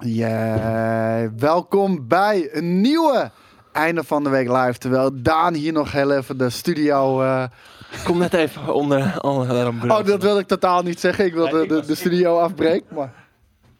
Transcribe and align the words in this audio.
Ja, 0.00 1.30
welkom 1.36 2.08
bij 2.08 2.48
een 2.52 2.80
nieuwe 2.80 3.30
einde 3.72 4.04
van 4.04 4.24
de 4.24 4.30
week 4.30 4.48
live. 4.48 4.78
Terwijl 4.78 5.22
Daan 5.22 5.54
hier 5.54 5.72
nog 5.72 5.92
heel 5.92 6.12
even 6.16 6.38
de 6.38 6.50
studio. 6.50 7.22
eh, 7.22 7.44
Kom 8.04 8.18
net 8.18 8.34
even 8.34 8.74
onder. 8.74 9.20
onder 9.22 9.68
Oh, 9.90 10.04
dat 10.06 10.22
wilde 10.22 10.40
ik 10.40 10.46
totaal 10.46 10.82
niet 10.82 11.00
zeggen. 11.00 11.24
Ik 11.24 11.32
wilde 11.34 11.56
Nee, 11.58 11.66
de, 11.68 11.86
de 11.86 11.94
studio 11.94 12.38
afbreken. 12.38 12.94
Maar 12.94 13.12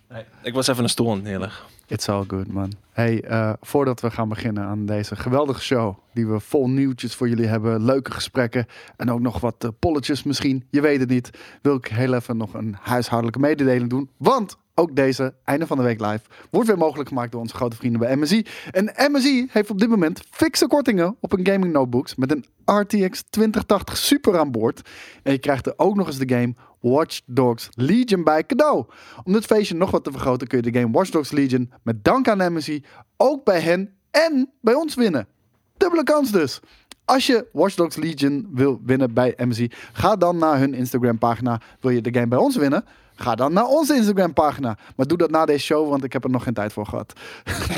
Nee, 0.08 0.24
ik 0.42 0.54
was 0.54 0.66
even 0.66 0.82
een 0.82 0.88
stoel 0.88 1.08
aan 1.10 1.14
het 1.14 1.24
neerleggen. 1.24 1.64
it's 1.86 2.08
all 2.08 2.24
good, 2.26 2.52
man. 2.52 2.72
Hey, 2.92 3.22
eh, 3.22 3.52
voordat 3.60 4.00
we 4.00 4.10
gaan 4.10 4.28
beginnen 4.28 4.64
aan 4.64 4.86
deze 4.86 5.16
geweldige 5.16 5.60
show, 5.60 5.94
die 6.14 6.26
we 6.26 6.40
vol 6.40 6.68
nieuwtjes 6.70 7.14
voor 7.14 7.28
jullie 7.28 7.46
hebben, 7.46 7.84
leuke 7.84 8.10
gesprekken 8.10 8.66
en 8.96 9.10
ook 9.10 9.20
nog 9.20 9.40
wat 9.40 9.54
eh, 9.64 9.70
polletjes 9.78 10.22
misschien, 10.22 10.64
je 10.70 10.80
weet 10.80 11.00
het 11.00 11.08
niet, 11.08 11.30
wil 11.62 11.74
ik 11.74 11.86
heel 11.86 12.14
even 12.14 12.36
nog 12.36 12.54
een 12.54 12.76
huishoudelijke 12.80 13.40
mededeling 13.40 13.90
doen. 13.90 14.10
Want 14.16 14.56
ook 14.80 14.96
deze 14.96 15.34
einde 15.44 15.66
van 15.66 15.76
de 15.76 15.82
week 15.82 16.00
live 16.00 16.20
wordt 16.50 16.68
weer 16.68 16.78
mogelijk 16.78 17.08
gemaakt 17.08 17.32
door 17.32 17.40
onze 17.40 17.54
grote 17.54 17.76
vrienden 17.76 18.00
bij 18.00 18.16
MSI. 18.16 18.46
En 18.70 18.92
MSI 19.10 19.46
heeft 19.50 19.70
op 19.70 19.78
dit 19.78 19.88
moment 19.88 20.22
fikse 20.30 20.66
kortingen 20.66 21.16
op 21.20 21.32
een 21.32 21.46
gaming 21.46 21.72
notebooks 21.72 22.14
met 22.14 22.30
een 22.30 22.44
RTX 22.64 23.22
2080 23.30 23.96
Super 23.96 24.38
aan 24.38 24.50
boord. 24.50 24.88
En 25.22 25.32
je 25.32 25.38
krijgt 25.38 25.66
er 25.66 25.74
ook 25.76 25.96
nog 25.96 26.06
eens 26.06 26.18
de 26.18 26.34
game 26.34 26.54
Watch 26.80 27.20
Dogs 27.26 27.68
Legion 27.74 28.24
bij 28.24 28.46
cadeau. 28.46 28.84
Om 29.24 29.32
dit 29.32 29.44
feestje 29.44 29.74
nog 29.74 29.90
wat 29.90 30.04
te 30.04 30.10
vergroten 30.10 30.46
kun 30.46 30.62
je 30.62 30.70
de 30.70 30.78
game 30.80 30.92
Watch 30.92 31.10
Dogs 31.10 31.30
Legion 31.30 31.72
met 31.82 32.04
dank 32.04 32.28
aan 32.28 32.52
MSI 32.52 32.84
ook 33.16 33.44
bij 33.44 33.60
hen 33.60 33.94
en 34.10 34.50
bij 34.60 34.74
ons 34.74 34.94
winnen. 34.94 35.26
Dubbele 35.76 36.02
kans 36.02 36.30
dus. 36.30 36.60
Als 37.04 37.26
je 37.26 37.46
Watch 37.52 37.74
Dogs 37.74 37.96
Legion 37.96 38.48
wil 38.52 38.80
winnen 38.84 39.14
bij 39.14 39.34
MSI, 39.36 39.70
ga 39.92 40.16
dan 40.16 40.38
naar 40.38 40.58
hun 40.58 40.74
Instagram 40.74 41.18
pagina. 41.18 41.60
Wil 41.80 41.90
je 41.90 42.00
de 42.00 42.12
game 42.12 42.26
bij 42.26 42.38
ons 42.38 42.56
winnen? 42.56 42.84
Ga 43.22 43.34
dan 43.34 43.52
naar 43.52 43.66
onze 43.66 43.94
Instagram 43.94 44.32
pagina. 44.32 44.76
Maar 44.96 45.06
doe 45.06 45.18
dat 45.18 45.30
na 45.30 45.44
deze 45.44 45.64
show, 45.64 45.88
want 45.88 46.04
ik 46.04 46.12
heb 46.12 46.24
er 46.24 46.30
nog 46.30 46.42
geen 46.42 46.54
tijd 46.54 46.72
voor 46.72 46.86
gehad. 46.86 47.12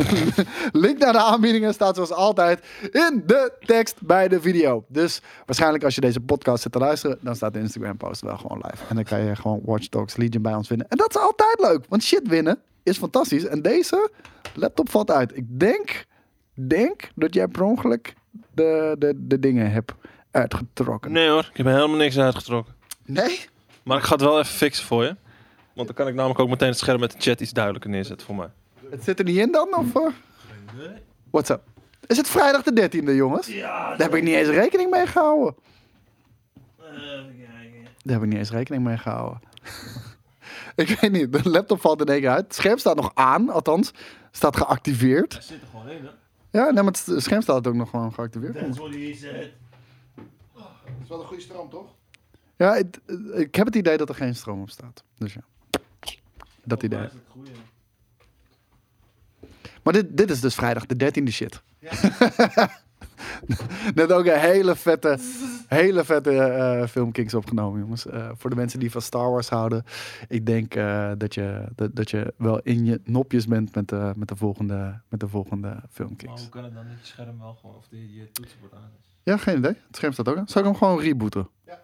Link 0.73 0.98
naar 0.98 1.12
de 1.12 1.23
aanbiedingen 1.23 1.75
staat 1.75 1.94
zoals 1.94 2.12
altijd 2.12 2.66
in 2.80 3.22
de 3.27 3.53
tekst 3.61 4.03
bij 4.03 4.28
de 4.28 4.41
video. 4.41 4.84
Dus 4.89 5.20
waarschijnlijk 5.47 5.84
als 5.84 5.94
je 5.94 6.00
deze 6.00 6.20
podcast 6.20 6.62
zit 6.62 6.72
te 6.72 6.78
luisteren, 6.78 7.19
dan 7.20 7.36
staat 7.36 7.53
de 7.53 7.58
Instagram 7.58 7.97
post 7.97 8.20
wel 8.20 8.36
gewoon 8.36 8.62
live. 8.62 8.84
En 8.89 8.94
dan 8.94 9.05
kan 9.05 9.25
je 9.25 9.36
gewoon 9.36 9.61
Watch 9.64 9.89
Dogs 9.89 10.16
Legion 10.16 10.42
bij 10.42 10.55
ons 10.55 10.69
winnen. 10.69 10.89
En 10.89 10.97
dat 10.97 11.14
is 11.14 11.20
altijd 11.20 11.61
leuk, 11.61 11.84
want 11.88 12.03
shit 12.03 12.28
winnen 12.28 12.59
is 12.83 12.98
fantastisch. 12.98 13.44
En 13.44 13.62
deze 13.62 14.11
laptop 14.55 14.91
valt 14.91 15.11
uit. 15.11 15.36
Ik 15.36 15.44
denk, 15.61 16.06
denk 16.55 17.11
dat 17.14 17.34
jij 17.34 17.48
per 17.48 17.62
ongeluk 17.62 18.14
de, 18.55 18.97
de, 18.98 19.14
de 19.16 19.38
dingen 19.38 19.70
hebt 19.70 19.92
uitgetrokken. 20.31 21.12
Nee 21.12 21.28
hoor, 21.28 21.48
ik 21.50 21.56
heb 21.56 21.66
helemaal 21.66 21.97
niks 21.97 22.19
uitgetrokken. 22.19 22.75
Nee? 23.05 23.50
Maar 23.83 23.97
ik 23.98 24.05
ga 24.05 24.12
het 24.12 24.22
wel 24.22 24.38
even 24.38 24.55
fixen 24.55 24.86
voor 24.86 25.05
je. 25.05 25.16
Want 25.75 25.87
dan 25.87 25.97
kan 25.97 26.09
ik 26.09 26.15
namelijk 26.15 26.41
ook 26.41 26.48
meteen 26.48 26.69
het 26.69 26.78
scherm 26.78 27.01
met 27.01 27.11
de 27.12 27.17
chat 27.20 27.41
iets 27.41 27.53
duidelijker 27.53 27.91
neerzetten 27.91 28.27
voor 28.27 28.37
mij. 28.37 28.51
Het 28.91 29.05
zit 29.05 29.19
er 29.19 29.25
niet 29.25 29.37
in 29.37 29.53
dan? 29.53 29.75
Of, 29.77 29.95
uh? 29.95 30.09
What's 31.31 31.51
up? 31.51 31.62
Is 32.06 32.17
het 32.17 32.28
vrijdag 32.28 32.62
de 32.62 32.89
13e, 32.91 33.15
jongens? 33.17 33.47
Ja, 33.47 33.89
Daar 33.89 33.98
heb 33.98 34.15
ik 34.15 34.23
niet 34.23 34.34
eens 34.34 34.48
rekening 34.48 34.91
mee 34.91 35.06
gehouden. 35.06 35.55
even 36.78 37.37
kijken. 37.39 37.84
Daar 38.03 38.15
heb 38.15 38.23
ik 38.23 38.28
niet 38.28 38.39
eens 38.39 38.50
rekening 38.50 38.84
mee 38.84 38.97
gehouden. 38.97 39.41
ik 40.75 40.89
weet 41.00 41.12
niet, 41.12 41.33
de 41.33 41.50
laptop 41.50 41.81
valt 41.81 42.00
in 42.00 42.06
één 42.06 42.20
keer 42.20 42.31
uit. 42.31 42.45
Het 42.45 42.55
scherm 42.55 42.78
staat 42.78 42.97
nog 42.97 43.11
aan, 43.15 43.50
althans. 43.50 43.93
Staat 44.31 44.56
geactiveerd. 44.56 45.33
Hij 45.33 45.43
zit 45.43 45.61
er 45.62 45.67
gewoon 45.70 45.89
in, 45.89 46.05
hè? 46.05 46.11
Ja, 46.59 46.65
nee, 46.70 46.83
maar 46.83 46.93
het 47.06 47.23
scherm 47.23 47.43
staat 47.43 47.67
ook 47.67 47.75
nog 47.75 47.91
gewoon 47.91 48.12
geactiveerd. 48.15 48.55
That's 48.59 48.78
what 48.78 48.91
he 48.95 49.15
said. 49.15 49.50
Dat 50.55 50.65
is 51.03 51.09
wel 51.09 51.20
een 51.20 51.27
goede 51.27 51.43
stroom, 51.43 51.70
toch? 51.70 51.87
Ja, 52.56 52.75
ik, 52.75 52.98
ik 53.34 53.55
heb 53.55 53.67
het 53.67 53.75
idee 53.77 53.97
dat 53.97 54.09
er 54.09 54.15
geen 54.15 54.34
stroom 54.34 54.61
op 54.61 54.70
staat. 54.70 55.05
Dus 55.19 55.33
ja. 55.34 55.41
Dat 56.64 56.82
idee. 56.82 57.08
Maar 59.82 59.92
dit, 59.92 60.16
dit 60.16 60.30
is 60.30 60.41
dus 60.41 60.55
vrijdag 60.55 60.86
de 60.86 61.20
13e 61.20 61.32
shit. 61.32 61.62
Net 63.94 64.12
ook 64.12 64.27
een 64.27 64.38
hele 64.38 64.77
vette, 64.77 65.19
hele 65.69 66.04
vette 66.04 66.38
eh 66.38 66.87
filmkings 66.87 67.34
opgenomen, 67.34 67.81
jongens. 67.81 68.06
Eh, 68.06 68.31
voor 68.34 68.50
de 68.50 68.56
mensen 68.56 68.81
die 68.81 68.91
van 68.91 69.03
Star 69.03 69.31
Wars 69.31 69.48
houden. 69.48 69.84
Ik 70.28 70.47
denk 70.47 70.75
eh, 70.75 71.12
dat, 71.19 71.34
je, 71.34 71.64
dat, 71.75 71.97
dat 71.97 72.10
je 72.10 72.34
wel 72.37 72.60
in 72.60 72.84
je 72.84 73.00
nopjes 73.04 73.47
bent 73.47 73.75
met 73.75 73.88
de, 73.88 74.12
met 74.16 74.28
de 74.28 74.37
volgende, 74.37 75.00
met 75.08 75.20
de 75.20 75.28
volgende 75.28 75.69
Maar 75.69 75.82
filmkings. 75.91 76.41
hoe 76.41 76.50
kan 76.50 76.64
het 76.64 76.75
dan 76.75 76.84
dat 76.88 76.98
je 77.00 77.06
scherm 77.06 77.38
wel 77.38 77.54
gewoon, 77.54 77.76
of 77.76 77.88
die, 77.88 78.14
je 78.14 78.32
toetsenbord 78.32 78.75
aan 78.75 78.91
is? 79.00 79.06
Ja, 79.22 79.37
geen 79.37 79.58
idee. 79.58 79.76
Het 79.87 79.97
scherm 79.97 80.12
staat 80.12 80.28
ook 80.28 80.37
aan. 80.37 80.48
Zal 80.48 80.60
ik 80.62 80.69
hem 80.69 80.76
gewoon 80.76 81.00
rebooten? 81.00 81.48
Ja. 81.66 81.81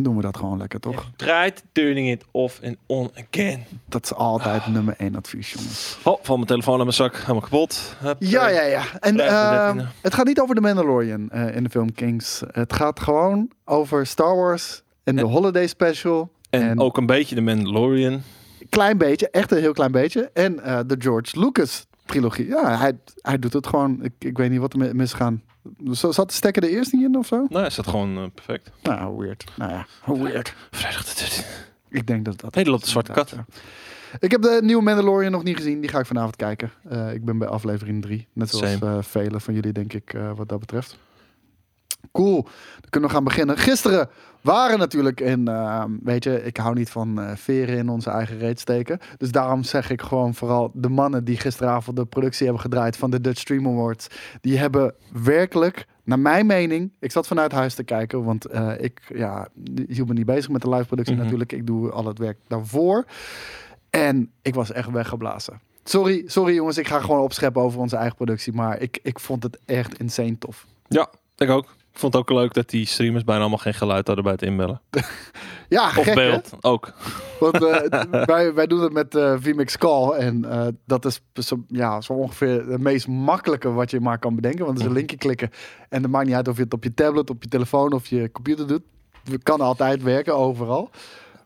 Doen 0.00 0.16
we 0.16 0.22
dat 0.22 0.36
gewoon 0.36 0.58
lekker, 0.58 0.80
toch? 0.80 1.10
Draait 1.16 1.62
turning 1.72 2.10
it 2.10 2.24
off 2.30 2.60
and 2.64 2.76
on 2.86 3.10
again. 3.30 3.64
Dat 3.88 4.04
is 4.04 4.14
altijd 4.14 4.66
nummer 4.66 4.94
1 4.98 5.16
advies, 5.16 5.52
jongens. 5.52 5.98
Oh, 6.04 6.18
val 6.22 6.34
mijn 6.36 6.48
telefoon 6.48 6.74
uit 6.74 6.82
mijn 6.82 6.94
zak, 6.96 7.16
helemaal 7.16 7.40
kapot. 7.40 7.94
Hup, 7.98 8.16
Ja, 8.18 8.48
ja, 8.48 8.62
ja. 8.62 8.82
En 9.00 9.20
ehm, 9.20 9.78
13e. 9.78 9.82
het 10.02 10.14
gaat 10.14 10.26
niet 10.26 10.40
over 10.40 10.54
de 10.54 10.60
Mandalorian 10.60 11.30
eh, 11.30 11.56
in 11.56 11.62
de 11.64 11.70
film 11.70 11.92
Kings. 11.92 12.42
Het 12.50 12.72
gaat 12.72 13.00
gewoon 13.00 13.50
over 13.64 14.06
Star 14.06 14.36
Wars 14.36 14.82
en 15.04 15.16
de 15.16 15.22
Holiday 15.22 15.66
Special. 15.66 16.30
En, 16.50 16.62
En- 16.62 16.78
ook 16.80 16.96
een 16.96 17.06
beetje 17.06 17.34
de 17.34 17.40
Mandalorian. 17.40 18.22
Klein 18.68 18.98
beetje, 18.98 19.30
echt 19.30 19.52
een 19.52 19.58
heel 19.58 19.72
klein 19.72 19.92
beetje. 19.92 20.30
En 20.34 20.60
eh, 20.60 20.78
de 20.86 20.96
George 20.98 21.40
Lucas 21.40 21.86
trilogie. 22.06 22.46
Ja, 22.46 22.78
hij, 22.78 22.92
hij 23.20 23.38
doet 23.38 23.52
het 23.52 23.66
gewoon. 23.66 23.98
Ik, 24.02 24.12
ik 24.18 24.36
weet 24.38 24.50
niet 24.50 24.60
wat 24.60 24.72
er 24.72 24.78
mi- 24.78 24.92
misgaan. 24.94 25.42
Zat 25.90 26.28
de 26.28 26.34
stekker 26.34 26.62
er 26.62 26.68
eerst 26.68 26.92
niet 26.92 27.02
in 27.02 27.16
of 27.16 27.26
zo? 27.26 27.46
Nou, 27.48 27.66
is 27.66 27.74
dat 27.74 27.86
gewoon 27.86 28.16
eh, 28.16 28.24
perfect. 28.34 28.70
Nou, 28.82 29.18
weird. 29.18 29.44
Nou 29.56 29.72
ja, 29.72 29.86
weird. 30.22 30.54
Vrijdag 30.70 31.04
de 31.04 31.24
13e. 31.24 31.68
Ik 31.88 32.06
denk 32.06 32.24
dat 32.24 32.40
dat... 32.40 32.54
Hey, 32.54 32.64
er 32.64 32.70
loopt 32.70 32.82
een 32.82 32.88
zwarte 32.88 33.12
kat. 33.12 33.34
Ik 34.20 34.30
heb 34.30 34.42
de 34.42 34.60
nieuwe 34.62 34.82
Mandalorian 34.82 35.32
nog 35.32 35.42
niet 35.42 35.56
gezien. 35.56 35.80
Die 35.80 35.90
ga 35.90 35.98
ik 35.98 36.06
vanavond 36.06 36.36
kijken. 36.36 36.70
Eh, 36.88 37.12
ik 37.12 37.24
ben 37.24 37.38
bij 37.38 37.48
aflevering 37.48 38.02
3. 38.02 38.26
Net 38.32 38.50
zoals 38.50 38.80
eh, 38.80 38.98
velen 39.00 39.40
van 39.40 39.54
jullie, 39.54 39.72
denk 39.72 39.92
ik, 39.92 40.14
eh, 40.14 40.30
wat 40.36 40.48
dat 40.48 40.58
betreft. 40.58 40.98
Cool. 42.12 42.42
Dan 42.80 42.90
kunnen 42.90 43.08
we 43.08 43.14
gaan 43.14 43.24
beginnen. 43.24 43.58
Gisteren 43.58 44.08
waren 44.40 44.78
natuurlijk 44.78 45.20
in... 45.20 45.48
eh, 45.48 45.84
weet 46.02 46.24
je, 46.24 46.44
ik 46.44 46.56
hou 46.56 46.74
niet 46.74 46.90
van 46.90 47.20
eh, 47.20 47.36
veren 47.36 47.76
in 47.76 47.88
onze 47.88 48.10
eigen 48.10 48.38
reet 48.38 48.60
steken. 48.60 48.98
Dus 49.16 49.30
daarom 49.32 49.62
zeg 49.62 49.90
ik 49.90 50.02
gewoon 50.02 50.34
vooral... 50.34 50.70
de 50.74 50.88
mannen 50.88 51.24
die 51.24 51.36
gisteravond 51.36 51.96
de 51.96 52.04
productie 52.06 52.44
hebben 52.44 52.62
gedraaid... 52.62 52.96
van 52.96 53.10
de 53.10 53.20
Dutch 53.20 53.40
Stream 53.40 53.66
Awards... 53.66 54.06
die 54.40 54.58
hebben 54.58 54.94
werkelijk, 55.22 55.86
naar 56.04 56.18
mijn 56.18 56.46
mening... 56.46 56.92
ik 57.00 57.12
zat 57.12 57.26
vanuit 57.26 57.52
huis 57.52 57.74
te 57.74 57.82
kijken... 57.84 58.24
want 58.24 58.44
eh, 58.44 58.72
ik 58.78 59.00
ja, 59.14 59.48
hield 59.88 60.08
me 60.08 60.14
niet 60.14 60.26
bezig 60.26 60.50
met 60.50 60.62
de 60.62 60.68
live 60.68 60.86
productie 60.86 61.14
Mhm. 61.14 61.22
natuurlijk. 61.22 61.52
Ik 61.52 61.66
doe 61.66 61.90
al 61.90 62.04
het 62.06 62.18
werk 62.18 62.38
daarvoor. 62.48 63.04
En 63.90 64.30
ik 64.42 64.54
was 64.54 64.72
echt 64.72 64.90
weggeblazen. 64.90 65.60
Sorry, 65.84 66.22
sorry 66.26 66.54
jongens, 66.54 66.78
ik 66.78 66.86
ga 66.88 67.00
gewoon 67.00 67.20
opscheppen 67.20 67.62
over 67.62 67.80
onze 67.80 67.96
eigen 67.96 68.16
productie. 68.16 68.52
Maar 68.52 68.80
ik, 68.80 68.98
ik 69.02 69.18
vond 69.20 69.42
het 69.42 69.58
echt 69.64 69.98
insane 69.98 70.38
tof. 70.38 70.66
Ja, 70.88 71.10
ik 71.36 71.50
ook. 71.50 71.76
Ik 71.98 72.04
vond 72.04 72.16
het 72.16 72.22
ook 72.22 72.38
leuk 72.38 72.54
dat 72.54 72.68
die 72.70 72.86
streamers 72.86 73.24
bijna 73.24 73.40
allemaal 73.40 73.58
geen 73.58 73.74
geluid 73.74 74.06
hadden 74.06 74.24
bij 74.24 74.32
het 74.32 74.42
inbellen. 74.42 74.80
Ja, 75.68 75.86
Of 75.86 75.92
gek 75.92 76.04
hè? 76.04 76.14
beeld, 76.14 76.52
ook. 76.60 76.92
Want 77.40 77.64
eh, 77.64 78.24
wij, 78.24 78.54
wij 78.54 78.66
doen 78.66 78.80
het 78.80 78.92
met 78.92 79.14
eh 79.14 79.34
vMix 79.38 79.78
Call. 79.78 80.10
En 80.10 80.44
eh, 80.44 80.66
dat 80.86 81.04
is 81.04 81.20
zo, 81.34 81.64
ja, 81.68 82.00
zo 82.00 82.12
ongeveer 82.12 82.68
het 82.68 82.80
meest 82.80 83.08
makkelijke 83.08 83.72
wat 83.72 83.90
je 83.90 84.00
maar 84.00 84.18
kan 84.18 84.34
bedenken. 84.34 84.64
Want 84.64 84.70
het 84.70 84.80
is 84.80 84.86
een 84.86 84.96
linkje 84.96 85.16
klikken. 85.16 85.50
En 85.88 86.02
het 86.02 86.10
maakt 86.10 86.26
niet 86.26 86.34
uit 86.34 86.48
of 86.48 86.56
je 86.56 86.62
het 86.62 86.72
op 86.72 86.84
je 86.84 86.94
tablet, 86.94 87.30
op 87.30 87.42
je 87.42 87.48
telefoon 87.48 87.92
of 87.92 88.06
je 88.06 88.32
computer 88.32 88.66
doet. 88.66 88.82
Het 89.30 89.42
kan 89.42 89.60
altijd 89.60 90.02
werken, 90.02 90.36
overal. 90.36 90.90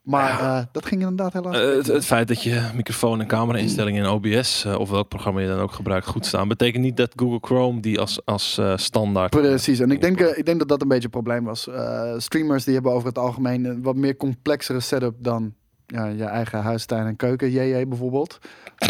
Maar 0.02 0.40
eh, 0.40 0.64
dat 0.72 0.86
ging 0.86 1.00
inderdaad 1.00 1.32
helaas. 1.32 1.56
Eh, 1.56 1.76
het, 1.76 1.86
het 1.86 2.04
feit 2.04 2.28
dat 2.28 2.42
je 2.42 2.70
microfoon 2.74 3.20
en 3.20 3.26
camera 3.26 3.58
instellingen 3.58 4.04
in 4.04 4.10
OBS, 4.10 4.64
eh, 4.64 4.78
of 4.78 4.90
welk 4.90 5.08
programma 5.08 5.40
je 5.40 5.48
dan 5.48 5.58
ook 5.58 5.72
gebruikt, 5.72 6.06
goed 6.06 6.26
staan, 6.26 6.48
betekent 6.48 6.82
niet 6.82 6.96
dat 6.96 7.12
Google 7.16 7.38
Chrome 7.40 7.80
die 7.80 8.00
als, 8.00 8.24
als 8.24 8.58
eh, 8.58 8.76
standaard... 8.76 9.30
Precies, 9.30 9.80
en 9.80 9.90
ik 9.90 10.00
denk, 10.00 10.20
ik 10.20 10.44
denk 10.44 10.58
dat 10.58 10.68
dat 10.68 10.82
een 10.82 10.88
beetje 10.88 11.04
een 11.04 11.10
probleem 11.10 11.44
was. 11.44 11.68
Streamers 12.16 12.64
die 12.64 12.74
hebben 12.74 12.92
over 12.92 13.08
het 13.08 13.18
algemeen 13.18 13.64
een 13.64 13.82
wat 13.82 13.96
meer 13.96 14.16
complexere 14.16 14.80
setup 14.80 15.14
dan 15.18 15.54
ja, 15.92 16.06
je 16.06 16.24
eigen 16.24 16.62
huistuin 16.62 17.06
en 17.06 17.16
keuken, 17.16 17.50
JJ 17.50 17.88
bijvoorbeeld. 17.88 18.38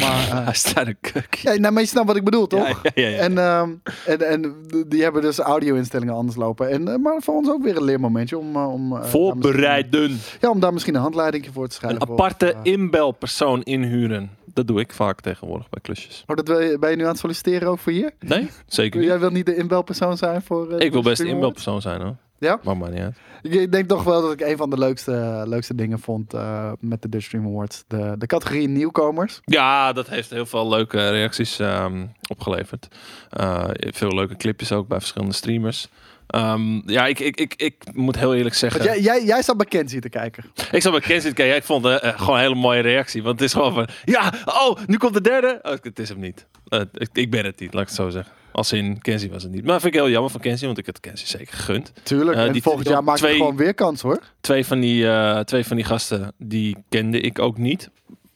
Maar, 0.01 0.49
staat 0.57 0.87
een 0.87 0.97
keuken. 1.01 1.53
ja, 1.53 1.55
nou, 1.55 1.73
maar 1.73 1.83
je 1.83 1.89
snapt 1.89 2.07
wat 2.07 2.17
ik 2.17 2.25
bedoel, 2.25 2.47
toch? 2.47 2.69
Ja, 2.69 2.77
ja, 2.83 2.91
ja, 2.95 3.09
ja. 3.09 3.19
En, 3.19 3.39
ehm, 3.39 3.71
en, 4.07 4.29
en 4.29 4.55
die 4.89 5.03
hebben 5.03 5.23
dus 5.23 5.39
audio-instellingen 5.39 6.15
anders 6.15 6.37
lopen. 6.37 6.71
En, 6.71 6.89
eh, 6.89 6.99
maar 6.99 7.23
voor 7.23 7.35
ons 7.35 7.49
ook 7.49 7.63
weer 7.63 7.77
een 7.77 7.85
leermomentje 7.85 8.39
om, 8.39 8.57
eh, 8.57 8.73
om, 8.73 9.05
Voorbereiden. 9.05 10.21
ja, 10.41 10.51
om 10.51 10.61
daar 10.61 10.73
misschien 10.73 10.95
een 10.95 11.01
handleiding 11.01 11.49
voor 11.53 11.69
te 11.69 11.75
Een 11.75 11.81
schrijven. 11.81 12.01
aparte 12.11 12.47
Of, 12.47 12.67
eh, 12.67 12.73
inbelpersoon 12.73 13.63
inhuren. 13.63 14.31
Dat 14.45 14.67
doe 14.67 14.81
ik 14.81 14.93
vaak 14.93 15.21
tegenwoordig 15.21 15.69
bij 15.69 15.81
klusjes. 15.83 16.25
oh, 16.27 16.37
dat 16.37 16.49
wil 16.49 16.61
je, 16.61 16.79
ben 16.79 16.91
je 16.91 16.97
nu 16.97 17.03
aan 17.03 17.09
het 17.09 17.19
solliciteren 17.19 17.69
ook 17.69 17.79
voor 17.79 17.93
hier? 17.93 18.13
Nee, 18.21 18.51
zeker 18.67 19.01
niet. 19.01 19.09
Jij 19.09 19.19
wilt 19.19 19.33
niet 19.33 19.47
de 19.47 19.57
inbelpersoon 19.57 20.17
zijn 20.17 20.43
voor... 20.43 20.81
Ik 20.81 20.93
wil 20.93 21.03
de 21.03 21.09
best 21.09 21.21
Stream 21.21 21.35
inbelpersoon 21.35 21.81
zijn 21.81 22.01
hoor. 22.01 22.17
Ja? 22.43 22.61
Maakt 22.63 22.79
maar 22.79 22.91
niet 22.91 23.01
uit. 23.01 23.17
Ik, 23.43 23.53
ik 23.53 23.73
denk 23.73 23.89
toch 23.89 24.05
wel 24.05 24.23
dat 24.23 24.33
ik 24.33 24.41
een 24.41 24.57
van 24.57 24.71
de 24.71 24.79
leukste, 24.79 25.43
leukste 25.47 25.75
dingen 25.75 25.99
vond 25.99 26.35
eh, 26.35 26.73
met 26.81 27.03
de 27.03 27.09
Dutch 27.09 27.27
Stream 27.27 27.47
Awards. 27.47 27.85
De, 27.87 28.15
de 28.19 28.27
categorie 28.27 28.69
nieuwkomers. 28.69 29.41
Ja, 29.45 29.93
dat 29.93 30.09
heeft 30.09 30.31
heel 30.31 30.47
veel 30.47 30.69
leuke 30.69 31.09
reacties 31.09 31.59
ehm, 31.59 32.07
opgeleverd. 32.29 32.89
Eh, 33.31 33.69
veel 33.75 34.15
leuke 34.15 34.37
clipjes 34.37 34.73
ook 34.73 34.89
bij 34.89 34.99
verschillende 34.99 35.35
streamers. 35.35 35.89
Ehm, 36.33 36.91
ja, 36.91 37.07
ik, 37.07 37.19
ik, 37.19 37.41
ik, 37.41 37.55
ik 37.57 37.75
moet 37.93 38.19
heel 38.19 38.35
eerlijk 38.35 38.55
zeggen. 38.55 38.83
Jij, 38.83 39.01
jij, 39.01 39.25
jij 39.25 39.43
zat 39.43 39.57
bij 39.57 39.67
Kenzie 39.67 40.01
te 40.01 40.09
kijken. 40.09 40.45
Ik 40.71 40.83
zat 40.83 40.93
bij 40.93 41.01
Kenzie 41.01 41.33
kijken. 41.33 41.57
Ik 41.57 41.65
vond 41.65 41.85
het 41.85 42.15
gewoon 42.17 42.35
een 42.35 42.41
hele 42.41 42.55
mooie 42.55 42.81
reactie. 42.81 43.23
Want 43.23 43.41
het 43.41 43.49
is 43.49 43.55
gewoon 43.55 43.75
van... 43.75 43.89
Ja, 44.05 44.33
oh, 44.45 44.79
nu 44.87 44.97
komt 44.97 45.15
de 45.15 45.21
derde. 45.21 45.59
Oh, 45.63 45.73
het 45.83 45.99
is 45.99 46.09
hem 46.09 46.21
niet. 46.21 46.47
Uh, 46.69 46.81
ik, 46.93 47.09
ik, 47.13 47.31
ben 47.31 47.45
het 47.45 47.61
niet, 47.61 47.75
laat 47.75 47.83
ik 47.83 47.89
het 47.89 47.97
zo 47.97 48.11
zeggen. 48.11 48.33
Als 48.53 48.73
in 48.73 49.01
Kenzie 49.01 49.31
was 49.31 49.43
het 49.43 49.53
niet. 49.53 49.65
Maar 49.65 49.81
vind 49.81 49.95
ik 49.95 50.01
heel 50.01 50.11
jammer 50.11 50.31
van 50.31 50.41
Kenzie, 50.41 50.67
want 50.67 50.79
ik 50.79 50.87
had 50.87 51.01
Kenzie 51.01 51.27
zeker 51.27 51.57
gegund. 51.57 51.93
Tuurlijk, 52.03 52.39
uh, 52.39 52.53
die 52.53 52.63
volgend 52.63 52.89
jaar 52.89 53.05
maakt 53.05 53.19
twee, 53.19 53.37
gewoon 53.37 53.57
weer 53.57 53.75
kans 53.75 54.03
hoor. 54.03 54.21
Twee 54.41 54.67
van, 54.67 54.81
die, 54.81 55.05
uh, 55.05 55.39
twee 55.39 55.65
van 55.65 55.77
die 55.77 55.85
gasten, 55.85 56.33
die 56.39 56.77
kende 56.89 57.21
ik 57.21 57.39
ook 57.39 57.59
niet. 57.59 57.91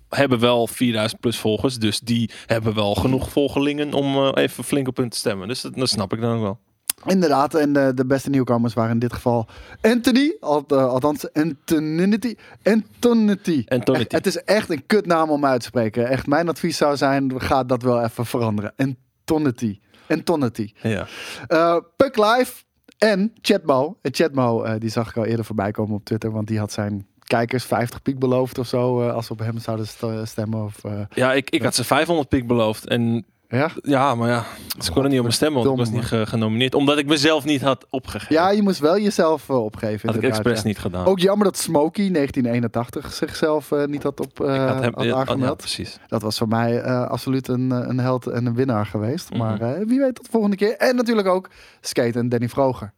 Hebben 0.09 0.39
wel 0.39 0.67
4000 0.67 1.21
plus 1.21 1.39
volgers, 1.39 1.79
dus 1.79 2.01
die 2.01 2.31
hebben 2.47 2.75
wel 2.75 2.95
genoeg 2.95 3.31
volgelingen 3.31 3.93
om 3.93 4.29
even 4.29 4.65
flink 4.65 4.89
op 4.89 4.97
hun 4.97 5.09
te 5.09 5.19
stemmen. 5.19 5.49
Dus 5.49 5.61
dat, 5.61 5.75
dat 5.75 5.89
snap 5.89 6.13
ik 6.13 6.21
dan 6.21 6.37
ook 6.37 6.43
wel. 6.43 6.59
Inderdaad, 7.05 7.55
en 7.55 7.73
de, 7.73 7.93
de, 7.95 8.07
beste 8.07 8.31
nieuwkomers 8.31 8.75
waren 8.75 8.93
in 8.93 8.99
dit 8.99 9.13
geval 9.13 9.47
Anthony, 9.81 10.37
uh, 10.41 10.49
althans 10.69 11.33
Antonity. 11.33 12.35
Antonity. 12.63 13.65
Antonity. 13.69 14.15
Het 14.17 14.27
is 14.27 14.37
echt 14.37 14.71
een 14.71 14.87
kutnaam 14.87 15.31
om 15.31 15.45
uit 15.45 15.61
te 15.61 15.67
spreken. 15.67 16.09
Echt, 16.09 16.27
mijn 16.27 16.49
advies 16.49 16.77
zou 16.77 16.97
zijn, 16.97 17.41
ga 17.41 17.65
dat 17.65 17.83
wel 17.83 18.03
even 18.03 18.27
veranderen. 18.27 18.73
Antonity. 18.77 19.81
Antonity. 20.09 20.73
Ja. 20.83 21.07
Uh, 21.49 21.77
Puck 21.97 22.17
Live 22.17 22.53
en 22.99 23.33
Chatmo. 23.41 23.99
En 24.03 24.15
Chatmo, 24.15 24.65
uh, 24.65 24.75
die 24.79 24.91
zag 24.91 25.09
ik 25.09 25.17
al 25.17 25.25
eerder 25.25 25.45
voorbij 25.45 25.71
komen 25.71 25.95
op 25.95 26.05
Twitter, 26.05 26.31
want 26.31 26.49
die 26.49 26.59
had 26.59 26.73
zijn 26.73 27.07
kijkers 27.25 27.65
50 27.65 28.03
piek 28.03 28.19
beloofd 28.19 28.59
of 28.59 28.67
zo, 28.67 29.09
als 29.09 29.29
we 29.29 29.33
op 29.33 29.39
hem 29.39 29.59
zouden 29.59 29.87
stemmen. 30.27 30.65
Of, 30.65 30.83
ja, 31.15 31.33
ik, 31.33 31.51
ik 31.51 31.63
had 31.63 31.75
ze 31.75 31.85
500 31.85 32.29
piek 32.29 32.47
beloofd 32.47 32.89
en 32.89 33.25
ja? 33.49 33.71
Ja, 33.83 34.15
maar 34.15 34.29
ja, 34.29 34.45
ze 34.79 34.93
konden 34.93 35.11
niet 35.11 35.19
op 35.19 35.25
mijn 35.25 35.37
stemmen, 35.37 35.65
want 35.65 35.73
ik 35.73 35.85
was 35.85 35.95
niet 35.95 36.05
ge 36.05 36.27
genomineerd. 36.27 36.75
Omdat 36.75 36.99
ik 36.99 37.07
mezelf 37.07 37.45
niet 37.45 37.61
had 37.61 37.87
opgegeven. 37.91 38.35
Ja, 38.35 38.51
je 38.51 38.63
moest 38.63 38.79
wel 38.79 38.99
jezelf 38.99 39.49
uh, 39.49 39.65
opgeven. 39.65 40.09
Had 40.09 40.17
ik 40.17 40.23
expres 40.23 40.63
niet 40.63 40.79
gedaan. 40.79 41.07
Ook 41.07 41.19
jammer 41.19 41.47
dat 41.47 41.57
Smokey 41.57 42.11
1981 42.11 43.13
zichzelf 43.13 43.71
uh, 43.71 43.85
niet 43.85 44.03
had 44.03 44.21
op 44.21 44.39
had 44.39 44.49
hem, 44.83 44.93
had 44.95 45.11
aangemeld. 45.11 45.49
Ja, 45.49 45.55
precies. 45.55 45.99
Dat 46.07 46.23
was 46.23 46.39
voor 46.39 46.49
mij 46.49 46.85
absoluut 46.85 47.49
een, 47.49 47.71
een 47.71 47.99
held 47.99 48.27
en 48.27 48.47
een 48.47 48.55
winnaar 48.55 48.87
geweest. 48.87 49.31
Mhm. 49.31 49.39
Maar 49.39 49.87
wie 49.87 50.01
weet 50.01 50.15
tot 50.15 50.25
de 50.25 50.31
volgende 50.31 50.57
keer. 50.57 50.77
En 50.77 50.97
natuurlijk 50.97 51.29
ook 51.29 51.51
Skate 51.81 52.19
en 52.19 52.29
Danny 52.29 52.49
Vroger. 52.49 52.93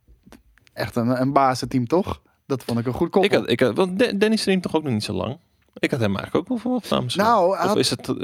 Echt 0.73 0.97
een, 0.97 1.21
een 1.21 1.33
bazenteam, 1.33 1.87
toch? 1.87 2.21
Dat 2.47 2.65
vond 2.65 2.79
ik 2.79 2.87
een 2.87 2.93
goed 2.93 3.11
koppel. 3.11 3.31
Ik 3.31 3.37
had, 3.37 3.51
ik 3.51 3.61
had, 3.61 3.77
want 3.77 4.21
Danny 4.21 4.37
streamt 4.37 4.63
toch 4.63 4.77
ook 4.77 4.83
nog 4.83 4.93
niet 4.93 5.05
zo 5.05 5.13
lang? 5.13 5.39
Ik 5.75 5.91
had 5.91 6.01
hem 6.01 6.17
eigenlijk 6.17 6.51
ook 6.51 6.63
wel 6.63 6.73
wat 6.73 6.89
namens. 6.91 7.15
Nou, 7.15 7.59
of 7.59 7.77
is 7.77 7.91
het 7.91 8.15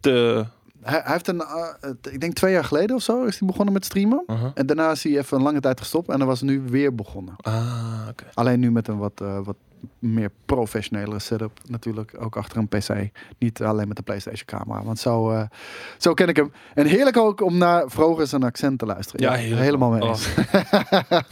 te 0.00 0.46
hij, 0.84 1.00
hij, 1.04 1.12
heeft 1.12 1.28
een, 1.28 1.36
uh, 1.36 1.90
ik 2.12 2.20
denk 2.20 2.34
twee 2.34 2.52
jaar 2.52 2.64
geleden 2.64 2.96
of 2.96 3.02
zo 3.02 3.24
is 3.24 3.38
hij 3.38 3.48
begonnen 3.48 3.74
met 3.74 3.84
streamen. 3.84 4.24
Uh 4.26 4.40
-huh. 4.40 4.50
En 4.54 4.66
daarna 4.66 4.90
is 4.90 5.02
hij 5.02 5.18
even 5.18 5.36
een 5.36 5.42
lange 5.42 5.60
tijd 5.60 5.80
gestopt 5.80 6.08
en 6.08 6.18
dan 6.18 6.26
was 6.26 6.42
nu 6.42 6.60
weer 6.60 6.94
begonnen. 6.94 7.34
Ah, 7.36 8.06
okay. 8.10 8.28
Alleen 8.34 8.60
nu 8.60 8.70
met 8.70 8.88
een 8.88 8.98
wat, 8.98 9.20
uh, 9.22 9.38
wat 9.44 9.56
meer 9.98 10.30
professionele 10.44 11.18
setup 11.18 11.60
natuurlijk. 11.68 12.14
Ook 12.18 12.36
achter 12.36 12.58
een 12.58 12.68
PC. 12.68 13.10
Niet 13.38 13.62
alleen 13.62 13.88
met 13.88 13.96
de 13.96 14.02
PlayStation 14.02 14.46
camera. 14.46 14.84
Want 14.84 14.98
zo, 14.98 15.30
uh, 15.30 15.42
zo 15.98 16.14
ken 16.14 16.28
ik 16.28 16.36
hem. 16.36 16.52
En 16.74 16.86
heerlijk 16.86 17.16
ook 17.16 17.40
om 17.40 17.58
naar 17.58 17.90
Vroger 17.90 18.26
zijn 18.26 18.42
accent 18.42 18.78
te 18.78 18.86
luisteren. 18.86 19.20
Ja, 19.20 19.34
ja 19.34 19.56
helemaal 19.56 19.90
mee 19.90 20.02
eens. 20.02 20.28
Oh. 20.36 21.18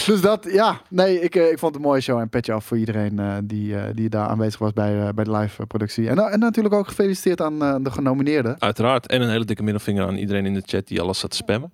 dus 0.06 0.20
dat, 0.20 0.46
ja. 0.50 0.80
Nee, 0.88 1.20
ik, 1.20 1.34
ik 1.34 1.58
vond 1.58 1.74
het 1.74 1.82
een 1.82 1.88
mooie 1.88 2.00
show. 2.00 2.18
En 2.18 2.28
petje 2.28 2.52
af 2.52 2.64
voor 2.64 2.78
iedereen 2.78 3.20
uh, 3.20 3.36
die, 3.44 3.92
die 3.94 4.08
daar 4.08 4.28
aanwezig 4.28 4.58
was 4.58 4.72
bij, 4.72 5.14
bij 5.14 5.24
de 5.24 5.30
live 5.30 5.66
productie. 5.66 6.08
En, 6.08 6.18
en 6.18 6.38
natuurlijk 6.38 6.74
ook 6.74 6.88
gefeliciteerd 6.88 7.40
aan 7.40 7.82
de 7.82 7.90
genomineerden. 7.90 8.60
Uiteraard. 8.60 9.06
En 9.06 9.22
een 9.22 9.30
hele 9.30 9.44
dikke 9.44 9.62
middelvinger 9.62 10.06
aan 10.06 10.16
iedereen 10.16 10.46
in 10.46 10.54
de 10.54 10.62
chat 10.66 10.86
die 10.86 11.00
alles 11.00 11.18
zat 11.18 11.30
te 11.30 11.36
spammen. 11.36 11.72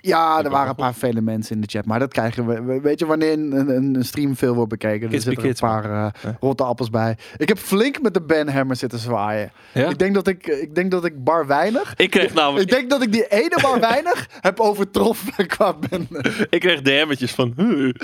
Ja, 0.00 0.44
er 0.44 0.50
waren 0.50 0.68
een 0.68 0.74
paar 0.74 0.94
vele 0.94 1.20
mensen 1.20 1.54
in 1.54 1.60
de 1.60 1.66
chat. 1.70 1.84
Maar 1.84 1.98
dat 1.98 2.12
krijgen 2.12 2.46
we. 2.46 2.80
Weet 2.80 2.98
je, 2.98 3.06
wanneer 3.06 3.32
een, 3.32 3.68
een, 3.76 4.04
stream 4.04 4.36
veel 4.36 4.54
wordt 4.54 4.70
bekeken, 4.70 5.12
er 5.12 5.20
zitten 5.20 5.48
een 5.48 5.54
paar 5.60 5.90
uh, 5.90 6.06
rotte 6.40 6.64
appels 6.64 6.90
bij. 6.90 7.16
Ik 7.36 7.48
heb 7.48 7.58
flink 7.58 8.02
met 8.02 8.14
de 8.14 8.22
Ben 8.22 8.48
Hammer 8.48 8.76
zitten 8.76 8.98
zwaaien. 8.98 9.52
Ja? 9.74 9.88
Ik, 9.88 9.98
denk 9.98 10.14
dat 10.14 10.26
ik, 10.26 10.46
ik 10.46 10.74
denk 10.74 10.90
dat 10.90 11.04
ik 11.04 11.24
bar 11.24 11.46
weinig. 11.46 11.94
Ik 11.96 12.10
kreeg 12.10 12.34
namelijk. 12.34 12.70
ik 12.70 12.76
denk 12.76 12.90
dat 12.90 13.02
ik 13.02 13.12
die 13.12 13.26
ene 13.26 13.58
bar 13.62 13.80
weinig 13.90 14.28
heb 14.40 14.60
overtroffen 14.60 15.46
qua 15.46 15.74
Ben. 15.88 16.08
ik 16.50 16.60
kreeg 16.60 16.82
DM'tjes 16.82 17.32
van. 17.32 17.52
Hey, 17.56 17.94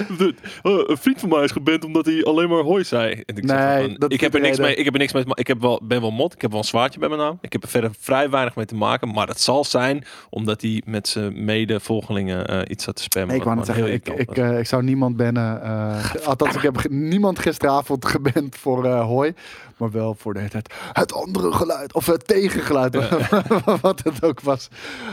een 0.63 0.99
vriend 0.99 1.21
van 1.21 1.29
mij 1.29 1.45
is 1.45 1.51
geband 1.51 1.85
omdat 1.85 2.07
hij 2.07 2.25
alleen 2.25 2.49
maar 2.49 2.63
hoi 2.63 2.85
zei. 2.85 3.23
En 3.27 3.37
ik, 3.37 3.45
nee, 3.45 3.97
van, 3.99 4.11
ik 4.11 4.21
heb 4.21 4.35
er 4.35 4.41
niks 4.41 4.59
mee. 4.59 4.75
Ik 4.75 4.85
heb 4.85 4.95
er 4.95 5.01
niks 5.01 5.13
mee. 5.13 5.25
Ik 5.27 5.47
heb 5.47 5.61
wel, 5.61 5.81
ben 5.83 6.01
wel 6.01 6.11
mot. 6.11 6.33
Ik 6.33 6.41
heb 6.41 6.51
wel 6.51 6.61
een 6.61 6.67
zwaardje 6.67 6.99
bij 6.99 7.09
mijn 7.09 7.21
naam. 7.21 7.39
Ik 7.41 7.53
heb 7.53 7.63
er 7.63 7.69
verder 7.69 7.91
vrij 7.99 8.31
weinig 8.31 8.57
mee 8.57 8.67
te 8.67 8.75
maken. 8.75 9.13
Maar 9.13 9.29
het 9.29 9.41
zal 9.41 9.65
zijn 9.65 10.05
omdat 10.31 10.61
hij 10.61 10.83
met 10.85 11.09
zijn 11.09 11.45
mede 11.45 11.81
volgelingen 11.85 12.55
uh, 12.55 12.61
iets 12.67 12.85
zat 12.85 12.97
te 12.97 13.03
spammen. 13.03 13.37
Ik 13.37 13.43
wou 13.43 13.57
net 13.57 13.67
zeggen, 13.67 13.93
ik, 13.93 14.09
ik, 14.09 14.37
uh, 14.37 14.59
ik 14.59 14.67
zou 14.67 14.83
niemand 14.83 15.17
bannen. 15.17 15.61
Uh, 15.63 16.27
althans, 16.27 16.55
ik 16.55 16.63
heb 16.63 16.89
niemand 16.89 17.39
gisteravond 17.39 18.07
geband 18.15 18.57
voor 18.57 18.87
hoi. 18.87 19.35
Maar 19.77 19.91
wel 19.91 20.15
voor 20.15 20.33
de 20.33 20.39
hele 20.39 20.51
tijd 20.51 20.75
het 20.93 21.13
andere 21.13 21.53
geluid. 21.53 21.95
Of 21.95 22.07
het 22.07 22.27
tegengeluid. 22.27 22.95
Ja. 22.95 23.19
wat 23.81 24.03
het 24.05 24.25
ook 24.25 24.41
was. 24.41 24.69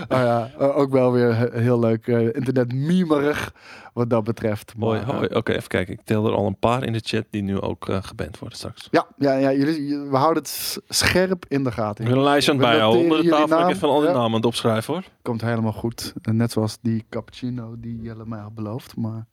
Nou 0.08 0.26
ja, 0.26 0.52
ook 0.66 0.92
wel 0.92 1.12
weer 1.12 1.54
heel 1.54 1.80
leuk. 1.80 2.08
internet 2.08 2.74
memerig 2.74 3.54
wat 3.94 4.10
dat 4.10 4.24
betreft. 4.24 4.74
Maar, 4.78 5.10
Oké, 5.10 5.38
okay, 5.38 5.56
even 5.56 5.68
kijken. 5.68 5.94
Ik 5.94 6.02
tel 6.04 6.26
er 6.26 6.34
al 6.34 6.46
een 6.46 6.60
paar 6.60 6.84
in 6.84 6.94
de 6.94 7.02
chat 7.04 7.26
die 7.30 7.44
nu 7.44 7.60
ook 7.60 7.86
geband 8.02 8.40
worden 8.40 8.58
straks. 8.58 8.88
Ja, 8.92 9.08
ja, 9.18 9.34
ja 9.34 9.54
jullie, 9.54 10.00
we 10.00 10.18
houden 10.18 10.44
het 10.44 10.80
scherp 10.88 11.46
in 11.48 11.64
de 11.64 11.72
gaten. 11.72 12.06
Ik 12.06 12.12
een 12.12 12.24
lijstje 12.24 12.52
aan 12.52 12.58
het 12.58 12.68
bijhouden. 12.68 13.02
Onder 13.02 13.22
de 13.22 13.30
tafel 13.30 13.70
ik 13.70 13.76
van 13.76 13.90
al 13.90 14.00
die 14.00 14.08
ja. 14.08 14.14
namen 14.14 14.30
aan 14.30 14.36
het 14.36 14.46
opschrijven 14.46 14.94
hoor. 14.94 15.04
Komt 15.22 15.42
helemaal 15.42 15.74
goed. 15.74 16.14
Net 16.22 16.52
zoals 16.52 16.78
die 16.82 17.06
cappuccino 17.10 17.76
die 17.78 18.02
Jelle 18.02 18.26
mij 18.26 18.40
had 18.40 18.56
beloofd. 18.56 18.96
Maar 18.96 19.26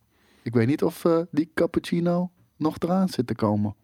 ik 0.43 0.55
weet 0.55 0.67
niet 0.67 0.83
of 0.83 1.05
uh, 1.05 1.19
die 1.31 1.51
cappuccino 1.55 2.31
nog 2.57 2.77
eraan 2.79 3.09
zit 3.09 3.27
te 3.27 3.35
komen. 3.35 3.75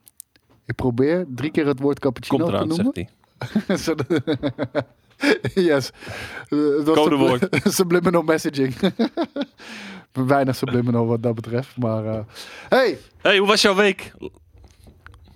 Ik 0.66 0.74
probeer 0.74 1.24
drie 1.28 1.50
keer 1.50 1.66
het 1.66 1.80
woord 1.80 1.98
cappuccino 1.98 2.38
Komt 2.38 2.48
eraan, 2.48 2.68
te 2.68 2.82
noemen. 2.82 3.08
Zegt 3.78 4.02
hij. 4.08 4.84
yes. 5.54 5.90
Codewoord. 6.84 7.48
Subliminal 7.74 8.22
messaging. 8.22 8.74
Weinig 10.12 10.56
subliminal 10.56 11.06
wat 11.06 11.22
dat 11.22 11.34
betreft. 11.34 11.76
Maar 11.76 12.04
uh, 12.04 12.18
hey. 12.68 12.98
Hey, 13.22 13.38
hoe 13.38 13.48
was 13.48 13.62
jouw 13.62 13.74
week? 13.74 14.12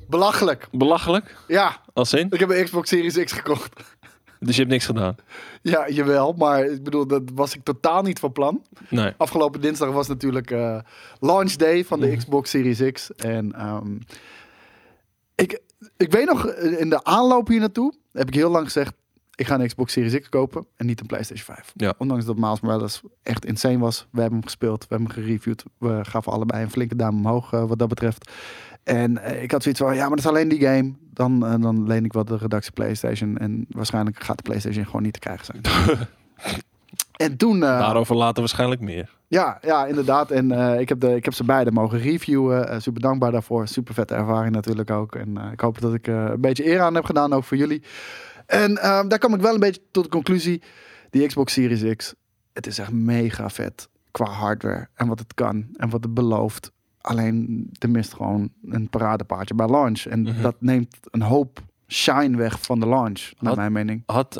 Belachelijk. 0.08 0.68
Belachelijk? 0.70 1.36
Ja. 1.48 1.80
Als 1.92 2.12
in? 2.12 2.26
Ik 2.30 2.40
heb 2.40 2.50
een 2.50 2.64
Xbox 2.64 2.88
Series 2.88 3.24
X 3.24 3.32
gekocht. 3.32 3.96
Dus 4.40 4.54
je 4.54 4.60
hebt 4.60 4.72
niks 4.72 4.86
gedaan? 4.86 5.16
Ja, 5.62 5.88
jawel. 5.88 6.32
Maar 6.32 6.64
ik 6.64 6.82
bedoel, 6.82 7.06
dat 7.06 7.22
was 7.34 7.54
ik 7.54 7.64
totaal 7.64 8.02
niet 8.02 8.18
van 8.18 8.32
plan. 8.32 8.62
Nee. 8.88 9.12
Afgelopen 9.16 9.60
dinsdag 9.60 9.90
was 9.90 10.08
natuurlijk 10.08 10.50
uh, 10.50 10.78
launch 11.20 11.52
day 11.52 11.84
van 11.84 12.00
de 12.00 12.06
mm. 12.06 12.16
Xbox 12.16 12.50
Series 12.50 12.92
X. 12.92 13.14
En 13.14 13.66
um, 13.66 13.98
ik, 15.40 15.60
ik 15.96 16.12
weet 16.12 16.26
nog, 16.26 16.46
in 16.56 16.90
de 16.90 17.04
aanloop 17.04 17.48
hier 17.48 17.60
naartoe 17.60 17.94
heb 18.12 18.28
ik 18.28 18.34
heel 18.34 18.50
lang 18.50 18.64
gezegd... 18.64 18.94
ik 19.34 19.46
ga 19.46 19.58
een 19.58 19.66
Xbox 19.66 19.92
Series 19.92 20.20
X 20.20 20.28
kopen 20.28 20.66
en 20.76 20.86
niet 20.86 21.00
een 21.00 21.06
PlayStation 21.06 21.56
5. 21.56 21.72
Ja. 21.74 21.94
Ondanks 21.98 22.24
dat 22.24 22.36
Miles 22.36 22.60
Morales 22.60 23.00
echt 23.22 23.44
insane 23.44 23.78
was. 23.78 24.06
We 24.10 24.20
hebben 24.20 24.38
hem 24.38 24.48
gespeeld, 24.48 24.80
we 24.80 24.94
hebben 24.94 25.14
hem 25.14 25.24
gereviewd. 25.24 25.64
We 25.78 26.00
gaven 26.02 26.32
allebei 26.32 26.62
een 26.62 26.70
flinke 26.70 26.96
duim 26.96 27.16
omhoog 27.16 27.52
uh, 27.52 27.64
wat 27.64 27.78
dat 27.78 27.88
betreft. 27.88 28.30
En 28.82 29.12
uh, 29.12 29.42
ik 29.42 29.50
had 29.50 29.62
zoiets 29.62 29.80
van, 29.80 29.94
ja, 29.94 30.00
maar 30.00 30.16
dat 30.16 30.18
is 30.18 30.26
alleen 30.26 30.48
die 30.48 30.60
game. 30.60 30.94
Dan, 31.12 31.44
uh, 31.44 31.54
dan 31.60 31.86
leen 31.86 32.04
ik 32.04 32.12
wat 32.12 32.26
de 32.26 32.36
redactie 32.36 32.72
PlayStation. 32.72 33.38
En 33.38 33.66
waarschijnlijk 33.68 34.22
gaat 34.22 34.36
de 34.36 34.42
PlayStation 34.42 34.84
gewoon 34.84 35.02
niet 35.02 35.12
te 35.12 35.18
krijgen 35.18 35.44
zijn. 35.44 35.62
en 37.30 37.36
toen... 37.36 37.60
Daarover 37.60 38.16
later 38.16 38.40
waarschijnlijk 38.40 38.80
meer. 38.80 39.17
Ja, 39.28 39.58
ja 39.60 39.86
inderdaad. 39.86 40.30
En 40.30 40.52
uh, 40.52 40.80
ik, 40.80 40.88
heb 40.88 41.00
de, 41.00 41.14
ik 41.14 41.24
heb 41.24 41.34
ze 41.34 41.44
beide 41.44 41.72
mogen 41.72 41.98
reviewen. 41.98 42.72
Uh, 42.72 42.80
super 42.80 43.00
dankbaar 43.00 43.32
daarvoor. 43.32 43.68
Super 43.68 43.94
vette 43.94 44.14
ervaring 44.14 44.54
natuurlijk 44.54 44.90
ook. 44.90 45.14
En 45.14 45.38
uh, 45.38 45.52
ik 45.52 45.60
hoop 45.60 45.80
dat 45.80 45.94
ik 45.94 46.06
een 46.06 46.40
beetje 46.40 46.66
eer 46.66 46.80
aan 46.80 46.94
heb 46.94 47.04
gedaan, 47.04 47.32
ook 47.32 47.44
voor 47.44 47.56
jullie. 47.56 47.82
En 48.46 48.74
daar 49.08 49.18
kom 49.18 49.34
ik 49.34 49.40
wel 49.40 49.54
een 49.54 49.60
beetje 49.60 49.80
tot 49.90 50.04
de 50.04 50.10
conclusie. 50.10 50.62
Die 51.10 51.26
Xbox 51.26 51.52
Series 51.52 51.96
X, 51.96 52.14
het 52.52 52.66
is 52.66 52.78
echt 52.78 52.92
mega 52.92 53.50
vet 53.50 53.88
qua 54.10 54.24
hardware. 54.24 54.88
En 54.94 55.08
wat 55.08 55.18
het 55.18 55.34
kan 55.34 55.66
en 55.76 55.90
wat 55.90 56.04
het 56.04 56.14
belooft. 56.14 56.72
Alleen, 57.00 57.68
er 57.78 57.90
mist 57.90 58.14
gewoon 58.14 58.50
een 58.64 58.88
paradepaardje 58.88 59.54
bij 59.54 59.66
launch. 59.66 60.04
En 60.04 60.20
mm 60.20 60.26
-hmm. 60.26 60.42
dat 60.42 60.56
neemt 60.58 60.96
een 61.10 61.22
hoop 61.22 61.60
shine 61.88 62.36
weg 62.36 62.60
van 62.60 62.80
de 62.80 62.86
launch, 62.86 63.30
naar 63.38 63.48
had, 63.48 63.56
mijn 63.56 63.72
mening. 63.72 64.02
Had, 64.06 64.36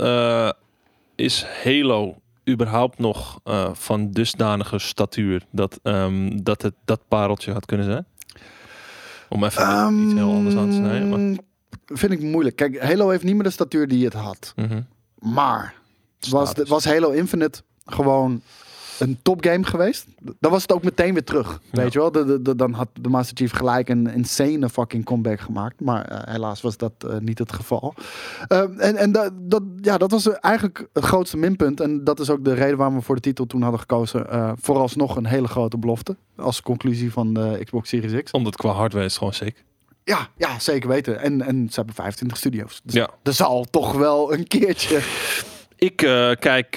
is 1.15 1.47
Halo 1.65 2.17
überhaupt 2.49 2.99
nog 2.99 3.41
uh, 3.45 3.69
van 3.73 4.11
dusdanige 4.11 4.79
statuur 4.79 5.43
dat, 5.51 5.81
um, 5.83 6.43
dat 6.43 6.63
het 6.63 6.75
dat 6.85 7.01
pareltje 7.09 7.53
had 7.53 7.67
kunnen 7.67 7.87
zijn? 7.87 8.07
Om 9.29 9.45
even 9.45 9.69
um, 9.69 10.05
iets 10.05 10.15
heel 10.15 10.33
anders 10.33 10.57
aan 10.57 10.71
te 10.71 10.77
snijden. 10.77 11.09
Maar... 11.09 11.39
Vind 11.87 12.13
ik 12.13 12.21
moeilijk. 12.21 12.57
Kijk, 12.57 12.83
Halo 12.83 13.09
heeft 13.09 13.23
niet 13.23 13.35
meer 13.35 13.43
de 13.43 13.51
statuur 13.51 13.89
die 13.89 14.05
het 14.05 14.13
had. 14.13 14.53
Mm 14.57 14.67
-hmm. 14.69 14.87
Maar 15.33 15.75
was, 16.29 16.55
de, 16.55 16.65
was 16.65 16.85
Halo 16.85 17.11
Infinite 17.11 17.63
gewoon 17.85 18.43
een 18.99 19.19
topgame 19.23 19.65
geweest, 19.65 20.07
dan 20.41 20.51
was 20.51 20.63
het 20.63 20.73
ook 20.73 20.83
meteen 20.83 21.13
weer 21.13 21.25
terug. 21.25 21.61
Ja. 21.71 21.83
Weet 21.83 21.93
je 21.93 21.99
wel? 21.99 22.13
De, 22.13 22.25
de, 22.25 22.43
de- 22.43 22.57
dan 22.57 22.73
had 22.73 22.89
de 23.01 23.09
Master 23.09 23.37
Chief 23.37 23.53
gelijk 23.53 23.89
een 23.89 24.07
insane 24.07 24.69
fucking 24.69 25.05
comeback 25.05 25.41
gemaakt. 25.41 25.81
Maar 25.81 26.05
eh, 26.05 26.33
helaas 26.33 26.61
was 26.61 26.77
dat 26.77 26.93
eh, 26.99 27.17
niet 27.19 27.39
het 27.39 27.53
geval. 27.53 27.95
Eh, 28.49 28.61
en 28.77 28.97
en 28.97 29.13
dat, 29.13 29.33
dat, 29.35 29.63
ja, 29.81 29.99
dat 29.99 30.11
was 30.11 30.31
eigenlijk 30.31 30.89
het 30.93 31.05
grootste 31.05 31.37
minpunt. 31.37 31.81
En 31.81 32.05
dat 32.05 32.21
is 32.21 32.31
ook 32.31 32.45
de 32.45 32.55
reden 32.55 32.77
waarom 32.77 32.97
we 32.97 33.03
voor 33.03 33.15
de 33.15 33.21
titel 33.21 33.47
toen 33.47 33.63
hadden 33.63 33.81
gekozen. 33.81 34.31
Eh, 34.31 34.53
vooralsnog 34.61 35.17
een 35.17 35.27
hele 35.27 35.49
grote 35.49 35.79
belofte. 35.79 36.17
Als 36.37 36.63
conclusie 36.63 37.13
van 37.13 37.35
de 37.35 37.61
Xbox 37.65 37.89
Series 37.89 38.23
X. 38.23 38.31
Omdat 38.31 38.57
qua 38.57 38.71
hardware 38.73 39.05
is 39.05 39.17
gewoon 39.19 39.33
sick. 39.33 39.65
Ja, 40.05 40.29
ja 40.37 40.59
zeker 40.59 40.89
weten. 40.89 41.21
En, 41.21 41.43
en 41.43 41.67
ze 41.69 41.75
hebben 41.75 41.95
25 41.95 42.37
studio's. 42.39 42.81
Dus 42.85 42.95
Ja. 42.95 43.09
er 43.23 43.33
zal 43.33 43.65
toch 43.71 43.93
wel 43.93 44.33
een 44.33 44.47
keertje, 44.47 45.01
Ik 45.77 45.97
kijk 46.41 46.77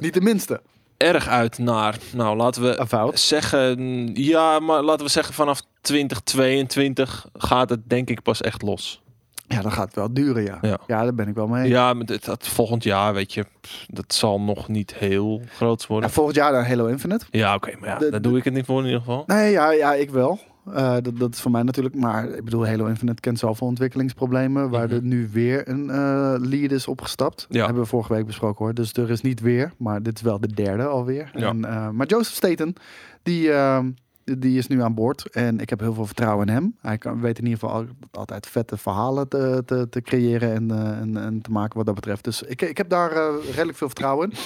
niet 0.00 0.14
de 0.14 0.20
minste, 0.20 0.60
erg 0.98 1.28
uit 1.28 1.58
naar, 1.58 1.96
nou 2.12 2.36
laten 2.36 2.62
we 2.62 3.10
zeggen, 3.14 4.10
ja, 4.14 4.58
maar 4.58 4.82
laten 4.82 5.04
we 5.06 5.10
zeggen 5.12 5.34
vanaf 5.34 5.60
2022 5.80 7.26
gaat 7.32 7.70
het 7.70 7.80
denk 7.88 8.10
ik 8.10 8.22
pas 8.22 8.40
echt 8.40 8.62
los. 8.62 9.02
Ja, 9.46 9.60
dan 9.62 9.72
gaat 9.72 9.86
het 9.86 9.94
wel 9.94 10.12
duren, 10.14 10.42
ja. 10.42 10.58
Ja. 10.60 10.78
Ja, 10.86 11.02
daar 11.02 11.14
ben 11.14 11.28
ik 11.28 11.34
wel 11.34 11.46
mee. 11.46 11.68
Ja, 11.68 11.92
maar 11.94 12.06
dit, 12.06 12.24
dat 12.24 12.48
volgend 12.48 12.82
jaar, 12.84 13.14
weet 13.14 13.34
je, 13.34 13.44
dat 13.86 14.14
zal 14.14 14.40
nog 14.40 14.68
niet 14.68 14.94
heel 14.94 15.42
groot 15.54 15.86
worden. 15.86 16.08
En 16.08 16.14
volgend 16.14 16.36
jaar 16.36 16.52
dan 16.52 16.64
Halo 16.64 16.86
Infinite. 16.86 17.24
Ja, 17.30 17.54
oké, 17.54 17.76
maar 17.78 17.88
ja, 17.88 17.98
De- 17.98 18.10
daar 18.10 18.22
de- 18.22 18.28
doe 18.28 18.38
ik 18.38 18.44
het 18.44 18.54
niet 18.54 18.64
voor 18.64 18.78
in 18.78 18.84
ieder 18.84 19.00
geval. 19.00 19.22
Nee, 19.26 19.50
ja, 19.50 19.70
ja 19.70 19.94
ik 19.94 20.10
wel. 20.10 20.38
Eh, 20.74 20.96
dat, 21.02 21.18
dat 21.18 21.34
is 21.34 21.40
voor 21.40 21.50
mij 21.50 21.62
natuurlijk. 21.62 21.94
Maar 21.94 22.28
ik 22.28 22.44
bedoel, 22.44 22.66
Halo 22.66 22.86
Infinite 22.86 23.20
kent 23.20 23.38
zoveel 23.38 23.66
ontwikkelingsproblemen. 23.66 24.70
Waar 24.70 24.86
Mhm. 24.86 24.94
er 24.94 25.02
nu 25.02 25.28
weer 25.32 25.68
een 25.68 25.90
eh, 25.90 26.34
lead 26.38 26.70
is 26.70 26.86
opgestapt. 26.86 27.46
Ja. 27.48 27.64
Hebben 27.64 27.82
we 27.82 27.88
vorige 27.88 28.12
week 28.12 28.26
besproken 28.26 28.64
hoor. 28.64 28.74
Dus 28.74 28.92
er 28.92 29.10
is 29.10 29.20
niet 29.20 29.40
weer. 29.40 29.72
Maar 29.78 30.02
dit 30.02 30.14
is 30.16 30.22
wel 30.22 30.40
de 30.40 30.54
derde 30.54 30.84
alweer. 30.86 31.30
Ja. 31.34 31.48
En, 31.48 31.64
eh, 31.64 31.88
maar 31.90 32.06
Joseph 32.06 32.34
Staten, 32.36 32.74
die, 33.22 33.52
eh, 33.52 33.78
die 34.24 34.58
is 34.58 34.66
nu 34.66 34.82
aan 34.82 34.94
boord. 34.94 35.30
En 35.30 35.58
ik 35.60 35.70
heb 35.70 35.80
heel 35.80 35.94
veel 35.94 36.06
vertrouwen 36.06 36.46
in 36.46 36.52
hem. 36.54 36.76
Hij 36.80 36.98
kan, 36.98 37.20
weet 37.20 37.38
in 37.38 37.44
ieder 37.46 37.58
geval 37.58 37.74
al- 37.76 37.86
altijd 38.10 38.46
vette 38.46 38.76
verhalen 38.76 39.28
te, 39.28 39.62
te, 39.66 39.86
te 39.90 40.02
creëren 40.02 40.54
en, 40.54 40.70
en, 41.00 41.16
en 41.16 41.40
te 41.42 41.50
maken 41.50 41.76
wat 41.76 41.86
dat 41.86 41.94
betreft. 41.94 42.24
Dus 42.24 42.42
ik, 42.42 42.62
ik 42.62 42.76
heb 42.76 42.88
daar 42.88 43.12
redelijk 43.50 43.78
veel 43.78 43.86
vertrouwen 43.88 44.30
in. 44.30 44.36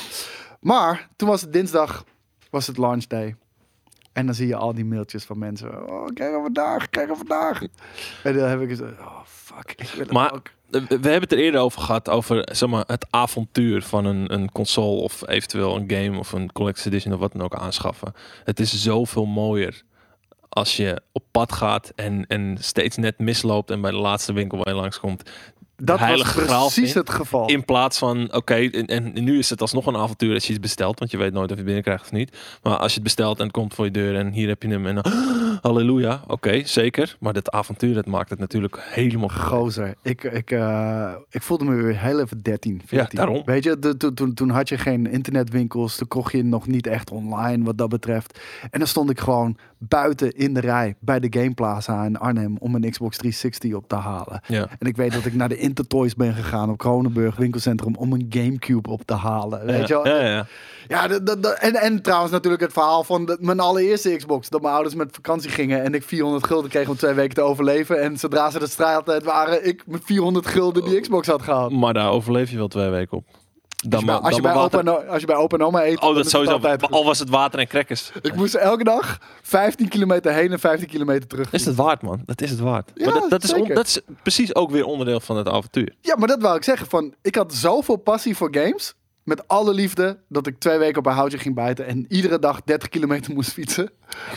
Maar 0.60 1.08
toen 1.16 1.28
was 1.28 1.40
het 1.40 1.52
dinsdag, 1.52 2.04
was 2.50 2.66
het 2.66 2.76
launch 2.76 3.06
day. 3.06 3.36
En 4.12 4.26
dan 4.26 4.35
zie 4.35 4.47
je 4.47 4.57
al 4.57 4.75
die 4.75 4.85
mailtjes 4.85 5.25
van 5.25 5.38
mensen. 5.38 5.88
Oh, 5.90 6.07
kijk 6.14 6.33
hem 6.33 6.42
vandaag, 6.42 6.90
kijk 6.90 7.07
hem 7.09 7.16
vandaag. 7.16 7.62
En 8.23 8.37
dan 8.37 8.49
heb 8.49 8.61
ik 8.61 8.69
gezegd, 8.69 8.99
oh 9.00 9.21
fuck, 9.25 9.73
ik 9.76 9.88
wil 9.88 10.00
het 10.00 10.12
Maar- 10.12 10.33
ook. 10.35 10.50
We 10.71 10.81
we 10.87 10.92
hebben 10.95 11.21
het 11.21 11.33
er 11.33 11.38
eerder 11.38 11.61
over 11.61 11.81
gehad, 11.81 12.09
over 12.09 12.49
zeg 12.52 12.69
maar, 12.69 12.85
het 12.87 13.07
avontuur 13.11 13.83
van 13.83 14.04
een, 14.04 14.33
een 14.33 14.52
console 14.52 15.00
of 15.00 15.28
eventueel 15.28 15.76
een 15.76 15.90
game 15.90 16.19
of 16.19 16.33
een 16.33 16.52
collector's 16.52 16.87
edition 16.87 17.14
of 17.14 17.21
wat 17.21 17.33
dan 17.33 17.42
ook 17.42 17.54
aanschaffen. 17.54 18.14
Het 18.45 18.61
is 18.61 18.83
zoveel 18.83 19.26
mooier 19.26 19.83
als 20.49 20.76
je 20.76 21.02
op 21.12 21.25
pad 21.31 21.52
gaat 21.52 21.92
en, 21.97 22.26
en 22.26 22.57
steeds 22.61 22.97
net 22.97 23.19
misloopt 23.19 23.71
en 23.71 23.81
bij 23.81 23.90
de 23.90 23.97
laatste 23.97 24.33
winkel 24.33 24.59
waar 24.59 24.75
je 24.75 24.81
langskomt. 24.81 25.31
Dat 25.84 26.00
was 26.00 26.22
graal 26.22 26.60
precies 26.70 26.94
het 26.94 27.10
geval. 27.10 27.46
In 27.48 27.64
plaats 27.64 27.98
van, 27.98 28.34
oké, 28.34 28.54
en, 28.54 28.86
en 28.86 29.24
nu 29.24 29.38
is 29.38 29.50
het 29.50 29.60
alsnog 29.60 29.86
een 29.86 29.96
avontuur 29.96 30.34
als 30.34 30.46
je 30.46 30.52
het 30.52 30.62
bestelt, 30.62 30.98
want 30.98 31.10
je 31.10 31.16
weet 31.16 31.32
nooit 31.32 31.44
of 31.44 31.50
je 31.50 31.56
het 31.56 31.64
binnenkrijgt 31.64 32.02
of 32.04 32.12
niet. 32.12 32.36
Maar 32.62 32.76
als 32.76 32.88
je 32.88 32.94
het 32.94 33.02
bestelt 33.02 33.38
en 33.38 33.42
het 33.44 33.52
komt 33.52 33.74
voor 33.74 33.84
je 33.84 33.90
deur 33.90 34.16
en 34.16 34.32
hier 34.32 34.48
heb 34.48 34.62
je 34.62 34.68
hem 34.68 34.86
en 34.86 34.94
dan, 34.94 35.04
halleluja, 35.62 36.20
oké, 36.26 36.62
zeker. 36.64 37.16
Maar 37.20 37.32
dat 37.32 37.50
avontuur, 37.50 37.94
dat 37.94 38.06
maakt 38.06 38.30
het 38.30 38.38
natuurlijk 38.38 38.78
helemaal 38.80 39.28
Gozer, 39.28 39.94
ik, 40.02 40.24
ik, 40.24 40.50
eh, 40.50 41.12
ik 41.30 41.42
voelde 41.42 41.64
me 41.64 41.74
weer 41.82 41.98
heel 42.00 42.20
even 42.20 42.42
13, 42.42 42.82
14. 42.86 43.16
daarom. 43.18 43.42
Weet 43.44 43.64
je, 43.64 43.78
de- 43.78 43.96
toen- 43.96 44.14
toen, 44.14 44.34
toen 44.34 44.50
had 44.50 44.68
je 44.68 44.78
geen 44.78 45.06
internetwinkels, 45.10 45.96
toen 45.96 46.08
kocht 46.08 46.32
je 46.32 46.44
nog 46.44 46.66
niet 46.66 46.86
echt 46.86 47.10
online 47.10 47.64
wat 47.64 47.78
dat 47.78 47.88
betreft. 47.88 48.40
En 48.70 48.78
dan 48.78 48.88
stond 48.88 49.10
ik 49.10 49.20
gewoon 49.20 49.56
buiten 49.78 50.32
in 50.36 50.54
de 50.54 50.60
rij 50.60 50.94
bij 51.00 51.20
de 51.20 51.40
Game 51.40 51.54
Plaza 51.54 52.04
in 52.04 52.18
Arnhem 52.18 52.56
om 52.58 52.74
een 52.74 52.90
Xbox 52.90 53.16
360 53.16 53.72
op 53.74 53.88
te 53.88 53.94
halen. 53.96 54.40
Ja. 54.46 54.66
En 54.78 54.86
ik 54.86 54.96
weet 54.96 55.12
dat 55.12 55.24
ik 55.24 55.34
naar 55.34 55.48
de 55.48 55.56
Intertoys 55.76 56.14
ben 56.14 56.34
gegaan 56.34 56.70
op 56.70 56.78
Kronenburg 56.78 57.36
winkelcentrum 57.36 57.94
om 57.96 58.12
een 58.12 58.26
Gamecube 58.30 58.90
op 58.90 59.02
te 59.04 59.14
halen. 59.14 59.66
Weet 59.66 59.88
je 59.88 59.94
wel? 59.94 60.06
ja, 60.08 60.16
ja, 60.20 60.26
ja. 60.28 60.46
Ja, 60.88 61.08
dat, 61.08 61.26
dat, 61.26 61.42
dat- 61.42 61.58
en, 61.58 61.74
en 61.74 62.02
trouwens 62.02 62.32
natuurlijk 62.32 62.62
het 62.62 62.72
verhaal 62.72 63.04
van 63.04 63.24
de- 63.26 63.36
mijn 63.40 63.60
allereerste 63.60 64.16
Xbox. 64.16 64.48
Dat 64.48 64.62
mijn 64.62 64.74
ouders 64.74 64.94
met 64.94 65.08
vakantie 65.14 65.50
gingen 65.50 65.82
en 65.82 65.94
ik 65.94 66.02
400 66.02 66.46
gulden 66.46 66.70
kreeg 66.70 66.88
om 66.88 66.96
twee 66.96 67.14
weken 67.14 67.34
te 67.34 67.40
overleven. 67.40 68.00
En 68.02 68.16
zodra 68.18 68.50
ze 68.50 68.58
de 68.58 68.66
strijd 68.66 69.08
uit 69.08 69.24
waren, 69.24 69.66
ik 69.66 69.82
met 69.86 70.00
400 70.04 70.46
gulden 70.46 70.84
die 70.84 71.00
Xbox 71.00 71.26
had 71.26 71.42
gehaald. 71.42 71.72
Maar 71.72 71.94
daar 71.94 72.10
overleef 72.10 72.50
je 72.50 72.56
wel 72.56 72.68
twee 72.68 72.88
weken 72.88 73.16
op. 73.16 73.24
Als 73.82 73.90
Dan 73.90 74.00
je, 74.00 74.06
bij, 74.06 74.14
maar, 74.14 74.24
als, 74.24 74.34
je 74.36 74.42
bij 74.42 74.54
maar 74.54 74.62
opa 74.62 74.76
water. 74.76 74.92
en, 75.02 75.06
o- 75.08 75.10
als 75.12 75.20
je 75.20 75.26
bij 75.26 75.36
opa 75.36 75.56
en 75.56 75.64
oma 75.64 75.84
eet, 75.84 76.00
Oh, 76.00 76.14
dat 76.14 76.28
sowieso. 76.30 76.52
altijd. 76.54 76.90
Al 76.90 77.04
was 77.04 77.18
het 77.18 77.28
water 77.28 77.58
en 77.60 77.66
crackers. 77.66 78.12
Ik 78.22 78.34
moest 78.34 78.54
elke 78.54 78.84
dag 78.84 79.18
15 79.42 79.88
kilometer 79.88 80.32
heen 80.32 80.52
en 80.52 80.58
15 80.58 80.88
kilometer 80.88 81.28
terug. 81.28 81.52
Is 81.52 81.64
het 81.64 81.74
waard, 81.76 82.02
man? 82.02 82.22
Dat 82.26 82.40
is 82.40 82.50
het 82.50 82.60
waard. 82.60 82.90
Ja, 82.94 83.04
maar 83.04 83.14
dat, 83.20 83.30
dat, 83.30 83.42
is 83.42 83.52
on- 83.52 83.68
dat 83.68 83.86
is 83.86 84.00
precies 84.22 84.54
ook 84.54 84.70
weer 84.70 84.84
onderdeel 84.84 85.20
van 85.20 85.36
het 85.36 85.48
avontuur. 85.48 85.94
Ja, 86.00 86.16
maar 86.16 86.28
dat 86.28 86.42
wou 86.42 86.56
ik 86.56 86.64
zeggen. 86.64 86.86
Van, 86.86 87.14
ik 87.22 87.34
had 87.34 87.54
zoveel 87.54 87.96
passie 87.96 88.36
voor 88.36 88.48
games. 88.50 88.94
Met 89.22 89.48
alle 89.48 89.74
liefde 89.74 90.18
dat 90.28 90.46
ik 90.46 90.58
twee 90.58 90.78
weken 90.78 90.98
op 90.98 91.06
een 91.06 91.12
houtje 91.12 91.38
ging 91.38 91.54
bijten. 91.54 91.86
En 91.86 92.04
iedere 92.08 92.38
dag 92.38 92.60
30 92.64 92.88
kilometer 92.88 93.32
moest 93.34 93.52
fietsen. 93.52 93.90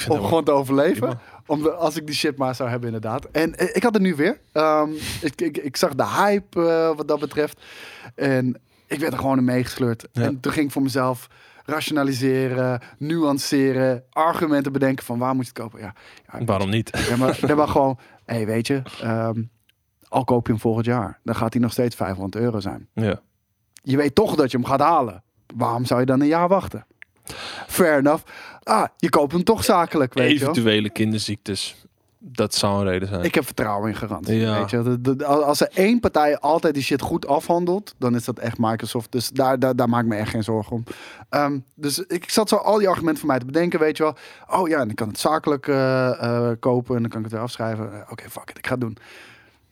Om 0.09 0.23
gewoon 0.23 0.43
te 0.43 0.51
overleven. 0.51 0.99
prima. 0.99 1.21
Om 1.47 1.61
de, 1.63 1.71
als 1.71 1.95
ik 1.95 2.05
die 2.05 2.15
shit 2.15 2.37
maar 2.37 2.55
zou 2.55 2.69
hebben, 2.69 2.87
inderdaad. 2.87 3.25
En 3.31 3.55
eh, 3.55 3.75
ik 3.75 3.83
had 3.83 3.93
het 3.93 4.03
nu 4.03 4.15
weer. 4.15 4.39
Ehm, 4.51 4.89
ik, 5.21 5.41
ik, 5.41 5.57
ik 5.57 5.77
zag 5.77 5.95
de 5.95 6.05
hype 6.07 6.67
eh, 6.67 6.95
wat 6.95 7.07
dat 7.07 7.19
betreft. 7.19 7.61
En 8.15 8.61
ik 8.87 8.99
werd 8.99 9.13
er 9.13 9.19
gewoon 9.19 9.37
in 9.37 9.43
meegesleurd. 9.43 10.07
Ja. 10.11 10.21
En 10.23 10.39
toen 10.39 10.51
ging 10.51 10.65
ik 10.65 10.71
voor 10.71 10.81
mezelf 10.81 11.27
rationaliseren, 11.65 12.81
nuanceren, 12.97 14.03
argumenten 14.09 14.71
bedenken 14.71 15.05
van 15.05 15.17
waar 15.19 15.35
moet 15.35 15.45
je 15.45 15.51
het 15.53 15.61
kopen. 15.61 15.79
Ja, 15.79 15.93
ja, 16.31 16.45
Waarom 16.45 16.69
niet? 16.69 17.05
ja, 17.41 17.55
maar, 17.55 17.67
gewoon, 17.67 17.99
hé, 18.25 18.35
hey, 18.35 18.45
weet 18.45 18.67
je, 18.67 18.81
ehm, 19.01 19.43
al 20.07 20.23
koop 20.23 20.45
je 20.45 20.51
hem 20.51 20.61
volgend 20.61 20.85
jaar, 20.85 21.19
dan 21.23 21.35
gaat 21.35 21.53
hij 21.53 21.61
nog 21.61 21.71
steeds 21.71 21.95
500 21.95 22.35
euro 22.43 22.59
zijn. 22.59 22.87
Ja. 22.93 23.21
Je 23.83 23.97
weet 23.97 24.15
toch 24.15 24.35
dat 24.35 24.51
je 24.51 24.57
hem 24.57 24.65
gaat 24.65 24.79
halen. 24.79 25.23
Waarom 25.55 25.85
zou 25.85 25.99
je 25.99 26.05
dan 26.05 26.21
een 26.21 26.27
jaar 26.27 26.47
wachten? 26.47 26.85
Fair 27.67 27.97
enough. 27.97 28.23
Ah, 28.63 28.85
je 28.97 29.09
koopt 29.09 29.31
hem 29.31 29.43
toch 29.43 29.63
zakelijk, 29.63 30.13
weet 30.13 30.29
je. 30.29 30.35
Eventuele 30.35 30.89
kinderziektes. 30.89 31.85
Dat 32.27 32.53
zou 32.55 32.79
een 32.79 32.91
reden 32.91 33.07
zijn. 33.07 33.23
Ik 33.23 33.35
heb 33.35 33.45
vertrouwen 33.45 33.89
in 33.89 33.95
garantie. 33.95 34.35
Ja. 34.35 34.59
Weet 34.59 34.69
je? 34.69 34.81
De- 34.83 35.01
de- 35.01 35.15
de- 35.15 35.25
als 35.25 35.61
er 35.61 35.69
één 35.73 35.99
partij 35.99 36.39
altijd 36.39 36.73
die 36.73 36.83
shit 36.83 37.01
goed 37.01 37.27
afhandelt, 37.27 37.95
dan 37.97 38.15
is 38.15 38.25
dat 38.25 38.39
echt 38.39 38.57
Microsoft. 38.59 39.11
Dus 39.11 39.29
daar, 39.29 39.59
daar, 39.59 39.75
daar 39.75 39.89
maak 39.89 40.01
ik 40.03 40.07
me 40.09 40.15
echt 40.15 40.29
geen 40.29 40.43
zorgen 40.43 40.71
om. 40.75 40.83
Ehm, 41.29 41.59
dus 41.75 41.99
ik, 41.99 42.29
zat 42.29 42.49
zo 42.49 42.55
al 42.55 42.77
die 42.77 42.87
argumenten 42.89 43.19
voor 43.19 43.29
mij 43.29 43.39
te 43.39 43.45
bedenken, 43.45 43.79
weet 43.79 43.97
je 43.97 44.03
wel. 44.03 44.15
Oh 44.59 44.67
ja, 44.67 44.79
en 44.79 44.89
ik 44.89 44.95
kan 44.95 45.07
het 45.07 45.19
zakelijk 45.19 45.67
eh, 45.67 46.23
eh, 46.23 46.55
kopen 46.59 46.95
en 46.95 47.01
dan 47.01 47.09
kan 47.11 47.19
ik 47.19 47.25
het 47.25 47.33
weer 47.35 47.43
afschrijven. 47.43 47.93
Eh, 47.93 48.11
Oké, 48.11 48.29
fuck 48.29 48.49
it, 48.49 48.57
ik 48.57 48.65
ga 48.65 48.71
het 48.71 48.81
doen. 48.81 48.97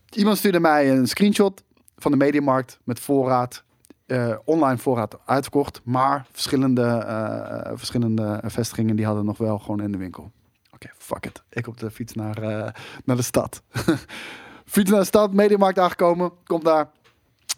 Iemand 0.10 0.38
stuurde 0.38 0.60
mij 0.60 0.92
een 0.92 1.08
screenshot 1.08 1.64
van 1.98 2.12
de 2.12 2.18
mediamarkt 2.18 2.80
met 2.84 3.00
voorraad. 3.00 3.64
online 4.46 4.78
voorraad 4.78 5.18
uitverkocht, 5.26 5.82
maar 5.84 6.26
verschillende, 6.32 7.06
verschillende 7.76 8.42
vestigingen 8.46 8.96
die 8.96 9.06
hadden 9.06 9.26
nog 9.26 9.38
wel 9.38 9.60
gewoon 9.60 9.82
in 9.82 9.92
de 9.92 9.98
winkel. 9.98 10.32
Fuck 11.04 11.26
it. 11.26 11.44
Ik 11.50 11.68
op 11.68 11.78
de 11.80 11.92
fiets 11.92 12.14
naar, 12.14 12.38
eh, 12.38 12.72
naar 13.06 13.16
de 13.16 13.22
stad. 13.22 13.62
fiets 14.66 14.90
naar 14.92 15.00
de 15.00 15.06
stad, 15.06 15.34
Mediamarkt 15.34 15.80
aangekomen. 15.80 16.32
Komt 16.44 16.64
daar. 16.66 16.90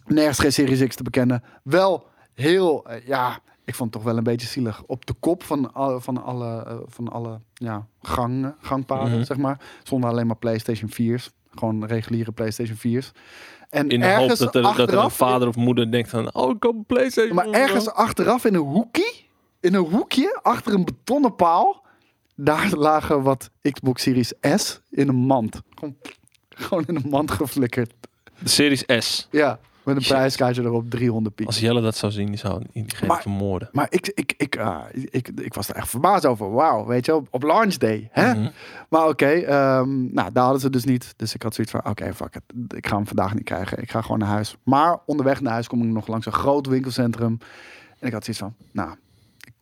Nergens 0.05 0.39
geen 0.39 0.53
Series 0.53 0.87
X 0.87 0.95
te 0.95 1.03
bekennen. 1.03 1.43
Wel 1.63 2.07
heel, 2.33 2.85
eh, 2.85 3.07
ja, 3.07 3.39
ik 3.65 3.75
vond 3.75 3.93
het 3.93 4.01
toch 4.03 4.11
wel 4.11 4.17
een 4.17 4.23
beetje 4.23 4.47
zielig. 4.47 4.83
Op 4.85 5.05
de 5.05 5.13
kop 5.13 5.43
van, 5.43 5.73
al, 5.73 6.01
van 6.01 6.23
alle, 6.23 6.63
eh, 6.67 6.75
van 6.85 7.11
alle 7.11 7.39
ja, 7.53 7.85
gangen, 8.01 8.55
gangpaden, 8.61 9.11
Mhm. 9.15 9.23
zeg 9.23 9.37
maar. 9.37 9.59
Stonden 9.83 10.09
alleen 10.09 10.27
maar 10.27 10.35
PlayStation 10.37 10.89
4's. 10.89 11.31
Gewoon 11.51 11.85
reguliere 11.85 12.31
PlayStation 12.31 12.77
4's. 12.77 13.11
En 13.69 13.89
in 13.89 13.99
de 13.99 14.05
hoop 14.05 14.15
ergens 14.21 14.39
dat 14.39 14.55
er, 14.55 14.61
dat 14.61 14.73
er 14.73 14.79
een 14.79 14.85
achteraf- 14.85 15.15
vader 15.15 15.47
of 15.47 15.55
moeder 15.55 15.91
denkt 15.91 16.09
van... 16.09 16.33
Oh, 16.33 16.49
ik 16.55 16.63
een 16.63 16.83
Playstation. 16.87 17.35
maar 17.35 17.49
ergens 17.49 17.89
achteraf 17.89 18.45
in 18.45 18.53
een 18.55 18.61
hoekje, 18.61 19.13
in 19.59 19.73
een 19.73 19.85
hoekje, 19.85 20.39
achter 20.41 20.73
een 20.73 20.85
betonnen 20.85 21.35
paal, 21.35 21.84
daar 22.35 22.71
lagen 22.75 23.21
wat 23.23 23.49
Xbox 23.71 24.01
Series 24.01 24.33
S 24.41 24.79
in 24.89 25.07
een 25.07 25.15
mand. 25.15 25.61
Gewoon, 25.75 25.95
gewoon 26.49 26.83
in 26.87 26.95
een 26.95 27.09
mand 27.09 27.31
geflikkerd. 27.31 27.93
De 28.39 28.49
Series 28.49 28.83
S. 28.99 29.27
Ja, 29.31 29.59
met 29.83 29.95
een 29.95 30.01
Shit. 30.01 30.11
prijskaartje 30.13 30.61
erop, 30.63 30.89
300 30.89 31.35
piek. 31.35 31.47
Als 31.47 31.59
Jelle 31.59 31.81
dat 31.81 31.95
zou 31.95 32.11
zien, 32.11 32.25
die 32.27 32.37
zou 32.37 32.63
diegene 32.73 33.07
Maar- 33.07 33.21
vermoorden. 33.21 33.69
Maar 33.71 33.87
ik, 33.89 34.07
ik, 34.13 34.33
ik, 34.37 34.57
ah, 34.59 34.83
ik, 34.91 35.27
ik 35.35 35.53
was 35.53 35.69
er 35.69 35.75
echt 35.75 35.89
verbaasd 35.89 36.25
over. 36.25 36.51
Wauw, 36.51 36.85
weet 36.85 37.05
je 37.05 37.11
wel, 37.11 37.27
op 37.29 37.43
launch 37.43 37.75
day. 37.77 38.09
Hè? 38.11 38.33
Mhm. 38.33 38.49
Maar 38.89 39.07
oké, 39.07 39.25
ehm, 39.29 40.13
nou, 40.13 40.31
daar 40.31 40.43
hadden 40.43 40.61
ze 40.61 40.69
dus 40.69 40.83
niet. 40.83 41.13
Dus 41.17 41.33
ik 41.33 41.41
had 41.41 41.53
zoiets 41.55 41.73
van, 41.73 41.85
oké, 41.85 42.13
fuck 42.13 42.35
it. 42.35 42.75
Ik 42.77 42.87
ga 42.87 42.95
hem 42.95 43.07
vandaag 43.07 43.33
niet 43.33 43.43
krijgen. 43.43 43.81
Ik 43.81 43.91
ga 43.91 44.01
gewoon 44.01 44.19
naar 44.19 44.27
huis. 44.29 44.55
Maar 44.63 44.99
onderweg 45.05 45.41
naar 45.41 45.53
huis 45.53 45.67
kom 45.67 45.81
ik 45.83 45.87
nog 45.89 46.07
langs 46.07 46.25
een 46.25 46.31
groot 46.31 46.67
winkelcentrum. 46.67 47.37
En 47.99 48.07
ik 48.07 48.13
had 48.13 48.23
zoiets 48.23 48.41
van, 48.41 48.53
nou, 48.71 48.95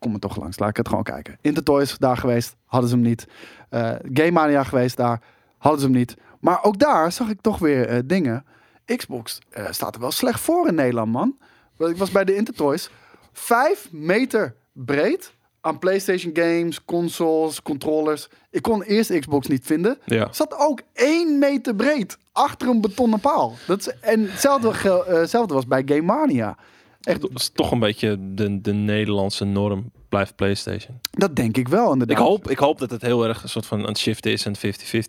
kom 0.03 0.13
er 0.13 0.19
toch 0.19 0.37
langs. 0.37 0.59
Laat 0.59 0.69
ik 0.69 0.77
het 0.77 0.87
gewoon 0.87 1.03
kijken. 1.03 1.37
Intertoys, 1.41 1.97
daar 1.97 2.17
geweest, 2.17 2.55
hadden 2.65 2.89
ze 2.89 2.95
hem 2.95 3.03
niet. 3.03 3.27
Eh 3.69 3.91
Game 4.13 4.31
Mania 4.31 4.63
geweest, 4.63 4.97
daar 4.97 5.21
hadden 5.57 5.81
ze 5.81 5.87
hem 5.87 5.95
niet. 5.95 6.15
Maar 6.39 6.63
ook 6.63 6.79
daar 6.79 7.11
zag 7.11 7.29
ik 7.29 7.41
toch 7.41 7.59
weer 7.59 7.87
eh, 7.87 7.99
dingen. 8.05 8.45
Xbox 8.85 9.39
eh, 9.49 9.65
staat 9.71 9.95
er 9.95 10.01
wel 10.01 10.11
slecht 10.11 10.39
voor 10.39 10.67
in 10.67 10.75
Nederland, 10.75 11.11
man. 11.11 11.37
Ik 11.77 11.97
was 11.97 12.11
bij 12.11 12.23
de 12.23 12.35
Intertoys. 12.35 12.89
Vijf 13.31 13.91
meter 13.91 14.55
breed 14.71 15.33
aan 15.61 15.79
PlayStation 15.79 16.31
games, 16.35 16.85
consoles, 16.85 17.61
controllers. 17.61 18.29
Ik 18.49 18.61
kon 18.61 18.83
eerst 18.83 19.19
Xbox 19.19 19.47
niet 19.47 19.65
vinden. 19.65 19.97
Ja. 20.05 20.27
Zat 20.31 20.55
ook 20.57 20.81
één 20.93 21.39
meter 21.39 21.75
breed 21.75 22.17
achter 22.31 22.67
een 22.67 22.81
betonnen 22.81 23.19
paal. 23.19 23.55
Dat 23.67 23.79
is, 23.79 23.99
en 23.99 24.29
hetzelfde, 24.29 24.69
eh, 24.69 25.05
hetzelfde 25.05 25.53
was 25.53 25.67
bij 25.67 25.83
Game 25.85 26.01
Mania. 26.01 26.57
Echt, 27.03 27.21
Dat 27.21 27.31
is 27.33 27.49
toch 27.49 27.71
een 27.71 27.79
beetje 27.79 28.33
de, 28.33 28.61
de 28.61 28.73
Nederlandse 28.73 29.45
norm 29.45 29.91
blijft 30.09 30.35
PlayStation. 30.35 30.99
dat 31.11 31.35
denk 31.35 31.57
ik 31.57 31.67
wel 31.67 31.91
inderdaad. 31.91 32.17
Ik 32.17 32.23
hoop, 32.23 32.49
ik 32.49 32.57
hoop 32.57 32.79
dat 32.79 32.89
het 32.89 33.01
heel 33.01 33.27
erg 33.27 33.43
een 33.43 33.49
soort 33.49 33.65
van 33.65 33.87
een 33.87 33.97
shift 33.97 34.25
is 34.25 34.45
en 34.45 34.55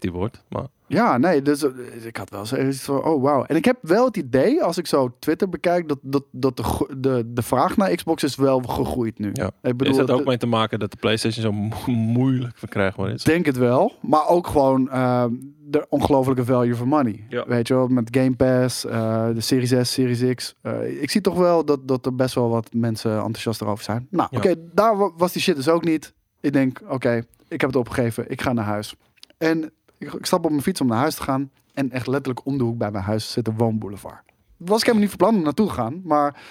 50-50 0.08 0.12
wordt. 0.12 0.42
Maar 0.48 0.66
Ja, 0.86 1.18
nee, 1.18 1.42
dus 1.42 1.62
eh, 1.64 1.70
ik 2.06 2.16
had 2.16 2.30
wel 2.30 2.46
zoiets 2.46 2.82
van, 2.82 3.04
oh 3.04 3.22
wauw. 3.22 3.44
En 3.44 3.56
ik 3.56 3.64
heb 3.64 3.76
wel 3.80 4.04
het 4.04 4.16
idee, 4.16 4.62
als 4.62 4.78
ik 4.78 4.86
zo 4.86 5.14
Twitter 5.18 5.48
bekijk, 5.48 5.88
dat, 5.88 5.98
dat, 6.02 6.24
dat 6.30 6.56
de, 6.56 6.86
de, 6.98 7.24
de 7.34 7.42
vraag 7.42 7.76
naar 7.76 7.94
Xbox 7.94 8.22
is 8.22 8.36
wel 8.36 8.60
gegroeid 8.60 9.18
nu. 9.18 9.30
ja. 9.32 9.46
Ik 9.62 9.76
bedoel, 9.76 9.92
is 9.92 9.98
dat 9.98 10.08
het- 10.08 10.18
ook 10.18 10.26
mee 10.26 10.36
te 10.36 10.46
maken 10.46 10.78
dat 10.78 10.90
de 10.90 10.96
PlayStation 10.96 11.42
zo 11.44 11.52
mo- 11.52 11.92
moeilijk 12.02 12.58
verkrijgbaar 12.58 13.10
is? 13.10 13.20
Ik 13.20 13.26
denk 13.26 13.46
het 13.46 13.56
wel, 13.56 13.92
maar 14.00 14.28
ook 14.28 14.46
gewoon 14.46 14.90
eh, 14.90 15.24
de 15.66 15.86
ongelofelijke 15.88 16.44
value 16.44 16.74
for 16.74 16.88
money. 16.88 17.24
Ja. 17.28 17.44
Weet 17.46 17.68
je 17.68 17.74
wel, 17.74 17.86
met 17.88 18.08
Game 18.16 18.36
Pass, 18.36 18.84
eh, 18.84 19.26
de 19.34 19.40
Series 19.40 19.88
S, 19.88 19.92
Series 19.92 20.34
X. 20.34 20.54
Eh, 20.60 21.02
ik 21.02 21.10
zie 21.10 21.20
toch 21.20 21.36
wel 21.36 21.64
dat, 21.64 21.88
dat 21.88 22.06
er 22.06 22.14
best 22.14 22.34
wel 22.34 22.48
wat 22.48 22.68
mensen 22.72 23.10
enthousiast 23.16 23.60
erover 23.60 23.84
zijn. 23.84 24.06
Nou, 24.10 24.28
Ja. 24.30 24.38
oké, 24.38 24.54
daar 24.72 24.96
wa- 24.96 25.10
was 25.16 25.32
die 25.32 25.42
shit 25.42 25.56
dus 25.56 25.68
ook 25.68 25.84
niet. 25.84 26.14
Ik 26.40 26.52
denk, 26.52 26.80
oké, 26.88 27.22
ik 27.48 27.60
heb 27.60 27.70
het 27.70 27.78
opgegeven, 27.78 28.30
ik 28.30 28.42
ga 28.42 28.52
naar 28.52 28.64
huis. 28.64 28.94
En 29.38 29.70
ik, 30.06 30.12
ik 30.12 30.26
stap 30.26 30.44
op 30.44 30.50
mijn 30.50 30.62
fiets 30.62 30.80
om 30.80 30.87
naar 30.87 30.99
huis 30.99 31.14
te 31.14 31.23
gaan. 31.23 31.50
En 31.75 31.90
echt 31.90 32.06
letterlijk 32.06 32.46
om 32.46 32.58
de 32.58 32.64
hoek 32.64 32.78
bij 32.78 32.90
mijn 32.90 33.04
huis 33.04 33.32
zit 33.32 33.44
de 33.44 33.52
woonboulevard. 33.52 34.23
Was 34.56 34.78
ik 34.78 34.87
helemaal 34.87 35.00
niet 35.00 35.16
van 35.16 35.18
plan 35.18 35.34
om 35.34 35.42
naartoe 35.42 35.66
te 35.66 35.73
gaan, 35.73 36.00
maar 36.04 36.42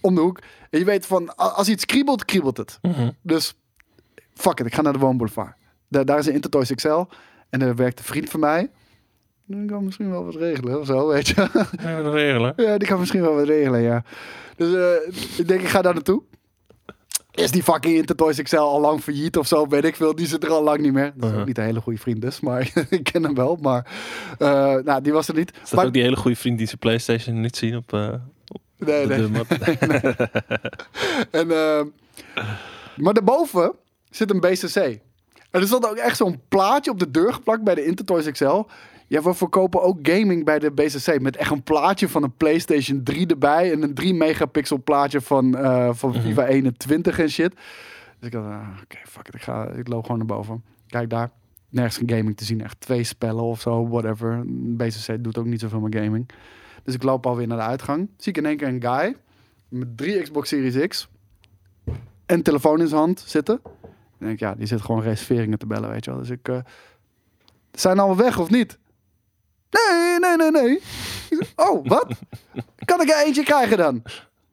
om 0.00 0.14
de 0.14 0.20
hoek. 0.20 0.38
En 0.70 0.78
je 0.78 0.84
weet 0.84 1.06
van, 1.06 1.36
als 1.36 1.68
iets 1.68 1.84
kriebelt, 1.84 2.24
kriebelt 2.24 2.56
het. 2.56 2.78
Mhm. 2.82 3.10
Dus 3.22 3.54
fuck 4.34 4.60
it, 4.60 4.66
ik 4.66 4.74
ga 4.74 4.82
naar 4.82 4.92
de 4.92 4.98
woonboulevard. 4.98 5.54
Daar, 5.88 6.04
daar 6.04 6.18
is 6.18 6.26
een 6.26 6.34
Intertoys 6.34 6.74
XL. 6.74 7.04
En 7.50 7.58
daar 7.58 7.74
werkt 7.74 7.98
een 7.98 8.04
vriend 8.04 8.30
van 8.30 8.40
mij. 8.40 8.70
Die 9.46 9.64
kan 9.64 9.84
misschien 9.84 10.10
wel 10.10 10.24
wat 10.24 10.34
regelen 10.34 10.80
of 10.80 10.86
zo, 10.86 11.08
weet 11.08 11.28
je. 11.28 11.48
Ja, 11.82 11.98
regelen. 12.10 12.52
ja, 12.56 12.78
die 12.78 12.88
kan 12.88 12.98
misschien 12.98 13.20
wel 13.20 13.34
wat 13.34 13.46
regelen, 13.46 13.80
ja. 13.80 14.04
Dus 14.56 14.74
eh, 14.74 15.38
ik 15.38 15.48
denk, 15.48 15.60
ik 15.60 15.68
ga 15.68 15.82
daar 15.82 15.94
naartoe. 15.94 16.22
Is 17.34 17.50
die 17.50 17.62
fucking 17.62 17.96
Intertoys 17.96 18.42
XL 18.42 18.56
al 18.56 18.80
lang 18.80 19.00
failliet 19.02 19.36
of 19.36 19.46
zo, 19.46 19.66
weet 19.68 19.84
ik 19.84 19.96
veel. 19.96 20.14
Die 20.14 20.26
zit 20.26 20.44
er 20.44 20.50
al 20.50 20.62
lang 20.62 20.78
niet 20.80 20.92
meer. 20.92 21.04
Dat 21.04 21.14
is 21.16 21.22
ook 21.24 21.30
Uh-huh. 21.30 21.46
niet 21.46 21.58
een 21.58 21.64
hele 21.64 21.80
goede 21.80 21.98
vriend 21.98 22.20
dus, 22.20 22.40
maar 22.40 22.72
ik 22.90 23.04
ken 23.04 23.22
hem 23.22 23.34
wel. 23.34 23.58
Maar 23.60 23.86
uh, 24.38 24.48
nou, 24.84 25.00
die 25.02 25.12
was 25.12 25.28
er 25.28 25.34
niet. 25.34 25.50
Is 25.52 25.60
dat 25.62 25.72
Maar- 25.72 25.84
ook 25.86 25.92
die 25.92 26.02
hele 26.02 26.16
goede 26.16 26.36
vriend 26.36 26.58
die 26.58 26.66
zijn 26.66 26.78
PlayStation 26.78 27.40
niet 27.40 27.56
zien 27.56 27.76
op, 27.76 27.92
eh 27.92 28.12
op 28.48 28.60
nee, 28.78 29.06
de 29.06 29.28
nee. 29.28 29.42
En, 31.40 31.50
eh, 31.50 31.80
maar 32.96 33.14
daarboven 33.14 33.72
zit 34.10 34.30
een 34.30 34.40
BCC. 34.40 34.76
En 34.76 35.60
er 35.60 35.66
stond 35.66 35.88
ook 35.90 35.96
echt 35.96 36.16
zo'n 36.16 36.40
plaatje 36.48 36.90
op 36.90 36.98
de 36.98 37.10
deur 37.10 37.32
geplakt 37.32 37.62
bij 37.64 37.74
de 37.74 37.84
Intertoys 37.84 38.30
XL. 38.30 38.62
Ja, 39.14 39.22
we 39.22 39.34
verkopen 39.34 39.82
ook 39.82 39.98
gaming 40.02 40.44
bij 40.44 40.58
de 40.58 40.70
BCC. 40.70 41.20
Met 41.20 41.36
echt 41.36 41.50
een 41.50 41.62
plaatje 41.62 42.08
van 42.08 42.22
een 42.22 42.36
PlayStation 42.36 43.02
3 43.02 43.26
erbij. 43.26 43.72
En 43.72 43.82
een 43.82 43.94
3 43.94 44.14
megapixel 44.14 44.82
plaatje 44.82 45.20
van, 45.20 45.56
eh, 45.56 45.88
van 45.92 46.14
FIFA 46.14 46.46
21 46.46 47.18
en 47.18 47.30
shit. 47.30 47.54
Dus 48.18 48.26
ik 48.26 48.32
dacht, 48.32 48.46
ah, 48.46 48.68
oké, 48.82 48.96
fuck 49.04 49.28
it. 49.28 49.34
Ik, 49.34 49.42
ga, 49.42 49.68
ik 49.68 49.88
loop 49.88 50.02
gewoon 50.02 50.18
naar 50.18 50.26
boven. 50.26 50.64
Kijk 50.86 51.10
daar. 51.10 51.30
Nergens 51.68 51.96
geen 51.96 52.10
gaming 52.10 52.36
te 52.36 52.44
zien. 52.44 52.62
Echt 52.62 52.80
twee 52.80 53.04
spellen 53.04 53.42
of 53.42 53.60
zo, 53.60 53.88
whatever. 53.88 54.42
BCC 54.46 55.24
doet 55.24 55.38
ook 55.38 55.46
niet 55.46 55.60
zoveel 55.60 55.80
met 55.80 55.94
gaming. 55.94 56.28
Dus 56.82 56.94
ik 56.94 57.02
loop 57.02 57.26
alweer 57.26 57.46
naar 57.46 57.58
de 57.58 57.64
uitgang. 57.64 58.08
Zie 58.16 58.32
ik 58.32 58.38
in 58.38 58.46
één 58.46 58.56
keer 58.56 58.68
een 58.68 58.82
guy 58.82 59.16
met 59.68 59.96
drie 59.96 60.22
Xbox 60.22 60.48
Series 60.48 60.86
X 60.86 61.08
en 62.26 62.42
telefoon 62.42 62.80
in 62.80 62.88
zijn 62.88 63.00
hand 63.00 63.24
zitten. 63.26 63.60
En 63.82 63.90
denk 64.18 64.32
ik, 64.32 64.40
ja, 64.40 64.54
die 64.54 64.66
zit 64.66 64.80
gewoon 64.80 65.02
reserveringen 65.02 65.58
te 65.58 65.66
bellen, 65.66 65.90
weet 65.90 66.04
je 66.04 66.10
wel. 66.10 66.20
Dus 66.20 66.30
ik, 66.30 66.48
eh, 66.48 66.58
zijn 67.72 67.98
allemaal 67.98 68.24
weg 68.24 68.38
of 68.38 68.50
niet? 68.50 68.78
Nee, 69.76 70.18
nee, 70.18 70.36
nee, 70.36 70.50
nee. 70.62 70.80
Oh, 71.56 71.86
wat? 71.86 72.06
Kan 72.84 73.00
ik 73.00 73.10
er 73.10 73.24
eentje 73.26 73.42
krijgen 73.42 73.76
dan? 73.76 74.02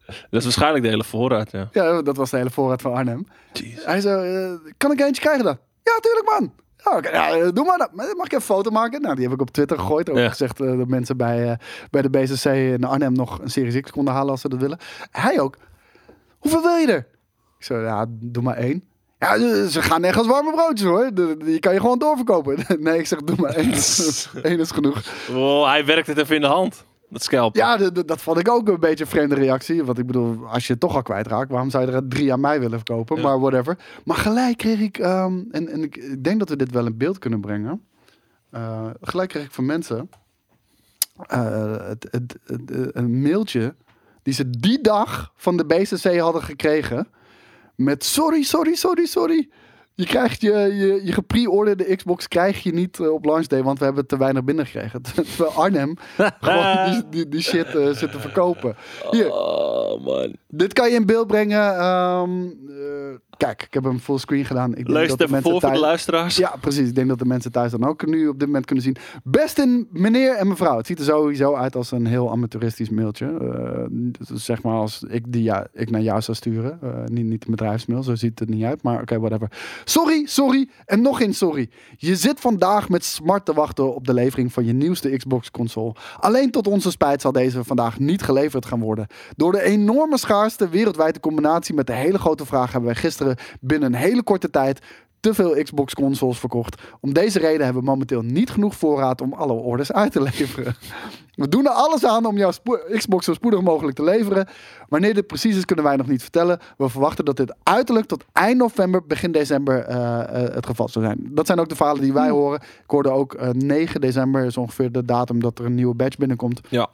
Dat 0.05 0.39
is 0.39 0.43
waarschijnlijk 0.43 0.83
de 0.83 0.89
hele 0.89 1.03
voorraad, 1.03 1.51
ja. 1.51 1.69
Ja, 1.71 2.01
dat 2.01 2.17
was 2.17 2.29
de 2.29 2.37
hele 2.37 2.49
voorraad 2.49 2.81
van 2.81 2.93
Arnhem. 2.93 3.27
Jeez. 3.53 3.85
Hij 3.85 4.01
zei, 4.01 4.35
eh, 4.45 4.71
kan 4.77 4.91
ik 4.91 4.99
er 4.99 5.05
eentje 5.05 5.21
krijgen 5.21 5.43
dan? 5.43 5.57
Ja, 5.83 5.91
tuurlijk 6.01 6.29
man. 6.39 6.53
Ja, 7.01 7.29
eh, 7.29 7.47
doe 7.53 7.65
maar. 7.65 7.87
Maar 7.93 8.15
Mag 8.15 8.25
ik 8.25 8.31
een 8.31 8.41
foto 8.41 8.69
maken? 8.71 9.01
Nou, 9.01 9.15
die 9.15 9.23
heb 9.23 9.33
ik 9.33 9.41
op 9.41 9.51
Twitter 9.51 9.79
gegooid. 9.79 10.09
Ook 10.09 10.17
Ja. 10.17 10.29
gezegd 10.29 10.59
eh, 10.61 10.77
dat 10.77 10.87
mensen 10.87 11.17
bij, 11.17 11.59
bij 11.91 12.01
de 12.01 12.09
BCC 12.09 12.45
in 12.45 12.83
Arnhem 12.83 13.13
nog 13.13 13.39
een 13.39 13.49
Series 13.49 13.79
X 13.81 13.91
konden 13.91 14.13
halen 14.13 14.31
als 14.31 14.41
ze 14.41 14.49
dat 14.49 14.59
willen. 14.59 14.77
Hij 15.11 15.39
ook. 15.39 15.57
Hoeveel 16.39 16.61
wil 16.61 16.75
je 16.75 16.87
er? 16.91 17.07
Ik 17.57 17.65
zei, 17.65 17.83
ja, 17.83 18.05
doe 18.09 18.43
maar 18.43 18.55
één. 18.57 18.83
Ja, 19.21 19.35
eh, 19.35 19.65
ze 19.65 19.81
gaan 19.81 20.03
echt 20.03 20.17
als 20.17 20.27
warme 20.27 20.51
broodjes 20.51 20.87
hoor. 20.87 21.09
Die 21.37 21.59
kan 21.59 21.73
je 21.73 21.79
gewoon 21.79 21.99
doorverkopen. 21.99 22.57
Nee, 22.79 22.99
ik 22.99 23.07
zeg, 23.07 23.19
doe 23.19 23.35
maar 23.39 23.53
één. 23.53 23.73
Eén 24.51 24.59
is 24.59 24.71
genoeg. 24.71 25.01
Oh, 25.31 25.67
hij 25.67 25.85
werkt 25.85 26.07
het 26.07 26.17
even 26.17 26.35
in 26.35 26.41
de 26.41 26.47
hand. 26.47 26.85
Dat 27.09 27.23
scalp. 27.23 27.55
Ja, 27.55 27.77
dat 27.77 28.21
vond 28.21 28.37
ik 28.37 28.49
ook 28.49 28.67
een 28.67 28.79
beetje 28.79 29.03
een 29.03 29.09
vreemde 29.09 29.35
reactie. 29.35 29.83
Want 29.83 29.97
ik 29.97 30.05
bedoel, 30.07 30.45
als 30.47 30.65
je 30.67 30.71
het 30.71 30.81
toch 30.81 30.95
al 30.95 31.01
kwijtraakt, 31.01 31.51
waarom 31.51 31.69
zou 31.69 31.85
je 31.85 31.91
er 31.91 32.07
drie 32.07 32.33
aan 32.33 32.39
mij 32.39 32.59
willen 32.59 32.77
verkopen? 32.77 33.15
Ja. 33.15 33.21
Maar 33.23 33.39
whatever. 33.39 33.77
Maar 34.05 34.17
gelijk 34.17 34.57
kreeg 34.57 34.79
ik, 34.79 34.97
ehm, 34.97 35.39
en, 35.51 35.67
en 35.69 35.83
ik, 35.83 35.95
ik 35.97 36.23
denk 36.23 36.39
dat 36.39 36.49
we 36.49 36.55
dit 36.55 36.71
wel 36.71 36.85
in 36.85 36.97
beeld 36.97 37.17
kunnen 37.19 37.41
brengen. 37.41 37.81
Eh, 38.49 38.87
gelijk 39.01 39.29
kreeg 39.29 39.43
ik 39.45 39.51
van 39.51 39.65
mensen 39.65 40.09
eh, 41.27 41.87
het, 41.87 42.07
het, 42.11 42.37
het- 42.45 42.95
een 42.95 43.21
mailtje 43.21 43.75
die 44.23 44.33
ze 44.33 44.49
die 44.49 44.81
dag 44.81 45.31
van 45.35 45.57
de 45.57 45.65
BCC 45.65 46.17
hadden 46.19 46.43
gekregen. 46.43 47.07
Met 47.83 48.03
sorry, 48.03 48.43
sorry, 48.43 48.75
sorry, 48.75 49.05
sorry. 49.05 49.49
Je 49.93 50.05
krijgt 50.05 50.41
je, 50.41 50.51
je, 50.51 51.01
je 51.03 51.11
gepre-orderde 51.11 51.95
Xbox 51.95 52.27
krijg 52.27 52.63
je 52.63 52.73
niet 52.73 52.99
eh, 52.99 53.13
op 53.13 53.25
launch 53.25 53.47
day, 53.47 53.63
want 53.63 53.79
we 53.79 53.85
hebben 53.85 54.07
te 54.07 54.17
weinig 54.17 54.43
binnengekregen. 54.43 55.01
Terwijl 55.13 55.49
Arnhem 55.51 55.95
gewoon 56.41 56.91
die, 56.91 57.03
die, 57.09 57.29
die 57.29 57.41
shit 57.41 57.65
eh, 57.75 57.89
zit 57.89 58.11
te 58.11 58.19
verkopen. 58.19 58.75
Hier, 59.11 59.31
Oh, 59.31 60.05
man. 60.05 60.35
dit 60.47 60.73
kan 60.73 60.89
je 60.89 60.95
in 60.95 61.05
beeld 61.05 61.27
brengen. 61.27 61.75
ehm, 61.77 62.45
eh, 62.69 63.30
kijk, 63.45 63.63
ik 63.63 63.73
heb 63.73 63.83
hem 63.83 63.99
fullscreen 63.99 64.45
gedaan. 64.45 64.69
Ik 64.69 64.75
denk 64.75 64.87
Lees 64.89 65.09
dat 65.09 65.17
de 65.17 65.27
voor 65.27 65.41
voor 65.41 65.53
de 65.53 65.59
thuis- 65.59 65.79
luisteraars. 65.79 66.35
ja, 66.35 66.55
precies. 66.59 66.87
Ik 66.87 66.95
denk 66.95 67.07
dat 67.07 67.19
de 67.19 67.25
mensen 67.25 67.51
thuis 67.51 67.71
dan 67.71 67.85
ook 67.85 68.05
nu 68.05 68.27
op 68.27 68.39
dit 68.39 68.47
moment 68.47 68.65
kunnen 68.65 68.83
zien. 68.83 68.95
Best 69.23 69.59
in 69.59 69.87
meneer 69.91 70.35
en 70.35 70.47
mevrouw. 70.47 70.77
Het 70.77 70.85
ziet 70.85 70.99
er 70.99 71.05
sowieso 71.05 71.55
uit 71.55 71.75
als 71.75 71.91
een 71.91 72.05
heel 72.05 72.31
amateuristisch 72.31 72.89
mailtje. 72.89 73.25
Eh, 73.25 73.85
dus 74.29 74.45
zeg 74.45 74.63
maar 74.63 74.73
als 74.73 75.03
ik 75.07 75.23
die 75.27 75.43
ja, 75.43 75.67
ik 75.73 75.89
naar 75.89 76.01
jou 76.01 76.21
zou 76.21 76.37
sturen. 76.37 76.79
Eh, 76.81 76.89
niet, 77.05 77.25
niet 77.25 77.45
een 77.45 77.51
bedrijfsmail, 77.51 78.03
zo 78.03 78.15
ziet 78.15 78.39
het 78.39 78.49
niet 78.49 78.63
uit. 78.63 78.83
Maar 78.83 79.01
oké, 79.01 79.19
whatever. 79.19 79.51
Sorry, 79.83 80.25
sorry 80.25 80.69
en 80.85 81.01
nog 81.01 81.21
eens 81.21 81.37
sorry. 81.37 81.69
Je 81.97 82.15
zit 82.15 82.39
vandaag 82.39 82.89
met 82.89 83.05
smart 83.05 83.45
te 83.45 83.53
wachten 83.53 83.95
op 83.95 84.07
de 84.07 84.13
levering 84.13 84.53
van 84.53 84.65
je 84.65 84.73
nieuwste 84.73 85.17
Xbox 85.17 85.51
console. 85.51 85.95
Alleen 86.19 86.51
tot 86.51 86.67
onze 86.67 86.91
spijt 86.91 87.21
zal 87.21 87.31
deze 87.31 87.63
vandaag 87.63 87.99
niet 87.99 88.21
geleverd 88.21 88.65
gaan 88.65 88.79
worden. 88.79 89.07
Door 89.35 89.51
de 89.51 89.63
enorme 89.63 90.17
schaarste 90.17 90.69
wereldwijd 90.69 91.15
in 91.15 91.21
combinatie 91.21 91.75
met 91.75 91.87
de 91.87 91.93
hele 91.93 92.19
grote 92.19 92.45
vraag 92.45 92.71
hebben 92.71 92.89
wij 92.91 92.99
gisteren 92.99 93.30
binnen 93.59 93.93
een 93.93 93.99
hele 93.99 94.23
korte 94.23 94.49
tijd 94.49 94.79
te 95.21 95.33
veel 95.33 95.63
Xbox 95.63 95.93
consoles 95.93 96.39
verkocht. 96.39 96.81
Om 96.99 97.13
deze 97.13 97.39
reden 97.39 97.63
hebben 97.63 97.83
we 97.83 97.89
momenteel 97.89 98.21
niet 98.21 98.49
genoeg 98.49 98.75
voorraad 98.75 99.21
om 99.21 99.33
alle 99.33 99.53
orders 99.53 99.91
uit 99.91 100.11
te 100.11 100.21
leveren. 100.21 100.75
We 101.35 101.47
doen 101.49 101.65
er 101.65 101.71
alles 101.71 102.05
aan 102.05 102.25
om 102.25 102.37
jouw 102.37 102.51
Xbox 102.87 103.25
zo 103.25 103.33
spoedig 103.33 103.61
mogelijk 103.61 103.95
te 103.95 104.03
leveren. 104.03 104.47
Wanneer 104.89 105.13
dit 105.13 105.27
precies 105.27 105.55
is, 105.55 105.65
kunnen 105.65 105.85
wij 105.85 105.95
nog 105.95 106.07
niet 106.07 106.21
vertellen. 106.21 106.59
We 106.77 106.89
verwachten 106.89 107.25
dat 107.25 107.37
dit 107.37 107.55
uiterlijk 107.63 108.07
tot 108.07 108.25
eind 108.33 108.57
november, 108.57 109.05
begin 109.05 109.31
december 109.31 109.83
eh, 109.83 110.19
eh, 110.19 110.53
het 110.53 110.65
geval 110.65 110.89
zal 110.89 111.01
zijn. 111.01 111.29
Dat 111.29 111.47
zijn 111.47 111.59
ook 111.59 111.69
de 111.69 111.75
verhalen 111.75 112.01
die 112.01 112.13
wij 112.13 112.29
horen. 112.29 112.59
Ik 112.61 112.89
hoorde 112.89 113.09
ook 113.09 113.33
eh, 113.33 113.49
9 113.49 114.01
december 114.01 114.45
is 114.45 114.57
ongeveer 114.57 114.91
de 114.91 115.05
datum 115.05 115.39
dat 115.39 115.59
er 115.59 115.65
een 115.65 115.75
nieuwe 115.75 115.95
batch 115.95 116.17
binnenkomt. 116.17 116.61
Ja. 116.69 116.89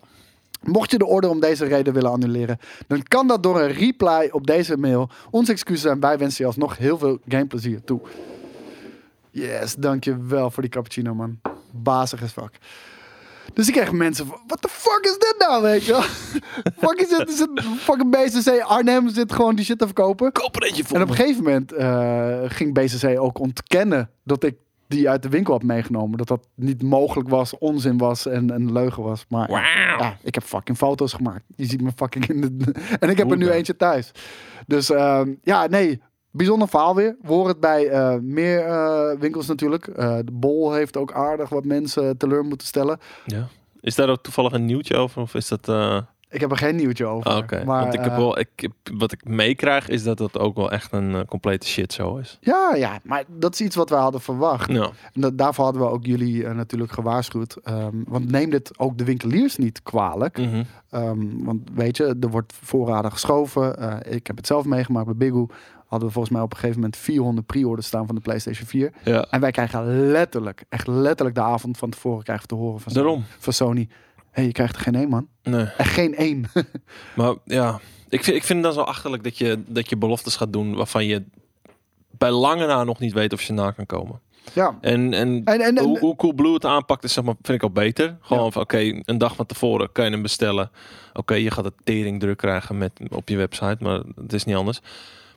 Mocht 0.67 0.91
je 0.91 0.97
de 0.97 1.06
order 1.06 1.30
om 1.30 1.39
deze 1.39 1.65
reden 1.65 1.93
willen 1.93 2.12
annuleren, 2.12 2.58
dan 2.88 3.03
kan 3.03 3.27
dat 3.27 3.43
door 3.43 3.62
een 3.62 3.71
reply 3.71 4.30
op 4.32 4.47
deze 4.47 4.77
mail. 4.77 5.10
Onze 5.30 5.51
excuses 5.51 5.91
en 5.91 5.99
wij 5.99 6.17
wensen 6.17 6.38
je 6.39 6.45
alsnog 6.45 6.77
heel 6.77 6.97
veel 6.97 7.19
gameplezier 7.27 7.84
toe. 7.84 8.01
Yes, 9.32 9.75
dankjewel 9.75 10.51
voor 10.51 10.62
die 10.62 10.71
cappuccino, 10.71 11.13
man. 11.13 11.39
Bazig 11.71 12.23
as 12.23 12.32
fuck. 12.32 12.58
Dus 13.53 13.67
ik 13.67 13.73
kreeg 13.73 13.91
mensen 13.91 14.25
van, 14.25 14.39
what 14.47 14.62
the 14.62 14.69
fuck 14.69 15.06
is 15.06 15.17
dit 15.17 15.36
nou, 15.38 15.62
weet 15.62 15.86
je 15.86 15.91
wel? 15.91 16.01
fuck 16.89 17.01
is 17.01 17.10
dit? 17.10 17.30
Is 17.30 17.39
het 17.39 17.63
fucking 17.77 18.12
BCC 18.12 18.62
Arnhem 18.62 19.10
zit 19.10 19.34
gewoon 19.34 19.56
die 19.56 19.65
shit 19.65 19.80
te 19.80 19.86
verkopen? 19.86 20.32
Koop 20.32 20.63
eentje 20.63 20.84
voor 20.84 20.95
En 20.95 21.01
op 21.01 21.10
een 21.10 21.15
gegeven 21.15 21.43
moment 21.43 21.71
eh, 21.71 22.39
ging 22.47 22.73
BCC 22.73 23.19
ook 23.19 23.39
ontkennen 23.39 24.10
dat 24.23 24.43
ik 24.43 24.56
die 24.88 25.10
uit 25.10 25.23
de 25.23 25.30
winkel 25.30 25.54
had 25.54 25.63
meegenomen. 25.63 26.17
Dat 26.17 26.28
dat 26.28 26.47
niet 26.56 26.84
mogelijk 26.84 27.30
was, 27.30 27.58
onzin 27.58 27.97
was 27.97 28.26
en 28.26 28.50
een 28.50 28.71
leugen 28.71 29.04
was. 29.04 29.26
Maar 29.30 29.50
ja, 29.50 30.17
ik 30.23 30.36
heb 30.36 30.43
fucking 30.43 30.78
foto's 30.78 31.13
gemaakt. 31.13 31.43
Je 31.56 31.65
ziet 31.65 31.82
me 31.82 31.91
fucking 31.95 32.28
in 32.28 32.41
de... 32.41 32.71
En 33.00 33.10
ik 33.10 33.17
heb 33.17 33.32
er 33.32 33.38
nu 33.38 33.50
eentje 33.50 33.76
thuis. 33.76 34.12
Dus 34.67 34.89
ehm, 34.91 35.34
ja, 35.43 35.67
nee, 35.67 36.02
bijzonder 36.32 36.67
verhaal 36.67 36.95
weer. 36.95 37.15
We 37.21 37.28
horen 37.28 37.47
het 37.47 37.60
bij 37.60 37.88
eh, 37.88 38.15
meer 38.21 38.65
eh, 38.65 39.19
winkels 39.19 39.47
natuurlijk. 39.47 39.88
Eh, 39.88 40.17
de 40.23 40.32
Bol 40.32 40.73
heeft 40.73 40.97
ook 40.97 41.12
aardig 41.12 41.50
wat 41.50 41.65
mensen 41.65 42.17
teleur 42.17 42.45
moeten 42.45 42.67
stellen. 42.67 43.00
Ja. 43.26 43.47
Is 43.80 43.95
daar 43.95 44.10
ook 44.10 44.23
toevallig 44.23 44.52
een 44.52 44.65
nieuwtje 44.65 44.95
over? 44.95 45.21
Of 45.21 45.36
is 45.36 45.47
dat... 45.47 45.67
Ik 46.29 46.39
heb 46.39 46.51
er 46.51 46.57
geen 46.57 46.75
nieuwtje 46.75 47.05
over. 47.05 47.29
Ah, 47.31 47.37
Oké, 47.37 47.63
maar, 47.65 47.81
want 47.81 47.93
ik 47.93 47.99
heb 47.99 48.11
eh, 48.11 48.17
wel, 48.17 48.39
ik 48.39 48.49
heb, 48.55 48.71
wat 48.93 49.11
ik 49.11 49.25
meekrijg 49.25 49.87
is 49.87 50.03
dat 50.03 50.19
het 50.19 50.39
ook 50.39 50.55
wel 50.55 50.71
echt 50.71 50.91
een 50.91 51.15
eh, 51.15 51.21
complete 51.27 51.67
shitshow 51.67 52.19
is. 52.19 52.37
Ja, 52.41 52.73
ja, 52.75 52.99
maar 53.03 53.23
dat 53.27 53.53
is 53.53 53.61
iets 53.61 53.75
wat 53.75 53.89
we 53.89 53.95
hadden 53.95 54.21
verwacht. 54.21 54.71
Ja, 54.71 54.89
En 55.13 55.21
dat, 55.21 55.37
daarvoor 55.37 55.63
hadden 55.63 55.81
we 55.81 55.89
ook 55.89 56.05
jullie 56.05 56.45
eh, 56.45 56.55
natuurlijk 56.55 56.91
gewaarschuwd. 56.91 57.55
Ehm, 57.63 57.95
want 58.07 58.31
neem 58.31 58.49
dit 58.49 58.79
ook 58.79 58.97
de 58.97 59.03
winkeliers 59.03 59.57
niet 59.57 59.83
kwalijk. 59.83 60.37
Mhm. 60.37 60.63
Ehm, 60.89 61.43
want 61.43 61.69
weet 61.73 61.97
je, 61.97 62.15
er 62.21 62.29
wordt 62.29 62.53
voorraden 62.61 63.11
geschoven. 63.11 63.75
Ik 64.13 64.27
heb 64.27 64.37
het 64.37 64.47
zelf 64.47 64.65
meegemaakt 64.65 65.05
bij 65.05 65.15
Bigu. 65.15 65.45
Hadden 65.87 66.07
we 66.07 66.13
volgens 66.13 66.33
mij 66.33 66.43
op 66.43 66.51
een 66.51 66.57
gegeven 66.57 66.79
moment 66.79 66.97
400 66.97 67.45
pre-orders 67.47 67.87
staan 67.87 68.05
van 68.05 68.15
de 68.15 68.21
PlayStation 68.21 68.67
4. 68.67 68.91
ja. 69.03 69.25
En 69.29 69.39
wij 69.41 69.51
krijgen 69.51 70.07
letterlijk, 70.11 70.63
echt 70.69 70.87
letterlijk 70.87 71.35
de 71.35 71.41
avond 71.41 71.77
van 71.77 71.89
tevoren 71.89 72.23
krijgen 72.23 72.47
we 72.49 72.55
te 72.55 72.61
horen 72.61 72.79
van, 72.79 72.93
daarom. 72.93 73.23
van 73.39 73.53
Sony. 73.53 73.87
Hé, 74.31 74.43
hey, 74.43 74.45
je 74.45 74.51
krijgt 74.51 74.75
er 74.75 74.81
geen 74.81 74.95
één, 74.95 75.09
man. 75.09 75.27
Nee. 75.43 75.65
Echt 75.65 75.93
geen 75.93 76.15
één. 76.15 76.45
Maar 77.15 77.33
ja, 77.45 77.79
ik 78.09 78.23
vind, 78.23 78.35
ik 78.37 78.43
vind 78.43 78.63
het 78.65 78.73
dan 78.73 78.83
zo 78.83 78.89
achterlijk 78.89 79.23
dat 79.23 79.37
je, 79.37 79.63
dat 79.65 79.89
je 79.89 79.97
beloftes 79.97 80.35
gaat 80.35 80.53
doen 80.53 80.75
waarvan 80.75 81.05
je 81.05 81.23
bij 82.17 82.31
lange 82.31 82.65
na 82.67 82.83
nog 82.83 82.99
niet 82.99 83.13
weet 83.13 83.33
of 83.33 83.41
je 83.41 83.53
na 83.53 83.71
kan 83.71 83.85
komen. 83.85 84.19
ja. 84.53 84.77
En, 84.81 85.13
en, 85.13 85.41
En, 85.45 85.61
en, 85.61 85.77
en- 85.77 85.83
hoe, 85.83 85.99
hoe 85.99 86.15
Cool 86.15 86.33
Blue 86.33 86.53
het 86.53 86.65
aanpakt 86.65 87.03
is 87.03 87.13
zeg 87.13 87.23
maar, 87.23 87.35
vind 87.41 87.57
ik 87.57 87.63
al 87.63 87.71
beter. 87.71 88.17
Gewoon 88.21 88.43
Ja. 88.45 88.51
van 88.51 88.61
oké, 88.61 88.99
een 89.05 89.17
dag 89.17 89.35
van 89.35 89.45
tevoren 89.45 89.91
kan 89.91 90.05
je 90.05 90.11
hem 90.11 90.21
bestellen. 90.21 90.71
Oké, 91.13 91.33
je 91.33 91.51
gaat 91.51 91.65
het 91.65 91.73
tering 91.83 92.19
druk 92.19 92.37
krijgen 92.37 92.77
met, 92.77 92.91
op 93.09 93.29
je 93.29 93.37
website, 93.37 93.77
maar 93.79 94.01
het 94.15 94.33
is 94.33 94.43
niet 94.43 94.55
anders. 94.55 94.79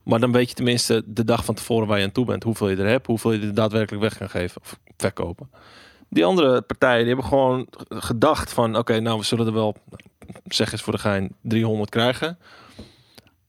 Maar 0.03 0.20
dan 0.20 0.33
weet 0.33 0.48
je 0.48 0.55
tenminste 0.55 1.03
de 1.07 1.24
dag 1.24 1.44
van 1.44 1.55
tevoren 1.55 1.87
waar 1.88 1.98
je 1.98 2.05
aan 2.05 2.12
toe 2.12 2.24
bent. 2.24 2.42
Hoeveel 2.42 2.68
je 2.68 2.76
er 2.76 2.88
hebt, 2.88 3.07
hoeveel 3.07 3.33
je 3.33 3.40
er 3.40 3.55
daadwerkelijk 3.55 4.03
weg 4.03 4.18
kan 4.18 4.31
geven 4.31 4.61
of 4.61 4.79
verkopen. 4.96 5.50
Die 6.11 6.25
andere 6.25 6.62
partijen 6.62 6.99
die 6.99 7.07
hebben 7.07 7.25
gewoon 7.25 7.66
gedacht 7.88 8.53
van 8.53 8.77
oké, 8.77 9.01
nou 9.01 9.18
we 9.18 9.25
zullen 9.25 9.46
er 9.46 9.53
wel, 9.53 9.77
zeg 10.44 10.73
eens 10.73 10.83
voor 10.83 10.92
de 10.92 10.99
gein, 10.99 11.35
300 11.42 11.90
krijgen. 11.90 12.38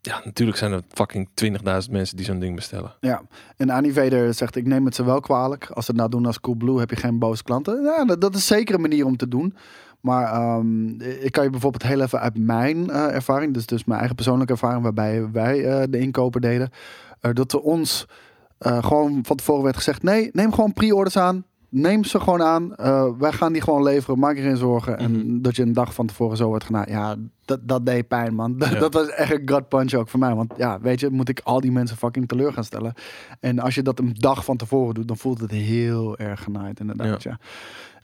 Ja, 0.01 0.21
natuurlijk 0.23 0.57
zijn 0.57 0.71
er 0.71 0.81
fucking 0.89 1.29
20.000 1.43 1.91
mensen 1.91 2.17
die 2.17 2.25
zo'n 2.25 2.39
ding 2.39 2.55
bestellen. 2.55 2.93
Ja, 2.99 3.21
en 3.57 3.69
Annie 3.69 3.93
Vader 3.93 4.33
zegt, 4.33 4.55
ik 4.55 4.65
neem 4.65 4.85
het 4.85 4.95
ze 4.95 5.03
wel 5.03 5.19
kwalijk. 5.19 5.69
Als 5.71 5.85
ze 5.85 5.91
het 5.91 5.99
nou 5.99 6.11
doen 6.11 6.25
als 6.25 6.39
Coolblue, 6.39 6.79
heb 6.79 6.89
je 6.89 6.95
geen 6.95 7.19
boze 7.19 7.43
klanten. 7.43 7.81
Ja, 7.83 8.15
dat, 8.15 8.35
is 8.35 8.47
zeker 8.47 8.75
een 8.75 8.81
manier 8.81 9.05
om 9.05 9.17
te 9.17 9.27
doen. 9.27 9.55
Maar 9.99 10.33
ehm, 10.33 11.01
ik 11.01 11.31
kan 11.31 11.43
je 11.43 11.49
bijvoorbeeld 11.49 11.83
heel 11.83 12.01
even 12.01 12.19
uit 12.19 12.37
mijn 12.37 12.89
eh, 12.89 13.13
ervaring, 13.13 13.53
dus, 13.53 13.65
dus 13.65 13.83
mijn 13.83 13.97
eigen 13.97 14.15
persoonlijke 14.15 14.53
ervaring, 14.53 14.83
waarbij 14.83 15.31
wij 15.31 15.65
eh, 15.65 15.83
de 15.89 15.99
inkopen 15.99 16.41
deden, 16.41 16.69
eh, 17.19 17.31
dat 17.33 17.53
er 17.53 17.59
ons 17.59 18.05
gewoon 18.63 19.19
van 19.23 19.35
tevoren 19.35 19.63
werd 19.63 19.75
gezegd, 19.75 20.03
nee, 20.03 20.29
neem 20.33 20.53
gewoon 20.53 20.73
pre-orders 20.73 21.17
aan. 21.17 21.45
Neem 21.73 22.03
ze 22.03 22.19
gewoon 22.19 22.41
aan. 22.41 22.75
Eh, 22.75 23.07
wij 23.17 23.31
gaan 23.31 23.53
die 23.53 23.61
gewoon 23.61 23.83
leveren. 23.83 24.19
Maak 24.19 24.35
je 24.35 24.41
geen 24.41 24.57
zorgen. 24.57 24.93
Mhm. 24.93 25.03
En 25.03 25.41
dat 25.41 25.55
je 25.55 25.61
een 25.61 25.73
dag 25.73 25.93
van 25.93 26.07
tevoren 26.07 26.37
zo 26.37 26.47
wordt 26.47 26.63
gedaan. 26.63 26.85
Ja, 26.87 27.15
dat, 27.45 27.59
dat 27.63 27.85
deed 27.85 28.07
pijn, 28.07 28.35
man. 28.35 28.57
Dat, 28.57 28.69
Ja. 28.69 28.79
dat 28.79 28.93
was 28.93 29.09
echt 29.09 29.31
een 29.31 29.41
gut 29.49 29.67
punch 29.69 29.93
ook 29.93 30.09
voor 30.09 30.19
mij. 30.19 30.35
Want 30.35 30.53
ja, 30.57 30.79
weet 30.79 30.99
je, 30.99 31.09
moet 31.09 31.29
ik 31.29 31.39
al 31.43 31.61
die 31.61 31.71
mensen 31.71 31.97
fucking 31.97 32.27
teleur 32.27 32.53
gaan 32.53 32.63
stellen. 32.63 32.93
En 33.39 33.59
als 33.59 33.75
je 33.75 33.81
dat 33.81 33.99
een 33.99 34.13
dag 34.19 34.45
van 34.45 34.57
tevoren 34.57 34.93
doet, 34.93 35.07
dan 35.07 35.17
voelt 35.17 35.39
het 35.41 35.51
heel 35.51 36.17
erg 36.17 36.43
genaaid, 36.43 36.79
inderdaad. 36.79 37.23
Ja. 37.23 37.39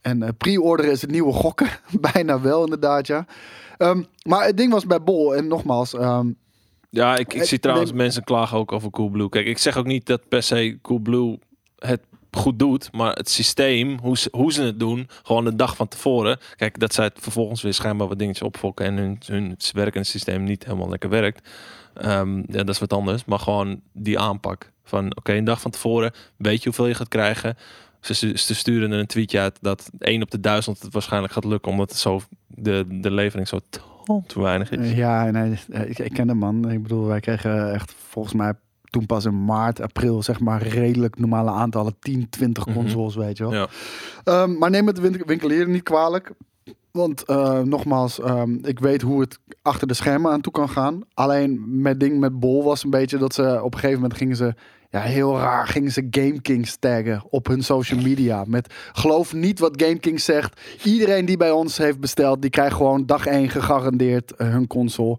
En 0.02 0.24
eh, 0.24 0.30
pre-orderen 0.38 0.92
is 0.92 1.02
het 1.02 1.12
nieuwe 1.12 1.34
gokken. 1.34 1.68
Bijna 2.14 2.42
wel, 2.42 2.64
inderdaad, 2.64 3.08
ja. 3.08 3.26
Ehm, 3.78 4.04
maar 4.28 4.46
het 4.46 4.58
ding 4.58 4.72
was 4.72 4.86
bij 4.86 5.02
Bol, 5.04 5.36
en 5.36 5.48
nogmaals, 5.48 5.94
ehm, 5.94 6.32
Ja, 6.90 7.18
ik, 7.18 7.34
ik 7.34 7.44
zie 7.44 7.60
trouwens 7.60 7.90
neem- 7.90 8.00
mensen 8.00 8.24
klagen 8.24 8.58
ook 8.58 8.72
over 8.72 8.90
Coolblue. 8.90 9.30
Kijk, 9.30 9.46
ik 9.48 9.58
zeg 9.58 9.78
ook 9.78 9.86
niet 9.86 10.06
dat 10.06 10.28
per 10.28 10.44
se 10.44 10.78
Coolblue 10.82 11.40
het 11.78 12.02
goed 12.32 12.60
doet, 12.60 12.92
maar 12.92 13.14
het 13.14 13.30
systeem, 13.30 13.98
hoe 14.02 14.18
ze, 14.18 14.28
hoe 14.32 14.54
ze 14.54 14.62
het 14.62 14.80
doen, 14.80 15.08
gewoon 15.24 15.44
de 15.44 15.56
dag 15.56 15.76
van 15.76 15.88
tevoren. 15.88 16.40
Kijk, 16.56 16.80
dat 16.80 16.94
zij 16.94 17.06
het 17.06 17.18
vervolgens 17.20 17.62
weer 17.62 17.74
schijnbaar 17.74 18.08
wat 18.08 18.20
dingetjes 18.20 18.48
opfokken 18.48 18.86
en 18.86 18.98
hun, 18.98 19.20
hun 19.26 19.58
werkende 19.72 20.08
systeem 20.08 20.44
niet 20.44 20.64
helemaal 20.64 20.90
lekker 20.90 21.10
werkt. 21.10 21.50
Ehm, 21.94 22.38
ja, 22.38 22.64
dat 22.64 22.70
is 22.70 22.80
wat 22.80 22.94
anders. 22.94 23.26
Maar 23.26 23.40
gewoon 23.40 23.82
die 23.92 24.20
aanpak 24.20 24.72
van, 24.84 25.16
oké, 25.16 25.34
een 25.34 25.44
dag 25.44 25.62
van 25.62 25.72
tevoren 25.72 26.12
weet 26.38 26.58
je 26.58 26.64
hoeveel 26.64 26.88
je 26.88 26.94
gaat 26.94 27.08
krijgen. 27.08 27.58
Ze, 28.02 28.32
sturen 28.36 28.92
er 28.92 29.00
een 29.00 29.08
tweetje 29.08 29.40
uit 29.40 29.58
dat 29.62 29.90
1 30.00 30.22
op 30.22 30.32
de 30.32 30.40
duizend 30.40 30.82
het 30.82 30.94
waarschijnlijk 30.94 31.34
gaat 31.34 31.46
lukken, 31.46 31.72
omdat 31.72 31.96
zo 31.96 32.22
de, 32.48 32.86
de 32.90 33.12
levering 33.12 33.48
zo 33.48 33.60
te 34.28 34.42
weinig 34.42 34.72
is. 34.72 34.92
Ja, 34.92 35.32
nee, 35.32 35.58
ik, 35.86 36.00
ik 36.00 36.14
ken 36.14 36.28
de 36.28 36.34
man. 36.34 36.72
Ik 36.72 36.82
bedoel, 36.82 37.06
wij 37.06 37.20
kregen 37.20 37.74
echt 37.74 37.96
volgens 37.98 38.34
mij 38.34 38.54
toen 38.90 39.06
pas 39.06 39.26
in 39.26 39.46
maart, 39.46 39.82
april, 39.82 40.24
zeg 40.24 40.40
maar, 40.40 40.62
redelijk 40.68 41.20
normale 41.20 41.52
aantallen. 41.52 41.96
10, 42.00 42.30
20 42.30 42.66
Mhm. 42.66 42.76
consoles, 42.76 43.16
weet 43.16 43.38
je 43.38 43.44
wel. 43.44 43.54
Ja. 43.54 43.68
Ehm, 44.24 44.58
maar 44.58 44.70
neem 44.70 44.88
het 44.88 45.00
win- 45.00 45.24
winkelier 45.26 45.68
niet 45.70 45.84
kwalijk. 45.84 46.32
Want 46.92 47.24
eh, 47.26 47.60
nogmaals, 47.62 48.20
ehm, 48.20 48.52
ik 48.62 48.80
weet 48.80 49.02
hoe 49.02 49.20
het 49.22 49.40
achter 49.62 49.88
de 49.88 49.94
schermen 49.94 50.32
aan 50.32 50.42
toe 50.42 50.54
kan 50.54 50.70
gaan. 50.70 51.02
Alleen 51.14 51.82
met 51.82 52.00
ding 52.00 52.20
met 52.20 52.40
Bol 52.40 52.64
was 52.64 52.84
een 52.84 52.90
beetje 52.90 53.18
dat 53.18 53.34
ze 53.34 53.60
op 53.64 53.74
een 53.74 53.80
gegeven 53.80 54.02
moment 54.02 54.18
gingen 54.20 54.36
ze 54.36 54.54
ja, 54.90 55.00
heel 55.02 55.38
raar 55.38 55.68
gingen 55.68 55.92
ze 55.92 56.08
Game 56.10 56.42
Kings 56.42 56.78
taggen 56.80 57.24
op 57.30 57.48
hun 57.48 57.64
social 57.64 58.02
media. 58.02 58.44
Met 58.48 58.74
geloof 58.92 59.34
niet 59.34 59.60
wat 59.60 59.82
Game 59.84 60.00
Kings 60.00 60.26
zegt. 60.26 60.62
Iedereen 60.84 61.26
die 61.26 61.38
bij 61.38 61.52
ons 61.52 61.78
heeft 61.78 62.00
besteld, 62.00 62.42
die 62.42 62.50
krijgt 62.50 62.76
gewoon 62.76 63.06
dag 63.06 63.26
1 63.26 63.50
gegarandeerd 63.50 64.36
eh, 64.36 64.50
hun 64.50 64.68
console. 64.68 65.18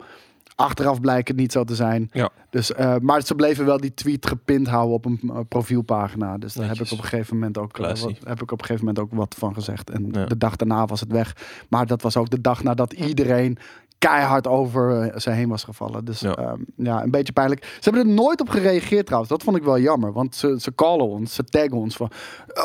Achteraf 0.61 1.01
blijkt 1.01 1.29
het 1.29 1.37
niet 1.37 1.53
zo 1.53 1.65
te 1.65 1.75
zijn. 1.75 2.09
Ja. 2.13 2.31
Dus, 2.51 2.73
eh, 2.73 2.97
maar 3.01 3.23
ze 3.23 3.35
bleven 3.35 3.65
wel 3.65 3.77
die 3.81 3.95
tweet 3.95 4.27
gepind 4.27 4.67
houden 4.69 4.95
op 4.95 5.05
een 5.05 5.21
eh, 5.23 5.39
profielpagina. 5.49 6.39
Dus 6.39 6.55
daar 6.55 6.69
heb 6.69 6.77
ik 6.77 6.93
op 6.93 6.99
een 6.99 7.05
gegeven 7.05 7.35
moment 7.37 7.59
ook, 7.59 7.79
eh, 7.79 7.87
wat, 8.01 8.13
heb 8.25 8.43
ik 8.43 8.53
op 8.53 8.61
een 8.61 8.67
gegeven 8.67 8.87
moment 8.87 8.99
ook 9.05 9.13
wat 9.13 9.35
van 9.39 9.55
gezegd. 9.55 9.91
En 9.91 10.09
Ja. 10.13 10.25
de 10.27 10.37
dag 10.39 10.57
daarna 10.57 10.87
was 10.87 11.01
het 11.01 11.13
weg. 11.13 11.37
Maar 11.69 11.87
dat 11.87 12.03
was 12.03 12.17
ook 12.17 12.31
de 12.31 12.41
dag 12.41 12.63
nadat 12.63 12.93
iedereen 12.93 13.59
keihard 13.99 14.47
over 14.47 15.01
eh, 15.01 15.19
ze 15.19 15.31
heen 15.31 15.49
was 15.49 15.65
gevallen. 15.65 16.05
Dus 16.05 16.21
Ja. 16.21 16.37
ja. 16.41 16.57
ja, 16.77 17.03
een 17.03 17.11
beetje 17.11 17.33
pijnlijk. 17.33 17.65
Ze 17.65 17.91
hebben 17.91 18.03
er 18.09 18.15
nooit 18.15 18.41
op 18.41 18.49
gereageerd 18.49 19.05
trouwens. 19.07 19.31
Dat 19.33 19.43
vond 19.43 19.57
ik 19.57 19.63
wel 19.63 19.79
jammer. 19.79 20.13
Want 20.13 20.35
ze, 20.37 20.57
ze 20.61 20.75
callen 20.75 21.07
ons, 21.09 21.35
ze 21.35 21.45
taggen 21.45 21.73
ons 21.73 21.97
van... 21.97 22.11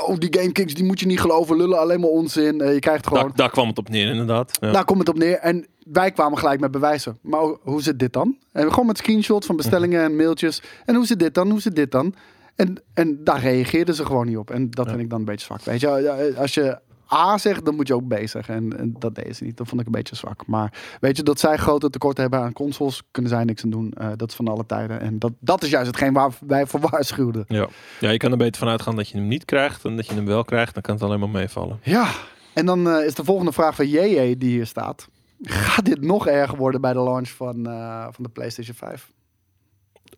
Oh, 0.08 0.18
die 0.18 0.38
GameKings, 0.40 0.74
die 0.74 0.84
moet 0.86 1.00
je 1.00 1.06
niet 1.06 1.20
geloven. 1.22 1.58
Lullen 1.58 1.80
alleen 1.80 2.00
maar 2.00 2.10
onzin. 2.10 2.62
Eh, 2.62 2.74
je 2.74 2.80
krijgt 2.80 3.08
gewoon... 3.08 3.24
Daar, 3.24 3.36
daar 3.36 3.50
kwam 3.50 3.68
het 3.68 3.78
op 3.78 3.90
neer, 3.90 4.10
inderdaad. 4.10 4.58
Ja. 4.62 4.72
Daar 4.72 4.86
komt 4.86 5.00
het 5.00 5.10
op 5.10 5.18
neer. 5.18 5.38
En 5.38 5.66
wij 5.92 6.12
kwamen 6.12 6.38
gelijk 6.38 6.60
met 6.60 6.72
bewijzen. 6.72 7.18
Maar 7.22 7.40
ho- 7.40 7.60
hoe 7.62 7.82
zit 7.82 8.00
dit 8.00 8.14
dan? 8.14 8.38
En 8.52 8.70
gewoon 8.70 8.86
met 8.86 8.98
screenshots 8.98 9.46
van 9.48 9.56
bestellingen 9.56 10.04
en 10.04 10.16
mailtjes. 10.16 10.62
En 10.86 10.96
hoe 10.96 11.06
zit 11.06 11.20
dit 11.20 11.34
dan? 11.34 11.50
Hoe 11.50 11.62
zit 11.62 11.76
dit 11.76 11.92
dan? 11.92 12.14
En, 12.56 12.82
en 12.94 13.24
daar 13.24 13.40
reageerden 13.40 13.96
ze 13.96 14.06
gewoon 14.06 14.26
niet 14.28 14.38
op. 14.38 14.52
En 14.52 14.70
dat 14.70 14.86
Ja. 14.86 14.92
vind 14.92 15.04
ik 15.04 15.10
dan 15.10 15.20
een 15.20 15.26
beetje 15.26 15.46
zwak. 15.46 15.62
Weet 15.62 15.80
je, 15.80 16.34
als 16.38 16.54
je 16.54 16.78
A 17.14 17.38
zegt, 17.38 17.66
dan 17.66 17.76
moet 17.76 17.88
je 17.88 17.96
ook 17.96 18.08
B 18.08 18.20
zeggen. 18.24 18.56
En, 18.56 18.80
en 18.80 18.96
dat 19.00 19.16
deden 19.16 19.36
ze 19.36 19.44
niet. 19.44 19.58
Dat 19.58 19.68
vond 19.68 19.82
ik 19.82 19.86
een 19.86 19.94
beetje 19.94 20.16
zwak. 20.16 20.48
Maar 20.48 20.98
weet 21.00 21.18
je, 21.18 21.24
dat 21.24 21.40
zij 21.40 21.58
grote 21.58 21.90
tekorten 21.90 22.22
hebben 22.22 22.40
aan 22.40 22.54
consoles, 22.54 23.02
kunnen 23.12 23.32
zij 23.32 23.44
niks 23.44 23.64
aan 23.64 23.70
doen. 23.70 23.94
Eh, 23.94 24.08
dat 24.16 24.30
is 24.30 24.36
van 24.36 24.48
alle 24.48 24.66
tijden. 24.66 25.00
En 25.00 25.20
dat, 25.20 25.32
dat 25.40 25.64
is 25.64 25.70
juist 25.70 25.88
hetgeen 25.88 26.14
waar 26.14 26.32
wij 26.48 26.66
voor 26.66 26.80
waarschuwden. 26.90 27.46
Ja. 27.48 27.68
ja, 28.00 28.10
je 28.10 28.18
kan 28.18 28.32
er 28.32 28.38
beter 28.38 28.60
van 28.60 28.68
uitgaan 28.68 28.96
dat 28.96 29.10
je 29.10 29.18
hem 29.18 29.28
niet 29.28 29.46
krijgt 29.46 29.86
en 29.86 29.96
dat 29.96 30.08
je 30.08 30.14
hem 30.14 30.26
wel 30.26 30.44
krijgt. 30.44 30.74
Dan 30.74 30.84
kan 30.84 30.94
het 30.94 31.04
alleen 31.04 31.20
maar 31.20 31.30
meevallen. 31.30 31.80
Ja, 31.84 32.12
en 32.54 32.66
dan 32.66 32.90
eh, 32.90 33.06
is 33.06 33.16
de 33.16 33.24
volgende 33.24 33.52
vraag 33.52 33.76
van 33.76 33.88
JJ 33.88 34.38
die 34.38 34.50
hier 34.50 34.66
staat. 34.66 35.08
Gaat 35.42 35.86
dit 35.86 36.02
nog 36.02 36.28
erger 36.28 36.58
worden 36.58 36.82
bij 36.82 36.94
de 36.94 37.04
launch 37.04 37.30
van, 37.30 37.68
eh, 37.68 38.04
van 38.12 38.24
de 38.24 38.30
PlayStation 38.30 38.76
5? 38.76 39.12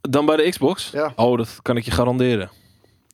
Dan 0.01 0.25
bij 0.25 0.35
de 0.35 0.49
Xbox? 0.49 0.89
Ja. 0.91 1.13
Oh, 1.15 1.37
dat 1.37 1.59
kan 1.61 1.77
ik 1.77 1.83
je 1.83 1.91
garanderen. 1.91 2.49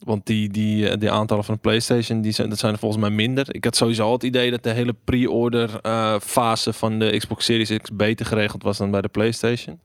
Want 0.04 0.26
die, 0.26 0.48
die, 0.50 0.88
eh, 0.88 0.98
die 1.00 1.10
aantallen 1.10 1.44
van 1.44 1.54
de 1.54 1.60
PlayStation, 1.60 2.20
die 2.20 2.32
zijn, 2.32 2.48
dat 2.48 2.58
zijn 2.58 2.72
er 2.72 2.78
volgens 2.78 3.00
mij 3.00 3.10
minder. 3.10 3.46
Ik 3.54 3.64
had 3.64 3.76
sowieso 3.76 4.02
al 4.06 4.12
het 4.12 4.22
idee 4.22 4.50
dat 4.50 4.62
de 4.62 4.70
hele 4.70 4.94
pre-order 5.04 5.78
eh, 5.82 6.14
fase 6.20 6.72
van 6.72 6.98
de 6.98 7.16
Xbox 7.18 7.44
Series 7.44 7.76
X 7.82 7.90
beter 7.92 8.26
geregeld 8.26 8.62
was 8.62 8.78
dan 8.78 8.90
bij 8.90 9.00
de 9.00 9.08
PlayStation. 9.08 9.80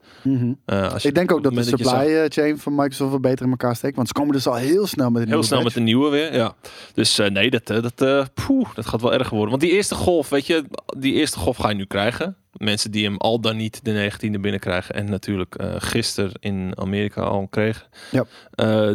Eh, 0.65 0.91
als 0.93 1.01
je- 1.01 1.08
Ik 1.10 1.15
denk 1.15 1.32
ook 1.32 1.43
dat 1.43 1.53
de 1.53 1.63
zag- 1.63 1.80
supply 1.80 2.25
chain 2.30 2.58
van 2.58 2.75
Microsoft 2.75 3.10
wel 3.10 3.19
beter 3.19 3.45
in 3.45 3.51
elkaar 3.51 3.75
steekt. 3.75 3.95
Want 3.95 4.08
ze 4.08 4.13
komen 4.13 4.34
dus 4.34 4.47
al 4.47 4.56
heel 4.56 4.88
snel 4.88 5.10
met 5.10 5.17
Heel 5.21 5.27
nieuwe 5.32 5.45
snel 5.45 5.63
met 5.63 5.73
de 5.73 5.80
nieuwe 5.80 6.10
weer, 6.10 6.34
ja. 6.36 6.56
Dus 6.93 7.17
nee, 7.32 7.49
dat, 7.49 7.65
dat, 7.67 8.01
eh, 8.01 8.25
poeh, 8.45 8.67
dat 8.75 8.86
gaat 8.86 9.01
wel 9.01 9.13
erg 9.13 9.30
worden. 9.30 9.49
Want 9.49 9.62
die 9.62 9.71
eerste 9.71 9.95
golf, 9.95 10.30
weet 10.30 10.47
je, 10.47 10.63
die 10.97 11.13
eerste 11.13 11.39
golf 11.39 11.58
ga 11.58 11.69
je 11.69 11.75
nu 11.75 11.86
krijgen. 11.86 12.36
Mensen 12.58 12.91
die 12.91 13.06
hem 13.06 13.17
al 13.17 13.39
dan 13.39 13.56
niet 13.56 13.86
de 13.86 14.12
19e 14.12 14.39
binnenkrijgen. 14.39 14.96
En 14.96 15.10
natuurlijk 15.10 15.56
eh 15.56 15.76
gisteren 15.78 16.32
in 16.39 16.72
Amerika 16.76 17.22
al 17.22 17.48
kregen. 17.48 17.88
Ja. 18.12 18.26
Eh, 18.52 18.91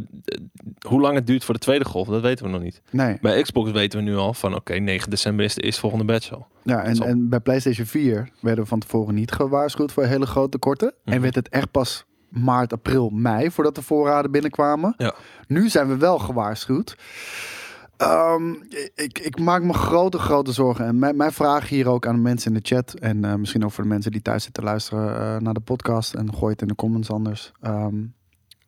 hoe 0.87 1.01
lang 1.01 1.15
het 1.15 1.27
duurt 1.27 1.45
voor 1.45 1.55
de 1.55 1.61
tweede 1.61 1.85
golf, 1.85 2.09
dat 2.09 2.23
weten 2.23 2.45
we 2.45 2.51
nog 2.51 2.63
niet. 2.63 2.83
Nee, 2.91 3.19
Bij 3.21 3.43
Xbox 3.43 3.71
weten 3.71 3.99
we 3.99 4.05
nu 4.05 4.17
al 4.17 4.35
van 4.35 4.55
oké, 4.55 4.75
9 4.75 5.11
december 5.11 5.45
is 5.45 5.55
de 5.55 5.63
eerstvolgende 5.63 6.05
batch 6.05 6.33
al. 6.33 6.47
ja, 6.63 6.83
en, 6.83 7.03
en 7.03 7.29
bij 7.29 7.41
PlayStation 7.41 7.87
4 7.87 8.29
werden 8.41 8.63
we 8.65 8.69
van 8.71 8.79
tevoren 8.79 9.15
niet 9.15 9.33
gewaarschuwd 9.33 9.93
voor 9.93 10.05
hele 10.05 10.27
grote 10.27 10.51
tekorten. 10.51 10.95
Mhm. 11.05 11.15
En 11.15 11.23
werd 11.23 11.35
het 11.35 11.49
echt 11.49 11.71
pas 11.71 12.05
maart, 12.29 12.73
april, 12.73 13.11
mei 13.11 13.51
voordat 13.51 13.75
de 13.75 13.83
voorraden 13.83 14.31
binnenkwamen. 14.31 14.95
Ja. 14.97 15.15
Nu 15.47 15.69
zijn 15.69 15.89
we 15.89 15.97
wel 15.97 16.19
gewaarschuwd. 16.19 16.97
Ehm, 17.97 18.53
ik, 18.95 19.19
ik 19.19 19.39
maak 19.39 19.63
me 19.63 19.73
grote, 19.73 20.19
grote 20.19 20.53
zorgen. 20.53 20.87
En 20.87 20.99
mijn, 20.99 21.17
mijn 21.17 21.33
vraag 21.33 21.69
hier 21.69 21.89
ook 21.89 22.07
aan 22.07 22.15
de 22.15 22.21
mensen 22.21 22.55
in 22.55 22.61
de 22.63 22.75
chat. 22.75 22.95
En 22.95 23.25
eh, 23.25 23.35
misschien 23.35 23.65
ook 23.65 23.71
voor 23.73 23.83
de 23.85 23.91
mensen 23.91 24.11
die 24.13 24.23
thuis 24.23 24.45
zitten 24.45 24.63
luisteren 24.65 25.15
eh, 25.17 25.37
naar 25.41 25.55
de 25.55 25.61
podcast. 25.61 26.15
En 26.15 26.35
gooi 26.35 26.53
het 26.53 26.63
in 26.63 26.69
de 26.69 26.75
comments 26.75 27.11
anders. 27.11 27.53
Ehm, 27.61 27.97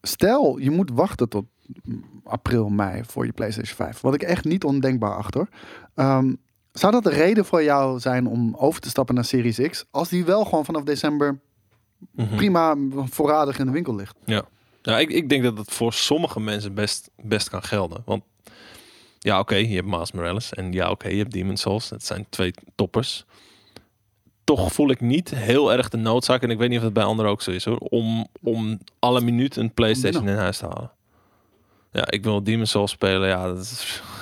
stel, 0.02 0.58
je 0.58 0.70
moet 0.70 0.90
wachten 0.94 1.28
tot 1.28 1.44
april, 2.24 2.68
mei 2.68 3.02
voor 3.06 3.26
je 3.26 3.32
PlayStation 3.32 3.76
5. 3.76 4.00
Wat 4.00 4.14
ik 4.14 4.22
echt 4.22 4.44
niet 4.44 4.64
ondenkbaar 4.64 5.16
achter. 5.16 5.48
Ehm, 5.94 6.34
Zou 6.72 6.92
dat 6.92 7.04
de 7.04 7.10
reden 7.10 7.44
voor 7.44 7.62
jou 7.62 7.98
zijn 8.00 8.26
om 8.26 8.54
over 8.56 8.80
te 8.80 8.88
stappen 8.88 9.14
naar 9.14 9.24
Series 9.24 9.58
X? 9.68 9.84
Als 9.90 10.08
die 10.08 10.24
wel 10.24 10.44
gewoon 10.44 10.64
vanaf 10.64 10.82
december 10.82 11.40
Mhm. 12.12 12.36
prima 12.36 12.76
voorradig 12.94 13.58
in 13.58 13.66
de 13.66 13.72
winkel 13.72 13.94
ligt. 13.94 14.16
Ja, 14.24 14.42
ja 14.82 14.98
ik, 14.98 15.10
ik 15.10 15.28
denk 15.28 15.42
dat 15.42 15.58
het 15.58 15.70
voor 15.70 15.92
sommige 15.92 16.40
mensen 16.40 16.74
best, 16.74 17.10
best 17.22 17.48
kan 17.48 17.62
gelden. 17.62 18.02
Want 18.04 18.22
ja, 19.24 19.38
oké, 19.38 19.54
je 19.54 19.74
hebt 19.74 19.86
Miles 19.88 20.12
Morales. 20.12 20.52
En 20.52 20.72
ja, 20.72 20.90
oké, 20.90 21.08
je 21.08 21.16
hebt 21.18 21.32
Demon's 21.32 21.60
Souls. 21.60 21.88
Dat 21.88 22.04
zijn 22.04 22.26
twee 22.28 22.54
toppers. 22.74 23.24
Toch 24.44 24.72
voel 24.72 24.90
ik 24.90 25.00
niet 25.00 25.30
heel 25.30 25.72
erg 25.72 25.88
de 25.88 25.96
noodzaak, 25.96 26.42
en 26.42 26.50
ik 26.50 26.58
weet 26.58 26.68
niet 26.68 26.78
of 26.78 26.84
het 26.84 26.92
bij 26.92 27.04
anderen 27.04 27.30
ook 27.30 27.42
zo 27.42 27.50
is 27.50 27.64
hoor, 27.64 27.76
om, 27.76 28.26
om 28.42 28.78
alle 28.98 29.20
minuut 29.20 29.56
een 29.56 29.72
PlayStation 29.74 30.28
in 30.28 30.36
huis 30.36 30.58
te 30.58 30.64
halen. 30.66 30.90
Ja, 31.92 32.10
ik 32.10 32.22
wil 32.24 32.42
Demon's 32.44 32.70
Souls 32.70 32.90
spelen. 32.90 33.28
Ja, 33.28 33.46
dat 33.46 33.58
is. 33.58 34.02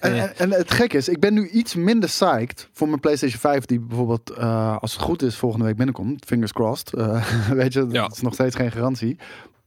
En, 0.00 0.12
en, 0.18 0.36
en 0.38 0.50
het 0.52 0.70
gek 0.70 0.92
is, 0.92 1.08
ik 1.08 1.20
ben 1.20 1.34
nu 1.34 1.48
iets 1.48 1.74
minder 1.74 2.08
psyched 2.08 2.68
voor 2.72 2.88
mijn 2.88 3.00
PlayStation 3.00 3.40
5, 3.40 3.64
die 3.64 3.80
bijvoorbeeld, 3.80 4.30
eh, 4.30 4.76
als 4.78 4.92
het 4.92 5.02
goed 5.02 5.22
is, 5.22 5.36
volgende 5.36 5.64
week 5.64 5.76
binnenkomt. 5.76 6.24
Fingers 6.24 6.52
crossed. 6.52 6.94
Eh, 6.94 7.30
weet 7.60 7.72
je, 7.72 7.80
dat 7.80 7.92
Ja. 7.92 8.08
is 8.12 8.20
nog 8.20 8.34
steeds 8.34 8.56
geen 8.56 8.70
garantie. 8.72 9.18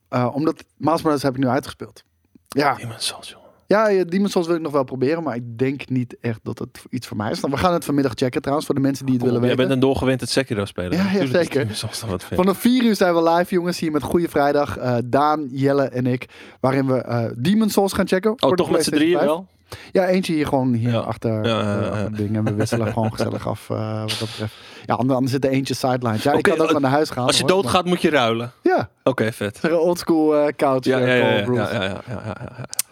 Eh, 0.10 0.30
omdat 0.34 0.64
Miles 0.78 1.02
Morales 1.02 1.24
heb 1.24 1.34
ik 1.34 1.40
nu 1.40 1.48
uitgespeeld. 1.48 2.04
Ja, 2.48 2.76
Demon's 2.76 3.06
Souls, 3.08 3.30
joh. 3.30 3.41
Ja, 3.72 3.88
ja, 3.90 4.04
Demon's 4.04 4.32
Souls 4.32 4.48
wil 4.48 4.56
ik 4.56 4.62
nog 4.62 4.72
wel 4.72 4.84
proberen, 4.84 5.24
maar 5.24 5.36
ik 5.36 5.58
denk 5.58 5.90
niet 5.90 6.18
echt 6.22 6.40
dat 6.44 6.60
het 6.60 6.82
iets 6.90 7.08
voor 7.08 7.18
mij 7.18 7.32
is. 7.32 7.40
Nou, 7.40 7.54
we 7.54 7.60
gaan 7.60 7.74
het 7.74 7.86
vanmiddag 7.86 8.12
checken 8.16 8.42
trouwens, 8.42 8.66
voor 8.68 8.76
de 8.76 8.82
mensen 8.82 9.06
die 9.06 9.16
het 9.16 9.24
willen 9.24 9.40
Jij 9.40 9.50
weten. 9.50 9.64
bent 9.68 9.76
een 9.82 9.88
doorgewinterd 9.88 10.30
Sekiro 10.30 10.66
speler. 10.66 10.94
Ja, 10.94 11.26
zeker. 11.26 11.68
Wat. 12.08 12.24
Vanaf 12.24 12.58
4 12.58 12.84
uur 12.84 12.96
zijn 12.96 13.14
we 13.16 13.30
live, 13.30 13.54
jongens, 13.54 13.80
hier 13.80 13.92
met 13.92 14.04
Goede 14.04 14.30
Vrijdag. 14.30 14.78
Eh, 14.78 14.98
Daan, 15.06 15.48
Jelle 15.52 15.84
en 15.84 16.06
ik. 16.06 16.26
Waarin 16.60 16.88
we 16.88 16.94
eh 16.98 17.26
Demon's 17.38 17.74
Souls 17.74 17.94
gaan 17.94 18.08
checken. 18.08 18.44
Oh, 18.44 18.54
toch 18.54 18.72
met 18.72 18.84
z'n 18.84 18.92
drieën 18.92 19.18
5. 19.18 19.26
wel? 19.26 19.48
Ja, 19.92 20.08
eentje 20.08 20.34
hier 20.34 20.48
gewoon 20.48 20.74
hier 20.74 20.90
Ja. 20.92 20.98
achter 21.00 21.46
Ja, 21.46 21.82
eh, 21.82 21.92
achter 21.92 22.16
ding. 22.16 22.36
En 22.36 22.44
we 22.44 22.54
wisselen 22.54 22.88
gewoon 22.94 23.12
gezellig 23.12 23.48
af 23.48 23.70
eh, 23.70 24.00
wat 24.02 24.10
dat 24.20 24.28
betreft. 24.30 24.54
Ja, 24.86 24.94
anders, 24.94 25.32
zit 25.32 25.46
er 25.46 25.52
eentje 25.52 25.74
sidelines. 25.74 26.24
Ja, 26.24 26.32
ik 26.34 26.44
kan 26.44 26.60
ook 26.60 26.80
naar 26.80 26.92
huis 26.92 27.10
gaan. 27.10 27.26
Als 27.26 27.38
je 27.38 27.46
doodgaat, 27.46 27.86
moet 27.86 28.02
je 28.02 28.10
ruilen. 28.10 28.52
maar- 28.64 28.76
Ja, 28.78 28.90
Oké, 29.04 29.32
vet. 29.32 29.60
een 29.62 29.74
oldschool 29.74 30.36
eh 30.38 30.48
couch 30.56 30.86
Ja, 30.86 30.98
ja, 30.98 31.14
ja, 31.14 31.30
ja, 31.54 31.68
ja. 31.68 32.02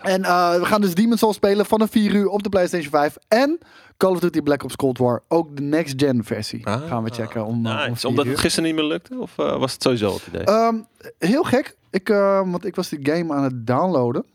En 0.01 0.21
we 0.59 0.65
gaan 0.65 0.81
dus 0.81 0.93
Demon's 0.95 1.19
Souls 1.19 1.35
spelen 1.35 1.65
vanaf 1.65 1.89
4 1.91 2.13
uur 2.13 2.27
op 2.27 2.43
de 2.43 2.49
PlayStation 2.49 2.89
5. 2.91 3.17
En 3.27 3.57
Call 3.97 4.11
of 4.11 4.19
Duty 4.19 4.41
Black 4.41 4.63
Ops 4.63 4.75
Cold 4.75 4.97
War. 4.97 5.23
Ook 5.27 5.55
de 5.55 5.61
next 5.61 5.93
gen 6.01 6.23
versie 6.23 6.65
Ah, 6.67 6.87
gaan 6.87 7.03
we 7.03 7.09
checken. 7.13 7.45
Om, 7.45 7.53
om 7.55 7.61
Nice. 7.61 7.95
4 7.95 8.09
Omdat 8.09 8.25
uur. 8.25 8.31
het 8.31 8.39
gisteren 8.39 8.69
niet 8.69 8.79
meer 8.79 8.87
lukte? 8.89 9.15
Of 9.19 9.35
was 9.35 9.73
het 9.73 9.81
sowieso 9.83 10.13
het 10.13 10.27
idee? 10.27 10.43
Ehm, 10.43 10.75
heel 11.17 11.43
gek. 11.43 11.75
Ik, 11.91 12.07
want 12.45 12.65
ik 12.65 12.75
was 12.75 12.89
die 12.89 12.99
game 13.15 13.33
aan 13.33 13.43
het 13.43 13.67
downloaden. 13.67 14.25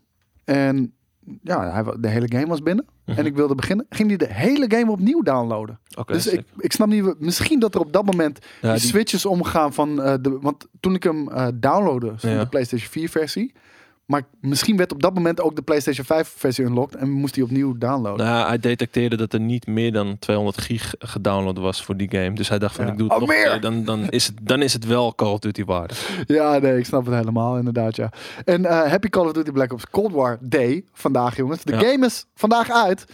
En 0.45 0.93
ja, 1.43 1.71
hij, 1.73 1.85
de 2.01 2.09
hele 2.09 2.27
game 2.33 2.47
was 2.47 2.63
binnen. 2.63 2.87
Mhm. 3.05 3.19
En 3.19 3.27
ik 3.27 3.35
wilde 3.35 3.55
beginnen. 3.55 3.87
Ging 3.89 4.09
hij 4.09 4.17
de 4.17 4.33
hele 4.33 4.65
game 4.69 4.91
opnieuw 4.91 5.23
downloaden. 5.23 5.79
Dus 6.07 6.27
ik, 6.27 6.45
ik 6.59 6.73
snap 6.73 6.89
niet. 6.89 7.15
Misschien 7.21 7.59
dat 7.59 7.75
er 7.75 7.81
op 7.81 7.93
dat 7.93 8.05
moment 8.05 8.39
Ja, 8.61 8.73
die 8.73 8.81
die- 8.81 8.91
switches 8.91 9.27
omgaan 9.27 9.73
van 9.73 10.03
eh, 10.03 10.15
de. 10.21 10.39
Want 10.41 10.67
toen 10.81 10.95
ik 10.95 11.03
hem 11.03 11.29
eh 11.29 11.47
downloadde, 11.55 12.13
Ja. 12.19 12.39
de 12.39 12.47
PlayStation 12.49 12.91
4 12.91 13.09
versie. 13.09 13.53
Maar 14.07 14.23
misschien 14.41 14.77
werd 14.77 14.93
op 14.93 15.03
dat 15.03 15.15
moment 15.15 15.41
ook 15.41 15.57
de 15.57 15.63
PlayStation 15.63 16.07
5 16.07 16.35
versie 16.37 16.65
unlocked. 16.65 16.97
En 17.01 17.11
moest 17.11 17.35
hij 17.35 17.45
opnieuw 17.45 17.79
downloaden. 17.79 18.27
Nou, 18.27 18.47
hij 18.49 18.59
detecteerde 18.59 19.17
dat 19.17 19.33
er 19.33 19.41
niet 19.41 19.67
meer 19.67 19.93
dan 19.93 20.19
200 20.19 20.61
gig 20.61 20.95
gedownload 20.99 21.59
was 21.59 21.83
voor 21.85 21.97
die 21.97 22.11
game. 22.11 22.33
Dus 22.33 22.49
hij 22.49 22.59
dacht 22.59 22.75
van, 22.75 22.85
Ja. 22.87 22.93
ik 22.93 22.99
doe 22.99 23.07
het 23.07 23.15
Oh, 23.17 23.21
nog 23.23 23.29
meer! 23.37 23.51
keer. 23.51 23.61
Dan, 23.61 23.85
dan, 23.85 24.09
is 24.11 24.27
het, 24.27 24.35
dan 24.43 24.63
is 24.63 24.73
het 24.73 24.87
wel 24.87 25.15
Call 25.15 25.33
of 25.33 25.39
Duty 25.39 25.65
waardig. 25.65 26.11
Ja, 26.27 26.59
nee, 26.59 26.79
ik 26.79 26.85
snap 26.87 27.07
het 27.07 27.15
helemaal, 27.15 27.57
inderdaad, 27.57 27.97
ja. 27.97 28.11
En 28.45 28.65
eh, 28.65 28.83
Happy 28.91 29.09
Call 29.09 29.27
of 29.27 29.33
Duty 29.33 29.51
Black 29.51 29.73
Ops 29.73 29.91
Cold 29.91 30.13
War 30.13 30.39
Day 30.41 30.85
vandaag, 30.93 31.37
jongens. 31.37 31.63
De 31.65 31.73
Ja. 31.73 31.79
game 31.79 32.07
is 32.07 32.27
vandaag 32.35 32.71
uit. 32.71 33.05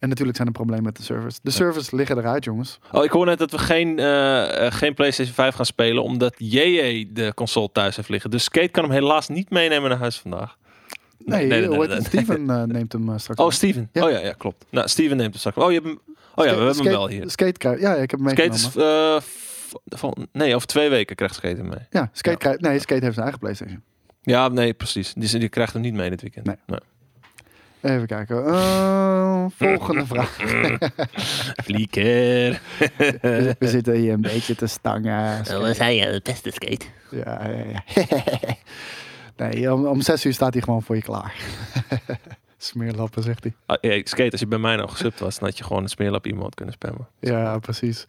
En 0.00 0.08
natuurlijk 0.08 0.36
zijn 0.36 0.48
er 0.48 0.54
problemen 0.54 0.84
met 0.84 0.96
de 0.96 1.02
servers. 1.02 1.38
De 1.42 1.50
servers 1.50 1.90
liggen 1.90 2.18
eruit, 2.18 2.44
jongens. 2.44 2.78
Oh, 2.92 3.04
ik 3.04 3.10
hoor 3.10 3.26
net 3.26 3.38
dat 3.38 3.50
we 3.50 3.58
geen, 3.58 3.98
eh, 3.98 4.66
eh, 4.66 4.72
geen 4.72 4.94
PlayStation 4.94 5.34
5 5.34 5.54
gaan 5.54 5.64
spelen, 5.66 6.02
omdat 6.02 6.34
JJ 6.38 7.08
de 7.12 7.32
console 7.34 7.68
thuis 7.72 7.96
heeft 7.96 8.08
liggen. 8.08 8.30
Dus 8.30 8.44
Skate 8.44 8.68
kan 8.68 8.84
hem 8.84 8.92
helaas 8.92 9.28
niet 9.28 9.50
meenemen 9.50 9.90
naar 9.90 9.98
huis 9.98 10.18
vandaag. 10.18 10.56
Nee, 11.24 11.52
heet 11.52 11.90
het? 11.90 12.04
Steven 12.06 12.50
eh, 12.50 12.62
neemt 12.62 12.92
hem 12.92 13.08
eh, 13.08 13.18
straks. 13.18 13.40
Oh. 13.40 13.50
Steven. 13.50 13.88
Ja. 13.92 14.04
Oh 14.04 14.10
ja, 14.10 14.18
ja, 14.18 14.32
klopt. 14.32 14.64
Nou, 14.70 14.88
Steven 14.88 15.16
neemt 15.16 15.30
hem 15.30 15.38
straks. 15.38 15.56
Oh, 15.56 15.68
je 15.68 15.74
hebt 15.74 15.86
hem. 15.86 15.98
Oh 16.34 16.44
ja, 16.44 16.50
we 16.50 16.56
hebben 16.64 16.76
hem 16.76 16.84
wel 16.92 17.08
hier. 17.08 17.30
Skate 17.30 17.76
ja, 17.80 17.94
ik 17.94 18.10
heb 18.10 18.20
hem 18.20 18.28
Skate 18.28 18.48
meegenomen. 18.48 19.16
is, 19.16 19.24
v- 19.24 19.72
van, 19.98 20.26
nee, 20.32 20.54
over 20.54 20.66
twee 20.66 20.88
weken 20.88 21.16
krijgt 21.16 21.34
Skate 21.34 21.56
hem 21.56 21.68
mee. 21.68 21.86
Ja, 21.90 22.10
Skate 22.12 22.30
Ja. 22.30 22.36
krijgt, 22.36 22.60
nee, 22.60 22.78
Skate 22.78 23.00
heeft 23.00 23.14
zijn 23.14 23.22
eigen 23.26 23.38
PlayStation. 23.38 23.82
Ja, 24.22 24.48
nee, 24.48 24.72
precies. 24.74 25.12
Die, 25.14 25.38
die 25.38 25.48
krijgt 25.48 25.72
hem 25.72 25.82
niet 25.82 25.94
mee 25.94 26.10
dit 26.10 26.20
weekend. 26.22 26.46
Nee. 26.46 26.56
Even 27.82 28.06
kijken. 28.06 28.46
Eh, 28.46 29.44
volgende 29.56 30.06
vraag. 30.12 30.36
Flieker. 31.64 32.60
We, 32.96 33.56
we 33.58 33.68
zitten 33.68 33.94
hier 33.94 34.12
een 34.12 34.20
beetje 34.20 34.54
te 34.54 34.66
stangen. 34.66 35.44
Zo 35.44 35.60
was 35.60 35.78
hij 35.78 36.06
eh, 36.06 36.12
de 36.12 36.20
beste 36.22 36.50
skate. 36.50 36.86
Ja, 37.10 37.48
ja, 37.48 37.64
ja. 37.72 38.04
nee, 39.46 39.72
om, 39.72 39.86
om 39.86 40.00
zes 40.00 40.24
uur 40.24 40.32
staat 40.32 40.52
hij 40.52 40.62
gewoon 40.62 40.82
voor 40.82 40.96
je 40.96 41.02
klaar. 41.02 41.34
Smeerlappen, 42.62 43.22
zegt 43.22 43.42
hij. 43.42 43.54
Ah, 43.66 43.76
hey, 43.80 44.02
skate, 44.04 44.30
als 44.30 44.40
je 44.40 44.46
bij 44.46 44.58
mij 44.58 44.76
nou 44.76 44.88
gesubt 44.88 45.20
was, 45.20 45.38
dan 45.38 45.48
had 45.48 45.58
je 45.58 45.64
gewoon 45.64 45.82
een 45.82 45.88
smeerlap 45.88 46.26
emote 46.26 46.54
kunnen 46.54 46.74
spammen. 46.74 47.08
Ja, 47.20 47.58
precies. 47.58 48.06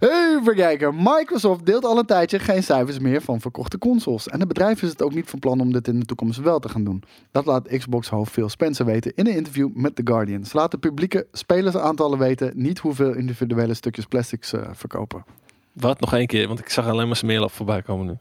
Even 0.00 0.54
kijken. 0.54 0.94
Microsoft 0.96 1.66
deelt 1.66 1.84
al 1.84 1.98
een 1.98 2.06
tijdje 2.06 2.38
geen 2.38 2.62
cijfers 2.62 2.98
meer 2.98 3.22
van 3.22 3.40
verkochte 3.40 3.78
consoles. 3.78 4.28
En 4.28 4.38
het 4.38 4.48
bedrijf 4.48 4.82
is 4.82 4.88
het 4.88 5.02
ook 5.02 5.14
niet 5.14 5.30
van 5.30 5.38
plan 5.38 5.60
om 5.60 5.72
dit 5.72 5.88
in 5.88 6.00
de 6.00 6.06
toekomst 6.06 6.40
wel 6.40 6.58
te 6.58 6.68
gaan 6.68 6.84
doen. 6.84 7.02
Dat 7.30 7.46
laat 7.46 7.68
Xbox-hoofd 7.68 8.32
Phil 8.32 8.48
Spencer 8.48 8.84
weten 8.84 9.12
in 9.14 9.26
een 9.26 9.34
interview 9.34 9.68
met 9.74 9.96
The 9.96 10.02
Guardian. 10.04 10.44
Ze 10.44 10.56
laten 10.56 10.78
publieke 10.78 11.26
spelersaantallen 11.32 12.18
weten, 12.18 12.52
niet 12.54 12.78
hoeveel 12.78 13.12
individuele 13.14 13.74
stukjes 13.74 14.04
plastics 14.04 14.52
eh, 14.52 14.68
verkopen. 14.72 15.24
Wat? 15.72 16.00
Nog 16.00 16.14
één 16.14 16.26
keer, 16.26 16.46
want 16.46 16.58
ik 16.58 16.68
zag 16.68 16.86
alleen 16.86 17.06
maar 17.06 17.16
smeerlap 17.16 17.52
voorbij 17.52 17.82
komen 17.82 18.06
nu. 18.06 18.16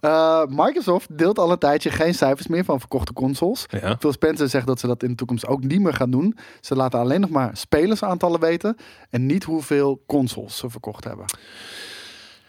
Eh, 0.00 0.42
Microsoft 0.48 1.18
deelt 1.18 1.38
al 1.38 1.50
een 1.50 1.58
tijdje 1.58 1.90
geen 1.90 2.14
cijfers 2.14 2.46
meer 2.46 2.64
van 2.64 2.78
verkochte 2.80 3.12
consoles. 3.12 3.66
Ja. 3.68 3.96
Phil 3.98 4.12
Spencer 4.12 4.48
zegt 4.48 4.66
dat 4.66 4.80
ze 4.80 4.86
dat 4.86 5.02
in 5.02 5.08
de 5.08 5.14
toekomst 5.14 5.46
ook 5.46 5.62
niet 5.64 5.80
meer 5.80 5.94
gaan 5.94 6.10
doen. 6.10 6.36
Ze 6.60 6.76
laten 6.76 6.98
alleen 6.98 7.20
nog 7.20 7.30
maar 7.30 7.56
spelersaantallen 7.56 8.40
weten 8.40 8.76
en 9.10 9.26
niet 9.26 9.44
hoeveel 9.44 10.02
consoles 10.06 10.56
ze 10.56 10.70
verkocht 10.70 11.04
hebben. 11.04 11.24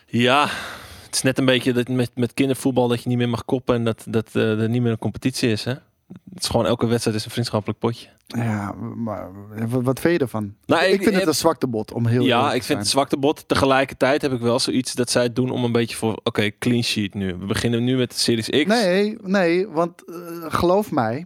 Ja, 0.06 0.48
het 1.06 1.16
is 1.16 1.22
net 1.22 1.38
een 1.38 1.46
beetje 1.46 1.74
dat 1.74 1.88
met, 1.88 2.12
met 2.16 2.34
kindervoetbal 2.34 2.88
dat 2.88 3.04
je 3.04 3.10
niet 3.10 3.18
meer 3.18 3.30
mag 3.30 3.46
koppen 3.46 3.76
en 3.76 3.84
dat, 3.84 4.04
dat 4.08 4.30
eh, 4.34 4.62
er 4.62 4.70
niet 4.70 4.82
meer 4.82 4.92
een 4.92 4.98
competitie 4.98 5.50
is. 5.50 5.64
Hè? 5.64 5.74
Het 6.34 6.44
is 6.44 6.48
gewoon 6.48 6.66
elke 6.66 6.88
wedstrijd 6.88 7.18
is 7.18 7.26
een 7.26 7.32
vriendschappelijk 7.32 7.80
potje. 7.80 8.08
Ja, 8.36 8.72
maar 8.96 9.30
wat, 9.70 10.00
vind 10.00 10.14
je 10.14 10.20
ervan? 10.20 10.54
Nou, 10.66 10.84
ik, 10.84 10.94
ik- 10.94 11.04
vind 11.04 11.16
het 11.16 11.28
een 11.28 11.36
zwaktebod 11.36 11.94
om 11.94 12.06
heel 12.08 12.24
ja, 12.24 12.46
ik 12.46 12.50
vind 12.52 12.68
het 12.68 12.68
zijn. 12.68 12.86
zwakte 12.86 13.18
bot. 13.18 13.48
Tegelijkertijd 13.48 14.22
heb 14.22 14.32
ik 14.32 14.40
wel 14.40 14.60
zoiets 14.60 14.94
dat 14.94 15.10
zij 15.10 15.24
het 15.24 15.36
doen 15.36 15.50
om 15.50 15.64
een 15.64 15.72
beetje 15.72 15.96
voor, 15.96 16.20
oké, 16.24 16.50
clean 16.60 16.84
sheet 16.84 17.14
nu. 17.14 17.36
We 17.40 17.46
beginnen 17.46 17.84
nu 17.84 17.98
met 17.98 18.10
de 18.12 18.18
Series 18.18 18.50
X. 18.50 18.66
Nee, 18.66 19.18
nee, 19.22 19.68
want 19.68 20.06
eh, 20.06 20.16
geloof 20.48 20.92
mij, 20.92 21.26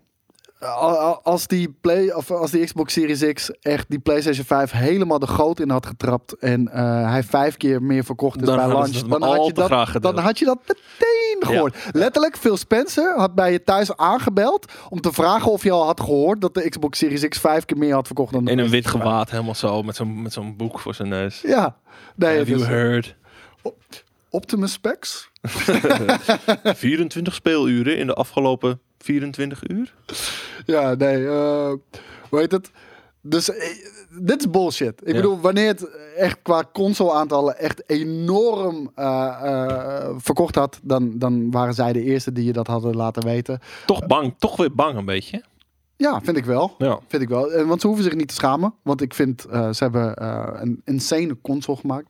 als 1.24 1.48
die, 1.48 1.76
play, 1.82 2.10
of 2.10 2.32
als 2.32 2.52
die 2.52 2.66
Xbox 2.66 2.94
Series 2.94 3.34
X 3.34 3.52
echt 3.62 3.86
die 3.90 4.00
PlayStation 4.00 4.46
5 4.46 4.72
helemaal 4.72 5.20
de 5.20 5.28
goot 5.28 5.60
in 5.60 5.70
had 5.70 5.86
getrapt 5.86 6.34
en 6.34 6.68
eh, 6.72 7.10
hij 7.10 7.24
vijf 7.24 7.58
keer 7.58 7.82
meer 7.82 8.04
verkocht 8.04 8.42
is 8.42 8.46
Dan 8.46 8.56
bij 8.56 8.68
launch, 8.68 8.92
dan 8.92 9.24
had, 9.24 9.46
je 9.46 9.54
dat, 9.54 10.02
dan 10.02 10.18
had 10.18 10.40
je 10.40 10.46
dat 10.46 10.60
meteen 10.68 11.38
gehoord. 11.40 11.76
Letterlijk, 11.92 12.38
Phil 12.38 12.58
Spencer 12.58 13.18
had 13.18 13.36
bij 13.36 13.52
je 13.52 13.64
thuis 13.64 13.98
aangebeld 13.98 14.72
om 14.90 15.02
te 15.02 15.14
vragen 15.14 15.52
of 15.52 15.64
je 15.64 15.72
al 15.72 15.86
had 15.86 16.00
gehoord 16.00 16.42
dat 16.42 16.54
de 16.54 16.70
Xbox 16.70 16.98
Series 16.98 17.28
X 17.28 17.40
vijf 17.40 17.66
keer 17.66 17.78
meer 17.78 17.94
had 17.94 18.06
verkocht 18.06 18.34
dan 18.34 18.46
de 18.46 18.52
In 18.52 18.60
een 18.60 18.70
wit 18.70 18.84
PlayStation 18.84 18.92
5. 18.92 19.04
gewaad, 19.04 19.30
helemaal 19.30 19.56
zo, 19.56 19.84
met 19.84 19.96
zo'n 19.96 20.22
met 20.22 20.34
zo'n 20.34 20.56
boek 20.56 20.80
voor 20.80 20.94
zijn 20.94 21.10
neus. 21.10 21.42
Ja, 21.42 21.76
nee, 22.16 22.38
Have 22.38 22.50
you 22.50 22.60
dus, 22.60 22.68
heard? 22.68 23.16
Optimus 24.30 24.72
Specs. 24.72 25.30
24 26.64 27.34
speeluren 27.34 27.98
in 27.98 28.08
de 28.08 28.14
afgelopen 28.14 28.80
24 29.00 29.68
uur? 29.68 29.94
Ja, 30.76 30.94
nee. 30.96 31.28
eh 31.28 31.74
hoe 32.30 32.40
heet 32.40 32.52
het? 32.52 32.72
Dus 33.22 33.50
eh, 33.50 33.70
dit 34.20 34.40
is 34.40 34.50
bullshit. 34.50 35.02
Ik 35.02 35.08
Ja. 35.08 35.14
bedoel, 35.14 35.40
wanneer 35.40 35.68
het 35.68 35.90
echt 36.18 36.38
qua 36.42 36.64
console-aantallen 36.74 37.58
echt 37.60 37.84
enorm 37.90 38.92
eh, 38.96 40.10
verkocht 40.18 40.56
had, 40.56 40.80
dan, 40.84 41.12
dan 41.18 41.52
waren 41.52 41.74
zij 41.74 41.94
de 41.94 42.02
eerste 42.04 42.32
die 42.32 42.46
je 42.46 42.54
dat 42.54 42.68
hadden 42.68 42.96
laten 42.96 43.24
weten. 43.24 43.60
Toch 43.86 44.08
bang, 44.08 44.34
toch 44.38 44.56
weer 44.58 44.74
bang 44.76 44.98
een 44.98 45.06
beetje. 45.06 45.44
Ja, 45.98 46.22
vind 46.22 46.38
ik 46.38 46.46
wel. 46.46 46.76
Ja. 46.78 47.00
Vind 47.08 47.22
ik 47.24 47.30
wel. 47.30 47.66
Want 47.66 47.82
ze 47.82 47.88
hoeven 47.88 48.06
zich 48.06 48.16
niet 48.16 48.28
te 48.28 48.34
schamen. 48.34 48.74
Want 48.82 49.02
ik 49.02 49.14
vind, 49.14 49.42
ze 49.52 49.76
hebben 49.78 50.24
een 50.62 50.82
insane 50.86 51.38
console 51.42 51.78
gemaakt. 51.78 52.08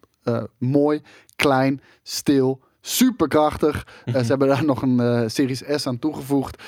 Mooi, 0.58 1.02
klein, 1.36 1.82
stil, 2.04 2.60
superkrachtig. 2.82 3.88
Ze 4.06 4.18
hebben 4.28 4.48
daar 4.48 4.66
nog 4.66 4.82
een 4.82 5.30
Series 5.32 5.64
S 5.76 5.88
aan 5.88 6.00
toegevoegd. 6.00 6.64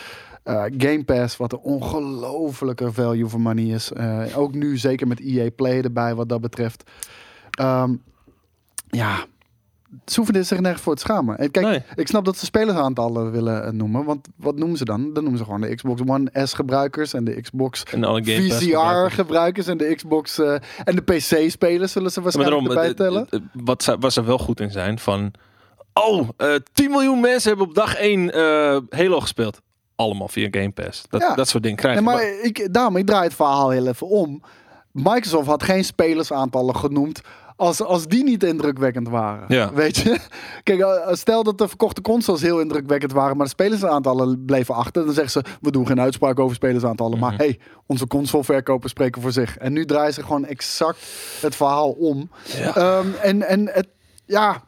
Eh, 0.47 0.63
Game 0.77 1.03
Pass, 1.03 1.37
wat 1.37 1.51
een 1.51 1.59
ongelofelijke 1.59 2.91
value 2.93 3.29
for 3.29 3.41
money 3.41 3.65
is. 3.65 3.91
Eh, 3.91 4.37
ook 4.37 4.53
nu 4.53 4.77
zeker 4.77 5.07
met 5.07 5.19
EA 5.19 5.49
Play 5.55 5.81
erbij 5.81 6.15
wat 6.15 6.29
dat 6.29 6.41
betreft. 6.41 6.83
Ehm, 7.51 7.93
ja, 8.89 9.25
ze 10.05 10.15
hoeven 10.15 10.35
er 10.35 10.43
zich 10.45 10.59
nergens 10.59 10.83
voor 10.83 10.95
te 10.95 11.01
schamen. 11.01 11.37
En 11.37 11.51
kijk, 11.51 11.65
Nee. 11.65 11.83
ik 11.95 12.07
snap 12.07 12.25
dat 12.25 12.37
ze 12.37 12.45
spelersaantallen 12.45 13.31
willen 13.31 13.65
eh, 13.65 13.71
noemen. 13.71 14.05
Want 14.05 14.27
wat 14.35 14.55
noemen 14.55 14.77
ze 14.77 14.85
dan? 14.85 15.03
Dan 15.13 15.21
noemen 15.23 15.37
ze 15.37 15.43
gewoon 15.45 15.61
de 15.61 15.75
Xbox 15.75 16.01
One 16.05 16.29
S 16.45 16.53
gebruikers 16.53 17.13
en 17.13 17.23
de 17.23 17.41
Xbox 17.41 17.83
En 17.83 18.03
alle 18.03 18.23
Game 18.23 18.47
Pass 18.47 18.59
VCR 18.59 18.65
gebruikers. 18.69 19.13
gebruikers 19.13 19.67
en 19.67 19.77
de 19.77 19.95
Xbox 19.95 20.39
eh, 20.39 20.53
en 20.83 20.95
de 20.95 21.01
PC 21.01 21.49
spelers 21.51 21.91
zullen 21.91 22.11
ze 22.11 22.21
waarschijnlijk 22.21 22.63
daarom, 22.63 22.83
erbij 22.83 22.93
tellen. 22.93 23.49
wat 23.53 23.83
ze, 23.83 23.97
waar 23.99 24.11
ze 24.11 24.23
wel 24.23 24.37
goed 24.37 24.59
in 24.59 24.71
zijn 24.71 24.99
van... 24.99 25.31
Oh, 25.93 26.29
eh 26.37 26.55
10 26.73 26.89
miljoen 26.91 27.19
mensen 27.19 27.49
hebben 27.49 27.67
op 27.67 27.75
dag 27.75 27.95
1 27.95 28.31
eh 28.33 28.77
Halo 28.89 29.19
gespeeld. 29.19 29.61
Allemaal 29.97 30.27
via 30.27 30.47
Game 30.51 30.71
Pass. 30.71 31.03
Dat, 31.09 31.21
Ja. 31.21 31.35
dat 31.35 31.47
soort 31.47 31.63
dingen 31.63 31.77
krijgen. 31.77 32.03
Nee, 32.03 32.13
maar 32.13 32.23
ik, 32.41 32.73
daarom, 32.73 32.95
ik 32.97 33.05
draai 33.05 33.23
het 33.23 33.33
verhaal 33.33 33.69
heel 33.69 33.87
even 33.87 34.07
om. 34.07 34.41
Microsoft 34.91 35.47
had 35.47 35.63
geen 35.63 35.83
spelersaantallen 35.85 36.75
genoemd 36.75 37.21
als, 37.55 37.81
als 37.81 38.05
die 38.07 38.23
niet 38.23 38.43
indrukwekkend 38.43 39.09
waren. 39.09 39.45
Ja. 39.47 39.73
Weet 39.73 39.97
je? 39.97 40.19
Kijk, 40.63 40.79
eh, 40.79 41.13
stel 41.13 41.43
dat 41.43 41.57
de 41.57 41.67
verkochte 41.67 42.01
consoles 42.01 42.41
heel 42.41 42.59
indrukwekkend 42.59 43.11
waren, 43.11 43.35
maar 43.37 43.45
de 43.45 43.51
spelersaantallen 43.51 44.45
bleven 44.45 44.75
achter. 44.75 45.05
Dan 45.05 45.13
zeggen 45.13 45.31
ze, 45.31 45.43
we 45.61 45.71
doen 45.71 45.87
geen 45.87 45.99
uitspraak 46.01 46.39
over 46.39 46.55
spelersaantallen. 46.55 47.19
Maar 47.19 47.31
Mhm. 47.31 47.41
hey, 47.41 47.59
onze 47.85 48.07
consoleverkopers 48.07 48.91
spreken 48.91 49.21
voor 49.21 49.31
zich. 49.31 49.57
En 49.57 49.73
nu 49.73 49.85
draaien 49.85 50.13
ze 50.13 50.21
gewoon 50.23 50.45
exact 50.45 50.99
het 51.41 51.55
verhaal 51.55 51.89
om. 51.91 52.29
Ja. 52.57 52.75
Ehm, 52.75 53.07
en, 53.21 53.43
en 53.47 53.67
het, 53.73 53.87
ja, 54.25 54.63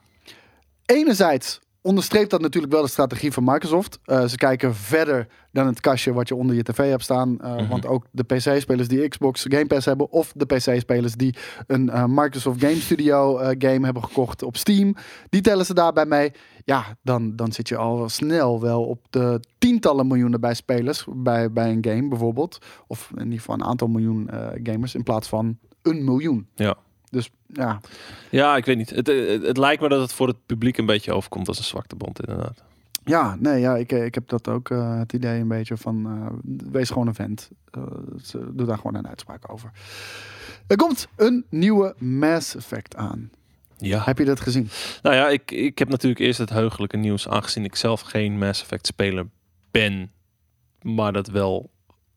enerzijds 0.85 1.59
onderstreept 1.81 2.29
dat 2.29 2.41
natuurlijk 2.41 2.73
wel 2.73 2.81
de 2.81 2.87
strategie 2.87 3.31
van 3.31 3.43
Microsoft. 3.43 3.99
Eh, 4.03 4.25
ze 4.25 4.35
kijken 4.35 4.75
verder 4.75 5.27
dan 5.51 5.67
het 5.67 5.79
kastje 5.79 6.13
wat 6.13 6.27
je 6.27 6.35
onder 6.35 6.55
je 6.55 6.63
tv 6.63 6.89
hebt 6.89 7.03
staan. 7.03 7.41
Eh, 7.41 7.55
Mhm. 7.55 7.67
Want 7.67 7.85
ook 7.85 8.05
de 8.11 8.23
PC-spelers 8.23 8.87
die 8.87 9.07
Xbox 9.07 9.45
Game 9.47 9.67
Pass 9.67 9.85
hebben... 9.85 10.11
of 10.11 10.31
de 10.35 10.45
PC-spelers 10.45 11.13
die 11.15 11.35
een 11.67 11.89
eh, 11.89 12.03
Microsoft 12.07 12.59
Game 12.59 12.75
Studio 12.75 13.35
game 13.37 13.85
hebben 13.85 14.03
gekocht 14.03 14.43
op 14.43 14.57
Steam... 14.57 14.95
die 15.29 15.41
tellen 15.41 15.65
ze 15.65 15.73
daarbij 15.73 16.05
mee. 16.05 16.31
Ja, 16.65 16.85
dan, 17.01 17.35
dan 17.35 17.51
zit 17.51 17.67
je 17.67 17.77
al 17.77 18.09
snel 18.09 18.61
wel 18.61 18.83
op 18.83 19.05
de 19.09 19.39
tientallen 19.57 20.07
miljoenen 20.07 20.41
bij 20.41 20.53
spelers... 20.53 21.05
bij, 21.13 21.51
bij 21.51 21.71
een 21.71 21.85
game 21.85 22.07
bijvoorbeeld. 22.07 22.57
Of 22.87 23.11
in 23.15 23.23
ieder 23.23 23.39
geval 23.39 23.55
een 23.55 23.63
aantal 23.63 23.87
miljoen 23.87 24.29
gamers... 24.63 24.95
in 24.95 25.03
plaats 25.03 25.27
van 25.27 25.57
een 25.81 26.03
miljoen. 26.03 26.47
Ja. 26.55 26.77
Dus 27.09 27.29
ja, 27.45 27.79
Ja, 28.29 28.55
ik 28.55 28.65
weet 28.65 28.77
niet. 28.77 28.89
Het, 28.89 29.07
het, 29.07 29.43
het 29.43 29.57
lijkt 29.57 29.81
me 29.81 29.89
dat 29.89 30.01
het 30.01 30.13
voor 30.13 30.27
het 30.27 30.45
publiek 30.45 30.77
een 30.77 30.85
beetje 30.85 31.13
overkomt 31.13 31.47
als 31.47 31.57
een 31.57 31.63
zwaktebond 31.63 32.19
inderdaad. 32.19 32.63
Ja, 33.03 33.35
nee, 33.39 33.59
ja, 33.59 33.75
ik, 33.75 33.91
ik 33.91 34.15
heb 34.15 34.27
dat 34.27 34.47
ook 34.47 34.69
eh, 34.69 34.99
het 34.99 35.13
idee 35.13 35.39
een 35.39 35.47
beetje 35.47 35.77
van 35.77 36.05
eh, 36.05 36.59
wees 36.71 36.89
gewoon 36.89 37.07
een 37.07 37.15
vent. 37.15 37.49
Eh, 37.71 37.83
doe 38.51 38.65
daar 38.65 38.77
gewoon 38.77 38.95
een 38.95 39.07
uitspraak 39.07 39.51
over. 39.51 39.71
Er 40.67 40.75
komt 40.75 41.07
een 41.15 41.45
nieuwe 41.49 41.95
Mass 41.97 42.55
Effect 42.55 42.95
aan. 42.95 43.31
Ja. 43.77 44.03
Heb 44.03 44.17
je 44.17 44.25
dat 44.25 44.39
gezien? 44.39 44.69
Nou 45.01 45.15
ja, 45.15 45.29
ik, 45.29 45.51
ik 45.51 45.79
heb 45.79 45.89
natuurlijk 45.89 46.21
eerst 46.21 46.39
het 46.39 46.49
heugelijke 46.49 46.97
nieuws, 46.97 47.27
aangezien 47.27 47.63
ik 47.63 47.75
zelf 47.75 48.01
geen 48.01 48.37
Mass 48.37 48.61
Effect 48.61 48.87
speler 48.87 49.25
ben, 49.71 50.11
maar 50.81 51.13
dat 51.13 51.27
wel 51.27 51.69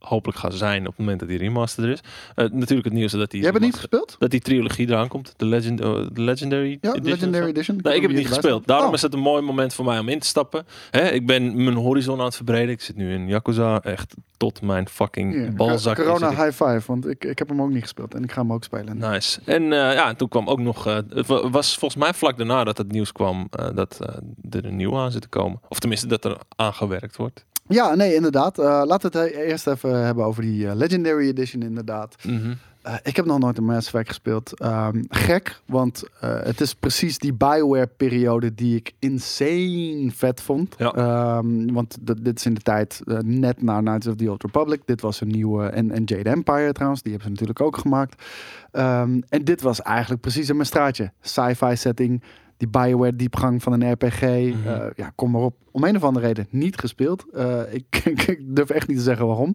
hopelijk 0.02 0.38
gaat 0.38 0.54
zijn 0.54 0.80
op 0.80 0.86
het 0.86 0.98
moment 0.98 1.20
dat 1.20 1.28
die 1.28 1.38
remaster 1.38 1.84
er 1.84 1.90
is. 1.90 2.00
Eh, 2.34 2.46
natuurlijk 2.50 2.84
het 2.84 2.92
nieuws 2.92 3.12
dat 3.12 3.30
die 3.30 3.40
Jij 3.40 3.50
hebt 3.50 3.62
het 3.62 3.72
niet 3.72 3.80
gespeeld? 3.80 4.16
dat 4.18 4.30
die 4.30 4.40
trilogie 4.40 4.88
eraan 4.88 5.08
komt, 5.08 5.34
de 5.36 5.46
Legend, 5.46 5.80
eh, 5.80 5.92
de 6.12 6.20
Legendary 6.20 6.78
Ja, 6.80 6.90
Edition 6.92 7.04
Legendary. 7.10 7.48
Edition. 7.48 7.78
Nee, 7.82 7.94
ik 7.94 8.00
heb 8.00 8.10
het 8.10 8.18
niet 8.20 8.28
gespeeld. 8.28 8.66
Daarom 8.66 8.84
staan. 8.86 8.96
is 8.96 9.02
het 9.02 9.14
een 9.14 9.20
mooi 9.20 9.42
moment 9.42 9.74
voor 9.74 9.84
mij 9.84 9.98
om 9.98 10.08
in 10.08 10.18
te 10.18 10.26
stappen. 10.26 10.66
Hè, 10.90 11.08
ik 11.10 11.26
ben 11.26 11.64
mijn 11.64 11.76
horizon 11.76 12.18
aan 12.18 12.24
het 12.24 12.36
verbreden. 12.36 12.70
Ik 12.70 12.80
zit 12.80 12.96
nu 12.96 13.12
in 13.14 13.26
Yakuza. 13.28 13.80
Echt 13.82 14.14
tot 14.36 14.62
mijn 14.62 14.88
fucking 14.88 15.48
Oh, 15.50 15.56
balzak. 15.56 15.96
Corona 15.96 16.30
ik. 16.30 16.36
High 16.36 16.50
Five, 16.50 16.82
want 16.86 17.08
ik, 17.08 17.24
ik 17.24 17.38
heb 17.38 17.48
hem 17.48 17.62
ook 17.62 17.70
niet 17.70 17.82
gespeeld 17.82 18.14
en 18.14 18.22
ik 18.22 18.32
ga 18.32 18.40
hem 18.40 18.52
ook 18.52 18.64
spelen. 18.64 18.98
Nice. 18.98 19.40
En 19.44 19.62
eh, 19.62 19.70
ja, 19.94 20.08
en 20.08 20.16
toen 20.16 20.28
kwam 20.28 20.48
ook 20.48 20.60
nog. 20.60 20.84
het 20.84 21.26
wa- 21.26 21.50
was 21.50 21.76
volgens 21.78 22.02
mij 22.04 22.14
vlak 22.14 22.36
daarna 22.36 22.64
dat 22.64 22.78
het 22.78 22.92
nieuws 22.92 23.12
kwam 23.12 23.48
dat 23.74 23.98
er 24.50 24.64
een 24.64 24.76
nieuw 24.76 24.96
aan 24.98 25.10
zit 25.10 25.22
te 25.22 25.28
komen. 25.28 25.60
Of 25.68 25.78
tenminste 25.78 26.06
dat 26.06 26.24
er 26.24 26.36
aangewerkt 26.56 27.16
wordt. 27.16 27.44
Ja, 27.68 27.94
nee, 27.94 28.14
inderdaad. 28.14 28.58
Eh, 28.58 28.82
laten 28.84 29.12
we 29.12 29.18
het 29.18 29.32
eerst 29.32 29.66
even 29.66 30.04
hebben 30.04 30.24
over 30.24 30.42
die 30.42 30.68
eh, 30.68 30.74
Legendary 30.74 31.28
Edition, 31.28 31.62
inderdaad. 31.62 32.16
Mhm. 32.22 32.52
Eh, 32.82 32.94
ik 33.02 33.16
heb 33.16 33.24
nog 33.24 33.38
nooit 33.38 33.58
een 33.58 33.64
Mass 33.64 33.86
Effect 33.86 34.08
gespeeld. 34.08 34.60
Ehm, 34.60 35.02
gek, 35.08 35.60
want 35.66 36.02
eh, 36.20 36.42
het 36.42 36.60
is 36.60 36.74
precies 36.74 37.18
die 37.18 37.32
Bioware-periode 37.32 38.54
die 38.54 38.76
ik 38.76 38.92
insane 38.98 40.10
vet 40.14 40.40
vond. 40.40 40.74
Ja. 40.78 40.92
Ehm, 40.92 41.72
want 41.72 41.96
dit 42.22 42.38
is 42.38 42.46
in 42.46 42.54
de 42.54 42.60
tijd 42.60 43.00
eh, 43.06 43.18
net 43.18 43.62
na 43.62 43.80
Knights 43.80 44.06
of 44.06 44.14
the 44.14 44.30
Old 44.30 44.42
Republic. 44.42 44.80
Dit 44.84 45.00
was 45.00 45.20
een 45.20 45.28
nieuwe... 45.28 45.66
En, 45.66 45.90
en 45.90 46.04
Jade 46.04 46.30
Empire 46.30 46.72
trouwens, 46.72 47.02
die 47.02 47.12
hebben 47.12 47.36
ze 47.36 47.40
natuurlijk 47.40 47.60
ook 47.60 47.76
gemaakt. 47.76 48.22
Ehm, 48.70 49.20
en 49.28 49.44
dit 49.44 49.60
was 49.60 49.82
eigenlijk 49.82 50.20
precies 50.20 50.52
mijn 50.52 50.66
straatje. 50.66 51.12
Sci-fi 51.20 51.76
setting, 51.76 52.22
die 52.62 52.70
Bioware 52.70 53.16
diepgang 53.16 53.62
van 53.62 53.72
een 53.72 53.92
RPG. 53.92 54.20
Mhm. 54.20 54.68
Eh, 54.68 54.86
ja, 54.96 55.12
kom 55.14 55.30
maar 55.30 55.40
op. 55.40 55.56
Om 55.70 55.84
een 55.84 55.96
of 55.96 56.02
andere 56.02 56.26
reden 56.26 56.46
niet 56.50 56.78
gespeeld. 56.78 57.24
Eh, 57.32 57.60
ik, 57.74 57.96
ik 58.26 58.56
durf 58.56 58.70
echt 58.70 58.88
niet 58.88 58.96
te 58.96 59.02
zeggen 59.02 59.26
waarom. 59.26 59.54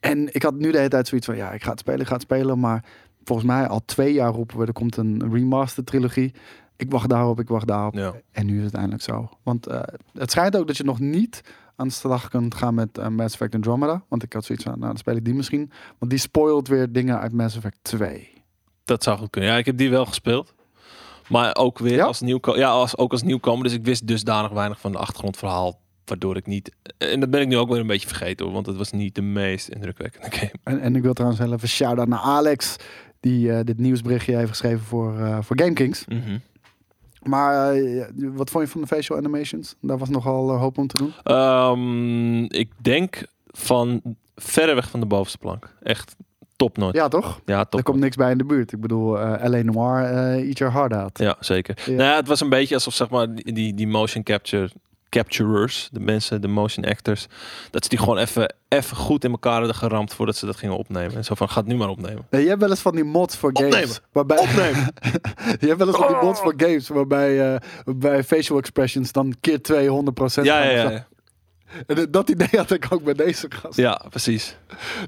En 0.00 0.34
ik 0.34 0.42
had 0.42 0.54
nu 0.54 0.70
de 0.70 0.76
hele 0.76 0.88
tijd 0.88 1.08
zoiets 1.08 1.26
van, 1.26 1.36
ja, 1.36 1.52
ik 1.52 1.62
ga 1.62 1.70
het 1.70 1.78
spelen, 1.78 2.00
ik 2.00 2.06
ga 2.06 2.12
het 2.12 2.22
spelen. 2.22 2.60
Maar 2.60 2.84
volgens 3.24 3.48
mij 3.48 3.66
al 3.66 3.84
twee 3.84 4.12
jaar 4.12 4.32
roepen 4.32 4.58
we, 4.58 4.66
er 4.66 4.72
komt 4.72 4.96
een 4.96 5.32
remaster 5.32 5.84
trilogie. 5.84 6.34
Ik 6.76 6.90
wacht 6.90 7.08
daarop, 7.08 7.40
ik 7.40 7.48
wacht 7.48 7.66
daarop. 7.66 7.94
Ja. 7.94 8.14
En 8.30 8.46
nu 8.46 8.58
is 8.58 8.64
het 8.64 8.74
eindelijk 8.74 9.02
zo. 9.02 9.28
Want 9.42 9.66
eh, 9.66 9.80
het 10.12 10.30
schijnt 10.30 10.56
ook 10.56 10.66
dat 10.66 10.76
je 10.76 10.84
nog 10.84 11.00
niet 11.00 11.42
aan 11.76 11.88
de 11.88 11.94
slag 11.94 12.28
kunt 12.28 12.54
gaan 12.54 12.74
met 12.74 13.10
Mass 13.10 13.32
Effect 13.34 13.54
Andromeda. 13.54 14.04
Want 14.08 14.22
ik 14.22 14.32
had 14.32 14.44
zoiets 14.44 14.64
van, 14.64 14.74
nou, 14.74 14.86
dan 14.86 14.96
speel 14.96 15.16
ik 15.16 15.24
die 15.24 15.34
misschien. 15.34 15.70
Want 15.98 16.10
die 16.10 16.20
spoilt 16.20 16.68
weer 16.68 16.92
dingen 16.92 17.20
uit 17.20 17.32
Mass 17.32 17.56
Effect 17.56 17.78
2. 17.82 18.32
Dat 18.84 19.02
zou 19.02 19.18
goed 19.18 19.30
kunnen. 19.30 19.50
Ja, 19.50 19.56
ik 19.56 19.66
heb 19.66 19.76
die 19.76 19.90
wel 19.90 20.06
gespeeld. 20.06 20.54
Maar 21.30 21.56
ook 21.56 21.78
weer 21.78 21.94
Ja? 21.94 22.04
als 22.04 22.20
nieuwkomer. 22.20 22.60
Ja, 22.60 22.70
als, 22.70 22.96
ook 22.96 23.12
als 23.12 23.22
nieuwkomer. 23.22 23.64
Dus 23.64 23.72
ik 23.72 23.84
wist 23.84 24.06
dusdanig 24.06 24.50
weinig 24.50 24.80
van 24.80 24.92
de 24.92 24.98
achtergrondverhaal. 24.98 25.80
Waardoor 26.04 26.36
ik 26.36 26.46
niet. 26.46 26.72
En 26.98 27.20
dat 27.20 27.30
ben 27.30 27.40
ik 27.40 27.48
nu 27.48 27.56
ook 27.56 27.68
weer 27.68 27.80
een 27.80 27.86
beetje 27.86 28.08
vergeten 28.08 28.44
hoor. 28.44 28.54
Want 28.54 28.66
het 28.66 28.76
was 28.76 28.92
niet 28.92 29.14
de 29.14 29.22
meest 29.22 29.68
indrukwekkende 29.68 30.30
game. 30.36 30.52
En, 30.64 30.80
en 30.80 30.96
ik 30.96 31.02
wil 31.02 31.12
trouwens 31.12 31.40
even 31.42 31.68
shout-out 31.68 32.08
naar 32.08 32.18
Alex. 32.18 32.76
Die 33.20 33.52
eh, 33.52 33.64
dit 33.64 33.78
nieuwsberichtje 33.78 34.36
heeft 34.36 34.48
geschreven 34.48 34.80
voor, 34.80 35.18
eh 35.18 35.38
voor 35.42 35.58
GameKings. 35.60 36.04
Mhm. 36.06 36.38
Maar 37.22 37.74
eh, 37.74 38.04
wat 38.14 38.50
vond 38.50 38.64
je 38.64 38.70
van 38.70 38.80
de 38.80 38.86
facial 38.86 39.18
animations? 39.18 39.74
Daar 39.80 39.98
was 39.98 40.08
nogal 40.08 40.50
hoop 40.50 40.78
om 40.78 40.86
te 40.86 40.96
doen. 40.96 41.12
Ehm, 41.22 42.42
ik 42.44 42.72
denk 42.76 43.22
van 43.46 44.00
verreweg 44.36 44.90
van 44.90 45.00
de 45.00 45.06
bovenste 45.06 45.38
plank. 45.38 45.74
Echt 45.82 46.16
topnotch. 46.60 46.94
Ja, 46.94 47.02
Ja, 47.02 47.08
toch? 47.08 47.40
ja 47.44 47.64
top. 47.64 47.80
Er 47.80 47.82
komt 47.84 48.00
niks 48.00 48.16
bij 48.16 48.30
in 48.30 48.38
de 48.38 48.44
buurt. 48.44 48.72
Ik 48.72 48.80
bedoel, 48.80 49.20
eh 49.20 49.48
L.A. 49.50 49.62
Noir, 49.62 50.04
eat 50.46 50.58
your 50.58 50.72
heart 50.72 50.92
out. 50.92 51.18
Ja, 51.18 51.36
zeker. 51.40 51.78
Ja. 51.86 51.92
Nou 51.92 52.10
ja, 52.10 52.16
het 52.16 52.28
was 52.28 52.40
een 52.40 52.48
beetje 52.48 52.74
alsof 52.74 52.94
zeg 52.94 53.08
maar 53.08 53.34
die, 53.34 53.74
die, 53.74 53.86
motion 53.88 54.22
capture 54.22 54.70
capturers, 55.08 55.88
de 55.92 56.00
mensen, 56.00 56.40
de 56.40 56.48
motion 56.48 56.84
actors, 56.84 57.26
dat 57.70 57.82
ze 57.82 57.88
die 57.88 57.98
gewoon 57.98 58.18
even 58.18 58.54
even 58.68 58.96
goed 58.96 59.24
in 59.24 59.30
elkaar 59.30 59.56
hadden 59.56 59.74
geramd 59.74 60.14
voordat 60.14 60.36
ze 60.36 60.46
dat 60.46 60.56
gingen 60.56 60.76
opnemen. 60.76 61.16
En 61.16 61.24
zo 61.24 61.34
van, 61.34 61.48
ga 61.48 61.60
het 61.60 61.68
nu 61.68 61.76
maar 61.76 61.88
opnemen. 61.88 62.26
Nee, 62.30 62.42
je 62.42 62.48
hebt 62.48 62.60
wel 62.60 62.70
eens 62.70 62.80
van 62.80 62.94
die 62.94 63.04
mods 63.04 63.36
voor 63.36 63.50
games. 63.52 64.00
Waarbij, 64.12 64.38
Opnemen. 64.38 64.92
je 65.60 65.66
hebt 65.66 65.78
wel 65.78 65.86
eens 65.86 65.96
van 65.96 66.06
die 66.06 66.22
mods 66.22 66.40
voor 66.40 66.54
games 66.56 66.88
waarbij, 66.88 67.52
eh, 67.54 67.60
waarbij 67.84 68.24
facial 68.24 68.58
expressions 68.58 69.12
dan 69.12 69.34
keer 69.40 69.62
200 69.62 70.34
ja, 70.34 70.42
gaan 70.42 70.44
ja, 70.44 70.82
zo. 70.82 70.90
ja. 70.90 71.06
En 71.86 72.10
dat 72.10 72.28
idee 72.28 72.48
had 72.60 72.70
ik 72.70 72.86
ook 72.90 73.04
bij 73.04 73.14
deze 73.14 73.46
gast. 73.50 73.76
Ja, 73.76 74.02
precies. 74.10 74.56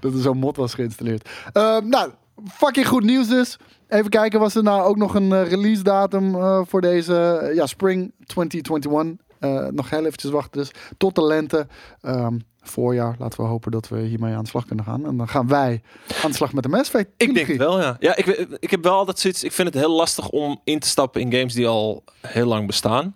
Dat 0.01 0.15
er 0.15 0.21
zo'n 0.21 0.39
mod 0.39 0.57
was 0.57 0.75
geïnstalleerd. 0.75 1.29
Ehm, 1.53 1.89
nou, 1.89 2.11
fucking 2.51 2.87
goed 2.87 3.05
nieuws 3.05 3.29
dus. 3.29 3.59
Even 3.89 4.11
kijken, 4.11 4.41
was 4.41 4.55
er 4.55 4.63
nou 4.63 4.83
ook 4.83 4.97
nog 4.97 5.15
een 5.15 5.33
eh, 5.33 5.49
release 5.49 5.83
datum 5.83 6.35
eh, 6.35 6.61
voor 6.67 6.81
deze 6.81 7.39
eh, 7.43 7.55
ja, 7.55 7.67
Spring 7.67 8.13
2021? 8.25 9.17
Eh, 9.43 9.67
nog 9.67 9.91
heel 9.91 10.05
eventjes 10.05 10.31
wachten 10.31 10.61
dus. 10.61 10.71
Tot 10.97 11.15
de 11.15 11.23
lente. 11.25 11.67
Ehm, 12.01 12.39
voorjaar. 12.63 13.17
Laten 13.19 13.41
we 13.41 13.47
hopen 13.47 13.71
dat 13.71 13.89
we 13.89 14.01
hiermee 14.01 14.35
aan 14.35 14.43
de 14.43 14.49
slag 14.49 14.67
kunnen 14.67 14.85
gaan. 14.85 15.07
En 15.07 15.17
dan 15.17 15.29
gaan 15.29 15.49
wij 15.49 15.83
aan 16.23 16.31
de 16.31 16.37
slag 16.37 16.53
met 16.53 16.63
de 16.63 16.69
Mass 16.69 16.91
Effect 16.91 17.11
Ik 17.17 17.35
denk 17.35 17.47
wel, 17.47 17.81
ja. 17.81 17.97
Ja, 18.01 18.17
ik, 18.17 18.27
ik 18.59 18.71
heb 18.71 18.83
wel 18.83 18.97
altijd 18.97 19.19
zoiets. 19.19 19.45
Ik 19.45 19.53
vind 19.53 19.69
het 19.69 19.77
heel 19.77 19.93
lastig 19.93 20.29
om 20.29 20.61
in 20.65 20.79
te 20.79 20.89
stappen 20.89 21.21
in 21.21 21.33
games 21.33 21.55
die 21.55 21.67
al 21.67 22.05
heel 22.21 22.47
lang 22.47 22.67
bestaan. 22.67 23.15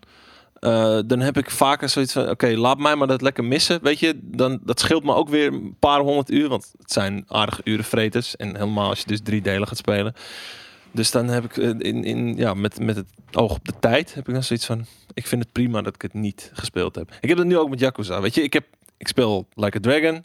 Eh, 0.67 0.99
dan 1.07 1.21
heb 1.21 1.37
ik 1.37 1.51
vaker 1.51 1.89
zoiets 1.89 2.13
van: 2.13 2.29
oké, 2.29 2.47
laat 2.47 2.79
mij 2.79 2.97
maar 2.97 3.07
dat 3.07 3.23
lekker 3.23 3.45
missen. 3.45 3.83
Weet 3.83 3.99
je, 3.99 4.19
dan, 4.23 4.61
dat 4.65 4.81
scheelt 4.81 5.05
me 5.05 5.15
ook 5.15 5.29
weer 5.29 5.53
een 5.53 5.77
paar 5.79 6.01
honderd 6.01 6.31
uur. 6.31 6.49
Want 6.49 6.73
het 6.79 6.93
zijn 6.93 7.25
aardige 7.29 7.61
urenvreters. 7.65 8.37
En 8.37 8.57
helemaal 8.57 8.89
als 8.89 8.99
je 8.99 9.07
dus 9.07 9.21
drie 9.23 9.43
delen 9.43 9.69
gaat 9.69 9.77
spelen. 9.77 10.15
Dus 10.93 11.11
dan 11.11 11.29
heb 11.29 11.45
ik 11.45 11.57
eh, 11.57 11.69
in, 11.69 12.05
in, 12.05 12.37
ja, 12.37 12.55
met, 12.55 12.81
met 12.81 12.97
het 12.97 13.09
oog 13.33 13.55
op 13.55 13.65
de 13.65 13.73
tijd 13.81 14.15
heb 14.15 14.29
ik 14.29 14.35
dan 14.35 14.43
zoiets 14.43 14.67
van: 14.67 14.87
ik 15.15 15.27
vind 15.27 15.43
het 15.43 15.53
prima 15.53 15.83
dat 15.83 15.95
ik 15.95 16.03
het 16.03 16.15
niet 16.15 16.51
gespeeld 16.53 16.95
heb. 16.95 17.17
Ik 17.21 17.29
heb 17.29 17.39
dat 17.39 17.47
nu 17.47 17.59
ook 17.59 17.71
met 17.71 17.81
Yakuza. 17.81 18.21
Weet 18.21 18.35
je, 18.35 18.43
ik, 18.43 18.53
heb, 18.53 18.65
ik 18.97 19.09
speel 19.09 19.49
Like 19.55 19.77
a 19.77 19.81
Dragon. 19.81 20.25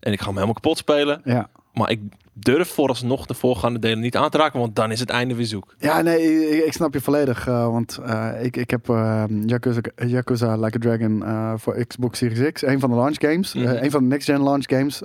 En 0.00 0.12
ik 0.12 0.18
ga 0.18 0.24
hem 0.24 0.34
helemaal 0.34 0.54
kapot 0.54 0.78
spelen. 0.78 1.20
Ja. 1.24 1.50
Maar 1.72 1.90
ik 1.90 2.00
durf 2.40 2.68
vooralsnog 2.68 3.26
de 3.26 3.34
voorgaande 3.34 3.78
delen 3.78 4.00
niet 4.00 4.16
aan 4.16 4.30
te 4.30 4.38
raken, 4.38 4.60
want 4.60 4.76
dan 4.76 4.90
is 4.90 5.00
het 5.00 5.10
einde 5.10 5.34
weer 5.34 5.46
zoek. 5.46 5.74
Ja, 5.78 6.00
nee, 6.00 6.48
ik, 6.50 6.64
ik 6.64 6.72
snap 6.72 6.92
je 6.92 7.00
volledig. 7.00 7.46
eh, 7.46 7.66
want 7.66 7.98
eh, 8.04 8.30
ik, 8.42 8.56
ik 8.56 8.70
heb 8.70 8.88
eh, 8.88 9.24
Yakuza, 9.46 9.80
Yakuza 10.06 10.56
Like 10.56 10.76
a 10.76 10.80
Dragon 10.80 11.24
voor 11.58 11.84
Xbox 11.86 12.18
Series 12.18 12.52
X. 12.52 12.62
Een 12.62 12.80
van 12.80 12.90
de 12.90 12.96
launch 12.96 13.16
games. 13.18 13.54
Mhm. 13.54 13.66
een 13.66 13.90
van 13.90 14.02
de 14.02 14.08
next-gen 14.08 14.42
launch 14.42 14.64
games. 14.66 15.02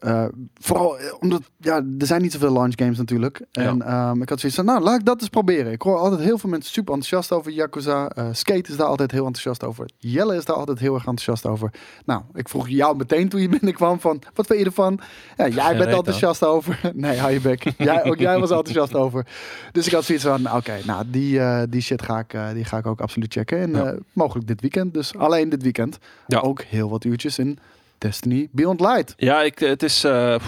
Vooral 0.53 0.97
omdat, 1.19 1.41
ja, 1.57 1.75
er 1.99 2.05
zijn 2.05 2.21
niet 2.21 2.31
zoveel 2.31 2.53
launch 2.53 2.73
games 2.75 2.97
natuurlijk. 2.97 3.41
En 3.51 3.81
ehm, 3.81 4.21
ik 4.21 4.29
had 4.29 4.39
zoiets 4.39 4.57
van, 4.57 4.67
nou, 4.67 4.81
laat 4.81 4.99
ik 4.99 5.05
dat 5.05 5.21
eens 5.21 5.29
proberen. 5.29 5.71
Ik 5.71 5.81
hoor 5.81 5.97
altijd 5.97 6.21
heel 6.21 6.37
veel 6.37 6.49
mensen 6.49 6.73
super 6.73 6.93
enthousiast 6.93 7.31
over 7.31 7.51
Yakuza. 7.51 8.11
Skate 8.31 8.71
is 8.71 8.77
daar 8.77 8.87
altijd 8.87 9.11
heel 9.11 9.25
enthousiast 9.25 9.63
over. 9.63 9.89
Jelle 9.97 10.35
is 10.35 10.45
daar 10.45 10.55
altijd 10.55 10.79
heel 10.79 10.93
erg 10.93 11.05
enthousiast 11.05 11.45
over. 11.45 11.71
Nou, 12.05 12.21
ik 12.33 12.49
vroeg 12.49 12.69
jou 12.69 12.95
meteen 12.95 13.29
toen 13.29 13.41
je 13.41 13.49
binnenkwam 13.59 13.99
van, 13.99 14.21
wat 14.33 14.45
vind 14.45 14.59
je 14.59 14.65
ervan? 14.65 14.99
Ja, 15.37 15.47
jij 15.47 15.77
bent 15.77 15.91
enthousiast 15.91 16.43
over. 16.43 16.62
Nee, 16.93 17.17
hou 17.17 17.31
je 17.31 17.39
bek. 17.41 17.71
Jij, 17.77 18.03
ook 18.03 18.17
jij 18.19 18.39
was 18.39 18.49
enthousiast 18.51 18.95
over. 18.95 19.25
Dus 19.71 19.85
ik 19.87 19.93
had 19.93 20.03
zoiets 20.03 20.23
van, 20.25 20.53
oké, 20.55 20.73
nou, 20.85 21.03
die, 21.07 21.39
eh, 21.39 21.61
die 21.69 21.81
shit 21.81 22.01
ga 22.01 22.19
ik, 22.19 22.33
eh, 22.33 22.49
die 22.53 22.65
ga 22.65 22.77
ik 22.77 22.85
ook 22.87 23.01
absoluut 23.01 23.33
checken. 23.33 23.59
En 23.59 23.71
Ja. 23.71 23.83
eh, 23.91 23.97
mogelijk 24.13 24.47
dit 24.47 24.61
weekend. 24.61 24.93
Dus 24.93 25.15
alleen 25.17 25.49
dit 25.49 25.63
weekend. 25.63 25.97
Ja. 26.27 26.39
Ook 26.39 26.61
heel 26.61 26.89
wat 26.89 27.03
uurtjes 27.03 27.39
in 27.39 27.57
Destiny 27.97 28.47
Beyond 28.51 28.79
Light. 28.79 29.13
Ja, 29.17 29.41
ik, 29.41 29.59
het, 29.59 29.83
is, 29.83 30.05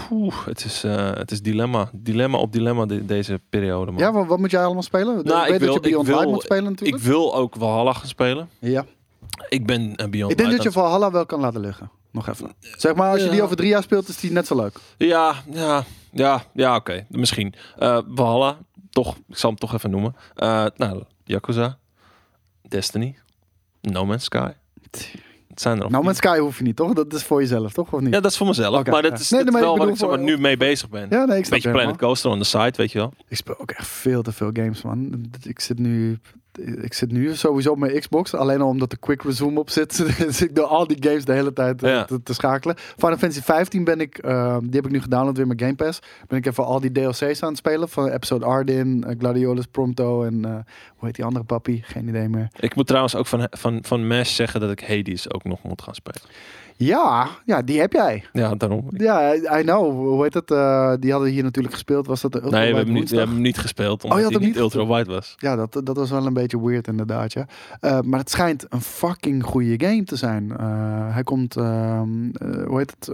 poeh, 0.08 0.34
het, 0.46 0.64
is, 0.64 0.82
het 1.14 1.30
is 1.30 1.42
dilemma. 1.42 1.88
Dilemma 1.92 2.38
op 2.38 2.52
dilemma 2.52 2.86
de- 2.86 3.04
deze 3.06 3.40
periode. 3.50 3.90
Man. 3.90 4.00
Ja, 4.00 4.12
wat, 4.12 4.26
wat 4.26 4.38
moet 4.38 4.50
jij 4.50 4.64
allemaal 4.64 4.82
spelen? 4.82 5.24
Nou, 5.24 5.38
ik 5.38 5.44
ik 5.44 5.50
weet 5.50 5.60
wil- 5.60 5.74
dat 5.74 5.84
je 5.84 5.90
Beyond 5.90 6.06
ik 6.06 6.12
wil- 6.12 6.16
Light 6.22 6.32
moet 6.34 6.42
spelen 6.42 6.64
ik 6.64 6.70
natuurlijk. 6.70 7.02
wil 7.02 7.34
ook 7.34 7.54
Valhalla 7.58 7.92
gaan 7.92 8.08
spelen. 8.08 8.48
ja. 8.58 8.84
Ik 9.48 9.66
ben 9.66 9.92
een 9.96 10.10
Beyond 10.10 10.32
Ik 10.32 10.38
denk 10.38 10.50
dat 10.50 10.62
je 10.62 10.72
Valhalla 10.72 11.10
wel 11.10 11.26
kan 11.26 11.40
laten 11.40 11.60
liggen. 11.60 11.90
Nog 12.16 12.28
even. 12.28 12.52
Zeg 12.60 12.94
maar, 12.94 13.10
als 13.12 13.22
je 13.22 13.28
die 13.30 13.42
over 13.42 13.56
drie 13.56 13.68
jaar 13.68 13.82
speelt, 13.82 14.08
is 14.08 14.20
die 14.20 14.30
net 14.32 14.46
zo 14.46 14.56
leuk. 14.56 14.78
Ja, 14.96 15.34
ja, 15.50 15.84
ja, 16.12 16.42
ja 16.52 16.76
oké. 16.76 17.06
Misschien. 17.08 17.54
Valhalla, 18.14 18.58
toch, 18.90 19.16
ik 19.28 19.36
zal 19.36 19.50
hem 19.50 19.58
toch 19.58 19.74
even 19.74 19.90
noemen. 19.90 20.16
Eh, 20.34 20.66
nou, 20.76 21.02
Yakuza, 21.24 21.78
Destiny, 22.68 23.16
No 23.80 24.06
Man's 24.06 24.24
Sky. 24.24 24.50
Het 25.48 25.60
zijn 25.64 25.74
er 25.74 25.80
Nou, 25.90 25.94
vier. 25.96 26.04
met 26.04 26.16
Sky 26.16 26.38
hoef 26.38 26.58
je 26.58 26.64
niet, 26.64 26.76
toch? 26.76 26.92
Dat 26.92 27.12
is 27.12 27.22
voor 27.22 27.40
jezelf, 27.40 27.72
toch? 27.72 27.92
Of 27.92 28.00
niet? 28.00 28.14
Ja, 28.14 28.20
dat 28.20 28.30
is 28.30 28.36
voor 28.36 28.46
mezelf. 28.46 28.84
Maar 28.86 28.94
ja. 29.04 29.10
dat 29.10 29.20
is, 29.20 29.30
Nee, 29.30 29.40
ik 29.44 29.50
wel 29.50 29.74
bedoel 29.74 29.88
ik 29.92 29.96
voor- 29.96 30.18
nu 30.18 30.38
mee 30.38 30.56
bezig 30.56 30.88
ben. 30.88 31.06
Ja, 31.10 31.24
nee, 31.24 31.38
ik 31.38 31.44
snap 31.44 31.50
Beetje 31.60 31.68
je 31.68 31.74
Planet. 31.74 31.96
Coaster 31.96 32.30
on 32.30 32.38
the 32.38 32.44
side, 32.44 32.72
weet 32.76 32.92
je 32.92 32.98
wel. 32.98 33.12
Ik 33.28 33.36
speel 33.36 33.60
ook 33.60 33.70
echt 33.70 33.88
veel 33.88 34.22
te 34.22 34.32
veel 34.32 34.50
games, 34.52 34.82
man. 34.82 35.30
Ik 35.42 35.60
zit 35.60 35.78
nu, 35.78 36.18
ik 36.58 36.92
zit 36.94 37.12
nu 37.12 37.34
sowieso 37.34 37.70
op 37.70 37.78
mijn 37.78 37.98
Xbox. 38.00 38.34
Alleen 38.34 38.60
al 38.60 38.68
omdat 38.68 38.90
de 38.90 38.96
quick 38.96 39.22
resume 39.22 39.60
op 39.60 39.70
zit. 39.70 39.96
dus 40.18 40.42
ik 40.42 40.54
doe 40.54 40.64
al 40.64 40.86
die 40.86 40.96
games 41.00 41.24
de 41.24 41.32
hele 41.32 41.52
tijd 41.52 41.82
eh, 41.82 41.90
Ja. 41.90 42.04
te, 42.04 42.22
te 42.22 42.34
schakelen. 42.34 42.76
Final 42.76 43.16
Fantasy 43.16 43.40
15 43.42 43.84
ben 43.84 44.00
ik, 44.00 44.18
eh, 44.18 44.56
die 44.60 44.70
heb 44.74 44.84
ik 44.86 44.90
nu 44.90 45.00
gedownload 45.00 45.36
weer 45.36 45.46
met 45.46 45.60
Game 45.60 45.74
Pass. 45.74 45.98
Ben 46.26 46.38
ik 46.38 46.46
even 46.46 46.64
al 46.64 46.80
die 46.80 46.92
DLC's 46.92 47.42
aan 47.42 47.48
het 47.48 47.58
spelen. 47.58 47.88
Van 47.88 48.08
episode 48.08 48.44
Arden, 48.44 49.04
eh, 49.04 49.18
Gladiolus 49.18 49.66
Prompto 49.66 50.22
en 50.22 50.44
hoe 50.96 51.06
heet 51.06 51.14
die 51.14 51.24
andere 51.24 51.44
papi? 51.44 51.82
Geen 51.84 52.08
idee 52.08 52.28
meer. 52.28 52.48
Ik 52.60 52.74
moet 52.74 52.86
trouwens 52.86 53.14
ook 53.14 53.26
van, 53.26 53.46
van, 53.50 53.78
van 53.82 54.06
Mesh 54.06 54.34
zeggen 54.34 54.60
dat 54.60 54.70
ik 54.70 54.80
Hades 54.80 55.32
ook 55.32 55.44
nog 55.44 55.62
moet 55.62 55.82
gaan 55.82 55.94
spelen. 55.94 56.20
Ja, 56.78 57.28
ja, 57.44 57.62
die 57.62 57.80
heb 57.80 57.92
jij. 57.92 58.24
Ja, 58.32 58.54
daarom. 58.54 58.84
Ja, 58.90 59.34
I 59.34 59.62
know. 59.62 59.90
Hoe 59.92 60.22
heet 60.22 60.34
het? 60.34 60.50
Eh, 60.50 60.92
die 61.00 61.10
hadden 61.12 61.30
hier 61.30 61.42
natuurlijk 61.42 61.74
gespeeld. 61.74 62.06
Was 62.06 62.20
dat 62.20 62.32
de 62.32 62.42
Ultra 62.42 62.58
Nee, 62.58 62.70
we 62.70 62.76
hebben, 62.76 62.94
niet, 62.94 63.10
we 63.10 63.16
hebben 63.16 63.34
hem 63.34 63.44
niet 63.44 63.58
gespeeld, 63.58 64.04
omdat 64.04 64.18
Oh, 64.18 64.24
hij 64.28 64.38
niet 64.38 64.46
niet 64.48 64.56
ultra 64.56 64.86
wide 64.86 65.12
was. 65.12 65.34
Ja, 65.36 65.56
dat, 65.56 65.80
dat 65.84 65.96
was 65.96 66.10
wel 66.10 66.26
een 66.26 66.32
beetje 66.32 66.64
weird 66.64 66.86
inderdaad, 66.88 67.32
ja. 67.32 67.46
Eh, 67.80 68.00
maar 68.00 68.18
het 68.18 68.30
schijnt 68.30 68.66
een 68.68 68.80
fucking 68.80 69.42
goede 69.44 69.86
game 69.86 70.04
te 70.04 70.16
zijn. 70.16 70.56
Eh, 70.56 70.66
hij 71.14 71.22
komt, 71.22 71.56
ehm, 71.56 72.28
eh, 72.32 72.66
hoe 72.66 72.78
heet 72.78 72.96
het, 72.98 73.10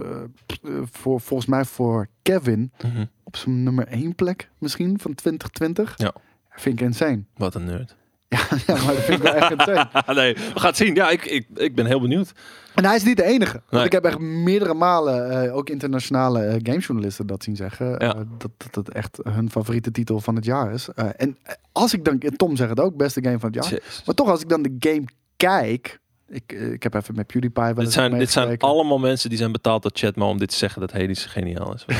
voor, 0.91 1.21
volgens 1.21 1.49
mij 1.49 1.65
voor 1.65 2.07
Kevin 2.21 2.71
Mhm. 2.83 3.05
op 3.23 3.35
zijn 3.35 3.63
nummer 3.63 3.87
1 3.89 4.15
plek 4.15 4.49
misschien 4.57 4.99
van 4.99 5.15
2020. 5.15 5.93
Ja. 5.97 6.13
Vind 6.49 6.79
ik 6.79 6.85
insane. 6.85 7.23
Wat 7.37 7.55
een 7.55 7.65
nerd. 7.65 7.95
Ja, 8.33 8.57
ja, 8.75 8.83
maar 8.83 8.93
dat 8.93 9.03
vind 9.03 9.17
ik 9.17 9.23
wel 9.23 9.33
echt 9.33 9.51
insane. 9.57 9.87
nee, 10.13 10.33
we 10.33 10.59
gaan 10.59 10.67
het 10.69 10.77
zien. 10.77 10.95
Ja, 10.95 11.09
ik, 11.09 11.25
ik, 11.25 11.47
ik 11.55 11.75
ben 11.75 11.85
heel 11.85 12.01
benieuwd. 12.01 12.31
En 12.75 12.85
hij 12.85 12.95
is 12.95 13.03
niet 13.03 13.17
de 13.17 13.23
enige. 13.23 13.51
Want 13.51 13.71
Nee. 13.71 13.85
ik 13.85 13.91
heb 13.91 14.03
echt 14.05 14.19
meerdere 14.19 14.73
malen, 14.73 15.43
eh, 15.45 15.55
ook 15.55 15.69
internationale 15.69 16.39
eh, 16.45 16.55
gamejournalisten 16.63 17.27
dat 17.27 17.43
zien 17.43 17.55
zeggen. 17.55 17.87
Ja. 17.89 17.97
eh, 17.99 18.21
dat, 18.37 18.51
dat 18.57 18.75
het 18.85 18.89
echt 18.95 19.19
hun 19.23 19.49
favoriete 19.51 19.91
titel 19.91 20.19
van 20.19 20.35
het 20.35 20.45
jaar 20.45 20.73
is. 20.73 20.89
En 21.17 21.37
als 21.71 21.93
ik 21.93 22.05
dan, 22.05 22.17
Tom 22.35 22.55
zegt 22.55 22.69
het 22.69 22.79
ook, 22.79 22.95
beste 22.97 23.23
game 23.23 23.39
van 23.39 23.51
het 23.53 23.63
jaar. 23.63 23.73
Jezus. 23.73 24.01
Maar 24.05 24.15
toch, 24.15 24.29
als 24.29 24.41
ik 24.41 24.49
dan 24.49 24.61
de 24.61 24.75
game 24.79 25.03
kijk. 25.37 25.99
Ik, 26.27 26.51
eh, 26.51 26.71
ik 26.71 26.83
heb 26.83 26.93
even 26.93 27.15
met 27.15 27.27
PewDiePie 27.27 27.63
wel 27.63 27.73
Dit 27.73 27.91
zijn, 27.91 28.17
dit 28.17 28.31
zijn 28.31 28.57
allemaal 28.57 28.99
mensen 28.99 29.29
die 29.29 29.37
zijn 29.37 29.51
betaald 29.51 29.81
door 29.81 29.91
Chatmo 29.93 30.29
om 30.29 30.37
dit 30.37 30.49
te 30.49 30.55
zeggen 30.55 30.81
dat 30.81 30.91
Hades 30.91 31.25
geniaal 31.25 31.73
is. 31.73 31.85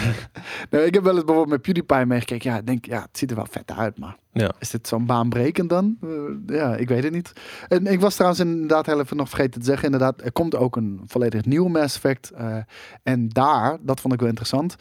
Nee, 0.70 0.86
ik 0.86 0.94
heb 0.94 1.04
wel 1.04 1.14
eens 1.16 1.24
bijvoorbeeld 1.24 1.50
met 1.56 1.62
PewDiePie 1.62 2.06
meegekeken. 2.06 2.52
Ja, 2.52 2.58
ik 2.58 2.66
denk, 2.66 2.86
ja, 2.86 3.02
het 3.02 3.18
ziet 3.18 3.30
er 3.30 3.36
wel 3.36 3.48
vet 3.50 3.72
uit, 3.72 4.00
maar 4.00 4.18
Ja. 4.34 4.52
is 4.60 4.70
dit 4.70 4.88
zo'n 4.88 5.06
baanbrekend 5.06 5.70
dan? 5.70 5.98
Eh, 6.02 6.10
ja, 6.56 6.76
ik 6.76 6.88
weet 6.88 7.04
het 7.04 7.14
niet. 7.14 7.34
En 7.68 7.88
ik 7.88 8.00
was 8.00 8.14
trouwens 8.14 8.42
inderdaad 8.42 8.86
heel 8.86 9.00
even 9.00 9.18
nog 9.18 9.30
vergeten 9.30 9.60
te 9.62 9.66
zeggen. 9.66 9.86
Inderdaad, 9.86 10.22
er 10.22 10.32
komt 10.32 10.56
ook 10.56 10.76
een 10.76 11.02
volledig 11.06 11.46
nieuw 11.46 11.68
Mass 11.68 11.96
Effect. 11.96 12.32
eh, 12.32 12.58
en 13.04 13.30
daar, 13.30 13.78
dat 13.82 14.00
vond 14.02 14.14
ik 14.14 14.20
wel 14.20 14.30
interessant. 14.30 14.76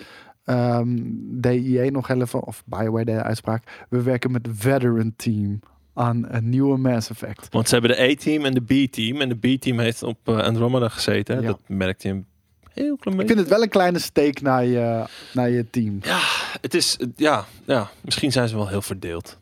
ehm 0.44 0.96
DIE 1.40 1.90
nog 1.90 2.08
even, 2.08 2.42
of 2.44 2.62
Bioware 2.66 3.04
de 3.04 3.22
uitspraak. 3.22 3.86
We 3.88 4.02
werken 4.02 4.30
met 4.32 4.48
veteran 4.52 5.12
team 5.16 5.60
aan 5.94 6.24
een 6.28 6.48
nieuwe 6.48 6.78
Mass 6.78 7.10
Effect. 7.10 7.46
Want 7.50 7.68
ze 7.68 7.74
hebben 7.76 7.96
de 7.96 8.02
A-team 8.02 8.44
en 8.44 8.54
de 8.54 8.60
B-team. 8.86 9.20
En 9.20 9.28
de 9.28 9.54
B-team 9.56 9.78
heeft 9.78 10.02
op 10.02 10.18
eh, 10.24 10.36
Andromeda 10.38 10.88
gezeten. 10.88 11.40
Ja. 11.40 11.46
Dat 11.46 11.58
merkte 11.66 12.08
je 12.08 12.14
een 12.14 12.26
heel 12.72 12.96
klein 12.96 12.96
Ik 12.96 13.26
beetje. 13.26 13.26
vind 13.26 13.38
het 13.38 13.48
wel 13.48 13.62
een 13.62 13.68
kleine 13.68 13.98
steek 13.98 14.40
naar 14.40 14.64
je, 14.64 15.04
naar 15.32 15.50
je 15.50 15.70
team. 15.70 15.98
Ja, 16.02 16.20
het 16.60 16.74
is, 16.74 16.98
ja, 17.16 17.44
ja, 17.66 17.90
misschien 18.00 18.32
zijn 18.32 18.48
ze 18.48 18.56
wel 18.56 18.68
heel 18.68 18.82
verdeeld. 18.82 19.38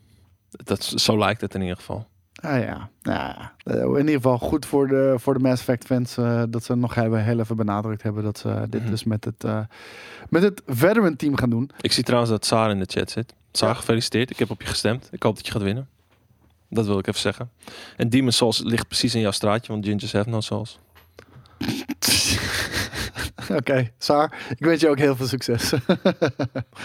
Dat, 0.50 0.84
zo 0.84 1.18
lijkt 1.18 1.40
het 1.40 1.54
in 1.54 1.60
ieder 1.60 1.76
geval. 1.76 2.08
Ah 2.42 2.58
ja, 2.62 2.88
nou 3.02 3.18
ja. 3.18 3.52
Eh, 3.64 3.74
in 3.82 3.98
ieder 3.98 4.14
geval 4.14 4.38
goed 4.38 4.66
voor 4.66 4.88
de, 4.88 5.14
voor 5.18 5.34
de 5.34 5.40
Mass 5.40 5.60
Effect 5.60 5.84
fans 5.84 6.16
eh, 6.16 6.42
dat 6.48 6.64
ze 6.64 6.74
nog 6.76 6.94
hebben, 6.94 7.24
heel 7.24 7.38
even 7.38 7.56
benadrukt 7.56 8.02
hebben 8.02 8.22
dat 8.22 8.38
ze 8.38 8.66
dit 8.68 8.80
Mhm. 8.80 8.90
dus 8.90 9.04
met 9.04 9.24
het, 9.24 9.44
eh, 9.44 9.60
met 10.28 10.42
het 10.42 10.62
veteran 10.66 11.16
team 11.16 11.36
gaan 11.36 11.50
doen. 11.50 11.70
Ik 11.80 11.92
zie 11.92 12.04
trouwens 12.04 12.30
dat 12.32 12.44
Saar 12.46 12.70
in 12.70 12.78
de 12.78 12.84
chat 12.88 13.10
zit. 13.10 13.34
Saar, 13.52 13.68
Ja. 13.68 13.74
gefeliciteerd. 13.74 14.30
Ik 14.30 14.38
heb 14.38 14.50
op 14.50 14.60
je 14.62 14.68
gestemd. 14.68 15.08
Ik 15.12 15.22
hoop 15.22 15.36
dat 15.36 15.46
je 15.46 15.52
gaat 15.52 15.62
winnen. 15.62 15.88
Dat 16.70 16.86
wil 16.86 16.98
ik 16.98 17.06
even 17.06 17.20
zeggen. 17.20 17.50
En 17.96 18.08
Demon 18.08 18.32
Souls 18.32 18.62
ligt 18.64 18.86
precies 18.88 19.14
in 19.14 19.20
jouw 19.20 19.30
straatje, 19.30 19.72
want 19.72 19.84
Gingers 19.86 20.12
have 20.12 20.28
no 20.28 20.40
souls. 20.40 20.78
Oké, 23.58 23.90
Saar, 23.98 24.46
ik 24.58 24.64
wens 24.64 24.80
je 24.80 24.88
ook 24.88 24.98
heel 24.98 25.16
veel 25.16 25.26
succes. 25.26 25.72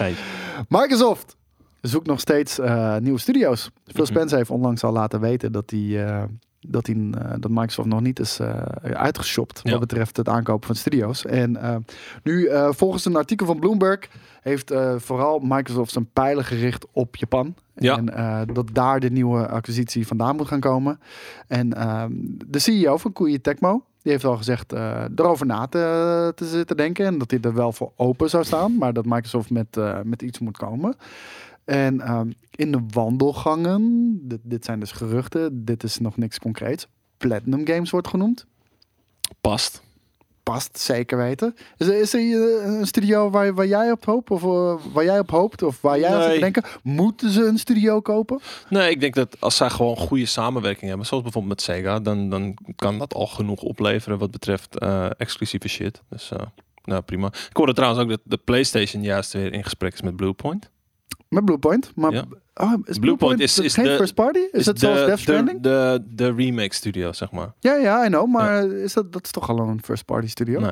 Microsoft 0.69 1.35
zoekt 1.81 2.07
nog 2.07 2.19
steeds 2.19 2.59
eh, 2.59 2.97
nieuwe 2.97 3.19
studio's. 3.19 3.61
Phil 3.85 4.03
Mhm. 4.03 4.13
Spencer 4.13 4.37
heeft 4.37 4.49
onlangs 4.49 4.83
al 4.83 4.91
laten 4.91 5.19
weten 5.19 5.51
dat 5.51 5.69
hij... 5.69 6.05
eh, 6.07 6.23
dat, 6.67 6.87
eh, 6.87 6.95
dat 7.39 7.51
Microsoft 7.51 7.87
nog 7.87 8.01
niet 8.01 8.19
is 8.19 8.39
eh, 8.39 8.61
uitgeshopt 8.81 9.59
Ja. 9.63 9.71
wat 9.71 9.79
betreft 9.79 10.17
het 10.17 10.29
aankopen 10.29 10.67
van 10.67 10.75
studio's. 10.75 11.25
En 11.25 11.57
eh, 11.57 11.75
nu, 12.23 12.49
volgens 12.69 13.05
een 13.05 13.15
artikel 13.15 13.45
van 13.45 13.59
Bloomberg, 13.59 13.99
heeft 14.41 14.73
vooral 14.97 15.39
Microsoft 15.39 15.91
zijn 15.91 16.09
pijlen 16.13 16.45
gericht 16.45 16.85
op 16.91 17.15
Japan. 17.15 17.55
Ja. 17.75 17.97
En 17.97 18.53
dat 18.53 18.69
daar 18.73 18.99
de 18.99 19.09
nieuwe 19.09 19.47
acquisitie 19.47 20.07
vandaan 20.07 20.35
moet 20.35 20.47
gaan 20.47 20.59
komen. 20.59 20.99
En 21.47 21.73
ehm, 21.73 22.11
de 22.45 22.59
CEO 22.59 22.97
van 22.97 23.13
Koei 23.13 23.41
Tecmo, 23.41 23.83
die 24.05 24.11
heeft 24.11 24.25
al 24.25 24.37
gezegd 24.37 24.73
eh, 24.73 25.03
erover 25.15 25.45
na 25.45 25.67
te, 25.67 26.31
te 26.35 26.45
zitten 26.45 26.77
denken. 26.77 27.05
En 27.05 27.17
dat 27.17 27.31
hij 27.31 27.39
er 27.39 27.53
wel 27.53 27.71
voor 27.71 27.91
open 27.95 28.29
zou 28.29 28.43
staan. 28.43 28.77
Maar 28.77 28.93
dat 28.93 29.05
Microsoft 29.05 29.49
met, 29.49 29.79
met 30.03 30.21
iets 30.21 30.39
moet 30.39 30.57
komen. 30.57 30.95
En 31.65 32.01
ehm, 32.01 32.31
in 32.55 32.71
de 32.71 32.81
wandelgangen, 32.93 34.11
dit, 34.27 34.39
dit 34.43 34.65
zijn 34.65 34.79
dus 34.79 34.91
geruchten, 34.91 35.65
dit 35.65 35.83
is 35.83 35.99
nog 35.99 36.17
niks 36.17 36.39
concreets. 36.39 36.87
Platinum 37.17 37.67
Games 37.67 37.89
wordt 37.89 38.07
genoemd. 38.07 38.45
Past. 39.41 39.83
Past 40.43 40.79
zeker 40.79 41.17
weten. 41.17 41.55
Is 41.77 41.87
er, 41.87 41.99
is 41.99 42.13
er 42.13 42.19
eh, 42.19 42.65
een 42.79 42.87
studio 42.87 43.29
waar, 43.29 43.53
waar 43.53 43.67
jij 43.67 43.91
op 43.91 44.05
hoopt? 44.05 44.31
Of 44.31 44.43
eh, 44.43 44.75
waar 44.93 45.03
jij 45.03 45.19
op 45.19 45.29
hoopt? 45.29 45.63
Of 45.63 45.81
waar 45.81 45.99
jij 45.99 46.13
aan 46.15 46.27
Nee. 46.27 46.39
denken? 46.39 46.63
Moeten 46.83 47.29
ze 47.29 47.45
een 47.45 47.57
studio 47.57 48.01
kopen? 48.01 48.39
Nee, 48.69 48.89
ik 48.89 48.99
denk 48.99 49.13
dat 49.15 49.41
als 49.41 49.55
zij 49.57 49.69
gewoon 49.69 49.97
goede 49.97 50.25
samenwerking 50.25 50.87
hebben, 50.89 51.07
zoals 51.07 51.23
bijvoorbeeld 51.23 51.53
met 51.53 51.61
Sega, 51.61 51.99
dan, 51.99 52.29
dan 52.29 52.57
kan 52.75 52.97
dat 52.99 53.13
al 53.13 53.27
genoeg 53.27 53.61
opleveren 53.61 54.17
wat 54.17 54.31
betreft 54.31 54.79
eh, 54.79 55.09
exclusieve 55.17 55.67
shit. 55.67 56.01
Dus 56.09 56.31
nou 56.83 57.01
prima. 57.01 57.27
Ik 57.27 57.57
hoorde 57.57 57.73
trouwens 57.73 58.01
ook 58.03 58.09
dat 58.09 58.21
de 58.23 58.37
PlayStation 58.37 59.01
juist 59.03 59.33
weer 59.33 59.53
in 59.53 59.63
gesprek 59.63 59.93
is 59.93 60.01
met 60.01 60.15
Bluepoint. 60.15 60.69
Met 61.29 61.45
Bluepoint. 61.45 61.91
Maar 61.95 62.11
Ja. 62.13 62.23
oh, 62.53 62.73
is 62.83 62.97
Bluepoint 62.99 63.39
is- 63.39 63.59
is 63.59 63.73
geen 63.73 63.85
de- 63.85 63.95
first 63.95 64.13
party? 64.13 64.39
Is, 64.51 64.65
het 64.65 64.79
zoals 64.79 64.99
de, 64.99 65.05
Death 65.05 65.19
Stranding? 65.19 65.61
De, 65.61 66.01
de, 66.07 66.15
de 66.15 66.33
remake 66.33 66.73
studio, 66.73 67.11
zeg 67.11 67.31
maar. 67.31 67.53
ja, 67.59 67.75
ja, 67.75 68.05
I 68.05 68.07
know. 68.07 68.27
Maar 68.31 68.65
is 68.71 68.93
dat, 68.93 69.13
dat 69.13 69.25
is 69.25 69.31
toch 69.31 69.49
al 69.49 69.59
een 69.59 69.81
first 69.83 70.05
party 70.05 70.27
studio? 70.27 70.59
Nee. 70.59 70.71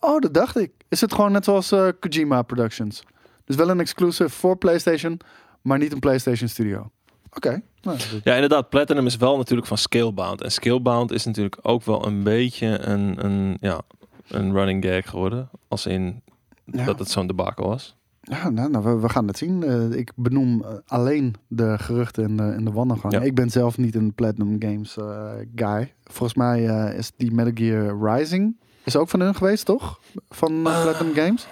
Oh, 0.00 0.20
dat 0.20 0.34
dacht 0.34 0.56
ik. 0.58 0.70
Is 0.88 1.00
het 1.00 1.14
gewoon 1.14 1.32
net 1.32 1.44
zoals 1.44 1.72
eh, 1.72 1.88
Kojima 2.00 2.42
Productions? 2.42 3.02
Dus 3.44 3.56
wel 3.56 3.68
een 3.70 3.80
exclusive 3.80 4.28
voor 4.30 4.56
PlayStation, 4.56 5.18
maar 5.62 5.78
niet 5.78 5.92
een 5.92 5.98
PlayStation 5.98 6.48
studio. 6.48 6.90
Oké. 7.32 7.62
Nou, 7.82 7.98
Ja, 8.24 8.34
inderdaad. 8.34 8.68
Platinum 8.68 9.06
is 9.06 9.16
wel 9.16 9.36
natuurlijk 9.36 9.68
van 9.68 9.78
Scalebound. 9.78 10.42
En 10.42 10.52
Scalebound 10.52 11.10
is 11.12 11.24
natuurlijk 11.24 11.58
ook 11.62 11.84
wel 11.84 12.06
een 12.06 12.22
beetje 12.22 12.66
een, 12.66 13.24
een, 13.24 13.56
ja, 13.60 13.80
een 14.28 14.52
running 14.52 14.84
gag 14.84 15.10
geworden. 15.10 15.48
Als 15.68 15.86
in 15.86 16.22
Ja. 16.64 16.84
dat 16.84 16.98
het 16.98 17.10
zo'n 17.10 17.26
debakel 17.26 17.66
was. 17.68 17.95
Ja, 18.28 18.48
nou, 18.50 18.70
nou, 18.70 18.84
we, 18.84 18.98
we 19.00 19.08
gaan 19.08 19.26
het 19.26 19.38
zien. 19.38 19.62
Eh, 19.62 19.90
ik 19.90 20.12
benoem 20.16 20.62
eh, 20.62 20.68
alleen 20.86 21.34
de 21.48 21.78
geruchten 21.78 22.24
in 22.28 22.36
de, 22.36 22.54
in 22.58 22.64
de 22.64 22.70
wandelgang. 22.72 23.12
Ja. 23.12 23.20
Ik 23.20 23.34
ben 23.34 23.50
zelf 23.50 23.78
niet 23.78 23.94
een 23.94 24.14
Platinum 24.14 24.56
Games 24.58 24.96
eh, 24.96 25.30
guy. 25.54 25.92
Volgens 26.04 26.34
mij 26.38 26.62
is 26.96 27.12
die 27.16 27.32
Metal 27.34 27.52
Gear 27.54 28.16
Rising 28.16 28.56
is 28.84 28.96
ook 28.96 29.08
van 29.08 29.20
hun 29.20 29.34
geweest, 29.34 29.64
toch? 29.64 30.00
Van 30.28 30.66
Ah. 30.66 30.82
Platinum 30.82 31.14
Games. 31.14 31.46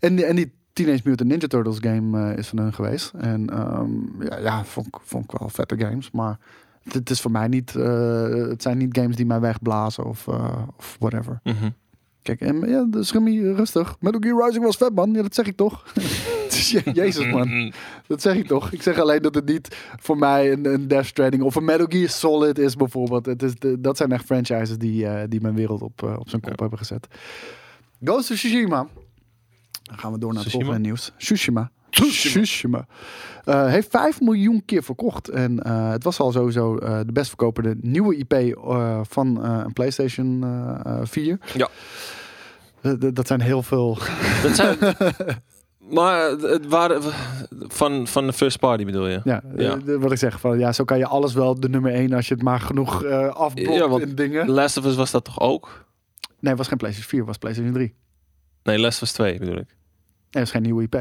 En, 0.00 0.16
die- 0.16 0.24
en 0.24 0.36
die 0.36 0.52
Teenage 0.72 1.00
Mutant 1.04 1.28
Ninja 1.30 1.46
Turtles 1.46 1.78
game 1.80 2.34
is 2.34 2.48
van 2.48 2.58
hun 2.58 2.72
geweest. 2.72 3.12
En 3.18 3.50
ehm, 3.50 4.22
ja, 4.22 4.38
ja 4.38 4.64
vond, 4.64 4.86
ik- 4.86 4.98
vond 5.02 5.24
ik 5.32 5.38
wel 5.38 5.48
vette 5.48 5.78
games. 5.78 6.10
Maar 6.10 6.38
het, 6.82 6.94
het 6.94 7.10
is 7.10 7.20
voor 7.20 7.30
mij 7.30 7.48
niet... 7.48 7.72
het 7.72 8.62
zijn 8.62 8.78
niet 8.78 8.98
games 8.98 9.16
die 9.16 9.26
mij 9.26 9.40
wegblazen 9.40 10.04
of, 10.04 10.28
of 10.76 10.96
whatever. 10.98 11.40
Mhm. 11.44 11.70
Kijk, 12.22 12.40
en 12.40 12.68
ja, 12.68 12.84
dus 12.84 13.12
Remy, 13.12 13.40
rustig. 13.52 13.96
Metal 14.00 14.20
Gear 14.20 14.44
Rising 14.46 14.64
was 14.64 14.76
vet, 14.76 14.94
man. 14.94 15.12
Ja, 15.12 15.22
dat 15.22 15.34
zeg 15.34 15.46
ik 15.46 15.56
toch? 15.56 15.84
Je- 16.70 16.90
Jezus, 16.92 17.26
man. 17.30 17.72
Dat 18.06 18.22
zeg 18.22 18.36
ik 18.36 18.46
toch. 18.46 18.72
Ik 18.72 18.82
zeg 18.82 18.98
alleen 18.98 19.22
dat 19.22 19.34
het 19.34 19.46
niet 19.46 19.76
voor 20.00 20.18
mij 20.18 20.52
een, 20.52 20.64
een 20.72 20.88
Death 20.88 21.06
Stranding 21.06 21.42
of 21.42 21.54
een 21.54 21.64
Metal 21.64 21.86
Gear 21.88 22.08
Solid 22.08 22.58
is, 22.58 22.76
bijvoorbeeld. 22.76 23.26
Het 23.26 23.42
is 23.42 23.54
de, 23.54 23.80
dat 23.80 23.96
zijn 23.96 24.12
echt 24.12 24.24
franchises 24.24 24.78
die, 24.78 25.06
eh, 25.06 25.22
die 25.28 25.40
mijn 25.40 25.54
wereld 25.54 25.82
op, 25.82 26.02
eh, 26.02 26.16
op 26.18 26.28
zijn 26.28 26.40
kop 26.42 26.58
hebben 26.58 26.78
gezet. 26.78 27.06
Ghost 28.04 28.30
of 28.30 28.36
Tsushima. 28.36 28.86
Dan 29.82 29.98
gaan 29.98 30.12
we 30.12 30.18
door 30.18 30.32
naar 30.32 30.42
het 30.42 30.52
volgende 30.52 30.78
nieuws. 30.78 31.12
Tsushima. 31.18 31.70
Tsushima. 31.90 32.86
Eh, 33.44 33.66
heeft 33.66 33.90
5 33.90 34.20
miljoen 34.20 34.62
keer 34.64 34.82
verkocht. 34.82 35.28
En 35.28 35.62
eh, 35.62 35.90
het 35.90 36.04
was 36.04 36.20
al 36.20 36.32
sowieso 36.32 36.76
eh, 36.78 36.98
de 37.06 37.12
best 37.12 37.28
verkopende 37.28 37.76
nieuwe 37.80 38.16
IP 38.16 38.34
van 39.08 39.44
een 39.44 39.72
PlayStation 39.72 40.42
eh, 40.44 40.80
eh, 41.00 41.06
4. 41.06 41.38
Ja. 41.54 41.68
Dat 43.12 43.26
zijn 43.26 43.40
heel 43.40 43.62
veel. 43.62 43.98
Dat 44.42 44.56
zijn... 44.56 44.76
maar 45.96 46.30
het 46.30 46.66
waren 46.66 47.02
van, 47.50 48.06
van 48.06 48.26
de 48.26 48.32
first 48.32 48.58
party 48.58 48.84
bedoel 48.84 49.06
je? 49.08 49.20
Ja, 49.24 49.42
Ja. 49.56 49.78
wat 49.98 50.12
ik 50.12 50.18
zeg. 50.18 50.40
Van, 50.40 50.58
ja, 50.58 50.72
zo 50.72 50.84
kan 50.84 50.98
je 50.98 51.06
alles 51.06 51.34
wel 51.34 51.60
de 51.60 51.68
nummer 51.68 51.92
1 51.92 52.12
als 52.12 52.28
je 52.28 52.34
het 52.34 52.42
maar 52.42 52.60
genoeg 52.60 53.04
eh 53.04 53.28
afblokt 53.28 53.74
Ja, 53.78 53.88
want- 53.88 54.02
in 54.02 54.14
dingen. 54.14 54.48
Last 54.50 54.76
of 54.76 54.84
Us 54.84 54.96
was 54.96 55.10
dat 55.10 55.24
toch 55.24 55.40
ook? 55.40 55.84
Nee, 56.40 56.48
het 56.50 56.56
was 56.58 56.68
geen 56.68 56.78
PlayStation 56.78 57.10
4, 57.10 57.18
het 57.18 57.28
was 57.28 57.38
PlayStation 57.38 57.74
3. 57.74 57.94
Nee, 58.62 58.78
Last 58.78 59.02
of 59.02 59.08
Us 59.08 59.12
2 59.14 59.38
bedoel 59.38 59.56
ik. 59.56 59.66
Nee, 59.66 59.76
het 60.30 60.42
is 60.42 60.50
geen 60.50 60.62
nieuwe 60.62 60.82
IP. 60.82 60.94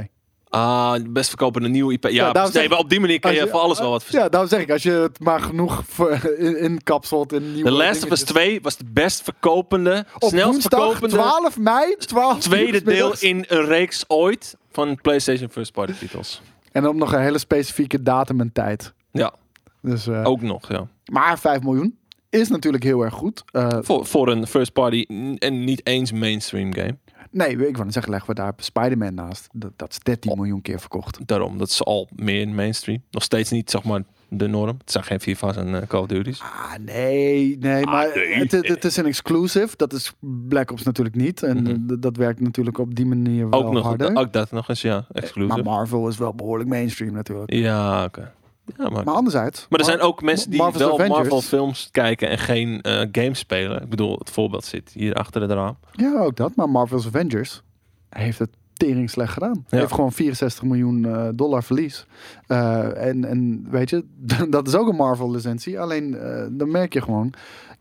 Ah, 0.50 0.96
best 1.10 1.30
verkopende 1.30 1.68
nieuwe 1.70 1.94
IP. 1.94 2.08
Ja, 2.08 2.50
nee, 2.54 2.78
op 2.78 2.90
die 2.90 3.00
manier 3.00 3.20
kan 3.20 3.34
je 3.34 3.48
voor 3.48 3.60
alles 3.60 3.80
wel 3.80 3.90
wat 3.90 4.06
Ja, 4.10 4.30
daarom 4.30 4.50
zeg 4.50 4.62
ik, 4.62 4.72
als 4.72 4.84
je 4.84 4.92
het 4.92 5.20
maar 5.20 5.40
genoeg 5.42 5.84
voor, 5.88 6.12
in, 6.38 6.60
inkapselt 6.60 7.34
in 7.34 7.54
nieuwe 7.54 7.70
De 7.70 7.76
Last 7.76 7.90
of 7.90 7.96
Us 7.96 8.00
dingetjes. 8.02 8.24
2 8.24 8.62
was 8.62 8.78
de 8.78 8.86
best 8.88 9.22
verkopende, 9.22 10.06
Op 10.20 10.30
snelst 10.30 10.52
woensdag 10.52 10.80
verkopende 10.80 11.16
12 11.16 11.58
mei, 11.58 11.96
12 11.98 12.40
tweede 12.40 12.84
deel 12.84 13.14
in 13.20 13.46
een 13.48 13.66
reeks 13.66 14.04
ooit 14.08 14.58
van 14.72 15.00
PlayStation 15.02 15.50
First 15.50 15.72
Party 15.72 15.94
titels. 15.94 16.42
En 16.72 16.84
dan 16.84 16.98
nog 16.98 17.14
een 17.14 17.22
hele 17.22 17.38
specifieke 17.38 18.04
datum 18.04 18.40
en 18.40 18.52
tijd. 18.52 18.94
Ja, 19.12 19.34
Dus, 19.82 20.08
eh, 20.08 20.26
ook 20.26 20.42
nog, 20.42 20.70
ja. 20.72 20.88
Maar 21.12 21.40
5 21.40 21.62
miljoen 21.62 21.98
is 22.30 22.48
natuurlijk 22.50 22.84
heel 22.84 23.02
erg 23.02 23.14
goed. 23.14 23.44
Eh, 23.52 23.68
Voor, 23.82 24.06
voor 24.06 24.28
een 24.28 24.48
first 24.48 24.74
party 24.74 25.06
en 25.38 25.64
niet 25.64 25.82
eens 25.88 26.12
mainstream 26.12 26.74
game. 26.74 26.98
Nee, 27.32 27.50
ik 27.52 27.74
wou 27.74 27.84
net 27.84 27.94
zeggen, 27.94 28.12
leggen 28.12 28.30
we 28.30 28.36
daar 28.36 28.54
Spider-Man 28.58 29.14
naast. 29.14 29.48
Dat, 29.52 29.72
dat 29.76 29.92
is 29.92 30.00
13 30.00 30.36
miljoen 30.36 30.62
keer 30.62 30.80
verkocht. 30.80 31.28
Daarom, 31.28 31.58
dat 31.58 31.70
is 31.70 31.84
al 31.84 32.08
meer 32.16 32.48
mainstream. 32.50 33.02
Nog 33.12 33.24
steeds 33.24 33.52
niet, 33.52 33.70
zeg 33.72 33.84
maar, 33.84 34.02
de 34.30 34.48
norm. 34.48 34.78
Het 34.78 34.92
zijn 34.92 35.04
geen 35.04 35.20
FIFA's 35.20 35.56
en 35.56 35.82
eh, 35.82 35.88
Call 35.88 36.00
of 36.02 36.08
Duty's. 36.08 36.42
Ah, 36.42 36.74
nee, 36.86 37.58
nee, 37.60 37.86
Ah, 37.86 37.92
maar 37.92 38.12
nee. 38.16 38.34
Het, 38.36 38.52
het, 38.52 38.86
is 38.86 38.98
een 38.98 39.06
exclusive. 39.06 39.70
Dat 39.76 39.94
is 39.94 40.14
Black 40.48 40.72
Ops 40.72 40.84
natuurlijk 40.84 41.16
niet. 41.16 41.44
En 41.44 41.58
Mhm. 41.64 41.68
eh, 41.72 41.98
dat 42.00 42.18
werkt 42.18 42.40
natuurlijk 42.40 42.78
op 42.78 42.96
die 42.96 43.06
manier 43.06 43.50
wel 43.50 43.64
Ook 43.66 43.74
nog, 43.74 43.84
harder. 43.84 44.16
ook 44.16 44.34
dat 44.34 44.52
nog 44.52 44.70
eens, 44.70 44.82
ja, 44.82 45.06
exclusive. 45.12 45.56
maar 45.56 45.64
Marvel 45.74 46.08
is 46.08 46.18
wel 46.18 46.34
behoorlijk 46.34 46.70
mainstream 46.70 47.14
natuurlijk. 47.14 47.54
ja, 47.54 48.04
oké. 48.04 48.32
Ja, 48.78 48.90
maar, 48.90 49.04
Maar 49.04 49.14
anderzijds... 49.14 49.66
maar 49.70 49.80
er 49.80 49.86
zijn 49.86 50.00
ook 50.00 50.22
mensen 50.22 50.50
die 50.50 50.60
Marvel's 50.60 50.84
wel 50.84 50.94
Avengers- 50.94 51.18
Marvel 51.18 51.42
films 51.42 51.90
kijken 51.92 52.30
en 52.30 52.38
geen 52.38 52.82
eh 52.82 53.08
games 53.12 53.40
spelen. 53.40 53.82
Ik 53.82 53.90
bedoel, 53.90 54.18
het 54.18 54.30
voorbeeld 54.30 54.66
zit 54.66 54.92
hier 54.94 55.14
achter 55.14 55.42
het 55.42 55.52
raam. 55.52 55.78
Ja, 55.92 56.20
ook 56.20 56.36
dat. 56.36 56.56
Maar 56.56 56.70
Marvel's 56.70 57.06
Avengers 57.08 57.62
heeft 58.10 58.40
het 58.40 58.50
tering 58.74 59.10
slecht 59.10 59.34
gedaan. 59.34 59.66
Ja. 59.70 59.78
Heeft 59.78 59.92
gewoon 59.92 60.12
64 60.12 60.64
miljoen 60.64 61.06
eh, 61.06 61.28
dollar 61.34 61.64
verlies. 61.64 62.06
Eh, 62.48 63.08
en, 63.08 63.26
en 63.26 63.66
weet 63.70 63.90
je, 63.90 64.06
dat 64.50 64.68
is 64.68 64.76
ook 64.76 64.88
een 64.88 64.96
Marvel-licentie. 64.96 65.80
Alleen, 65.80 66.18
eh, 66.18 66.46
dan 66.52 66.72
merk 66.72 66.94
je 66.94 67.02
gewoon... 67.02 67.34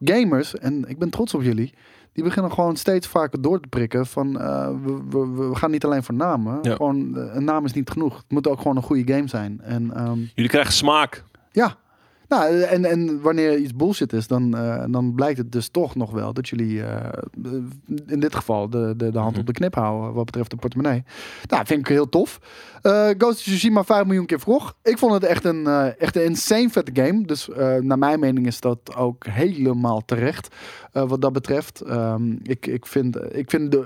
Gamers, 0.05 0.59
en 0.59 0.85
ik 0.89 0.99
ben 0.99 1.11
trots 1.11 1.35
op 1.35 1.43
jullie... 1.43 1.73
Die 2.19 2.27
beginnen 2.27 2.53
gewoon 2.53 2.77
steeds 2.77 3.07
vaker 3.07 3.43
door 3.43 3.61
te 3.61 3.69
prikken 3.69 4.07
van... 4.07 4.41
eh, 4.41 4.69
we, 4.85 4.99
we, 5.11 5.49
we 5.49 5.55
gaan 5.55 5.71
niet 5.71 5.85
alleen 5.85 6.03
voor 6.03 6.15
namen. 6.15 6.59
Ja. 6.63 6.75
Gewoon, 6.75 7.17
eh, 7.17 7.35
een 7.35 7.45
naam 7.45 7.65
is 7.65 7.73
niet 7.73 7.91
genoeg. 7.91 8.17
Het 8.17 8.31
moet 8.31 8.49
ook 8.49 8.59
gewoon 8.61 8.77
een 8.77 8.83
goede 8.83 9.13
game 9.15 9.29
zijn. 9.29 9.61
En 9.61 9.95
ehm, 9.95 10.19
Jullie 10.35 10.51
krijgen 10.51 10.73
smaak. 10.73 11.25
ja. 11.53 11.77
Nou, 12.29 12.61
en, 12.63 12.85
en 12.85 13.21
wanneer 13.21 13.59
iets 13.59 13.75
bullshit 13.75 14.13
is, 14.13 14.27
dan, 14.27 14.57
eh, 14.57 14.85
dan 14.91 15.15
blijkt 15.15 15.39
het 15.39 15.53
dus 15.53 15.69
toch 15.69 15.95
nog 15.95 16.11
wel 16.11 16.33
dat 16.33 16.49
jullie 16.49 16.83
in 18.07 18.21
dit 18.21 18.35
geval 18.35 18.71
de, 18.71 18.95
de, 18.97 19.11
de 19.11 19.19
hand 19.19 19.31
Mhm. 19.31 19.41
op 19.41 19.47
de 19.47 19.53
knip 19.53 19.75
houden 19.75 20.13
wat 20.13 20.25
betreft 20.25 20.51
de 20.51 20.57
portemonnee. 20.57 21.05
Nou, 21.49 21.67
vind 21.67 21.81
ik 21.81 21.87
heel 21.89 22.09
tof. 22.09 22.39
Eh 22.83 23.09
Ghost 23.19 23.39
of 23.39 23.43
Tsushima 23.43 23.85
5 23.85 24.05
miljoen 24.05 24.27
keer 24.27 24.41
vroeg. 24.41 24.75
Ik 24.83 24.99
vond 24.99 25.13
het 25.13 25.25
echt 25.25 25.45
een, 25.45 25.67
eh, 25.67 26.01
echt 26.01 26.17
een 26.17 26.25
insane 26.25 26.71
vette 26.71 27.03
game. 27.03 27.27
Dus 27.27 27.51
eh, 27.51 27.75
naar 27.77 27.99
mijn 27.99 28.21
mening 28.21 28.47
is 28.47 28.61
dat 28.61 28.97
ook 28.97 29.27
helemaal 29.27 30.05
terecht 30.05 30.55
wat 30.93 31.21
dat 31.21 31.33
betreft. 31.33 31.81
Ehm, 31.81 32.33
ik, 32.43 32.67
ik 32.67 32.87
vind, 32.87 33.35
ik 33.35 33.51
vind 33.51 33.73
de, 33.73 33.85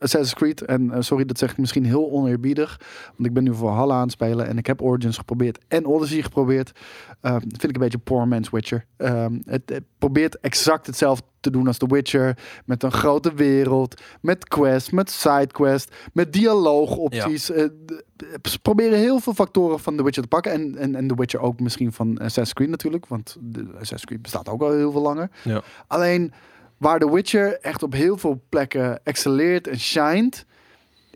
Assassin's 0.00 0.34
Creed, 0.34 0.62
en 0.62 1.04
sorry 1.04 1.24
dat 1.24 1.38
zeg 1.38 1.50
ik 1.50 1.58
misschien 1.58 1.84
heel 1.84 2.10
oneerbiedig, 2.10 2.80
want 3.16 3.28
ik 3.28 3.34
ben 3.34 3.44
nu 3.44 3.54
voor 3.54 3.70
Halla 3.70 3.94
aan 3.94 4.02
het 4.02 4.10
spelen 4.10 4.46
en 4.46 4.58
ik 4.58 4.66
heb 4.66 4.82
Origins 4.82 5.16
geprobeerd 5.16 5.58
en 5.68 5.86
Odyssey 5.86 6.22
geprobeerd. 6.22 6.72
Ehm, 7.20 7.40
vind 7.40 7.64
ik 7.64 7.74
een 7.74 7.80
beetje 7.80 7.98
poor 7.98 8.28
man's 8.28 8.50
Witcher. 8.50 8.84
Ehm, 8.96 9.38
het, 9.44 9.62
het 9.66 9.84
probeert 9.98 10.40
exact 10.40 10.86
hetzelfde 10.86 11.24
te 11.44 11.50
doen 11.50 11.66
als 11.66 11.78
The 11.78 11.86
Witcher. 11.86 12.38
Met 12.64 12.82
een 12.82 12.92
grote 12.92 13.34
wereld, 13.34 14.02
met 14.20 14.48
quest, 14.48 14.92
met 14.92 15.10
sidequest, 15.10 15.94
met 16.12 16.32
dialoogopties. 16.32 17.44
D- 17.44 18.48
ze 18.48 18.58
proberen 18.62 18.98
heel 18.98 19.20
veel 19.20 19.34
factoren 19.34 19.80
van 19.80 19.96
The 19.96 20.02
Witcher 20.02 20.22
te 20.22 20.28
pakken. 20.28 20.52
En, 20.52 20.76
en, 20.76 20.94
en 20.94 21.06
The 21.06 21.14
Witcher 21.14 21.40
ook 21.40 21.60
misschien 21.60 21.92
van 21.92 22.18
Assassin's 22.18 22.52
Creed 22.52 22.68
natuurlijk. 22.68 23.06
Want 23.06 23.36
de 23.40 23.66
Assassin's 23.72 24.04
Creed 24.04 24.22
bestaat 24.22 24.48
ook 24.48 24.62
al 24.62 24.72
heel 24.72 24.92
veel 24.92 25.02
langer. 25.02 25.30
Ja. 25.42 25.62
Alleen 25.86 26.32
waar 26.76 26.98
The 26.98 27.12
Witcher 27.12 27.60
echt 27.60 27.82
op 27.82 27.92
heel 27.92 28.16
veel 28.16 28.42
plekken 28.48 29.04
excelleert 29.04 29.68
en 29.68 29.80
shined... 29.80 30.46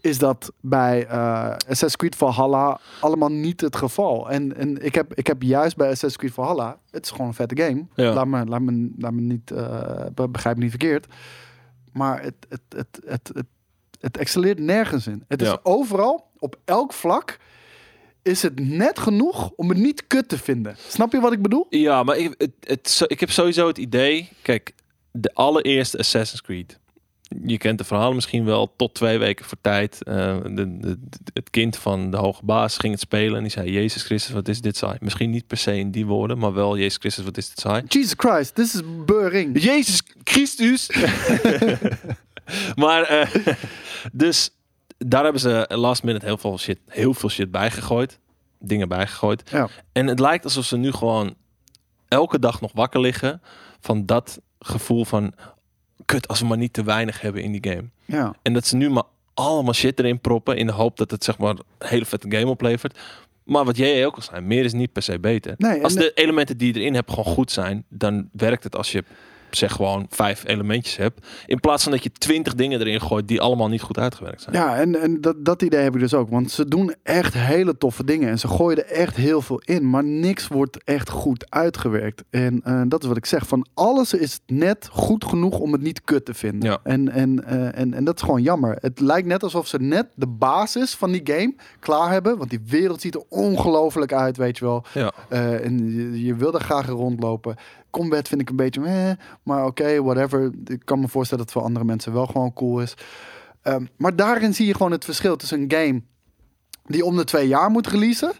is 0.00 0.18
dat 0.18 0.52
bij 0.60 1.06
eh, 1.06 1.50
Assassin's 1.50 1.96
Creed 1.96 2.16
Valhalla 2.16 2.80
allemaal 3.00 3.28
niet 3.28 3.60
het 3.60 3.76
geval. 3.76 4.30
En, 4.30 4.56
en 4.56 4.84
ik, 4.84 4.94
heb, 4.94 5.14
ik 5.14 5.26
heb 5.26 5.42
juist 5.42 5.76
bij 5.76 5.86
Assassin's 5.86 6.16
Creed 6.16 6.32
Valhalla... 6.32 6.78
het 6.90 7.04
is 7.04 7.10
gewoon 7.10 7.26
een 7.26 7.34
vette 7.34 7.62
game. 7.62 7.86
Ja. 7.94 8.12
Laat, 8.12 8.26
me, 8.26 8.44
laat, 8.44 8.60
me, 8.60 8.92
laat 8.98 9.12
me 9.12 9.20
niet... 9.20 9.44
be- 10.14 10.28
begrijp 10.28 10.56
me 10.56 10.62
niet 10.62 10.70
verkeerd. 10.70 11.06
Maar 11.92 12.22
het, 12.22 12.34
het, 12.48 12.60
het, 12.68 13.00
het, 13.06 13.30
het, 13.34 13.46
het 14.00 14.16
excelleert 14.16 14.58
nergens 14.58 15.06
in. 15.06 15.24
Het 15.28 15.42
is 15.42 15.64
overal, 15.64 16.30
op 16.38 16.56
elk 16.64 16.92
vlak... 16.92 17.38
is 18.22 18.42
het 18.42 18.60
net 18.60 18.98
genoeg 18.98 19.50
om 19.56 19.68
het 19.68 19.78
niet 19.78 20.06
kut 20.06 20.28
te 20.28 20.38
vinden. 20.38 20.76
Snap 20.88 21.12
je 21.12 21.20
wat 21.20 21.32
ik 21.32 21.42
bedoel? 21.42 21.66
Ja, 21.68 22.02
maar 22.02 22.16
ik, 22.16 22.34
het, 22.38 22.52
het, 22.60 23.04
ik 23.06 23.20
heb 23.20 23.30
sowieso 23.30 23.66
het 23.66 23.78
idee... 23.78 24.28
Kijk, 24.42 24.74
de 25.10 25.34
allereerste 25.34 25.98
Assassin's 25.98 26.42
Creed. 26.42 26.78
Je 27.42 27.58
kent 27.58 27.78
de 27.78 27.84
verhalen 27.84 28.14
misschien 28.14 28.44
wel. 28.44 28.72
Tot 28.76 28.94
twee 28.94 29.18
weken 29.18 29.44
voor 29.44 29.58
tijd. 29.60 30.02
eh, 30.02 30.36
de, 30.44 30.78
de, 30.78 30.98
het 31.34 31.50
kind 31.50 31.76
van 31.76 32.10
de 32.10 32.16
hoge 32.16 32.44
baas 32.44 32.76
ging 32.76 32.92
het 32.92 33.02
spelen. 33.02 33.36
En 33.36 33.42
die 33.42 33.50
zei, 33.50 33.70
Jezus 33.70 34.02
Christus, 34.02 34.34
wat 34.34 34.48
is 34.48 34.60
dit 34.60 34.76
saai. 34.76 34.96
Misschien 35.00 35.30
niet 35.30 35.46
per 35.46 35.56
se 35.56 35.76
in 35.76 35.90
die 35.90 36.06
woorden. 36.06 36.38
Maar 36.38 36.52
wel, 36.52 36.76
Jezus 36.78 36.96
Christus, 36.96 37.24
wat 37.24 37.36
is 37.36 37.48
dit 37.48 37.58
saai. 37.58 37.82
Jesus 37.88 38.14
Christ, 38.16 38.54
this 38.54 38.74
is 38.74 38.82
Beuring. 39.06 39.62
Jezus 39.62 40.02
Christus. 40.24 40.90
maar, 42.82 43.02
eh, 43.02 43.54
dus 44.12 44.50
daar 44.98 45.22
hebben 45.22 45.40
ze 45.40 45.66
last 45.68 46.02
minute 46.02 46.26
heel 46.26 46.38
veel 46.38 46.58
shit, 46.58 46.78
heel 46.86 47.14
veel 47.14 47.28
shit 47.30 47.50
bijgegooid. 47.50 48.18
Dingen 48.58 48.88
bijgegooid. 48.88 49.50
Ja. 49.50 49.68
En 49.92 50.06
het 50.06 50.20
lijkt 50.20 50.44
alsof 50.44 50.64
ze 50.64 50.76
nu 50.76 50.92
gewoon 50.92 51.34
elke 52.08 52.38
dag 52.38 52.60
nog 52.60 52.72
wakker 52.74 53.00
liggen 53.00 53.42
van 53.80 54.06
dat 54.06 54.40
gevoel 54.58 55.04
van 55.04 55.32
kut 56.08 56.28
als 56.28 56.40
we 56.40 56.46
maar 56.46 56.58
niet 56.58 56.72
te 56.72 56.84
weinig 56.84 57.20
hebben 57.20 57.42
in 57.42 57.52
die 57.52 57.72
game. 57.72 57.84
Ja. 58.04 58.34
En 58.42 58.52
dat 58.52 58.66
ze 58.66 58.76
nu 58.76 58.90
maar 58.90 59.02
allemaal 59.34 59.74
shit 59.74 59.98
erin 59.98 60.20
proppen 60.20 60.56
in 60.56 60.66
de 60.66 60.72
hoop 60.72 60.96
dat 60.96 61.10
het 61.10 61.24
zeg 61.24 61.38
maar 61.38 61.50
een 61.50 61.88
hele 61.88 62.04
vette 62.04 62.30
game 62.30 62.46
oplevert. 62.46 62.98
Maar 63.44 63.64
wat 63.64 63.76
jij 63.76 64.06
ook 64.06 64.16
al 64.16 64.22
zei, 64.22 64.40
meer 64.40 64.64
is 64.64 64.72
niet 64.72 64.92
per 64.92 65.02
se 65.02 65.18
beter. 65.18 65.54
Nee, 65.58 65.82
als 65.82 65.94
de 65.94 66.12
elementen 66.14 66.56
die 66.56 66.74
je 66.74 66.80
erin 66.80 66.94
hebt 66.94 67.10
gewoon 67.10 67.34
goed 67.34 67.50
zijn, 67.50 67.84
dan 67.88 68.28
werkt 68.32 68.64
het 68.64 68.76
als 68.76 68.92
je 68.92 69.04
zeg 69.50 69.72
gewoon 69.72 70.06
vijf 70.10 70.46
elementjes 70.46 70.96
hebt. 70.96 71.26
In 71.46 71.60
plaats 71.60 71.82
van 71.82 71.92
dat 71.92 72.02
je 72.02 72.12
twintig 72.12 72.54
dingen 72.54 72.80
erin 72.80 73.00
gooit 73.00 73.28
die 73.28 73.40
allemaal 73.40 73.68
niet 73.68 73.82
goed 73.82 73.98
uitgewerkt 73.98 74.42
zijn. 74.42 74.54
Ja, 74.54 74.76
en, 74.76 75.00
en 75.00 75.20
dat, 75.20 75.44
dat 75.44 75.62
idee 75.62 75.80
heb 75.80 75.94
ik 75.94 76.00
dus 76.00 76.14
ook. 76.14 76.30
Want 76.30 76.50
ze 76.50 76.68
doen 76.68 76.94
echt 77.02 77.34
hele 77.34 77.78
toffe 77.78 78.04
dingen. 78.04 78.28
En 78.28 78.38
ze 78.38 78.48
gooien 78.48 78.86
er 78.86 78.92
echt 78.92 79.16
heel 79.16 79.42
veel 79.42 79.60
in. 79.64 79.90
Maar 79.90 80.04
niks 80.04 80.48
wordt 80.48 80.84
echt 80.84 81.10
goed 81.10 81.50
uitgewerkt. 81.50 82.24
En 82.30 82.60
eh, 82.64 82.82
dat 82.88 83.02
is 83.02 83.08
wat 83.08 83.16
ik 83.16 83.26
zeg. 83.26 83.46
Van 83.46 83.66
alles 83.74 84.14
is 84.14 84.40
net 84.46 84.88
goed 84.92 85.24
genoeg 85.24 85.58
om 85.58 85.72
het 85.72 85.82
niet 85.82 86.02
kut 86.04 86.24
te 86.24 86.34
vinden. 86.34 86.70
Ja. 86.70 86.78
En, 86.82 87.08
en, 87.08 87.44
eh, 87.44 87.78
en, 87.78 87.94
en 87.94 88.04
dat 88.04 88.16
is 88.16 88.22
gewoon 88.22 88.42
jammer. 88.42 88.76
Het 88.80 89.00
lijkt 89.00 89.28
net 89.28 89.42
alsof 89.42 89.66
ze 89.66 89.78
net 89.78 90.06
de 90.14 90.26
basis 90.26 90.94
van 90.94 91.12
die 91.12 91.22
game 91.24 91.54
klaar 91.80 92.10
hebben. 92.10 92.38
Want 92.38 92.50
die 92.50 92.62
wereld 92.66 93.00
ziet 93.00 93.14
er 93.14 93.24
ongelooflijk 93.28 94.12
uit, 94.12 94.36
weet 94.36 94.58
je 94.58 94.64
wel. 94.64 94.84
Ja. 94.94 95.12
Eh, 95.28 95.64
en 95.64 95.94
je, 95.94 96.24
je 96.24 96.34
wil 96.34 96.54
er 96.54 96.60
graag 96.60 96.86
rondlopen. 96.86 97.56
Combat 97.90 98.28
vind 98.28 98.40
ik 98.40 98.48
een 98.48 98.56
beetje 98.56 98.80
meh, 98.80 99.10
maar 99.42 99.66
oké, 99.66 100.02
whatever. 100.02 100.50
Ik 100.64 100.82
kan 100.84 101.00
me 101.00 101.08
voorstellen 101.08 101.44
dat 101.44 101.54
het 101.54 101.62
voor 101.62 101.62
andere 101.62 101.84
mensen 101.84 102.12
wel 102.12 102.26
gewoon 102.26 102.52
cool 102.52 102.80
is. 102.80 102.94
Ehm, 103.62 103.84
maar 103.96 104.16
daarin 104.16 104.54
zie 104.54 104.66
je 104.66 104.74
gewoon 104.74 104.92
het 104.92 105.04
verschil 105.04 105.36
tussen 105.36 105.60
een 105.60 105.72
game 105.72 106.02
die 106.86 107.04
om 107.04 107.16
de 107.16 107.24
twee 107.24 107.48
jaar 107.48 107.70
moet 107.70 107.86
releasen 107.86 108.32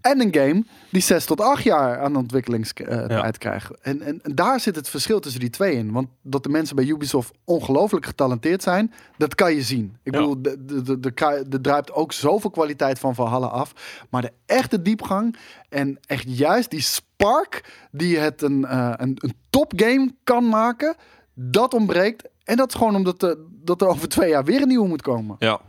en 0.00 0.20
een 0.20 0.34
game 0.34 0.64
die 0.90 1.02
zes 1.02 1.24
tot 1.24 1.40
acht 1.40 1.62
jaar 1.62 1.98
aan 2.00 2.16
ontwikkelingstijd 2.16 3.10
Ja. 3.10 3.30
krijgt. 3.30 3.80
En, 3.80 4.02
en, 4.02 4.20
en 4.22 4.34
daar 4.34 4.60
zit 4.60 4.76
het 4.76 4.88
verschil 4.88 5.20
tussen 5.20 5.40
die 5.40 5.50
twee 5.50 5.74
in. 5.74 5.92
Want 5.92 6.08
dat 6.22 6.42
de 6.42 6.48
mensen 6.48 6.76
bij 6.76 6.84
Ubisoft 6.84 7.32
ongelooflijk 7.44 8.06
getalenteerd 8.06 8.62
zijn, 8.62 8.92
dat 9.16 9.34
kan 9.34 9.54
je 9.54 9.62
zien. 9.62 9.96
Ik 10.02 10.14
Ja. 10.14 10.20
bedoel, 10.20 10.42
de- 10.42 10.64
de- 10.64 10.82
de- 10.82 11.00
de 11.00 11.12
er 11.50 11.60
druipt 11.60 11.92
ook 11.92 12.12
zoveel 12.12 12.50
kwaliteit 12.50 12.98
van 12.98 13.14
Valhalla 13.14 13.46
af. 13.46 13.72
Maar 14.10 14.22
de 14.22 14.32
echte 14.46 14.82
diepgang 14.82 15.36
en 15.68 15.98
echt 16.06 16.24
juist 16.38 16.70
die 16.70 16.80
spark 16.80 17.86
die 17.90 18.18
het 18.18 18.42
een, 18.42 18.64
eh, 18.64 18.92
een, 18.96 19.16
een 19.20 19.34
topgame 19.50 20.14
kan 20.24 20.48
maken, 20.48 20.94
dat 21.34 21.74
ontbreekt. 21.74 22.28
En 22.44 22.56
dat 22.56 22.68
is 22.68 22.74
gewoon 22.78 22.94
omdat 22.96 23.22
er, 23.22 23.36
dat 23.50 23.80
er 23.80 23.88
over 23.88 24.08
twee 24.08 24.28
jaar 24.30 24.44
weer 24.44 24.62
een 24.62 24.68
nieuwe 24.68 24.88
moet 24.88 25.02
komen. 25.02 25.36
Ja. 25.38 25.60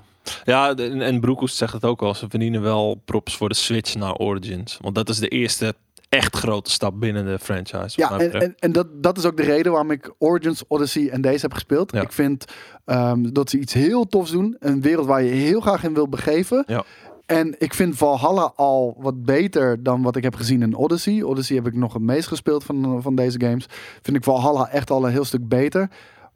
Ja, 0.44 0.74
de- 0.74 0.84
en, 0.88 1.02
en 1.02 1.20
Broekhoest 1.20 1.56
zegt 1.56 1.74
het 1.74 1.86
ook 1.86 2.02
al. 2.02 2.14
Ze 2.16 2.30
verdienen 2.30 2.62
wel 2.62 3.02
props 3.06 3.38
voor 3.38 3.50
de 3.50 3.56
switch 3.56 3.96
naar 3.96 4.16
Origins. 4.16 4.78
Want 4.82 4.96
dat 4.96 5.10
is 5.10 5.20
de 5.20 5.28
eerste 5.28 5.76
echt 6.10 6.36
grote 6.36 6.72
stap 6.72 7.00
binnen 7.00 7.26
de 7.26 7.40
franchise. 7.40 8.02
Ja, 8.02 8.20
en, 8.20 8.34
en, 8.34 8.56
en 8.60 8.72
dat, 8.72 8.88
dat 9.04 9.18
is 9.18 9.26
ook 9.26 9.38
de 9.38 9.44
reden 9.44 9.72
waarom 9.72 9.92
ik 9.92 10.14
Origins, 10.18 10.64
Odyssey 10.68 11.10
en 11.10 11.22
deze 11.22 11.42
heb 11.42 11.54
gespeeld. 11.54 11.92
Ja. 11.92 12.02
Ik 12.02 12.12
vind 12.12 12.46
ehm, 12.86 13.32
dat 13.32 13.50
ze 13.50 13.60
iets 13.60 13.74
heel 13.74 14.08
tofs 14.08 14.32
doen. 14.32 14.56
Een 14.60 14.82
wereld 14.82 15.06
waar 15.08 15.24
je 15.24 15.32
heel 15.32 15.62
graag 15.62 15.84
in 15.84 15.94
wil 15.94 16.10
begeven. 16.10 16.64
Ja. 16.68 16.84
En 17.26 17.56
ik 17.58 17.74
vind 17.74 17.98
Valhalla 17.98 18.54
al 18.56 18.96
wat 19.00 19.24
beter 19.26 19.84
dan 19.84 20.02
wat 20.02 20.16
ik 20.16 20.24
heb 20.24 20.36
gezien 20.36 20.62
in 20.62 20.76
Odyssey. 20.76 21.24
Odyssey 21.24 21.56
heb 21.56 21.68
ik 21.68 21.76
nog 21.76 21.94
het 21.94 22.02
meest 22.02 22.28
gespeeld 22.28 22.64
van, 22.64 23.02
van 23.02 23.16
deze 23.16 23.40
games. 23.42 23.66
Vind 24.02 24.18
ik 24.18 24.24
Valhalla 24.24 24.70
echt 24.70 24.90
al 24.90 25.06
een 25.06 25.12
heel 25.12 25.26
stuk 25.26 25.48
beter. 25.48 25.90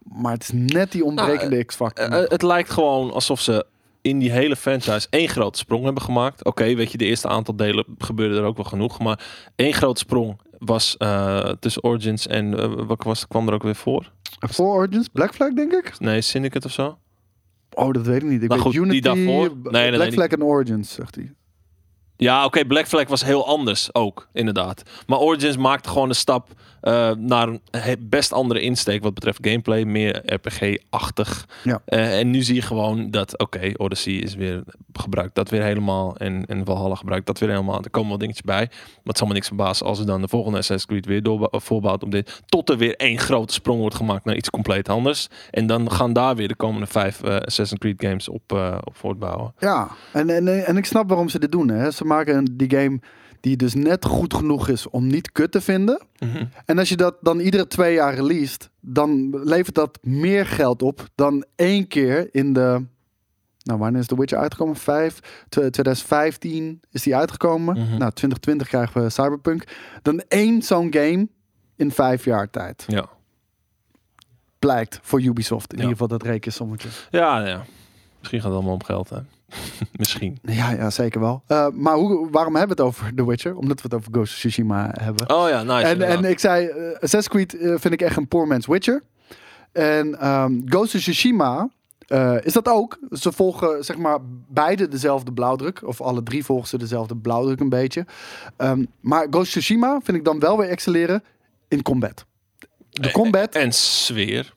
Maar 0.04 0.32
het 0.34 0.44
is 0.44 0.52
net 0.54 0.92
die 0.92 1.04
ontbrekende 1.06 1.64
X-factor. 1.64 2.06
Eh, 2.12 2.30
het 2.30 2.42
lijkt 2.42 2.70
gewoon 2.70 3.12
alsof 3.14 3.40
ze 3.42 3.66
in 4.06 4.20
die 4.20 4.32
hele 4.32 4.56
franchise 4.56 5.08
één 5.10 5.28
grote 5.28 5.58
sprong 5.58 5.84
hebben 5.84 6.04
gemaakt. 6.04 6.44
Oké, 6.44 6.76
weet 6.76 6.92
je, 6.92 6.98
de 6.98 7.06
eerste 7.06 7.28
aantal 7.28 7.56
delen 7.56 7.86
gebeurde 7.98 8.38
er 8.38 8.44
ook 8.44 8.56
wel 8.56 8.66
genoeg. 8.66 9.00
Maar 9.00 9.26
één 9.56 9.74
grote 9.74 10.00
sprong 10.00 10.42
was 10.60 10.98
eh, 10.98 11.50
tussen 11.60 11.84
Origins 11.84 12.28
en 12.28 12.60
eh, 12.60 12.74
wat 12.88 13.04
was, 13.04 13.28
kwam 13.28 13.48
er 13.48 13.54
ook 13.54 13.64
weer 13.64 13.76
voor? 13.76 14.12
Voor 14.40 14.76
Origins, 14.76 15.08
Black 15.08 15.34
Flag 15.34 15.54
denk 15.54 15.72
ik? 15.72 16.00
Nee, 16.00 16.22
Syndicate 16.22 16.68
of 16.68 16.74
zo? 16.74 16.98
Oh, 17.74 17.94
dat 17.94 18.06
weet 18.06 18.24
ik 18.24 18.30
niet. 18.30 18.42
Ik 18.44 18.48
Maar 18.48 18.58
weet 18.58 18.66
goed, 18.66 18.74
die 18.74 18.82
Unity, 18.82 19.02
daarvoor? 19.02 19.48
Nee, 19.48 19.72
nee, 19.72 19.90
Black 19.90 20.02
nee, 20.02 20.12
Flag 20.12 20.28
en 20.28 20.44
Origins, 20.44 20.94
zegt 20.94 21.16
hij. 21.16 21.34
Ja, 22.18 22.46
oké, 22.46 22.66
Black 22.66 22.88
Flag 22.88 23.08
was 23.08 23.24
heel 23.24 23.48
anders 23.48 23.94
ook, 23.94 24.28
inderdaad. 24.34 24.84
Maar 25.08 25.20
Origins 25.20 25.58
maakte 25.58 25.90
gewoon 25.90 26.10
een 26.10 26.16
stap 26.16 26.50
eh, 26.86 27.12
naar 27.12 27.48
een 27.48 27.62
best 28.00 28.34
andere 28.34 28.62
insteek 28.62 29.04
wat 29.04 29.14
betreft 29.14 29.40
gameplay. 29.42 29.84
Meer 29.84 30.34
RPG-achtig. 30.34 31.48
Ja. 31.64 31.82
Eh, 31.86 32.20
en 32.20 32.30
nu 32.30 32.42
zie 32.42 32.56
je 32.56 32.62
gewoon 32.62 33.12
dat, 33.12 33.40
oké, 33.40 33.72
Odyssey 33.78 34.14
is 34.14 34.36
weer 34.36 34.64
gebruikt 34.94 35.36
dat 35.36 35.50
weer 35.50 35.64
helemaal. 35.64 36.18
En, 36.18 36.46
en 36.46 36.66
Valhalla 36.66 36.96
gebruikt 36.96 37.26
dat 37.26 37.40
weer 37.40 37.50
helemaal. 37.50 37.84
Er 37.84 37.90
komen 37.90 38.10
wel 38.10 38.18
dingetjes 38.18 38.46
bij. 38.46 38.66
Maar 38.70 39.02
het 39.04 39.18
zal 39.18 39.28
me 39.28 39.34
niks 39.34 39.48
verbazen 39.48 39.86
als 39.86 40.00
er 40.00 40.06
dan 40.06 40.22
de 40.22 40.28
volgende 40.28 40.58
Assassin's 40.58 40.86
Creed 40.86 41.24
weer 41.24 41.42
eh, 41.42 41.60
voorbouwt 41.60 42.04
op 42.04 42.12
dit. 42.12 42.42
Tot 42.46 42.70
er 42.70 42.78
weer 42.78 42.96
één 42.96 43.20
grote 43.20 43.54
sprong 43.54 43.80
wordt 43.80 43.96
gemaakt 43.96 44.26
naar 44.26 44.36
iets 44.36 44.50
compleet 44.50 44.90
anders. 44.90 45.28
En 45.52 45.68
dan 45.68 45.92
gaan 45.92 46.14
daar 46.14 46.36
weer 46.36 46.48
de 46.48 46.56
komende 46.56 46.88
vijf 46.88 47.24
eh, 47.24 47.36
Assassin's 47.36 47.80
Creed 47.80 48.02
games 48.02 48.30
op, 48.30 48.52
op 48.84 48.96
voortbouwen. 48.96 49.54
Ja, 49.58 49.88
en, 50.12 50.30
en, 50.30 50.66
en 50.66 50.78
ik 50.78 50.86
snap 50.86 51.08
waarom 51.10 51.30
ze 51.30 51.40
dit 51.40 51.52
doen. 51.52 51.70
Hè. 51.70 51.92
Ze 51.92 52.06
maken 52.06 52.58
die 52.58 52.70
game 52.70 53.00
die 53.46 53.56
dus 53.56 53.74
net 53.74 54.06
goed 54.06 54.34
genoeg 54.34 54.68
is 54.68 54.90
om 54.90 55.08
niet 55.08 55.32
kut 55.32 55.52
te 55.52 55.62
vinden. 55.62 56.02
En 56.66 56.78
als 56.80 56.90
je 56.90 56.96
dat 56.98 57.16
dan 57.22 57.40
iedere 57.40 57.68
twee 57.68 57.94
jaar 57.94 58.14
released, 58.14 58.70
dan 58.80 59.40
levert 59.44 59.76
dat 59.76 60.00
meer 60.02 60.46
geld 60.46 60.82
op 60.82 61.08
dan 61.16 61.46
één 61.56 61.88
keer 61.88 62.30
in 62.36 62.54
de. 62.54 62.86
Nou, 63.64 63.80
wanneer 63.80 64.02
is 64.02 64.08
The 64.08 64.18
Witcher 64.18 64.38
uitgekomen? 64.38 64.76
Vijf, 64.76 65.20
tw- 65.50 65.60
2015 65.60 66.82
is 66.92 67.04
die 67.04 67.16
uitgekomen. 67.16 67.74
Mhm. 67.74 67.84
Nou, 67.98 68.12
2020 68.12 68.68
krijgen 68.68 69.04
we 69.04 69.10
Cyberpunk. 69.10 69.64
Dan 70.02 70.20
één 70.28 70.62
zo'n 70.62 70.94
game 70.94 71.28
in 71.76 71.92
vijf 71.92 72.26
jaar 72.26 72.50
tijd. 72.50 72.84
Ja. 72.88 73.10
Blijkt 74.60 75.00
voor 75.02 75.22
Ubisoft. 75.22 75.72
In 75.74 75.78
Ja. 75.80 75.84
ieder 75.84 75.98
geval 75.98 76.18
dat 76.18 76.28
rekensommetje. 76.28 76.90
Ja, 77.10 77.46
ja. 77.48 77.66
Misschien 78.20 78.40
gaat 78.40 78.48
het 78.50 78.58
allemaal 78.58 78.74
om 78.74 78.84
geld, 78.84 79.10
hè. 79.10 79.18
Misschien. 79.98 80.38
Ja, 80.42 80.72
ja 80.72 80.90
zeker 80.90 81.20
wel. 81.20 81.44
Eh, 81.48 81.68
maar 81.74 81.96
hoe, 81.96 82.30
waarom 82.32 82.56
hebben 82.56 82.78
we 82.78 82.84
het 82.84 82.92
over 82.92 83.16
The 83.16 83.28
Witcher? 83.28 83.56
Omdat 83.56 83.82
we 83.82 83.84
het 83.84 83.94
over 83.94 84.12
Ghost 84.12 84.34
of 84.34 84.40
Tsushima 84.40 84.92
hebben. 85.02 85.30
Oh 85.30 85.50
ja, 85.50 85.64
nice. 85.64 85.88
en, 85.88 86.02
en 86.02 86.26
ik 86.26 86.40
zei, 86.40 86.70
Assassin's 86.94 87.28
Creed 87.28 87.58
eh, 87.58 87.74
vind 87.78 87.94
ik 87.94 88.02
echt 88.02 88.18
een 88.18 88.28
poor 88.28 88.48
man's 88.48 88.66
Witcher. 88.66 89.04
En 89.72 90.20
ehm, 90.20 90.60
Ghost 90.66 90.96
of 90.96 91.02
Tsushima 91.02 91.70
is 92.42 92.54
dat 92.54 92.68
ook. 92.68 93.00
Ze 93.12 93.32
volgen 93.32 93.84
zeg 93.84 93.98
maar 93.98 94.20
beide 94.48 94.88
dezelfde 94.88 95.34
blauwdruk. 95.34 95.82
Of 95.84 96.02
alle 96.02 96.24
drie 96.24 96.46
volgen 96.46 96.68
ze 96.68 96.78
dezelfde 96.78 97.16
blauwdruk 97.16 97.60
een 97.60 97.70
beetje. 97.70 98.06
Ehm, 98.58 98.86
maar 99.00 99.28
Ghost 99.30 99.46
of 99.46 99.48
Tsushima 99.48 100.00
vind 100.04 100.18
ik 100.18 100.26
dan 100.26 100.40
wel 100.40 100.58
weer 100.58 100.70
excelleren 100.70 101.24
in 101.68 101.82
combat. 101.82 102.26
De 102.90 103.12
combat. 103.12 103.56
En 103.56 103.72
sfeer. 103.72 104.55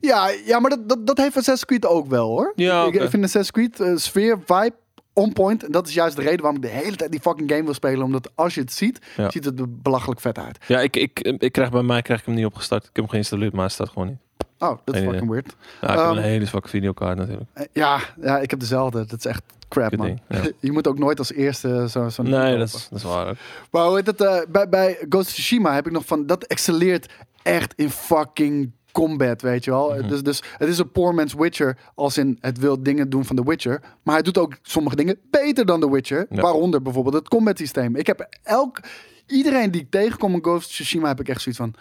Ja, 0.00 0.30
ja 0.44 0.58
maar 0.60 0.70
dat, 0.70 0.88
dat, 0.88 1.06
dat 1.06 1.16
heeft 1.16 1.36
Assassin's 1.36 1.64
Creed 1.64 1.86
ook 1.86 2.06
wel 2.06 2.26
hoor. 2.28 2.52
Ja, 2.56 2.84
ik, 2.84 2.92
vind 2.94 3.24
Assassin's 3.24 3.50
Creed 3.50 3.80
eh, 3.80 3.96
sfeer, 3.96 4.38
vibe, 4.46 4.72
on 5.12 5.32
point. 5.32 5.64
En 5.64 5.72
dat 5.72 5.86
is 5.88 5.94
juist 5.94 6.16
de 6.16 6.22
reden 6.22 6.40
waarom 6.40 6.62
ik 6.62 6.70
de 6.70 6.76
hele 6.76 6.96
tijd 6.96 7.10
die 7.10 7.20
fucking 7.20 7.50
game 7.50 7.64
wil 7.64 7.74
spelen. 7.74 8.02
Omdat 8.04 8.30
als 8.34 8.54
je 8.54 8.60
het 8.60 8.72
ziet, 8.72 8.98
Ja. 9.16 9.30
ziet 9.30 9.44
het 9.44 9.58
er 9.60 9.66
belachelijk 9.72 10.20
vet 10.20 10.38
uit. 10.38 10.58
Ja, 10.66 10.80
ik, 10.80 10.96
ik, 10.96 11.18
ik 11.38 11.52
krijg 11.52 11.70
bij 11.70 11.82
mij 11.82 12.02
krijg 12.02 12.20
ik 12.20 12.26
hem 12.26 12.34
niet 12.34 12.44
opgestart. 12.46 12.82
Ik 12.82 12.88
heb 12.92 12.96
hem 12.96 13.08
geïnstalleerd, 13.08 13.52
maar 13.52 13.60
hij 13.60 13.70
staat 13.70 13.88
gewoon 13.88 14.08
niet. 14.08 14.18
Oh, 14.58 14.78
dat 14.84 14.94
is 14.94 15.02
fucking 15.02 15.28
weird. 15.30 15.56
Ja, 15.80 15.88
ik 15.88 15.94
heb 15.98 16.06
Ehm, 16.06 16.16
een 16.16 16.22
hele 16.22 16.44
zwakke 16.46 16.68
videokaart 16.68 17.18
natuurlijk. 17.18 17.46
Eh, 17.52 17.64
Ja, 17.72 18.00
ja, 18.20 18.38
ik 18.38 18.50
heb 18.50 18.60
dezelfde. 18.60 19.04
Dat 19.06 19.18
is 19.18 19.24
echt 19.24 19.42
crap, 19.68 19.96
man. 19.96 20.06
ding, 20.06 20.20
ja. 20.28 20.42
Je 20.60 20.72
moet 20.72 20.86
ook 20.88 20.98
nooit 20.98 21.18
als 21.18 21.32
eerste 21.32 21.86
zo- 21.90 22.08
zo'n... 22.08 22.30
Nee, 22.30 22.56
dat 22.58 22.66
is, 22.66 22.72
dat 22.90 22.98
is 22.98 23.04
waar 23.04 23.28
ook. 23.28 23.36
Maar 23.70 23.86
hoe 23.86 23.96
heet 23.96 24.06
het? 24.06 24.20
eh, 24.20 24.38
bij, 24.48 24.68
bij 24.68 24.94
Ghost 25.08 25.26
of 25.26 25.32
Tsushima 25.32 25.74
heb 25.74 25.86
ik 25.86 25.92
nog 25.92 26.06
van... 26.06 26.26
Dat 26.26 26.44
excelleert 26.44 27.12
echt 27.42 27.72
in 27.76 27.90
fucking 27.90 28.70
combat, 28.92 29.42
weet 29.42 29.64
je 29.64 29.70
wel. 29.70 29.94
Mhm. 29.94 30.08
dus, 30.08 30.22
dus 30.22 30.42
het 30.56 30.68
is 30.68 30.78
een 30.78 30.90
poor 30.90 31.14
man's 31.14 31.34
Witcher... 31.34 31.76
als 31.94 32.18
in 32.18 32.38
het 32.40 32.58
wil 32.58 32.82
dingen 32.82 33.10
doen 33.10 33.24
van 33.24 33.36
The 33.36 33.44
Witcher. 33.44 33.80
Maar 34.02 34.14
hij 34.14 34.22
doet 34.22 34.38
ook 34.38 34.52
sommige 34.62 34.96
dingen 34.96 35.18
beter 35.30 35.66
dan 35.66 35.80
The 35.80 35.90
Witcher. 35.90 36.26
Ja. 36.30 36.42
Waaronder 36.42 36.82
bijvoorbeeld 36.82 37.14
het 37.14 37.28
combat 37.28 37.58
systeem. 37.58 37.96
Ik 37.96 38.06
heb 38.06 38.28
elk... 38.42 38.80
Iedereen 39.26 39.70
die 39.70 39.80
ik 39.80 39.90
tegenkom 39.90 40.34
in 40.34 40.42
Ghost 40.42 40.66
of 40.66 40.72
Tsushima... 40.72 41.08
heb 41.08 41.20
ik 41.20 41.28
echt 41.28 41.40
zoiets 41.40 41.60
van... 41.60 41.74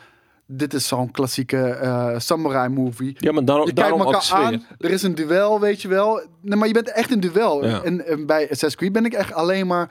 Dit 0.50 0.74
is 0.74 0.88
zo'n 0.88 1.12
klassieke 1.12 1.68
eh, 1.68 2.14
samurai 2.18 2.70
movie. 2.70 3.16
Ja, 3.18 3.32
maar 3.32 3.46
daarom, 3.46 3.68
Je 3.68 3.74
kijkt 3.74 3.90
daarom 3.90 4.14
elkaar 4.14 4.32
aan. 4.32 4.66
Er 4.78 4.92
is 4.92 5.04
een 5.04 5.16
duel, 5.16 5.60
weet 5.60 5.82
je 5.82 5.88
wel. 5.88 6.22
Nee, 6.42 6.58
maar 6.58 6.68
je 6.68 6.74
bent 6.74 6.92
echt 6.92 7.12
een 7.12 7.20
duel. 7.20 7.66
Ja. 7.66 7.82
En, 7.84 8.06
en 8.06 8.26
bij 8.26 8.42
Assassin's 8.42 8.76
Creed 8.76 8.92
ben 8.92 9.06
ik 9.06 9.14
echt 9.14 9.34
alleen 9.34 9.68
maar 9.68 9.90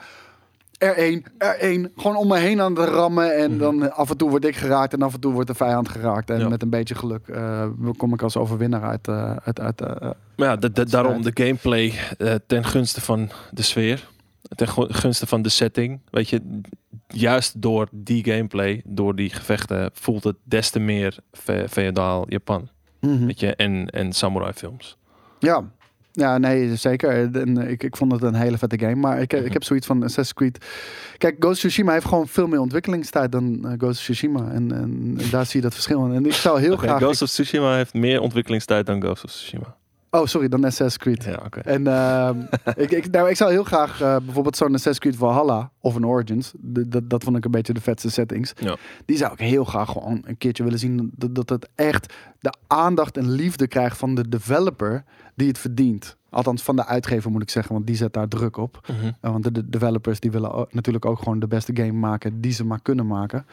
R1, 0.85 1.21
R1. 1.37 1.91
Gewoon 1.95 2.15
om 2.15 2.27
me 2.27 2.37
heen 2.37 2.61
aan 2.61 2.79
het 2.79 2.89
rammen. 2.89 3.35
En 3.37 3.49
Mhm. 3.51 3.59
dan 3.59 3.83
eh, 3.83 3.97
af 3.97 4.09
en 4.09 4.17
toe 4.17 4.29
word 4.29 4.45
ik 4.45 4.55
geraakt 4.55 4.93
en 4.93 5.01
af 5.01 5.13
en 5.13 5.19
toe 5.19 5.33
wordt 5.33 5.47
de 5.47 5.55
vijand 5.55 5.89
geraakt. 5.89 6.29
En 6.29 6.39
Ja. 6.39 6.49
met 6.49 6.61
een 6.61 6.69
beetje 6.69 6.95
geluk 6.95 7.27
eh, 7.27 7.67
kom 7.97 8.13
ik 8.13 8.21
als 8.21 8.37
overwinnaar 8.37 8.83
uit. 8.83 9.07
eh, 9.07 9.35
uit, 9.43 9.59
uit 9.59 9.79
Maar 10.35 10.47
ja, 10.47 10.55
da- 10.55 10.67
da- 10.67 10.83
daarom 10.83 11.21
de 11.21 11.31
gameplay 11.33 11.93
ten 12.47 12.63
gunste 12.65 13.01
van 13.01 13.29
de 13.51 13.61
sfeer. 13.61 14.07
Ten 14.55 14.67
gu- 14.67 14.93
gunste 14.93 15.27
van 15.27 15.41
de 15.41 15.49
setting. 15.49 15.99
Weet 16.11 16.29
je, 16.29 16.41
juist 17.07 17.61
door 17.61 17.87
die 17.91 18.23
gameplay, 18.25 18.81
door 18.85 19.15
die 19.15 19.29
gevechten, 19.29 19.89
voelt 19.93 20.23
het 20.23 20.35
des 20.43 20.69
te 20.69 20.79
meer 20.79 21.17
fe- 21.31 21.65
feodaal 21.69 22.25
Japan. 22.29 22.69
mhm. 23.01 23.25
Weet 23.25 23.39
je, 23.39 23.55
en, 23.55 23.87
en 23.89 24.13
samurai 24.13 24.53
films. 24.53 24.97
Ja. 25.39 25.63
Ja, 26.17 26.37
nee, 26.37 26.75
zeker. 26.75 27.09
En, 27.35 27.57
eh, 27.57 27.69
ik, 27.71 27.83
ik 27.83 27.95
vond 27.97 28.11
het 28.11 28.21
een 28.21 28.33
hele 28.35 28.57
vette 28.57 28.79
game. 28.79 28.95
Maar 28.95 29.21
ik, 29.21 29.33
Mhm. 29.33 29.45
ik 29.45 29.53
heb 29.53 29.63
zoiets 29.63 29.85
van 29.87 29.97
Assassin's 30.03 30.33
Creed. 30.33 30.65
Kijk, 31.17 31.35
Ghost 31.39 31.53
of 31.53 31.57
Tsushima 31.57 31.91
heeft 31.91 32.05
gewoon 32.05 32.27
veel 32.27 32.47
meer 32.47 32.59
ontwikkelingstijd 32.59 33.31
dan 33.31 33.59
eh, 33.65 33.71
Ghost 33.77 33.97
of 33.97 34.03
Tsushima. 34.03 34.49
En, 34.51 34.71
en 34.71 35.17
daar 35.31 35.45
zie 35.45 35.55
je 35.55 35.61
dat 35.61 35.73
verschil 35.73 36.05
in. 36.05 36.13
En 36.13 36.25
ik 36.25 36.33
zou 36.33 36.59
heel 36.59 36.77
graag... 36.77 36.97
Ghost 36.97 37.21
of 37.21 37.29
Tsushima 37.29 37.75
heeft 37.75 37.93
meer 37.93 38.21
ontwikkelingstijd 38.21 38.85
dan 38.85 39.01
Ghost 39.01 39.23
of 39.23 39.31
Tsushima. 39.31 39.75
Oh, 40.09 40.25
sorry, 40.25 40.47
dan 40.47 40.63
Assassin's 40.63 40.97
Creed. 40.97 41.23
Ja, 41.23 41.41
oké. 41.45 41.59
En 41.59 41.87
ehm, 41.87 42.39
ik, 42.83 42.91
ik, 42.91 43.11
nou, 43.11 43.29
ik 43.29 43.35
zou 43.35 43.51
heel 43.51 43.63
graag 43.63 44.01
eh, 44.01 44.17
bijvoorbeeld 44.25 44.57
zo'n 44.57 44.67
Assassin's 44.67 44.99
Creed 44.99 45.15
Valhalla 45.15 45.71
of 45.79 45.95
een 45.95 46.05
Origins. 46.05 46.51
dat, 46.57 47.09
dat 47.09 47.23
vond 47.23 47.37
ik 47.37 47.45
een 47.45 47.51
beetje 47.51 47.73
de 47.73 47.81
vetste 47.81 48.09
settings. 48.09 48.53
Ja. 48.59 48.75
Die 49.05 49.17
zou 49.17 49.33
ik 49.33 49.39
heel 49.39 49.63
graag 49.63 49.91
gewoon 49.91 50.21
een 50.25 50.37
keertje 50.37 50.63
willen 50.63 50.79
zien. 50.79 51.11
Dat, 51.15 51.35
dat 51.35 51.49
het 51.49 51.69
echt 51.75 52.13
de 52.39 52.53
aandacht 52.67 53.17
en 53.17 53.31
liefde 53.31 53.67
krijgt 53.67 53.97
van 53.97 54.15
de 54.15 54.29
developer 54.29 55.03
die 55.35 55.47
het 55.47 55.57
verdient. 55.57 56.16
Althans 56.29 56.63
van 56.63 56.75
de 56.75 56.85
uitgever 56.85 57.31
moet 57.31 57.41
ik 57.41 57.49
zeggen, 57.49 57.73
want 57.73 57.87
die 57.87 57.95
zet 57.95 58.13
daar 58.13 58.27
druk 58.27 58.57
op. 58.57 58.87
Mhm. 58.87 59.05
Uh, 59.05 59.31
want 59.31 59.43
de, 59.43 59.51
de 59.51 59.69
developers 59.69 60.19
die 60.19 60.31
willen 60.31 60.67
natuurlijk 60.71 61.05
ook 61.05 61.19
gewoon 61.19 61.39
de 61.39 61.47
beste 61.47 61.75
game 61.75 61.91
maken 61.91 62.41
die 62.41 62.51
ze 62.51 62.65
maar 62.65 62.81
kunnen 62.81 63.07
maken. 63.07 63.45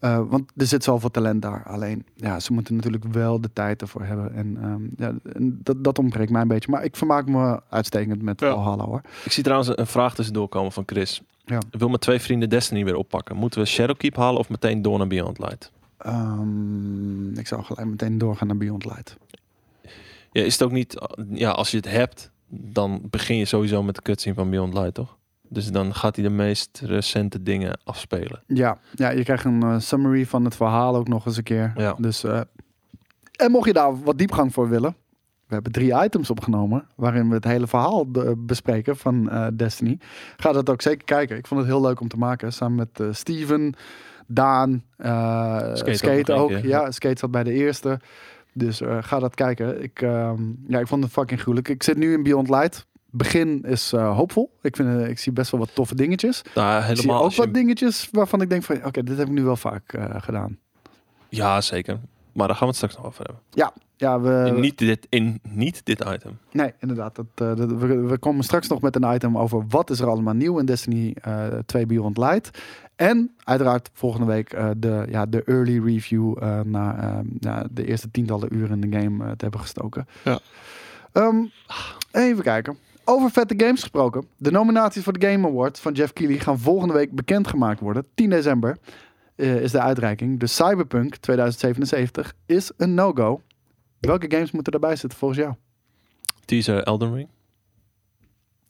Uh, 0.00 0.20
want 0.28 0.52
er 0.56 0.66
zit 0.66 0.84
zoveel 0.84 1.10
talent 1.10 1.42
daar. 1.42 1.62
Alleen, 1.66 2.04
ja, 2.14 2.40
ze 2.40 2.52
moeten 2.52 2.74
natuurlijk 2.74 3.04
wel 3.04 3.40
de 3.40 3.50
tijd 3.52 3.82
ervoor 3.82 4.04
hebben. 4.04 4.34
En, 4.34 4.58
ehm, 4.62 4.82
ja, 4.96 5.32
en 5.32 5.60
dat, 5.62 5.84
dat 5.84 5.98
ontbreekt 5.98 6.30
mij 6.30 6.42
een 6.42 6.48
beetje. 6.48 6.70
Maar 6.70 6.84
ik 6.84 6.96
vermaak 6.96 7.26
me 7.26 7.60
uitstekend 7.68 8.22
met 8.22 8.40
Ja. 8.40 8.50
Valhalla 8.54 8.84
hoor. 8.84 9.00
Ik 9.24 9.32
zie 9.32 9.42
trouwens 9.42 9.72
een 9.74 9.86
vraag 9.86 10.14
tussendoor 10.14 10.48
komen 10.48 10.72
van 10.72 10.82
Chris. 10.86 11.22
Ja. 11.44 11.58
Ik 11.70 11.78
wil 11.78 11.88
mijn 11.88 12.00
twee 12.00 12.20
vrienden 12.20 12.48
Destiny 12.48 12.84
weer 12.84 12.96
oppakken. 12.96 13.36
Moeten 13.36 13.60
we 13.60 13.66
Shadowkeep 13.66 14.16
halen 14.16 14.40
of 14.40 14.48
meteen 14.48 14.82
door 14.82 14.98
naar 14.98 15.06
Beyond 15.06 15.38
Light? 15.38 15.70
Ehm, 15.98 17.38
ik 17.38 17.46
zou 17.46 17.62
gelijk 17.62 17.88
meteen 17.88 18.18
doorgaan 18.18 18.46
naar 18.46 18.56
Beyond 18.56 18.84
Light. 18.84 19.16
Ja, 20.36 20.42
is 20.42 20.52
het 20.52 20.62
ook 20.62 20.72
niet... 20.72 21.06
Ja, 21.30 21.50
als 21.50 21.70
je 21.70 21.76
het 21.76 21.90
hebt, 21.90 22.30
dan 22.48 23.02
begin 23.10 23.36
je 23.36 23.44
sowieso 23.44 23.82
met 23.82 23.94
de 23.94 24.02
cutscene 24.02 24.34
van 24.34 24.50
Beyond 24.50 24.74
Light, 24.74 24.94
toch? 24.94 25.16
Dus 25.48 25.66
dan 25.66 25.94
gaat 25.94 26.16
hij 26.16 26.24
de 26.24 26.30
meest 26.30 26.80
recente 26.84 27.42
dingen 27.42 27.80
afspelen. 27.84 28.42
Ja, 28.46 28.78
ja 28.94 29.10
je 29.10 29.24
krijgt 29.24 29.44
een 29.44 29.62
eh, 29.62 29.78
summary 29.78 30.26
van 30.26 30.44
het 30.44 30.56
verhaal 30.56 30.96
ook 30.96 31.08
nog 31.08 31.26
eens 31.26 31.36
een 31.36 31.42
keer. 31.42 31.72
Ja. 31.76 31.94
Dus, 31.98 32.24
eh, 32.24 32.40
en 33.32 33.50
mocht 33.50 33.66
je 33.66 33.72
daar 33.72 34.02
wat 34.02 34.18
diepgang 34.18 34.52
voor 34.52 34.68
willen. 34.68 34.96
We 35.46 35.54
hebben 35.54 35.72
drie 35.72 36.02
items 36.04 36.30
opgenomen 36.30 36.86
waarin 36.94 37.28
we 37.28 37.34
het 37.34 37.44
hele 37.44 37.66
verhaal 37.66 38.06
bespreken 38.36 38.96
van 38.96 39.30
eh, 39.30 39.46
Destiny. 39.54 39.98
Ga 40.36 40.52
dat 40.52 40.70
ook 40.70 40.82
zeker 40.82 41.04
kijken. 41.04 41.36
Ik 41.36 41.46
vond 41.46 41.60
het 41.60 41.68
heel 41.68 41.80
leuk 41.80 42.00
om 42.00 42.08
te 42.08 42.16
maken. 42.16 42.52
Samen 42.52 42.76
met 42.76 43.16
Steven, 43.16 43.74
Daan, 44.26 44.82
eh, 44.96 45.56
Skate 45.74 45.94
Skate, 45.94 46.32
ook 46.32 46.50
ja. 46.50 46.90
Skate 46.90 47.18
zat 47.18 47.30
bij 47.30 47.44
de 47.44 47.52
eerste. 47.52 48.00
Dus 48.58 48.80
eh, 48.80 48.98
ga 49.00 49.18
dat 49.18 49.34
kijken. 49.34 49.82
Ik, 49.82 50.02
ehm, 50.02 50.42
ja, 50.68 50.78
ik 50.78 50.86
vond 50.86 51.02
het 51.04 51.12
fucking 51.12 51.40
gruwelijk. 51.40 51.68
Ik 51.68 51.82
zit 51.82 51.96
nu 51.96 52.12
in 52.12 52.22
Beyond 52.22 52.48
Light. 52.48 52.86
Begin 53.10 53.62
is 53.62 53.92
eh, 53.92 54.16
hoopvol. 54.16 54.50
Ik, 54.62 54.76
vind, 54.76 54.88
eh, 55.00 55.08
ik 55.08 55.18
zie 55.18 55.32
best 55.32 55.50
wel 55.50 55.60
wat 55.60 55.74
toffe 55.74 55.94
dingetjes. 55.94 56.42
Nou, 56.54 56.76
Ik 56.78 56.84
zie 56.86 56.94
helemaal 56.96 57.24
ook 57.24 57.30
je- 57.30 57.36
wat 57.36 57.54
dingetjes 57.54 58.08
waarvan 58.12 58.40
ik 58.40 58.48
denk 58.50 58.62
van... 58.62 58.84
Oké, 58.84 59.02
dit 59.02 59.18
heb 59.18 59.26
ik 59.26 59.32
nu 59.32 59.42
wel 59.44 59.56
vaak 59.56 59.94
gedaan. 60.16 60.58
Ja, 61.28 61.60
zeker. 61.60 61.98
Maar 62.32 62.46
daar 62.46 62.56
gaan 62.56 62.68
we 62.68 62.74
het 62.74 62.76
straks 62.76 62.96
nog 62.96 63.06
over 63.06 63.24
hebben. 63.24 63.42
Ja, 63.98 64.20
we... 64.20 64.44
in, 64.54 64.60
niet 64.60 64.78
dit, 64.78 65.06
in 65.08 65.40
niet 65.42 65.80
dit 65.84 66.04
item. 66.12 66.38
Nee, 66.52 66.72
inderdaad. 66.80 67.14
Dat, 67.16 67.26
dat- 67.58 67.72
we, 67.72 67.86
we 67.96 68.18
komen 68.18 68.44
straks 68.44 68.68
nog 68.68 68.80
met 68.80 68.96
een 68.96 69.14
item 69.14 69.38
over 69.38 69.64
wat 69.68 69.90
is 69.90 70.00
er 70.00 70.06
allemaal 70.08 70.34
nieuw 70.34 70.58
in 70.58 70.66
Destiny 70.66 71.16
eh 71.20 71.46
2 71.66 71.86
Beyond 71.86 72.16
Light. 72.18 72.58
En 72.96 73.34
uiteraard 73.44 73.90
volgende 73.92 74.26
week 74.26 74.52
eh, 74.52 74.70
de, 74.76 75.06
ja, 75.08 75.26
de 75.26 75.42
early 75.44 75.84
review 75.84 76.36
eh 76.42 76.60
naar 76.60 76.98
eh, 76.98 77.18
ja, 77.40 77.66
de 77.70 77.86
eerste 77.86 78.10
tientallen 78.10 78.54
uren 78.54 78.82
in 78.82 78.90
de 78.90 78.98
game 79.00 79.24
eh, 79.24 79.30
te 79.30 79.36
hebben 79.42 79.60
gestoken. 79.60 80.06
Ja. 80.24 80.38
Ehm, 81.12 81.44
even 82.12 82.42
kijken. 82.42 82.78
Over 83.04 83.30
vette 83.30 83.54
games 83.56 83.80
gesproken. 83.80 84.26
De 84.36 84.50
nominaties 84.50 85.02
voor 85.02 85.18
de 85.18 85.26
Game 85.30 85.48
Awards 85.48 85.80
van 85.80 85.92
Jeff 85.92 86.12
Keighley 86.12 86.38
gaan 86.40 86.58
volgende 86.58 86.94
week 86.94 87.12
bekendgemaakt 87.12 87.80
worden. 87.80 88.06
10 88.14 88.30
december 88.30 88.76
eh, 89.36 89.60
is 89.62 89.70
de 89.72 89.80
uitreiking. 89.80 90.40
Dus 90.40 90.54
Cyberpunk 90.54 91.16
2077 91.16 92.34
is 92.46 92.70
een 92.76 92.94
no-go. 92.94 93.40
Welke 94.00 94.30
games 94.30 94.50
moeten 94.50 94.72
erbij 94.72 94.96
zitten 94.96 95.18
volgens 95.18 95.40
jou? 95.40 95.54
Teaser 96.44 96.82
Elden 96.82 97.14
Ring. 97.14 97.28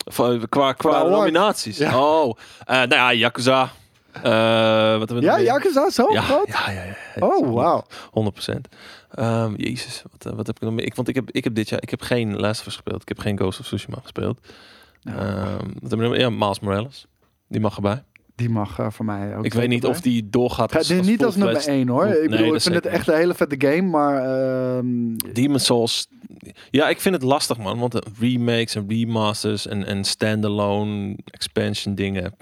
Qua 0.04 0.38
Qua 0.48 0.72
qua 0.72 0.90
award. 0.94 1.10
nominaties. 1.10 1.78
Ja. 1.78 2.00
Oh, 2.00 2.36
eh, 2.64 2.76
nou 2.76 2.88
ja, 2.94 3.12
Yakuza. 3.12 3.70
Eh, 4.22 4.98
wat 4.98 5.08
hebben 5.08 5.16
we 5.16 5.22
Ja? 5.22 5.38
Yakuza, 5.40 5.90
zo 5.90 6.12
ja, 6.12 6.20
groot? 6.20 6.46
ja, 6.48 6.70
ja, 6.70 6.82
ja. 6.84 7.26
Oh, 7.26 7.52
wauw. 7.54 7.84
100%. 8.10 8.68
Ehm, 9.10 9.54
jezus, 9.56 10.02
wat, 10.10 10.26
eh, 10.26 10.32
wat 10.36 10.46
heb 10.46 10.56
ik 10.56 10.62
nog 10.62 10.72
meer? 10.72 10.84
Ik, 10.84 10.94
want 10.94 11.08
ik 11.08 11.14
heb, 11.14 11.30
ik 11.30 11.44
heb 11.44 11.54
dit 11.54 11.68
jaar, 11.68 11.82
ik 11.82 11.90
heb 11.90 12.02
geen 12.02 12.36
Last 12.36 12.60
of 12.60 12.66
Us 12.66 12.74
gespeeld. 12.74 13.02
Ik 13.02 13.08
heb 13.08 13.18
geen 13.18 13.36
Ghost 13.38 13.60
of 13.60 13.66
Tsushima 13.66 13.98
gespeeld. 14.02 14.38
Ja. 15.00 15.46
Meer? 15.80 16.18
Ja, 16.18 16.30
Miles 16.30 16.60
Morales. 16.60 17.06
Die 17.48 17.60
mag 17.60 17.76
erbij. 17.76 18.02
Die 18.34 18.48
mag 18.50 18.78
eh, 18.78 18.86
voor 18.90 19.04
mij 19.04 19.36
ook. 19.36 19.44
ik 19.44 19.54
weet 19.54 19.68
niet 19.68 19.84
of 19.84 20.00
die 20.00 20.28
doorgaat 20.30 20.72
Ga, 20.72 20.78
dit 20.78 21.02
niet 21.02 21.24
als 21.24 21.36
nummer 21.36 21.54
full-fledged- 21.54 21.80
1 21.80 21.88
hoor. 21.88 22.06
Nee, 22.06 22.22
ik 22.22 22.30
bedoel, 22.30 22.54
ik 22.54 22.60
vind 22.60 22.74
het 22.74 22.86
echt 22.86 23.08
een 23.08 23.16
hele 23.16 23.34
vette 23.34 23.56
game, 23.58 23.82
maar 23.82 24.16
ehm, 24.24 25.16
Demon 25.32 25.58
Souls. 25.58 26.06
Ja, 26.70 26.88
ik 26.88 27.00
vind 27.00 27.14
het 27.14 27.24
lastig, 27.24 27.58
man. 27.58 27.78
Want 27.78 27.98
remakes 28.18 28.74
en 28.74 28.84
remasters 28.88 29.66
en, 29.66 29.84
en 29.84 30.04
standalone 30.04 31.16
expansion 31.24 31.94
dingen. 31.94 32.34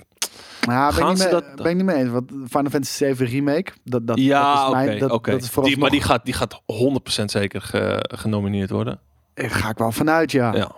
Ja, 0.73 0.91
ben, 0.91 0.99
ik 1.03 1.09
niet 1.09 1.19
mee, 1.19 1.29
dat- 1.31 1.57
ben 1.57 1.67
ik 1.71 1.77
niet 1.77 1.85
mee 1.85 1.97
eens. 1.97 2.11
Want 2.11 2.31
Final 2.31 2.71
Fantasy 2.71 2.93
7 2.97 3.27
remake, 3.27 3.73
dat, 3.85 4.07
dat, 4.07 4.19
ja, 4.19 4.53
dat 4.53 4.63
is 4.63 4.69
oké. 4.69 4.85
mijn, 4.85 4.99
dat, 4.99 5.27
is 5.43 5.51
Die- 5.51 5.79
Maar 5.79 5.91
die 5.91 6.03
gaat, 6.03 6.25
die 6.25 6.35
gaat 6.35 6.61
100% 6.67 7.31
zeker 7.31 7.61
ge- 7.63 8.05
genomineerd 8.15 8.71
worden. 8.71 8.99
Daar 9.35 9.51
ga 9.51 9.69
ik 9.69 9.79
wel 9.79 9.93
vanuit, 9.93 10.33
ja. 10.33 10.55
Ja. 10.55 10.71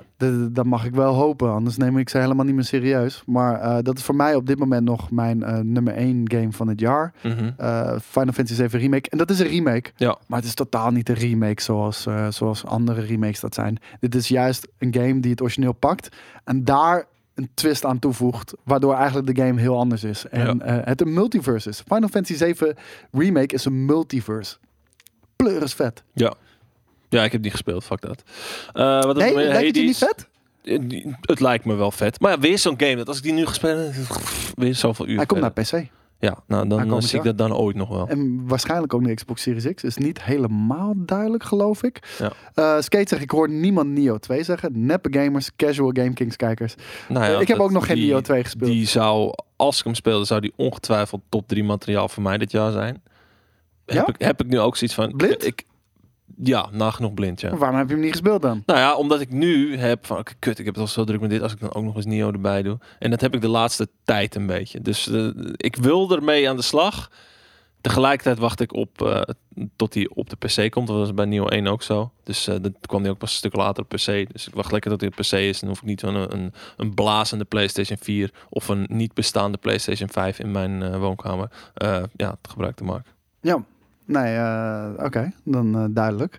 Dat, 0.52 0.64
mag 0.64 0.84
ik 0.84 0.94
wel 0.94 1.14
hopen, 1.14 1.50
anders 1.52 1.76
neem 1.76 1.98
ik 1.98 2.08
ze 2.08 2.18
helemaal 2.18 2.44
niet 2.44 2.54
meer 2.54 2.64
serieus. 2.64 3.22
Maar 3.26 3.60
eh, 3.60 3.76
dat 3.82 3.96
is 3.98 4.04
voor 4.04 4.14
mij 4.14 4.34
op 4.34 4.46
dit 4.46 4.58
moment 4.58 4.84
nog 4.84 5.10
mijn 5.10 5.42
eh, 5.42 5.58
nummer 5.58 5.94
1 5.94 6.30
game 6.30 6.52
van 6.52 6.68
het 6.68 6.80
jaar. 6.80 7.12
Mhm. 7.22 7.50
Eh, 7.56 7.92
Final 8.02 8.32
Fantasy 8.32 8.54
7 8.54 8.78
remake. 8.78 9.10
En 9.10 9.18
dat 9.18 9.30
is 9.30 9.38
een 9.38 9.46
remake. 9.46 9.90
Ja. 9.96 10.16
Maar 10.26 10.38
het 10.38 10.48
is 10.48 10.54
totaal 10.54 10.90
niet 10.90 11.08
een 11.08 11.14
remake 11.14 11.62
zoals, 11.62 12.06
zoals 12.28 12.64
andere 12.64 13.00
remakes 13.00 13.40
dat 13.40 13.54
zijn. 13.54 13.78
Dit 14.00 14.14
is 14.14 14.28
juist 14.28 14.68
een 14.78 14.94
game 14.94 15.20
die 15.20 15.30
het 15.30 15.40
origineel 15.42 15.72
pakt 15.72 16.16
en 16.44 16.64
daar 16.64 17.06
een 17.36 17.48
twist 17.54 17.84
aan 17.84 17.98
toevoegt, 17.98 18.52
waardoor 18.64 18.94
eigenlijk 18.94 19.34
de 19.36 19.42
game 19.42 19.60
heel 19.60 19.78
anders 19.78 20.04
is. 20.04 20.26
En 20.28 20.62
eh, 20.62 20.78
het 20.84 21.00
een 21.00 21.12
multiverse 21.14 21.68
is. 21.68 21.82
Final 21.86 22.08
Fantasy 22.08 22.34
7 22.34 22.76
remake 23.12 23.54
is 23.54 23.64
een 23.64 23.84
multiverse. 23.84 24.56
Pleur 25.36 25.62
is 25.62 25.74
vet. 25.74 26.02
Ja. 26.12 26.34
Ja, 27.08 27.24
ik 27.24 27.32
heb 27.32 27.42
die 27.42 27.50
gespeeld. 27.50 27.84
Fuck 27.84 28.00
dat. 28.00 28.22
Eh 28.72 29.02
wat 29.02 29.16
Nee, 29.16 29.34
lijkt 29.34 29.66
het 29.66 29.76
je 29.76 29.82
niet 29.82 29.96
vet? 29.98 30.28
Eh, 30.64 31.12
Het 31.20 31.40
lijkt 31.40 31.64
me 31.64 31.74
wel 31.74 31.90
vet. 31.90 32.20
Maar 32.20 32.30
ja, 32.30 32.38
weer 32.38 32.58
zo'n 32.58 32.74
game. 32.80 32.96
Dat 32.96 33.08
als 33.08 33.16
ik 33.16 33.22
die 33.22 33.32
nu 33.32 33.46
gespeeld 33.46 33.94
heb, 33.94 34.04
weer 34.54 34.74
zoveel 34.74 35.06
uur. 35.08 35.16
Hij 35.16 35.26
komt 35.26 35.40
naar. 35.40 35.52
PC. 35.52 35.86
Ja, 36.18 36.38
nou 36.46 36.68
dan, 36.68 37.02
zie 37.02 37.18
ik 37.18 37.24
dat 37.24 37.38
dan 37.38 37.54
ooit 37.54 37.76
nog 37.76 37.88
wel. 37.88 38.08
En 38.08 38.46
waarschijnlijk 38.46 38.94
ook 38.94 39.00
naar 39.00 39.14
Xbox 39.14 39.42
Series 39.42 39.74
X. 39.74 39.82
Is 39.84 39.96
niet 39.96 40.22
helemaal 40.22 40.92
duidelijk, 40.96 41.42
geloof 41.44 41.82
ik. 41.82 42.16
Ja. 42.18 42.32
Eh, 42.54 42.80
Skate 42.82 43.08
zegt, 43.08 43.22
ik 43.22 43.30
hoor 43.30 43.48
niemand 43.50 43.88
Nio 43.88 44.18
2 44.18 44.42
zeggen. 44.42 44.86
Neppe 44.86 45.18
gamers, 45.18 45.50
casual 45.56 45.90
Game 45.92 46.12
Kings 46.12 46.36
kijkers. 46.36 46.74
Nou 47.08 47.24
ja, 47.26 47.34
Eh, 47.34 47.40
ik 47.40 47.48
heb 47.48 47.58
ook 47.58 47.70
nog 47.70 47.86
geen 47.86 47.96
die- 47.96 48.04
Nio 48.06 48.20
2 48.20 48.42
gespeeld. 48.44 48.70
Die 48.70 48.86
zou, 48.86 49.32
als 49.56 49.78
ik 49.78 49.84
hem 49.84 49.94
speelde, 49.94 50.24
zou 50.24 50.40
die 50.40 50.52
ongetwijfeld 50.56 51.20
top 51.28 51.48
3 51.48 51.64
materiaal 51.64 52.08
voor 52.08 52.22
mij 52.22 52.38
dit 52.38 52.50
jaar 52.50 52.72
zijn. 52.72 53.02
Ja? 53.86 53.94
Heb, 53.96 54.08
ik, 54.08 54.20
heb 54.26 54.40
ik 54.40 54.46
nu 54.46 54.58
ook 54.60 54.76
zoiets 54.76 54.96
van... 54.96 55.16
Blind? 55.16 55.46
Ik, 55.46 55.62
ja, 56.42 56.68
nagenoeg 56.72 57.14
blind, 57.14 57.40
ja. 57.40 57.56
Waarom 57.56 57.78
heb 57.78 57.86
je 57.86 57.94
hem 57.94 58.02
niet 58.02 58.12
gespeeld 58.12 58.42
dan? 58.42 58.62
Nou 58.66 58.78
ja, 58.78 58.96
omdat 58.96 59.20
ik 59.20 59.30
nu 59.32 59.76
heb 59.76 60.06
van, 60.06 60.18
oké, 60.18 60.32
kut, 60.38 60.58
ik 60.58 60.64
heb 60.64 60.74
het 60.74 60.82
al 60.82 60.90
zo 60.90 61.04
druk 61.04 61.20
met 61.20 61.30
dit, 61.30 61.42
als 61.42 61.52
ik 61.52 61.60
dan 61.60 61.74
ook 61.74 61.84
nog 61.84 61.96
eens 61.96 62.06
Nio 62.06 62.32
erbij 62.32 62.62
doe. 62.62 62.78
En 62.98 63.10
dat 63.10 63.20
heb 63.20 63.34
ik 63.34 63.40
de 63.40 63.48
laatste 63.48 63.88
tijd 64.04 64.34
een 64.34 64.46
beetje. 64.46 64.80
Dus 64.80 65.08
eh, 65.08 65.28
ik 65.56 65.76
wil 65.76 66.10
ermee 66.10 66.48
aan 66.48 66.56
de 66.56 66.62
slag. 66.62 67.10
Tegelijkertijd 67.80 68.38
wacht 68.38 68.60
ik 68.60 68.72
op 68.72 69.02
eh, 69.02 69.20
tot 69.76 69.94
hij 69.94 70.10
op 70.14 70.30
de 70.30 70.36
PC 70.36 70.70
komt. 70.70 70.86
Dat 70.86 70.96
was 70.96 71.14
bij 71.14 71.24
Nio 71.24 71.46
1 71.46 71.66
ook 71.66 71.82
zo. 71.82 72.12
Dus 72.22 72.46
eh 72.46 72.56
dat 72.60 72.72
kwam 72.80 73.02
hij 73.02 73.10
ook 73.10 73.18
pas 73.18 73.30
een 73.30 73.36
stuk 73.36 73.56
later 73.56 73.82
op 73.82 73.88
PC. 73.88 74.32
Dus 74.32 74.46
ik 74.46 74.54
wacht 74.54 74.72
lekker 74.72 74.90
tot 74.90 75.00
hij 75.00 75.10
op 75.10 75.16
PC 75.16 75.32
is. 75.32 75.60
Dan 75.60 75.68
hoef 75.68 75.78
ik 75.78 75.84
niet 75.84 76.00
zo'n 76.00 76.14
een, 76.14 76.32
een, 76.32 76.52
een 76.76 76.94
blazende 76.94 77.44
PlayStation 77.44 77.98
4 78.00 78.30
of 78.48 78.68
een 78.68 78.86
niet 78.88 79.14
bestaande 79.14 79.58
PlayStation 79.58 80.08
5 80.08 80.38
in 80.38 80.50
mijn 80.50 80.98
woonkamer 80.98 81.50
ja, 82.16 82.36
te 82.40 82.50
gebruik 82.50 82.76
te 82.76 82.84
maken. 82.84 83.12
Ja. 83.40 83.64
Nee, 84.06 84.36
eh, 84.36 84.88
oké. 84.96 85.32
Dan 85.44 85.76
eh, 85.78 85.84
duidelijk. 85.90 86.38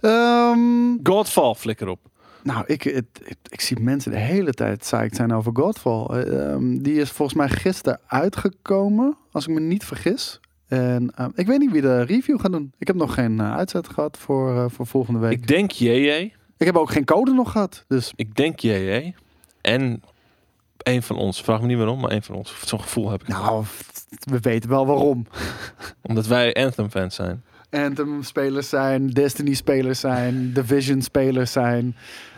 Ehm, 0.00 0.96
Godfall, 1.02 1.54
flikker 1.54 1.88
op. 1.88 2.00
nou, 2.42 2.64
ik, 2.66 2.82
het, 2.82 3.36
ik 3.48 3.60
zie 3.60 3.80
mensen 3.80 4.10
de 4.10 4.18
hele 4.18 4.52
tijd 4.52 4.78
psyched 4.78 5.16
zijn 5.16 5.32
over 5.32 5.52
Godfall. 5.54 6.06
Eh, 6.06 6.52
ehm, 6.52 6.78
die 6.78 7.00
is 7.00 7.10
volgens 7.10 7.38
mij 7.38 7.48
gisteren 7.48 8.00
uitgekomen, 8.06 9.16
als 9.32 9.46
ik 9.46 9.54
me 9.54 9.60
niet 9.60 9.84
vergis. 9.84 10.40
En 10.68 11.10
ehm, 11.14 11.30
ik 11.34 11.46
weet 11.46 11.58
niet 11.58 11.70
wie 11.72 11.80
de 11.80 12.02
review 12.02 12.40
gaat 12.40 12.52
doen. 12.52 12.72
Ik 12.78 12.86
heb 12.86 12.96
nog 12.96 13.14
geen 13.14 13.40
eh, 13.40 13.56
uitzet 13.56 13.88
gehad 13.88 14.18
voor, 14.18 14.70
voor 14.70 14.86
volgende 14.86 15.20
week. 15.20 15.32
Ik 15.32 15.46
denk 15.46 15.70
JJ. 15.70 16.32
Ik 16.56 16.66
heb 16.66 16.76
ook 16.76 16.90
geen 16.90 17.04
code 17.04 17.32
nog 17.32 17.52
gehad. 17.52 17.84
Dus 17.88 18.12
Ik 18.16 18.34
denk 18.34 18.60
JJ. 18.60 19.14
En 19.60 20.02
een 20.86 21.02
van 21.02 21.16
ons. 21.16 21.42
Vraag 21.42 21.60
me 21.60 21.66
niet 21.66 21.76
waarom, 21.76 22.00
maar 22.00 22.10
een 22.10 22.22
van 22.22 22.34
ons. 22.34 22.54
Zo'n 22.64 22.80
gevoel 22.80 23.10
heb 23.10 23.20
ik. 23.20 23.28
nou, 23.28 23.64
we 24.20 24.40
weten 24.40 24.70
wel 24.70 24.86
waarom. 24.86 25.26
Omdat 26.02 26.26
wij 26.26 26.54
Anthem-fans 26.54 27.14
zijn. 27.14 27.42
Anthem-spelers 27.70 28.68
zijn, 28.68 29.10
Destiny-spelers 29.10 30.00
zijn, 30.00 30.52
Division-spelers 30.52 31.52
zijn. 31.52 31.96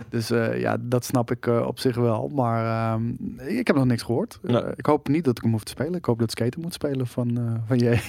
Dus 0.09 0.31
eh, 0.31 0.61
ja, 0.61 0.77
dat 0.81 1.05
snap 1.05 1.31
ik 1.31 1.47
eh, 1.47 1.67
op 1.67 1.79
zich 1.79 1.97
wel. 1.97 2.29
Maar 2.29 2.93
ehm, 2.95 3.13
ik 3.49 3.67
heb 3.67 3.77
nog 3.77 3.85
niks 3.85 4.03
gehoord. 4.03 4.39
Nee. 4.43 4.63
Eh, 4.63 4.73
ik 4.77 4.87
hoop 4.87 5.09
niet 5.09 5.25
dat 5.25 5.37
ik 5.37 5.43
hem 5.43 5.53
hoef 5.53 5.65
te 5.65 5.71
spelen. 5.71 5.95
Ik 5.95 6.05
hoop 6.05 6.19
dat 6.19 6.31
Skater 6.31 6.61
moet 6.61 6.75
spelen 6.75 7.07
van, 7.07 7.61
van 7.67 7.79
jij. 7.79 8.01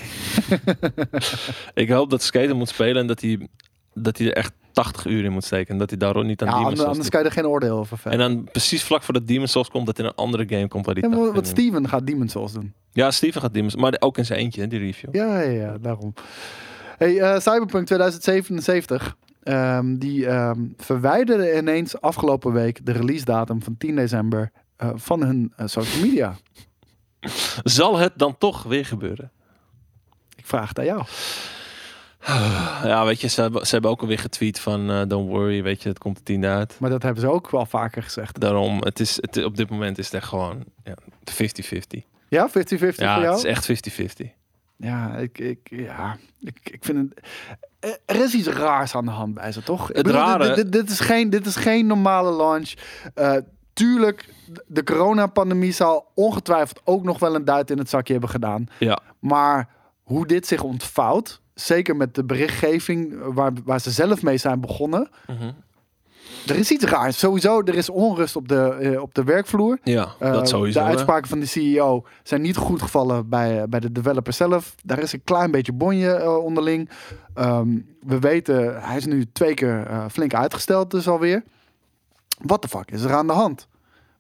Ik 1.74 1.90
hoop 1.90 2.10
dat 2.10 2.22
Skater 2.22 2.56
moet 2.56 2.70
spelen 2.70 3.02
en 3.02 3.08
dat 3.08 3.22
hij, 3.22 3.48
dat 3.94 4.18
hij 4.18 4.28
er 4.28 4.34
echt 4.34 4.54
80 4.84 5.06
uur 5.06 5.24
in 5.24 5.32
moet 5.32 5.44
steken. 5.44 5.74
En 5.74 5.78
dat 5.78 5.90
hij 5.90 6.00
daardoor 6.00 6.26
niet 6.26 6.42
aan 6.42 6.48
Ja, 6.48 6.54
Demon's 6.54 6.70
anders, 6.70 6.82
Souls 6.82 6.98
anders 6.98 7.10
doet. 7.10 7.16
kan 7.16 7.24
je 7.24 7.36
er 7.36 7.44
geen 7.44 7.52
oordeel 7.52 7.78
over 7.78 8.00
En 8.04 8.18
dan 8.18 8.44
precies 8.52 8.84
vlak 8.84 9.04
voordat 9.04 9.28
Demon's 9.28 9.52
Souls 9.52 9.70
komt, 9.70 9.86
dat 9.86 9.98
er 9.98 10.06
een 10.06 10.16
andere 10.16 10.46
game 10.48 10.68
komt 10.68 10.86
waar 10.86 10.96
die 10.96 11.04
Ja, 11.04 11.10
maar 11.10 11.20
80 11.20 11.36
wat 11.36 11.46
uur 11.46 11.58
in. 11.58 11.62
Steven 11.62 11.90
gaat 11.90 12.08
Demon's 12.08 12.32
Souls 12.32 12.54
doen. 12.54 12.74
Ja, 12.92 13.12
Steven 13.12 13.42
gaat 13.42 13.54
Demon's, 13.54 13.76
maar 13.76 13.96
ook 14.00 14.18
in 14.18 14.26
zijn 14.26 14.40
eentje, 14.40 14.62
hè, 14.62 14.68
die 14.68 14.80
review. 14.80 15.16
Ja, 15.16 15.40
ja, 15.40 15.50
ja 15.50 15.78
daarom. 15.78 16.14
Hey, 16.98 17.20
eh, 17.20 17.40
Cyberpunk 17.40 17.86
2077. 17.86 19.16
ehm, 19.44 19.98
die 19.98 20.28
ehm, 20.28 20.66
verwijderde 20.78 21.58
ineens 21.58 22.02
afgelopen 22.02 22.54
week 22.54 22.86
de 22.86 22.92
release 22.92 23.26
datum 23.26 23.62
van 23.64 23.78
10 23.78 23.96
december 23.96 24.52
eh, 24.76 24.90
van 24.96 25.24
hun 25.24 25.54
eh, 25.56 25.68
social 25.68 26.02
media. 26.02 26.36
Zal 27.64 27.98
het 27.98 28.14
dan 28.16 28.38
toch 28.38 28.64
weer 28.64 28.86
gebeuren? 28.86 29.32
Ik 30.36 30.46
vraag 30.46 30.70
het 30.70 30.80
aan 30.80 30.86
jou. 30.86 31.04
Ja, 32.84 33.06
weet 33.06 33.22
je, 33.22 33.28
ze 33.28 33.42
hebben, 33.42 33.66
ze 33.66 33.72
hebben 33.74 33.92
ook 33.92 34.02
alweer 34.02 34.20
getweet 34.20 34.60
van 34.60 34.90
eh, 34.92 35.02
don't 35.08 35.30
worry, 35.30 35.64
weet 35.64 35.84
je, 35.84 35.90
het 35.90 35.98
komt 36.00 36.18
de 36.18 36.24
tiende 36.24 36.48
uit. 36.48 36.76
Maar 36.80 36.90
dat 36.90 37.04
hebben 37.04 37.22
ze 37.22 37.32
ook 37.32 37.50
wel 37.50 37.66
vaker 37.66 38.04
gezegd. 38.04 38.40
Daarom, 38.40 38.82
het 38.84 39.00
is, 39.00 39.16
het, 39.22 39.44
op 39.44 39.58
dit 39.58 39.70
moment 39.70 39.98
is 39.98 40.06
het 40.06 40.14
echt 40.14 40.28
gewoon 40.28 40.64
ja, 40.84 40.94
50-50. 41.32 42.00
Ja, 42.30 42.50
50-50 42.50 42.52
voor 42.52 42.94
Ja, 42.96 43.22
jou? 43.22 43.26
het 43.26 43.38
is 43.38 43.44
echt 43.44 43.90
50-50. 44.24 44.28
Ja, 44.78 45.16
ik, 45.16 45.38
ik, 45.40 45.60
ja 45.70 46.18
ik, 46.40 46.60
ik 46.72 46.84
vind 46.86 47.10
het... 47.10 47.24
eh, 47.80 48.16
Er 48.16 48.24
is 48.24 48.34
iets 48.34 48.48
raars 48.48 48.96
aan 48.96 49.06
de 49.06 49.12
hand 49.12 49.34
bij 49.34 49.52
ze, 49.52 49.64
toch? 49.64 49.88
Het 49.88 49.96
bedoel, 50.04 50.12
rare- 50.22 50.46
Dit, 50.48 50.56
dit, 50.56 50.72
dit 50.72 50.90
is 50.90 51.00
geen, 51.00 51.30
dit 51.30 51.46
is 51.46 51.56
geen 51.56 51.88
normale 51.88 52.32
launch. 52.36 52.74
Eh, 53.14 53.36
tuurlijk, 53.74 54.34
de 54.68 54.84
coronapandemie 54.84 55.72
zal 55.72 56.12
ongetwijfeld 56.16 56.82
ook 56.84 57.04
nog 57.04 57.20
wel 57.20 57.36
een 57.36 57.46
duit 57.46 57.72
in 57.72 57.78
het 57.78 57.90
zakje 57.90 58.12
hebben 58.12 58.30
gedaan. 58.32 58.68
Ja, 58.80 59.00
Maar 59.20 59.70
hoe 60.04 60.28
dit 60.28 60.48
zich 60.48 60.64
ontvouwt, 60.64 61.42
zeker 61.60 61.96
met 61.96 62.16
de 62.16 62.24
berichtgeving 62.24 63.16
waar, 63.34 63.52
waar 63.64 63.82
ze 63.82 63.92
zelf 63.92 64.22
mee 64.22 64.38
zijn 64.38 64.60
begonnen. 64.62 65.10
Mhm. 65.28 65.52
Er 66.48 66.56
is 66.56 66.72
iets 66.72 66.86
raars. 66.86 67.20
Sowieso, 67.20 67.62
er 67.62 67.76
is 67.76 67.90
onrust 67.90 68.36
op 68.36 68.48
de, 68.48 68.62
eh, 68.82 69.02
op 69.02 69.14
de 69.14 69.24
werkvloer. 69.24 69.80
ja 69.84 70.08
Eh, 70.20 70.32
dat 70.32 70.50
sowieso. 70.50 70.80
De 70.80 70.86
hè. 70.86 70.92
uitspraken 70.92 71.30
van 71.30 71.40
de 71.40 71.46
CEO 71.46 72.06
zijn 72.24 72.42
niet 72.42 72.56
goed 72.56 72.82
gevallen 72.82 73.30
bij, 73.30 73.62
eh, 73.62 73.68
bij 73.68 73.80
de 73.80 73.92
developer 73.92 74.34
zelf. 74.34 74.76
Daar 74.84 75.00
is 75.00 75.14
een 75.14 75.24
klein 75.24 75.52
beetje 75.52 75.74
bonje 75.74 76.12
eh, 76.12 76.38
onderling. 76.44 76.90
Ehm, 77.34 77.78
we 78.02 78.20
weten, 78.20 78.82
hij 78.82 78.98
is 78.98 79.06
nu 79.06 79.26
twee 79.32 79.54
keer 79.54 79.86
eh, 79.88 80.06
flink 80.12 80.34
uitgesteld 80.34 80.92
dus 80.92 81.08
alweer. 81.08 81.44
Wat 82.42 82.62
de 82.62 82.68
fuck 82.68 82.92
is 82.92 83.02
er 83.04 83.14
aan 83.14 83.28
de 83.28 83.34
hand? 83.34 83.68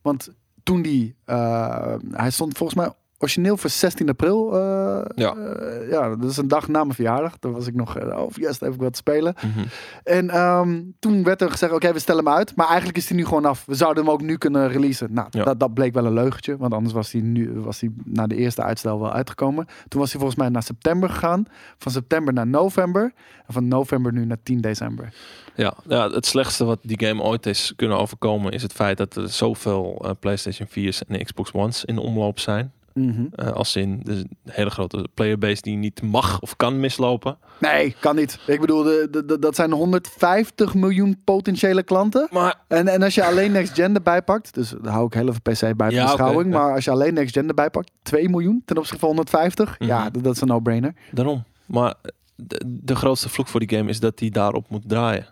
Want 0.01 0.29
toen 0.63 0.81
die, 0.81 1.15
eh, 1.25 1.95
hij 2.11 2.29
stond 2.31 2.57
volgens 2.57 2.79
mij 2.79 2.91
origineel 3.21 3.57
voor 3.57 3.69
16 3.69 4.09
april. 4.09 4.53
eh, 4.53 5.05
Ja. 5.15 5.35
eh, 5.35 5.89
ja, 5.89 6.15
dat 6.15 6.29
is 6.29 6.37
een 6.37 6.47
dag 6.47 6.67
na 6.67 6.83
mijn 6.83 6.93
verjaardag. 6.95 7.37
Toen 7.37 7.51
was 7.51 7.67
ik 7.67 7.73
nog, 7.75 7.97
eh, 7.97 8.17
oh 8.19 8.29
yes, 8.31 8.59
heb 8.59 8.73
ik 8.73 8.79
wat 8.81 8.91
te 8.91 8.97
spelen. 8.97 9.33
Mhm. 9.53 9.65
En 10.03 10.29
ehm, 10.29 10.81
toen 10.99 11.23
werd 11.23 11.41
er 11.41 11.51
gezegd, 11.51 11.73
oké, 11.73 11.93
we 11.93 11.99
stellen 11.99 12.25
hem 12.25 12.33
uit. 12.33 12.55
Maar 12.55 12.67
eigenlijk 12.67 12.97
is 12.97 13.07
hij 13.07 13.17
nu 13.17 13.25
gewoon 13.25 13.45
af. 13.45 13.63
We 13.65 13.75
zouden 13.75 14.03
hem 14.03 14.13
ook 14.13 14.21
nu 14.21 14.37
kunnen 14.37 14.67
releasen. 14.69 15.13
Nou, 15.13 15.27
Ja. 15.31 15.43
dat, 15.43 15.59
dat 15.59 15.73
bleek 15.73 15.93
wel 15.93 16.05
een 16.05 16.13
leugentje. 16.13 16.57
Want 16.57 16.73
anders 16.73 16.93
was 16.93 17.11
hij, 17.11 17.21
nu, 17.21 17.51
was 17.59 17.79
hij 17.79 17.91
na 18.05 18.27
de 18.27 18.35
eerste 18.35 18.63
uitstel 18.63 18.99
wel 18.99 19.11
uitgekomen. 19.11 19.65
Toen 19.87 19.99
was 19.99 20.09
hij 20.11 20.19
volgens 20.19 20.39
mij 20.39 20.49
naar 20.49 20.63
september 20.63 21.09
gegaan. 21.09 21.45
Van 21.77 21.91
september 21.91 22.33
naar 22.33 22.47
november. 22.47 23.13
En 23.47 23.53
van 23.53 23.67
november 23.67 24.13
nu 24.13 24.25
naar 24.25 24.43
10 24.43 24.61
december. 24.61 25.13
Ja, 25.55 25.73
ja, 25.87 26.09
het 26.09 26.25
slechtste 26.25 26.65
wat 26.65 26.79
die 26.81 27.05
game 27.07 27.21
ooit 27.23 27.45
is 27.45 27.73
kunnen 27.75 27.97
overkomen 27.97 28.51
is 28.51 28.61
het 28.61 28.73
feit 28.73 28.97
dat 28.97 29.15
er 29.15 29.29
zoveel 29.29 30.15
PlayStation 30.19 30.67
4's 30.67 31.05
en 31.07 31.23
Xbox 31.23 31.51
One's 31.51 31.85
in 31.85 31.97
omloop 31.97 32.39
zijn. 32.39 32.71
Mhm. 32.93 33.25
Eh, 33.31 33.51
als 33.51 33.75
in 33.75 33.99
dus 34.03 34.17
een 34.17 34.29
hele 34.45 34.69
grote 34.69 35.07
playerbase 35.13 35.61
die 35.61 35.75
niet 35.75 36.01
mag 36.01 36.39
of 36.41 36.55
kan 36.55 36.79
mislopen. 36.79 37.37
Nee, 37.59 37.95
kan 37.99 38.15
niet. 38.15 38.39
Ik 38.47 38.59
bedoel, 38.59 38.83
de, 38.83 39.07
de- 39.11 39.25
de- 39.25 39.39
dat 39.39 39.55
zijn 39.55 39.71
150 39.71 40.73
miljoen 40.73 41.21
potentiële 41.23 41.83
klanten. 41.83 42.27
Maar 42.31 42.55
En, 42.67 42.87
en 42.87 43.03
als 43.03 43.15
je 43.15 43.23
alleen 43.25 43.51
Next 43.51 43.73
Gen 43.73 43.95
erbij 43.95 44.21
pakt, 44.21 44.53
dus 44.53 44.69
dan 44.69 44.93
hou 44.93 45.05
ik 45.05 45.13
heel 45.13 45.27
even 45.27 45.41
PC 45.41 45.59
buiten 45.75 45.99
Ja, 45.99 46.05
beschouwing, 46.05 46.53
ja. 46.53 46.59
maar 46.59 46.73
als 46.75 46.83
je 46.85 46.91
alleen 46.91 47.13
Next 47.13 47.33
Gen 47.33 47.47
erbij 47.47 47.69
pakt, 47.69 47.91
2 48.01 48.29
miljoen 48.29 48.61
ten 48.65 48.77
opzichte 48.77 48.99
van 48.99 49.07
150, 49.07 49.75
ja, 49.79 50.03
Mhm. 50.03 50.11
dat, 50.11 50.23
dat 50.23 50.35
is 50.35 50.41
een 50.41 50.47
no-brainer. 50.47 50.93
daarom. 51.11 51.43
Maar 51.65 51.93
de, 52.35 52.61
de 52.67 52.95
grootste 52.95 53.29
vloek 53.29 53.47
voor 53.47 53.59
die 53.59 53.77
game 53.77 53.89
is 53.89 53.99
dat 53.99 54.17
die 54.17 54.31
daarop 54.31 54.69
moet 54.69 54.83
draaien. 54.89 55.27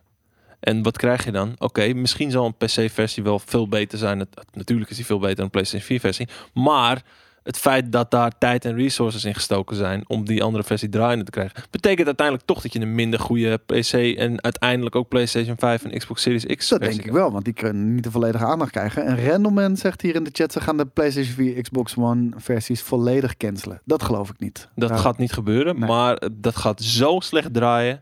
En 0.59 0.83
wat 0.83 0.97
krijg 0.97 1.25
je 1.25 1.31
dan? 1.31 1.53
Oké, 1.57 1.93
misschien 1.93 2.31
zal 2.31 2.45
een 2.45 2.55
PC-versie 2.57 3.23
wel 3.23 3.39
veel 3.39 3.67
beter 3.67 3.97
zijn. 3.97 4.19
Het, 4.19 4.29
natuurlijk 4.53 4.89
is 4.89 4.95
die 4.95 5.05
veel 5.05 5.19
beter 5.19 5.35
dan 5.35 5.45
een 5.45 5.51
PlayStation 5.51 5.99
4-versie. 5.99 6.27
Maar 6.53 7.01
het 7.47 7.57
feit 7.57 7.91
dat 7.91 8.11
daar 8.11 8.31
tijd 8.37 8.65
en 8.65 8.75
resources 8.75 9.25
in 9.25 9.33
gestoken 9.33 9.75
zijn 9.75 10.03
om 10.07 10.25
die 10.25 10.43
andere 10.43 10.63
versie 10.63 10.89
draaiende 10.89 11.23
te 11.25 11.31
krijgen, 11.31 11.63
betekent 11.71 12.07
uiteindelijk 12.07 12.47
toch 12.47 12.61
dat 12.61 12.73
je 12.73 12.79
een 12.79 12.95
minder 12.95 13.19
goede 13.19 13.57
PC 13.65 13.93
en 14.17 14.43
uiteindelijk 14.43 14.95
ook 14.95 15.07
PlayStation 15.07 15.55
5 15.57 15.83
en 15.83 15.97
Xbox 15.97 16.21
Series 16.21 16.45
X. 16.45 16.69
Dat 16.69 16.79
denk 16.79 17.03
ik 17.05 17.11
wel, 17.11 17.31
want 17.31 17.45
die 17.45 17.53
kunnen 17.53 17.93
niet 17.95 18.03
de 18.03 18.11
volledige 18.11 18.45
aandacht 18.45 18.71
krijgen. 18.71 19.05
En 19.05 19.25
Randomman 19.25 19.77
zegt 19.77 20.01
hier 20.01 20.15
in 20.15 20.23
de 20.23 20.29
chat, 20.33 20.51
ze 20.51 20.61
gaan 20.61 20.77
de 20.77 20.85
PlayStation 20.85 21.33
4, 21.35 21.61
Xbox 21.61 21.95
One 21.97 22.29
versies 22.35 22.81
volledig 22.81 23.37
cancelen. 23.37 23.81
Dat 23.85 24.03
geloof 24.03 24.29
ik 24.29 24.39
niet. 24.39 24.67
Dat 24.75 24.89
Ja. 24.89 24.95
gaat 24.97 25.17
niet 25.17 25.33
gebeuren, 25.33 25.79
Nee. 25.79 25.89
maar 25.89 26.21
dat 26.31 26.55
gaat 26.55 26.81
zo 26.81 27.19
slecht 27.19 27.53
draaien 27.53 28.01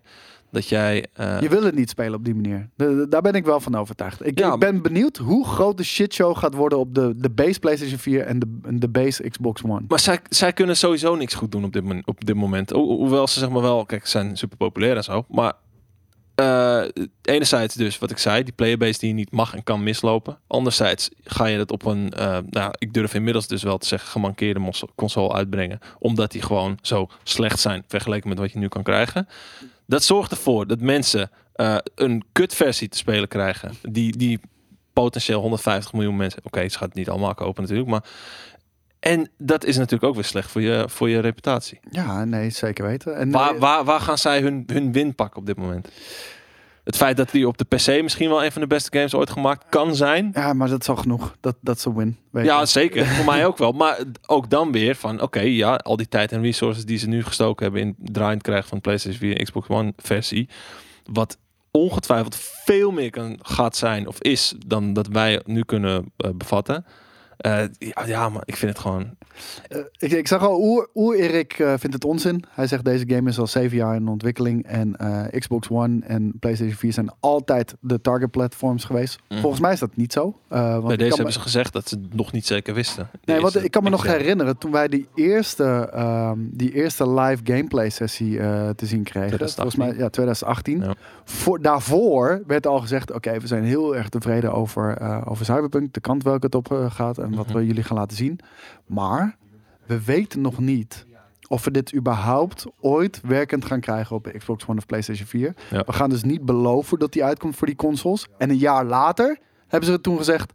dat 0.55 0.67
jij. 0.69 1.05
eh, 1.13 1.41
Je 1.41 1.49
wil 1.49 1.63
het 1.63 1.75
niet 1.75 1.89
spelen 1.89 2.13
op 2.13 2.25
die 2.25 2.35
manier. 2.35 2.69
De- 2.75 2.95
de- 2.95 3.07
daar 3.09 3.21
ben 3.21 3.33
ik 3.33 3.45
wel 3.45 3.59
van 3.59 3.75
overtuigd. 3.75 4.25
Ik, 4.25 4.39
Ja, 4.39 4.53
ik 4.53 4.59
ben 4.59 4.81
benieuwd 4.81 5.17
hoe 5.17 5.45
groot 5.47 5.77
de 5.77 5.83
shitshow 5.83 6.37
gaat 6.37 6.53
worden 6.53 6.79
op 6.79 6.95
de, 6.95 7.13
de 7.15 7.29
base 7.29 7.59
PlayStation 7.59 7.99
4 7.99 8.21
en 8.21 8.39
de, 8.39 8.59
de 8.79 8.89
base 8.89 9.29
Xbox 9.29 9.63
One. 9.63 9.81
Maar 9.87 9.99
zij, 9.99 10.19
zij 10.29 10.53
kunnen 10.53 10.77
sowieso 10.77 11.15
niks 11.15 11.33
goed 11.33 11.51
doen 11.51 11.63
op 11.63 11.73
dit, 11.73 11.83
op 12.05 12.25
dit 12.25 12.35
moment. 12.35 12.69
Ho- 12.69 12.97
hoewel 12.97 13.27
ze 13.27 13.39
zeg 13.39 13.49
maar 13.49 13.61
wel, 13.61 13.85
kijk, 13.85 14.03
ze 14.05 14.09
zijn 14.11 14.37
super 14.37 14.57
populair 14.57 14.95
en 14.97 15.03
zo. 15.03 15.25
Maar 15.29 15.53
eh, 16.35 16.83
enerzijds 17.21 17.75
dus 17.75 17.99
wat 17.99 18.11
ik 18.11 18.17
zei, 18.17 18.43
die 18.43 18.53
playerbase 18.53 18.99
die 18.99 19.09
je 19.09 19.15
niet 19.15 19.31
mag 19.31 19.55
en 19.55 19.63
kan 19.63 19.83
mislopen. 19.83 20.37
Anderzijds 20.47 21.09
ga 21.23 21.45
je 21.45 21.57
het 21.57 21.71
op 21.71 21.85
een, 21.85 22.11
eh, 22.13 22.37
nou, 22.49 22.73
ik 22.77 22.93
durf 22.93 23.13
inmiddels 23.13 23.47
dus 23.47 23.63
wel 23.63 23.77
te 23.77 23.87
zeggen, 23.87 24.09
gemankeerde 24.09 24.71
console 24.95 25.33
uitbrengen. 25.33 25.79
Omdat 25.99 26.31
die 26.31 26.41
gewoon 26.41 26.77
zo 26.81 27.07
slecht 27.23 27.59
zijn 27.59 27.83
vergeleken 27.87 28.29
met 28.29 28.39
wat 28.39 28.51
je 28.51 28.59
nu 28.59 28.67
kan 28.67 28.83
krijgen. 28.83 29.27
Dat 29.85 30.03
zorgt 30.03 30.31
ervoor 30.31 30.67
dat 30.67 30.79
mensen 30.79 31.29
eh, 31.53 31.77
een 31.95 32.23
kutversie 32.31 32.89
te 32.89 32.97
spelen 32.97 33.27
krijgen. 33.27 33.71
Die, 33.81 34.17
die 34.17 34.39
potentieel 34.93 35.41
150 35.41 35.93
miljoen 35.93 36.15
mensen. 36.15 36.41
Oké, 36.43 36.69
ze 36.69 36.77
gaat 36.77 36.87
het 36.87 36.97
niet 36.97 37.09
allemaal 37.09 37.33
kopen 37.33 37.61
natuurlijk, 37.61 37.89
maar 37.89 38.03
en 38.99 39.29
dat 39.37 39.65
is 39.65 39.75
natuurlijk 39.77 40.03
ook 40.03 40.15
weer 40.15 40.23
slecht 40.23 40.51
voor 40.51 40.61
je, 40.61 40.85
voor 40.87 41.09
je 41.09 41.19
reputatie. 41.19 41.79
Ja, 41.89 42.25
nee, 42.25 42.49
zeker 42.49 42.85
weten. 42.85 43.15
En, 43.15 43.31
Waar, 43.31 43.53
eh, 43.53 43.59
waar, 43.59 43.83
waar 43.83 43.99
gaan 43.99 44.17
zij 44.17 44.41
hun, 44.41 44.63
hun 44.67 44.91
win 44.91 45.15
pakken 45.15 45.39
op 45.39 45.45
dit 45.45 45.57
moment? 45.57 45.89
Het 46.85 46.95
feit 46.95 47.17
dat 47.17 47.31
die 47.31 47.47
op 47.47 47.57
de 47.57 47.63
PC 47.63 48.01
misschien 48.01 48.29
wel 48.29 48.43
een 48.43 48.51
van 48.51 48.61
de 48.61 48.67
beste 48.67 48.97
games 48.97 49.13
ooit 49.13 49.29
gemaakt 49.29 49.65
kan 49.69 49.95
zijn. 49.95 50.29
Ja, 50.33 50.53
maar 50.53 50.69
dat 50.69 50.81
is 50.81 50.89
al 50.89 50.95
genoeg. 50.95 51.35
Dat, 51.39 51.55
dat 51.61 51.77
is 51.77 51.85
een 51.85 51.95
win. 51.95 52.17
Ja, 52.31 52.59
je. 52.59 52.65
zeker. 52.65 53.05
Voor 53.05 53.25
mij 53.25 53.45
ook 53.45 53.57
wel. 53.57 53.71
Maar 53.71 53.99
ook 54.25 54.49
dan 54.49 54.71
weer 54.71 54.95
van, 54.95 55.21
oké, 55.21 55.39
ja, 55.39 55.75
al 55.75 55.97
die 55.97 56.07
tijd 56.07 56.31
en 56.31 56.41
resources 56.41 56.85
die 56.85 56.97
ze 56.97 57.07
nu 57.07 57.23
gestoken 57.23 57.63
hebben 57.63 57.81
in 57.81 57.95
het 58.03 58.13
draaiend 58.13 58.41
krijgen 58.41 58.67
van 58.67 58.81
PlayStation 58.81 59.19
4 59.19 59.37
en 59.37 59.43
Xbox 59.43 59.67
One 59.67 59.93
versie. 59.97 60.49
Wat 61.11 61.37
ongetwijfeld 61.71 62.35
veel 62.65 62.91
meer 62.91 63.09
kan, 63.09 63.39
gaat 63.41 63.75
zijn 63.75 64.07
of 64.07 64.21
is 64.21 64.55
dan 64.65 64.93
dat 64.93 65.07
wij 65.07 65.41
nu 65.45 65.63
kunnen 65.63 66.11
eh, 66.17 66.29
bevatten. 66.35 66.85
Eh, 67.37 67.59
ja, 67.77 68.03
ja, 68.05 68.29
maar 68.29 68.41
ik 68.45 68.55
vind 68.55 68.71
het 68.71 68.81
gewoon 68.81 69.09
Eh, 69.69 69.79
ik, 69.97 70.11
ik 70.11 70.27
zag 70.27 70.41
al, 70.41 70.59
Oer, 70.61 70.89
Oer 70.95 71.15
Erik 71.15 71.53
eh, 71.59 71.67
vindt 71.77 71.93
het 71.95 72.05
onzin. 72.05 72.43
Hij 72.49 72.67
zegt 72.67 72.85
deze 72.85 73.03
game 73.07 73.29
is 73.29 73.39
al 73.39 73.47
zeven 73.47 73.77
jaar 73.77 73.95
in 73.95 74.07
ontwikkeling. 74.07 74.65
En 74.65 74.95
eh, 74.95 75.39
Xbox 75.39 75.69
One 75.69 75.99
en 76.05 76.33
PlayStation 76.39 76.75
4 76.77 76.93
zijn 76.93 77.11
altijd 77.19 77.75
de 77.79 78.01
target 78.01 78.31
platforms 78.31 78.83
geweest. 78.83 79.19
Mhm. 79.29 79.39
Volgens 79.41 79.61
mij 79.61 79.73
is 79.73 79.79
dat 79.79 79.95
niet 79.95 80.13
zo. 80.13 80.39
Eh, 80.47 80.71
want 80.71 80.85
Bij 80.87 80.95
deze 80.97 81.07
hebben 81.07 81.25
me- 81.25 81.31
ze 81.31 81.39
gezegd 81.39 81.73
dat 81.73 81.87
ze 81.89 81.95
het 81.95 82.13
nog 82.15 82.31
niet 82.31 82.45
zeker 82.45 82.73
wisten. 82.73 83.09
Die 83.11 83.33
Nee, 83.33 83.41
want 83.41 83.63
ik 83.63 83.71
kan 83.71 83.83
me 83.83 83.89
nog 83.89 84.03
herinneren 84.03 84.57
toen 84.57 84.71
wij 84.71 84.87
die 84.87 85.07
eerste, 85.15 85.89
ehm, 85.93 86.39
die 86.51 86.73
eerste 86.73 87.09
live 87.09 87.41
gameplay 87.43 87.89
sessie 87.89 88.39
eh, 88.39 88.69
te 88.69 88.85
zien 88.85 89.03
kregen. 89.03 89.27
2018. 89.37 89.55
Volgens 89.55 89.75
mij, 89.75 90.03
ja, 90.03 90.09
2018. 90.09 90.79
Ja. 90.81 90.93
Voor, 91.23 91.61
daarvoor 91.61 92.43
werd 92.47 92.67
al 92.67 92.79
gezegd, 92.79 93.11
oké, 93.11 93.39
we 93.39 93.47
zijn 93.47 93.63
heel 93.63 93.95
erg 93.95 94.09
tevreden 94.09 94.53
over, 94.53 94.97
eh, 94.97 95.21
over 95.25 95.45
Cyberpunk. 95.45 95.93
De 95.93 95.99
kant 96.01 96.23
welke 96.23 96.45
het 96.45 96.55
op 96.55 96.87
gaat 96.89 97.17
en 97.25 97.35
wat 97.35 97.47
Mhm. 97.47 97.57
we 97.57 97.65
jullie 97.65 97.83
gaan 97.83 97.97
laten 97.97 98.17
zien. 98.17 98.39
Maar 98.85 99.35
we 99.85 100.03
weten 100.03 100.41
nog 100.41 100.59
niet 100.59 101.05
of 101.47 101.63
we 101.63 101.71
dit 101.71 101.95
überhaupt 101.95 102.65
ooit 102.79 103.21
werkend 103.23 103.65
gaan 103.65 103.79
krijgen 103.79 104.15
op 104.15 104.31
Xbox 104.37 104.65
One 104.67 104.77
of 104.77 104.85
PlayStation 104.85 105.27
4. 105.27 105.53
Ja. 105.69 105.83
We 105.85 105.93
gaan 105.93 106.09
dus 106.09 106.23
niet 106.23 106.45
beloven 106.45 106.99
dat 106.99 107.13
die 107.13 107.23
uitkomt 107.23 107.55
voor 107.55 107.67
die 107.67 107.75
consoles. 107.75 108.27
En 108.37 108.49
een 108.49 108.57
jaar 108.57 108.85
later 108.85 109.37
hebben 109.67 109.89
ze 109.89 110.01
toen 110.01 110.17
gezegd, 110.17 110.53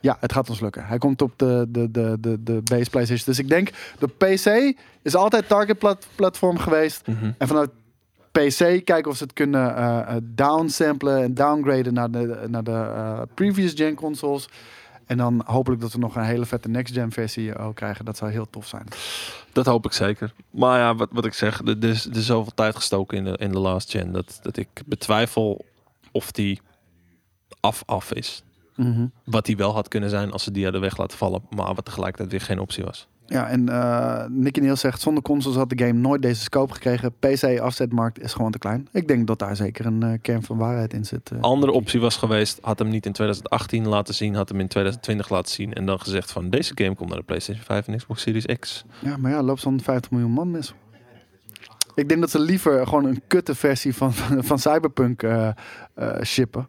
ja, 0.00 0.16
het 0.20 0.32
gaat 0.32 0.50
ons 0.50 0.60
lukken. 0.60 0.86
Hij 0.86 0.98
komt 0.98 1.22
op 1.22 1.32
de, 1.36 1.66
de, 1.68 1.90
de, 1.90 2.16
de, 2.20 2.42
de 2.42 2.60
base 2.64 2.90
PlayStation. 2.90 3.24
Dus 3.26 3.38
ik 3.38 3.48
denk, 3.48 3.70
de 3.98 4.06
PC 4.08 4.76
is 5.02 5.14
altijd 5.14 5.48
target 5.48 5.78
plat 5.78 6.06
platform 6.14 6.58
geweest. 6.58 7.06
Mhm. 7.06 7.30
En 7.38 7.48
vanuit 7.48 7.70
PC 8.32 8.84
kijken 8.84 9.06
of 9.06 9.16
ze 9.16 9.22
het 9.22 9.32
kunnen 9.32 9.76
eh, 9.76 9.98
eh, 9.98 10.16
downsamplen 10.22 11.22
en 11.22 11.34
downgraden 11.34 11.94
naar 11.94 12.10
de, 12.10 12.44
naar 12.48 12.64
de 12.64 12.70
eh, 12.70 13.20
previous 13.34 13.72
gen 13.74 13.94
consoles. 13.94 14.48
En 15.12 15.18
dan 15.18 15.42
hopelijk 15.46 15.80
dat 15.80 15.92
we 15.92 15.98
nog 15.98 16.16
een 16.16 16.24
hele 16.24 16.46
vette 16.46 16.68
next 16.68 16.94
gen 16.94 17.12
versie 17.12 17.56
ook 17.58 17.74
krijgen. 17.74 18.04
Dat 18.04 18.16
zou 18.16 18.30
heel 18.30 18.50
tof 18.50 18.66
zijn. 18.66 18.86
Dat 19.52 19.66
hoop 19.66 19.84
ik 19.84 19.92
zeker. 19.92 20.32
Maar 20.50 20.78
ja, 20.78 20.94
wat, 20.94 21.08
wat 21.12 21.24
ik 21.24 21.34
zeg, 21.34 21.60
er 21.60 21.84
is, 21.84 22.06
er 22.06 22.16
is 22.16 22.26
zoveel 22.26 22.54
tijd 22.54 22.76
gestoken 22.76 23.16
in 23.16 23.24
de, 23.24 23.36
in 23.36 23.52
de 23.52 23.58
last 23.58 23.90
gen. 23.90 24.12
Dat, 24.12 24.38
dat 24.42 24.56
ik 24.56 24.68
betwijfel 24.86 25.64
of 26.10 26.30
die 26.30 26.60
af 27.60 27.82
af 27.86 28.12
is. 28.12 28.42
Mhm. 28.76 29.06
Wat 29.24 29.46
die 29.46 29.56
wel 29.56 29.72
had 29.72 29.88
kunnen 29.88 30.10
zijn 30.10 30.32
als 30.32 30.42
ze 30.42 30.50
die 30.50 30.64
hadden 30.64 30.80
weg 30.80 30.96
laten 30.96 31.18
vallen. 31.18 31.42
Maar 31.56 31.74
wat 31.74 31.84
tegelijkertijd 31.84 32.30
weer 32.30 32.40
geen 32.40 32.60
optie 32.60 32.84
was. 32.84 33.08
Ja, 33.32 33.48
en 33.48 33.68
eh 33.68 34.24
Nicky 34.28 34.60
Niels 34.60 34.80
zegt, 34.80 35.00
zonder 35.00 35.22
consoles 35.22 35.56
had 35.56 35.70
de 35.70 35.78
game 35.84 35.98
nooit 35.98 36.22
deze 36.22 36.40
scope 36.40 36.72
gekregen. 36.74 37.12
PC-afzetmarkt 37.18 38.20
is 38.20 38.32
gewoon 38.32 38.50
te 38.50 38.58
klein. 38.58 38.88
Ik 38.92 39.08
denk 39.08 39.26
dat 39.26 39.38
daar 39.38 39.56
zeker 39.56 39.86
een 39.86 40.02
eh, 40.02 40.12
kern 40.22 40.42
van 40.42 40.56
waarheid 40.56 40.92
in 40.92 41.04
zit. 41.04 41.30
eh. 41.30 41.40
Andere 41.40 41.72
optie 41.72 42.00
was 42.00 42.16
geweest, 42.16 42.58
had 42.62 42.78
hem 42.78 42.88
niet 42.88 43.06
in 43.06 43.12
2018 43.12 43.88
laten 43.88 44.14
zien, 44.14 44.34
had 44.34 44.48
hem 44.48 44.60
in 44.60 44.68
2020 44.68 45.28
laten 45.28 45.52
zien. 45.52 45.72
En 45.72 45.86
dan 45.86 46.00
gezegd 46.00 46.32
van 46.32 46.50
deze 46.50 46.72
game 46.74 46.94
komt 46.94 47.08
naar 47.08 47.18
de 47.18 47.24
PlayStation 47.24 47.64
5 47.64 47.86
en 47.88 47.96
Xbox 47.96 48.22
Series 48.22 48.46
X. 48.58 48.84
Ja, 48.98 49.16
maar 49.16 49.30
ja, 49.30 49.42
loopt 49.42 49.60
zo'n 49.60 49.80
50 49.80 50.10
miljoen 50.10 50.30
man 50.30 50.50
mis. 50.50 50.74
Ik 51.94 52.08
denk 52.08 52.20
dat 52.20 52.30
ze 52.30 52.38
liever 52.38 52.86
gewoon 52.86 53.04
een 53.04 53.22
kutte 53.26 53.54
versie 53.54 53.94
van, 53.94 54.12
van, 54.14 54.44
van 54.44 54.58
Cyberpunk 54.58 55.24
shippen. 56.22 56.68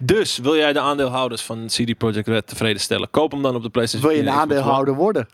Dus 0.00 0.38
wil 0.38 0.56
jij 0.56 0.72
de 0.72 0.80
aandeelhouders 0.80 1.42
van 1.42 1.66
CD 1.66 1.98
Projekt 1.98 2.28
Red 2.28 2.46
tevreden 2.46 2.80
stellen? 2.80 3.10
Koop 3.10 3.32
hem 3.32 3.42
dan 3.42 3.54
op 3.54 3.62
de 3.62 3.70
PlayStation 3.70 4.08
Wil 4.10 4.18
je 4.18 4.24
4 4.24 4.32
een 4.34 4.40
aandeelhouder 4.40 4.94
worden? 4.94 5.26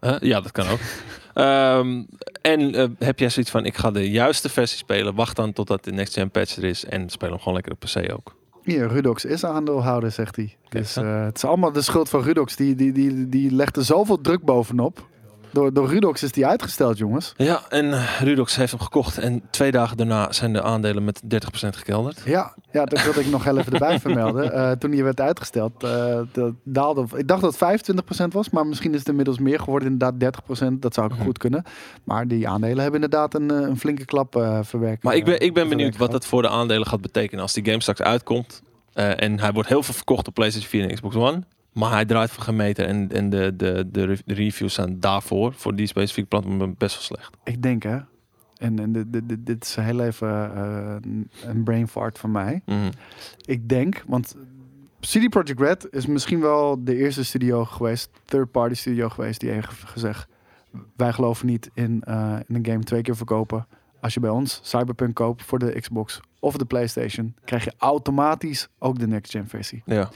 Huh? 0.00 0.16
ja, 0.20 0.40
dat 0.40 0.52
kan 0.52 0.68
ook. 0.68 0.78
Ehm, 1.34 2.02
en 2.42 2.74
eh, 2.74 2.88
heb 2.98 3.18
jij 3.18 3.28
zoiets 3.28 3.50
van, 3.50 3.64
ik 3.64 3.76
ga 3.76 3.90
de 3.90 4.10
juiste 4.10 4.48
versie 4.48 4.78
spelen. 4.78 5.14
Wacht 5.14 5.36
dan 5.36 5.52
totdat 5.52 5.84
de 5.84 5.92
next 5.92 6.14
gen 6.14 6.30
patch 6.30 6.56
er 6.56 6.64
is. 6.64 6.84
En 6.84 7.08
speel 7.08 7.28
hem 7.28 7.38
gewoon 7.38 7.54
lekker 7.54 7.72
op 7.72 7.80
PC 7.80 8.12
ook. 8.12 8.34
Hier, 8.64 8.88
Rudox 8.88 9.24
is 9.24 9.44
aandeelhouder, 9.44 10.10
zegt 10.10 10.36
hij. 10.36 10.56
Dus 10.68 10.96
eh, 10.96 11.24
het 11.24 11.36
is 11.36 11.44
allemaal 11.44 11.72
de 11.72 11.82
schuld 11.82 12.08
van 12.08 12.22
Rudox. 12.22 12.56
Die, 12.56 12.74
die, 12.74 12.92
die, 12.92 13.28
die 13.28 13.50
legt 13.50 13.76
er 13.76 13.84
zoveel 13.84 14.20
druk 14.20 14.42
bovenop. 14.42 15.08
Door, 15.52 15.72
door 15.72 15.88
Rudox 15.88 16.22
is 16.22 16.32
die 16.32 16.46
uitgesteld, 16.46 16.98
jongens. 16.98 17.32
Ja, 17.36 17.60
en 17.68 18.04
Rudox 18.20 18.56
heeft 18.56 18.70
hem 18.72 18.80
gekocht. 18.80 19.18
En 19.18 19.42
twee 19.50 19.70
dagen 19.70 19.96
daarna 19.96 20.32
zijn 20.32 20.52
de 20.52 20.62
aandelen 20.62 21.04
met 21.04 21.20
30% 21.22 21.28
gekelderd. 21.68 22.22
Ja, 22.24 22.54
ja 22.72 22.84
dat 22.84 23.02
wilde 23.04 23.20
ik 23.20 23.26
nog 23.30 23.46
even 23.46 23.72
erbij 23.72 24.00
vermelden. 24.00 24.38
Eh, 24.60 24.70
toen 24.70 24.90
die 24.90 25.04
werd 25.04 25.20
uitgesteld, 25.20 25.84
eh, 25.84 26.20
dat 26.32 26.52
daalde. 26.64 27.06
Ik 27.16 27.28
dacht 27.28 27.40
dat 27.40 27.50
het 27.50 27.58
25% 27.58 28.32
was, 28.32 28.50
maar 28.50 28.66
misschien 28.66 28.92
is 28.92 28.98
het 28.98 29.08
inmiddels 29.08 29.38
meer 29.38 29.58
geworden. 29.60 29.88
Inderdaad, 29.88 30.20
30%. 30.20 30.82
Dat 30.82 30.94
zou 30.94 31.06
ook 31.10 31.16
Mhm. 31.16 31.24
goed 31.24 31.38
kunnen. 31.38 31.62
Maar 32.04 32.28
die 32.28 32.48
aandelen 32.48 32.82
hebben 32.82 33.02
inderdaad 33.02 33.34
een, 33.34 33.50
eh, 33.50 33.56
een 33.60 33.78
flinke 33.78 34.04
klap 34.04 34.32
verwerkt. 34.62 35.02
Maar 35.02 35.14
ik 35.14 35.24
ben, 35.24 35.40
ik 35.40 35.54
ben 35.54 35.68
benieuwd 35.68 35.96
wat 35.96 36.10
dat 36.10 36.26
voor 36.26 36.42
de 36.42 36.48
aandelen 36.48 36.86
gaat 36.86 37.00
betekenen 37.00 37.42
als 37.42 37.52
die 37.52 37.64
game 37.64 37.80
straks 37.80 38.02
uitkomt. 38.02 38.62
En 38.92 39.40
hij 39.40 39.52
wordt 39.52 39.68
heel 39.68 39.82
veel 39.82 39.94
verkocht 39.94 40.28
op 40.28 40.34
PlayStation 40.34 40.70
4 40.70 40.88
en 40.88 40.94
Xbox 40.94 41.16
One. 41.16 41.42
Maar 41.72 41.90
hij 41.90 42.04
draait 42.04 42.30
voor 42.30 42.42
gemeten 42.42 42.86
en, 42.86 43.10
en 43.12 43.30
de, 43.30 43.56
de, 43.56 43.88
de, 43.92 44.04
re- 44.04 44.18
de 44.24 44.34
reviews 44.34 44.74
zijn 44.74 45.00
daarvoor, 45.00 45.52
voor 45.54 45.74
die 45.76 45.86
specifieke 45.86 46.28
platform, 46.28 46.74
best 46.78 46.94
wel 46.94 47.02
slecht. 47.04 47.36
Ik 47.44 47.62
denk 47.62 47.82
hè. 47.82 47.98
En, 48.56 48.78
en 48.78 48.92
dit, 48.92 49.12
dit, 49.12 49.46
dit- 49.46 49.64
is 49.64 49.74
heel 49.74 50.00
even 50.00 50.54
eh, 50.54 50.96
een 51.44 51.62
brain 51.64 51.88
fart 51.88 52.18
van 52.18 52.30
mij. 52.30 52.62
Mhm. 52.66 52.90
Ik 53.44 53.68
denk, 53.68 54.04
want 54.06 54.36
CD 55.00 55.28
Projekt 55.28 55.60
Red 55.60 55.86
is 55.90 56.06
misschien 56.06 56.40
wel 56.40 56.84
de 56.84 56.96
eerste 56.96 57.24
studio 57.24 57.64
geweest, 57.64 58.10
third 58.24 58.50
party 58.50 58.74
studio 58.74 59.08
geweest, 59.08 59.40
die 59.40 59.50
heeft 59.50 59.68
gezegd: 59.84 60.28
wij 60.96 61.12
geloven 61.12 61.46
niet 61.46 61.70
in, 61.74 62.02
eh, 62.04 62.36
in 62.46 62.54
een 62.54 62.66
game 62.66 62.82
twee 62.84 63.02
keer 63.02 63.16
verkopen. 63.16 63.66
Als 64.00 64.14
je 64.14 64.20
bij 64.20 64.30
ons 64.30 64.60
Cyberpunk 64.62 65.14
koopt 65.14 65.42
voor 65.42 65.58
de 65.58 65.80
Xbox 65.80 66.20
of 66.40 66.56
de 66.56 66.64
PlayStation, 66.64 67.34
krijg 67.44 67.64
je 67.64 67.72
automatisch 67.78 68.68
ook 68.78 68.98
de 68.98 69.06
next 69.06 69.30
gen 69.30 69.48
versie. 69.48 69.82
Ja. 69.86 70.10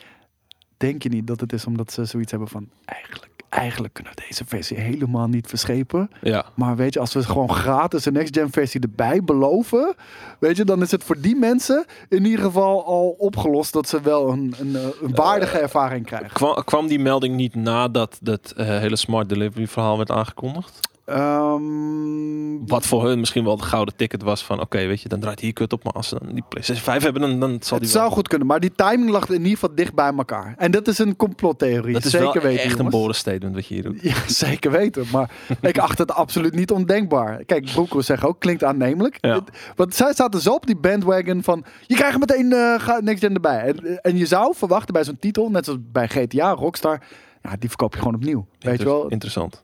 Denk 0.84 1.02
je 1.02 1.08
niet 1.08 1.26
dat 1.26 1.40
het 1.40 1.52
is 1.52 1.66
omdat 1.66 1.92
ze 1.92 2.04
zoiets 2.04 2.30
hebben 2.30 2.48
van 2.48 2.68
eigenlijk, 2.84 3.30
eigenlijk 3.48 3.94
kunnen 3.94 4.12
we 4.16 4.22
deze 4.28 4.44
versie 4.46 4.76
helemaal 4.76 5.26
niet 5.28 5.46
verschepen. 5.46 6.10
ja. 6.22 6.44
Maar 6.54 6.76
weet 6.76 6.94
je, 6.94 7.00
als 7.00 7.12
we 7.14 7.22
gewoon 7.22 7.50
gratis 7.54 8.04
een 8.04 8.12
next-gen 8.12 8.50
versie 8.50 8.80
erbij 8.80 9.22
beloven, 9.22 9.94
weet 10.38 10.56
je, 10.56 10.64
dan 10.64 10.82
is 10.82 10.90
het 10.90 11.04
voor 11.04 11.20
die 11.20 11.36
mensen 11.36 11.84
in 12.08 12.24
ieder 12.24 12.44
geval 12.44 12.84
al 12.86 13.08
opgelost 13.18 13.72
dat 13.72 13.88
ze 13.88 14.00
wel 14.00 14.28
een, 14.32 14.54
een, 14.58 14.76
eh, 14.76 14.82
een 15.02 15.14
waardige 15.14 15.58
ervaring 15.58 16.06
krijgen. 16.06 16.30
Kwa- 16.32 16.62
kwam 16.64 16.86
die 16.86 16.98
melding 16.98 17.34
niet 17.36 17.54
nadat 17.54 18.18
dat 18.22 18.52
eh, 18.56 18.66
hele 18.66 18.96
smart 18.96 19.28
delivery 19.28 19.66
verhaal 19.66 19.96
werd 19.96 20.10
aangekondigd? 20.10 20.80
Ehm, 21.04 22.66
Wat 22.66 22.86
voor 22.86 23.06
hun 23.06 23.18
misschien 23.20 23.44
wel 23.44 23.52
het 23.56 23.64
gouden 23.64 23.96
ticket 23.96 24.22
was 24.22 24.44
van 24.44 24.60
oké, 24.60 24.86
weet 24.86 25.00
je, 25.02 25.08
dan 25.08 25.20
draait 25.20 25.40
hier 25.40 25.52
kut 25.52 25.72
op. 25.72 25.84
Maar 25.84 25.92
als 25.92 26.08
ze 26.08 26.18
dan 26.24 26.34
die 26.34 26.44
PlayStation 26.48 26.84
5 26.84 27.02
hebben, 27.02 27.22
dan, 27.22 27.40
dan 27.40 27.56
zal 27.60 27.78
die 27.78 27.86
het 27.88 27.96
zou 27.96 28.10
goed 28.12 28.28
kunnen, 28.28 28.46
maar 28.46 28.60
die 28.60 28.72
timing 28.74 29.10
lag 29.10 29.28
in 29.28 29.34
ieder 29.34 29.50
geval 29.50 29.74
dicht 29.74 29.94
bij 29.94 30.12
elkaar. 30.16 30.54
En 30.58 30.70
dat 30.70 30.88
is 30.88 30.98
een 30.98 31.16
complottheorie. 31.16 31.92
Dat 31.92 32.04
is 32.04 32.10
zeker 32.10 32.32
wel 32.32 32.42
weten, 32.42 32.64
echt 32.64 32.78
een 32.78 32.88
bold 32.90 33.16
statement 33.16 33.54
wat 33.54 33.66
je 33.66 33.74
hier 33.74 33.82
doet. 33.82 34.02
Ja, 34.02 34.14
zeker 34.46 34.70
weten. 34.70 35.06
Maar 35.12 35.30
ik 35.60 35.78
acht 35.78 35.98
het 35.98 36.12
absoluut 36.12 36.54
niet 36.54 36.70
ondenkbaar. 36.70 37.44
Kijk, 37.44 37.64
Broeko 37.72 38.00
zegt 38.00 38.24
ook, 38.24 38.40
klinkt 38.40 38.64
aannemelijk. 38.64 39.18
Ja. 39.20 39.40
Want 39.76 39.94
zij 39.94 40.14
zaten 40.14 40.40
zo 40.40 40.52
op 40.54 40.66
die 40.66 40.76
bandwagon 40.76 41.42
van... 41.42 41.64
Je 41.86 41.94
krijgt 41.94 42.18
meteen 42.18 42.52
eh 42.52 42.74
ga- 42.80 43.00
Next 43.02 43.20
Gen 43.24 43.34
erbij. 43.34 43.60
En, 43.60 44.02
en 44.02 44.16
je 44.16 44.26
zou 44.26 44.54
verwachten 44.56 44.94
bij 44.94 45.04
zo'n 45.04 45.18
titel, 45.20 45.50
net 45.50 45.64
zoals 45.64 45.80
bij 45.92 46.08
GTA, 46.08 46.50
Rockstar... 46.50 47.00
Ja, 47.42 47.56
die 47.58 47.68
verkoop 47.68 47.92
je 47.92 47.98
gewoon 47.98 48.14
opnieuw. 48.14 48.46
Weet 48.58 48.78
je 48.78 48.84
wel? 48.84 49.08
Interessant. 49.08 49.63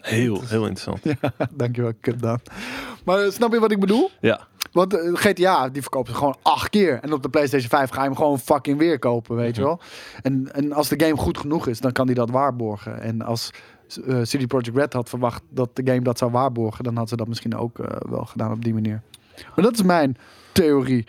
Heel, 0.00 0.40
heel 0.48 0.66
interessant. 0.66 1.00
Dankjewel, 1.54 1.92
kut 2.00 2.20
dan. 2.20 2.38
Maar 3.04 3.18
eh, 3.24 3.30
snap 3.30 3.52
je 3.52 3.60
wat 3.60 3.70
ik 3.70 3.80
bedoel? 3.80 4.10
Ja. 4.20 4.46
Want 4.72 4.94
eh, 4.94 5.14
GTA, 5.14 5.68
die 5.68 5.82
verkopen 5.82 6.12
ze 6.12 6.18
gewoon 6.18 6.36
acht 6.42 6.68
keer. 6.70 6.98
En 7.02 7.12
op 7.12 7.22
de 7.22 7.28
PlayStation 7.28 7.68
5 7.68 7.90
ga 7.90 8.00
je 8.00 8.06
hem 8.08 8.16
gewoon 8.16 8.38
fucking 8.38 8.78
weer 8.78 8.98
kopen, 8.98 9.36
weet 9.36 9.54
je 9.56 9.60
Mhm. 9.60 9.70
wel. 9.70 9.80
En, 10.22 10.48
en 10.52 10.72
als 10.72 10.88
de 10.88 11.00
game 11.04 11.16
goed 11.16 11.38
genoeg 11.38 11.66
is, 11.66 11.80
dan 11.80 11.92
kan 11.92 12.06
die 12.06 12.14
dat 12.14 12.30
waarborgen. 12.30 13.00
En 13.00 13.22
als 13.22 13.50
eh 14.06 14.20
CD 14.22 14.46
Projekt 14.46 14.76
Red 14.76 14.92
had 14.92 15.08
verwacht 15.08 15.42
dat 15.50 15.76
de 15.76 15.82
game 15.84 16.02
dat 16.02 16.18
zou 16.18 16.30
waarborgen, 16.30 16.84
dan 16.84 16.96
had 16.96 17.08
ze 17.08 17.16
dat 17.16 17.28
misschien 17.28 17.56
ook 17.56 17.78
wel 18.08 18.24
gedaan 18.24 18.52
op 18.52 18.64
die 18.64 18.74
manier. 18.74 19.02
Maar 19.54 19.64
dat 19.64 19.74
is 19.74 19.82
mijn 19.82 20.16
theorie. 20.52 21.04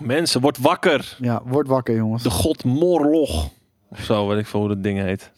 Mensen, 0.00 0.40
word 0.40 0.58
wakker. 0.58 1.16
Ja, 1.20 1.42
word 1.44 1.68
wakker, 1.68 1.96
jongens. 1.96 2.22
De 2.22 2.30
god 2.30 2.64
Morloch. 2.64 3.48
Of 3.90 4.00
zo, 4.00 4.28
weet 4.28 4.38
ik 4.38 4.46
veel 4.46 4.60
hoe 4.60 4.68
dat 4.68 4.82
ding 4.82 4.98
heet. 4.98 5.30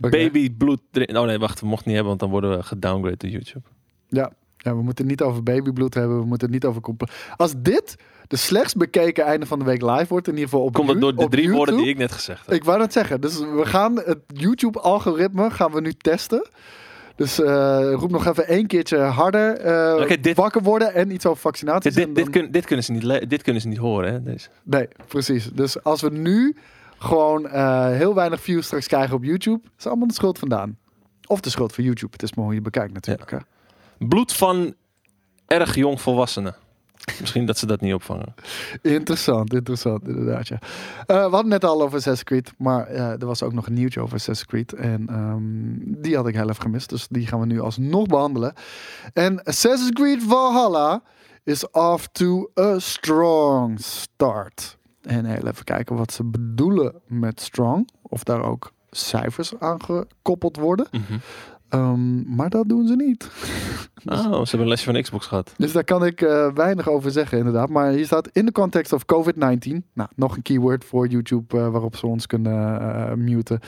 Oké. 0.00 0.10
Baby 0.10 0.50
bloed. 0.50 0.80
Oh 0.92 1.22
nee, 1.24 1.38
wacht, 1.38 1.60
we 1.60 1.66
mochten 1.66 1.86
niet 1.86 1.96
hebben, 1.96 2.06
want 2.08 2.20
dan 2.20 2.30
worden 2.30 2.56
we 2.56 2.62
gedowngrade 2.62 3.16
door 3.16 3.30
YouTube. 3.30 3.64
Ja. 4.08 4.32
ja, 4.56 4.76
we 4.76 4.82
moeten 4.82 5.04
het 5.08 5.18
niet 5.18 5.28
over 5.28 5.42
babybloed 5.42 5.94
hebben. 5.94 6.18
We 6.18 6.24
moeten 6.26 6.52
het 6.52 6.64
niet 6.64 6.64
over... 6.64 6.82
Als 7.36 7.54
dit 7.58 7.96
de 8.28 8.36
slechtst 8.36 8.76
bekeken 8.76 9.24
einde 9.24 9.46
van 9.46 9.58
de 9.58 9.64
week 9.64 9.82
live 9.82 10.06
wordt, 10.08 10.26
in 10.26 10.32
ieder 10.34 10.48
geval 10.48 10.64
op 10.64 10.72
Komt 10.72 10.88
dat 10.88 11.00
door 11.00 11.16
de 11.16 11.28
drie 11.28 11.50
woorden 11.50 11.76
die 11.76 11.86
ik 11.88 11.98
net 11.98 12.12
gezegd 12.12 12.46
heb? 12.46 12.54
Ik 12.54 12.64
wou 12.64 12.78
net 12.78 12.92
zeggen. 12.92 13.20
Dus 13.20 13.38
we 13.38 13.62
gaan 13.64 13.96
het 13.96 14.18
YouTube-algoritme 14.26 15.50
gaan 15.50 15.72
we 15.72 15.80
nu 15.80 15.92
testen. 15.92 16.48
Dus 17.16 17.40
eh, 17.40 17.92
roep 17.94 18.10
nog 18.10 18.26
even 18.26 18.46
één 18.46 18.66
keertje 18.66 18.98
harder. 18.98 20.20
dit- 20.22 20.36
wakker 20.36 20.62
worden 20.62 20.94
en 20.94 21.10
iets 21.10 21.26
over 21.26 21.40
vaccinaties. 21.40 21.94
Dit, 21.94 22.14
dit, 22.14 22.30
kun- 22.30 22.50
dit, 22.50 22.64
kunnen 22.64 22.84
ze 22.84 22.92
niet 22.92 23.30
dit 23.30 23.42
kunnen 23.42 23.62
ze 23.62 23.68
niet 23.68 23.78
horen, 23.78 24.12
hè? 24.12 24.22
Deze. 24.22 24.48
Nee, 24.62 24.88
precies. 25.08 25.50
Dus 25.52 25.82
als 25.82 26.00
we 26.00 26.10
nu 26.10 26.56
gewoon 27.06 27.48
eh, 27.48 27.86
heel 27.86 28.14
weinig 28.14 28.40
views 28.40 28.66
straks 28.66 28.86
krijgen 28.86 29.16
op 29.16 29.24
YouTube, 29.24 29.60
is 29.78 29.86
allemaal 29.86 30.06
de 30.06 30.14
schuld 30.14 30.38
vandaan. 30.38 30.78
Of 31.26 31.40
de 31.40 31.50
schuld 31.50 31.74
van 31.74 31.84
YouTube. 31.84 32.12
Het 32.12 32.22
is 32.22 32.34
maar 32.34 32.44
hoe 32.44 32.54
je 32.54 32.60
bekijkt 32.60 32.92
natuurlijk. 32.92 33.30
hè. 33.30 33.38
Bloed 33.98 34.32
van 34.32 34.74
erg 35.46 35.74
jong 35.74 36.00
volwassenen. 36.00 36.54
Misschien 37.20 37.46
dat 37.46 37.58
ze 37.58 37.66
dat 37.66 37.80
niet 37.80 37.94
opvangen. 37.94 38.34
Interessant, 38.82 39.52
interessant, 39.52 40.08
inderdaad. 40.08 40.48
Ja. 40.48 40.58
Eh, 41.06 41.16
we 41.16 41.30
hadden 41.30 41.48
net 41.48 41.64
al 41.64 41.82
over 41.82 41.96
Assassin's 41.96 42.22
Creed, 42.22 42.52
maar 42.58 42.86
eh, 42.86 43.10
er 43.10 43.26
was 43.26 43.42
ook 43.42 43.52
nog 43.52 43.66
een 43.66 43.72
nieuwtje 43.72 44.00
over 44.00 44.14
Assassin's 44.14 44.48
Creed. 44.48 44.72
En 44.72 45.06
ehm, 45.08 46.00
die 46.02 46.16
had 46.16 46.26
ik 46.26 46.34
heel 46.34 46.48
even 46.48 46.62
gemist, 46.62 46.88
dus 46.88 47.06
die 47.10 47.26
gaan 47.26 47.40
we 47.40 47.46
nu 47.46 47.60
alsnog 47.60 48.06
behandelen. 48.06 48.52
En 49.12 49.42
Assassin's 49.42 49.92
Creed 49.92 50.22
Valhalla 50.22 51.02
is 51.44 51.70
off 51.70 52.08
to 52.12 52.50
a 52.60 52.78
strong 52.78 53.80
start. 53.80 54.76
En 55.06 55.24
heel 55.24 55.46
even 55.46 55.64
kijken 55.64 55.96
wat 55.96 56.12
ze 56.12 56.24
bedoelen 56.24 56.94
met 57.06 57.40
strong. 57.40 57.88
Of 58.02 58.24
daar 58.24 58.42
ook 58.42 58.72
cijfers 58.90 59.58
aan 59.58 59.82
gekoppeld 59.82 60.56
worden. 60.56 60.88
Ehm, 61.68 62.36
maar 62.36 62.50
dat 62.50 62.68
doen 62.68 62.86
ze 62.86 62.96
niet. 62.96 63.30
Oh, 64.04 64.22
ze 64.22 64.28
hebben 64.30 64.60
een 64.60 64.68
lesje 64.68 64.92
van 64.92 65.02
Xbox 65.02 65.26
gehad. 65.26 65.54
Dus 65.56 65.72
daar 65.72 65.84
kan 65.84 66.04
ik 66.04 66.20
eh, 66.20 66.52
weinig 66.54 66.88
over 66.88 67.10
zeggen, 67.10 67.38
inderdaad. 67.38 67.68
Maar 67.68 67.90
hier 67.90 68.04
staat 68.04 68.28
in 68.32 68.46
de 68.46 68.52
context 68.52 68.92
of 68.92 69.04
COVID-19. 69.04 69.84
Nou, 69.92 70.08
nog 70.14 70.36
een 70.36 70.42
keyword 70.42 70.84
voor 70.84 71.06
YouTube 71.06 71.58
eh, 71.58 71.68
waarop 71.68 71.96
ze 71.96 72.06
ons 72.06 72.26
kunnen 72.26 72.80
eh, 72.80 73.14
muten. 73.14 73.60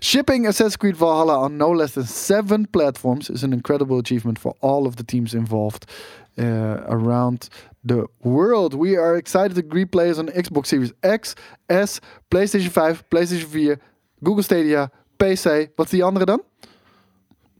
Shipping 0.00 0.46
Assassin's 0.46 0.76
Creed 0.76 0.96
Valhalla 0.96 1.44
on 1.44 1.56
no 1.56 1.76
less 1.76 1.92
than 1.92 2.04
seven 2.04 2.70
platforms 2.70 3.30
is 3.30 3.44
an 3.44 3.52
incredible 3.52 3.98
achievement 3.98 4.38
for 4.38 4.54
all 4.58 4.84
of 4.84 4.94
the 4.94 5.04
teams 5.04 5.34
involved 5.34 5.92
uh, 6.34 6.72
around 6.88 7.48
the 7.88 8.08
world. 8.22 8.74
We 8.74 8.98
are 8.98 9.16
excited 9.16 9.54
to 9.54 9.62
greet 9.68 9.90
players 9.90 10.18
on 10.18 10.28
Xbox 10.28 10.66
Series 10.68 10.92
X, 11.00 11.34
S, 11.66 12.00
PlayStation 12.28 12.70
5, 12.70 13.08
PlayStation 13.08 13.48
4, 13.48 13.78
Google 14.22 14.42
Stadia, 14.42 14.90
PC. 15.16 15.70
Wat 15.76 15.84
is 15.86 15.90
die 15.90 16.04
andere 16.04 16.24
dan? 16.24 16.42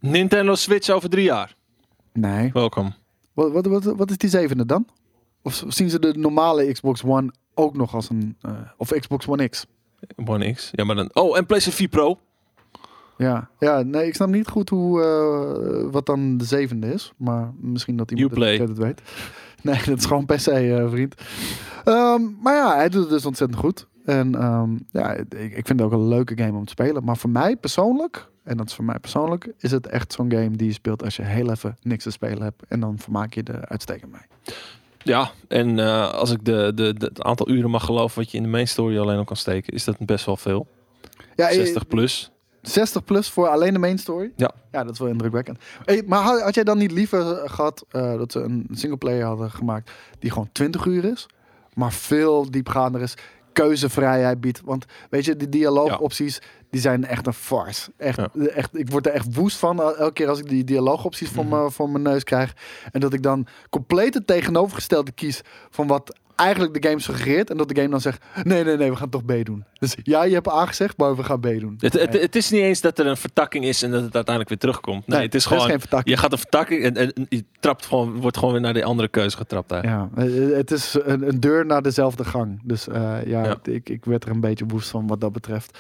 Nintendo 0.01 0.55
Switch 0.55 0.91
over 0.91 1.09
drie 1.09 1.25
jaar. 1.25 1.55
Nee. 2.13 2.51
Welkom. 2.53 2.95
Wat, 3.35 3.53
wat, 3.53 3.67
wat, 3.67 3.85
wat 3.85 4.11
is 4.11 4.17
die 4.17 4.31
zevende 4.31 4.67
dan? 4.67 4.87
Of 5.43 5.65
zien 5.69 5.91
ze 5.91 5.99
de 5.99 6.15
normale 6.17 6.73
Xbox 6.73 7.05
One 7.05 7.33
ook 7.55 7.77
nog 7.77 7.95
als 7.95 8.11
een... 8.11 8.37
eh, 8.43 8.53
of 8.77 8.91
Xbox 8.91 9.29
One 9.29 9.49
X? 9.49 9.67
One 10.27 10.53
X. 10.53 10.71
Ja, 10.73 10.85
maar 10.85 10.97
dan... 10.97 11.11
Oh, 11.13 11.37
en 11.37 11.47
PlayStation 11.47 11.89
4 11.89 11.89
Pro. 11.89 12.19
Ja, 13.17 13.51
ja 13.59 13.83
nee, 13.83 14.07
ik 14.07 14.15
snap 14.15 14.29
niet 14.29 14.49
goed 14.49 14.69
hoe, 14.69 15.03
eh, 15.03 15.93
wat 15.93 16.07
dan 16.07 16.37
de 16.37 16.45
zevende 16.45 16.93
is. 16.93 17.13
Maar 17.17 17.53
misschien 17.61 17.97
dat 17.97 18.11
iemand 18.11 18.59
het 18.59 18.79
weet. 18.79 19.03
Nee, 19.63 19.81
dat 19.85 19.99
is 19.99 20.05
gewoon 20.05 20.27
PC, 20.27 20.47
eh, 20.47 20.91
vriend. 20.91 21.15
Ehm, 21.85 22.23
maar 22.41 22.55
ja, 22.55 22.77
hij 22.77 22.89
doet 22.89 23.01
het 23.01 23.11
dus 23.11 23.27
ontzettend 23.27 23.61
goed. 23.61 23.87
En 24.05 24.35
ehm, 24.35 24.71
ja, 24.91 25.13
ik, 25.13 25.33
ik 25.33 25.67
vind 25.67 25.69
het 25.69 25.81
ook 25.81 25.93
een 25.93 26.09
leuke 26.09 26.37
game 26.37 26.59
om 26.59 26.65
te 26.65 26.71
spelen. 26.71 27.05
Maar 27.05 27.17
voor 27.17 27.31
mij 27.31 27.57
persoonlijk, 27.57 28.29
en 28.45 28.57
dat 28.57 28.67
is 28.67 28.75
voor 28.75 28.85
mij 28.85 28.99
persoonlijk, 28.99 29.53
is 29.59 29.71
het 29.71 29.87
echt 29.87 30.13
zo'n 30.13 30.33
game 30.33 30.51
die 30.51 30.67
je 30.67 30.73
speelt 30.73 31.05
als 31.05 31.17
je 31.17 31.23
heel 31.23 31.51
even 31.51 31.77
niks 31.83 32.03
te 32.03 32.11
spelen 32.11 32.43
hebt. 32.43 32.63
En 32.69 32.81
dan 32.81 32.99
vermaak 32.99 33.35
je 33.35 33.43
er 33.43 33.67
uitstekend 33.67 34.13
mee. 34.13 34.55
Ja, 35.03 35.31
en 35.49 35.79
eh, 35.79 36.11
als 36.11 36.31
ik 36.31 36.45
de, 36.45 36.73
de, 36.75 36.95
de, 36.95 37.07
het 37.07 37.23
aantal 37.23 37.49
uren 37.49 37.71
mag 37.71 37.85
geloven 37.85 38.19
wat 38.19 38.31
je 38.31 38.37
in 38.37 38.43
de 38.43 38.49
main 38.49 38.69
story 38.69 38.99
alleen 38.99 39.19
al 39.19 39.25
kan 39.25 39.37
steken, 39.37 39.73
is 39.73 39.85
dat 39.85 39.97
best 39.99 40.27
wel 40.27 40.37
veel. 40.37 40.67
Ja, 41.37 41.49
eh, 41.49 41.55
60 41.55 41.87
plus. 41.87 42.31
60 42.63 43.05
plus 43.05 43.31
voor 43.31 43.49
alleen 43.49 43.73
de 43.73 43.79
main 43.79 43.99
story? 43.99 44.33
Ja. 44.37 44.51
Ja, 44.73 44.85
dat 44.85 44.93
is 44.93 44.99
wel 44.99 45.09
indrukwekkend. 45.09 45.59
Hey, 45.85 46.03
maar 46.07 46.23
had, 46.23 46.41
had 46.43 46.55
jij 46.55 46.65
dan 46.65 46.79
niet 46.79 46.91
liever 46.93 47.51
gehad 47.51 47.85
eh, 47.91 48.17
dat 48.17 48.33
ze 48.33 48.41
een 48.41 48.67
singleplayer 48.71 49.25
hadden 49.25 49.51
gemaakt 49.51 49.91
die 50.19 50.31
gewoon 50.31 50.49
20 50.53 50.85
uur 50.85 51.05
is, 51.05 51.27
maar 51.75 51.93
veel 51.93 52.51
diepgaander 52.51 53.01
is, 53.01 53.15
keuzevrijheid 53.53 54.41
biedt? 54.41 54.61
Want 54.65 54.85
weet 55.11 55.25
je, 55.25 55.37
die 55.37 55.49
dialoogopties, 55.49 56.41
die 56.71 56.81
zijn 56.81 57.05
echt 57.05 57.27
een 57.27 57.33
farce. 57.33 57.91
Echt, 57.97 58.19
echt, 58.55 58.79
ik 58.79 58.91
word 58.91 59.07
er 59.07 59.13
echt 59.13 59.35
woest 59.35 59.57
van 59.57 59.81
el- 59.81 59.97
elke 59.97 60.13
keer 60.13 60.29
als 60.29 60.39
ik 60.39 60.49
die 60.49 60.65
dialoogopties 60.65 61.29
voor, 61.31 61.45
Mhm. 61.45 61.63
me, 61.63 61.71
voor 61.71 61.91
mijn 61.91 62.03
neus 62.03 62.25
krijg. 62.25 62.55
En 62.93 63.01
dat 63.01 63.13
ik 63.13 63.23
dan 63.23 63.47
compleet 63.71 64.15
het 64.15 64.27
tegenovergestelde 64.27 65.13
kies 65.13 65.41
van 65.71 65.87
wat 65.87 66.17
eigenlijk 66.39 66.83
de 66.83 66.89
game 66.89 67.01
suggereert. 67.01 67.51
En 67.51 67.57
dat 67.57 67.69
de 67.69 67.75
game 67.75 67.89
dan 67.89 68.01
zegt, 68.01 68.25
nee, 68.43 68.65
nee, 68.65 68.77
nee, 68.77 68.91
we 68.91 68.97
gaan 68.97 69.09
toch 69.09 69.25
B 69.25 69.33
doen. 69.43 69.65
Dus 69.79 69.97
ja, 70.03 70.23
je 70.23 70.35
hebt 70.35 70.49
A 70.49 70.67
gezegd, 70.67 70.97
maar 70.97 71.17
we 71.17 71.25
gaan 71.25 71.41
B 71.41 71.47
doen. 71.61 71.75
Het, 71.79 71.93
het, 71.93 72.21
het 72.21 72.37
is 72.37 72.51
niet 72.51 72.63
eens 72.63 72.81
dat 72.81 72.99
er 72.99 73.07
een 73.07 73.17
vertakking 73.17 73.65
is 73.65 73.83
en 73.83 73.91
dat 73.91 74.03
het 74.03 74.15
uiteindelijk 74.15 74.49
weer 74.49 74.59
terugkomt. 74.59 75.07
Nee, 75.07 75.23
het 75.23 75.35
is 75.35 75.47
gewoon, 75.47 75.67
geen 75.67 75.81
vertakking. 75.81 76.15
je 76.15 76.21
gaat 76.21 76.33
een 76.33 76.39
vertakking 76.39 76.85
en, 76.85 76.97
en 76.97 77.27
je 77.29 77.45
trapt 77.61 77.87
gewoon, 77.87 78.21
wordt 78.21 78.37
gewoon 78.37 78.53
weer 78.53 78.63
naar 78.63 78.75
die 78.75 78.85
andere 78.85 79.09
keuze 79.09 79.37
getrapt 79.37 79.71
eigenlijk. 79.71 80.13
Ja, 80.17 80.57
het 80.57 80.71
is 80.71 80.97
een, 81.03 81.29
een 81.29 81.41
deur 81.41 81.67
naar 81.67 81.83
dezelfde 81.83 82.25
gang. 82.25 82.61
Dus 82.65 82.89
eh, 82.89 83.27
ja, 83.27 83.45
Ja. 83.45 83.57
Ik, 83.63 83.89
ik 83.89 84.05
werd 84.05 84.25
er 84.25 84.31
een 84.31 84.41
beetje 84.41 84.67
woest 84.67 84.89
van 84.89 85.07
wat 85.07 85.21
dat 85.21 85.33
betreft. 85.33 85.79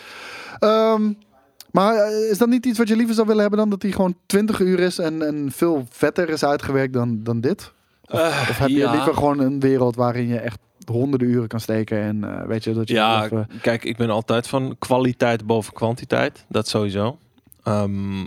Ehm, 0.58 1.12
maar 1.70 1.94
eh, 1.94 2.30
is 2.30 2.38
dat 2.38 2.48
niet 2.48 2.66
iets 2.66 2.78
wat 2.78 2.88
je 2.88 2.96
liever 2.96 3.14
zou 3.14 3.26
willen 3.26 3.42
hebben 3.42 3.58
dan 3.58 3.70
dat 3.70 3.82
hij 3.82 3.90
gewoon 3.90 4.16
20 4.26 4.60
uur 4.60 4.80
is 4.80 4.98
en, 4.98 5.22
en 5.22 5.52
veel 5.52 5.86
vetter 5.90 6.28
is 6.28 6.44
uitgewerkt 6.44 6.92
dan, 6.92 7.22
dan 7.22 7.40
dit? 7.40 7.72
Of, 8.10 8.20
Eh, 8.20 8.26
of 8.50 8.58
heb 8.58 8.68
je 8.68 8.76
ja. 8.76 8.90
liever 8.92 9.14
gewoon 9.14 9.38
een 9.40 9.60
wereld 9.60 9.96
waarin 9.96 10.26
je 10.28 10.38
echt 10.38 10.58
honderden 10.90 11.28
uren 11.28 11.48
kan 11.48 11.60
steken 11.60 11.98
en 12.02 12.24
eh, 12.24 12.46
weet 12.46 12.64
je 12.64 12.72
dat 12.72 12.88
je 12.88 12.94
Ja, 12.94 13.24
even- 13.24 13.48
kijk, 13.62 13.84
ik 13.84 13.96
ben 13.96 14.10
altijd 14.10 14.46
van 14.48 14.76
kwaliteit 14.78 15.46
boven 15.46 15.72
kwantiteit. 15.72 16.44
Dat 16.48 16.68
sowieso. 16.68 17.18
Ehm, 17.62 18.24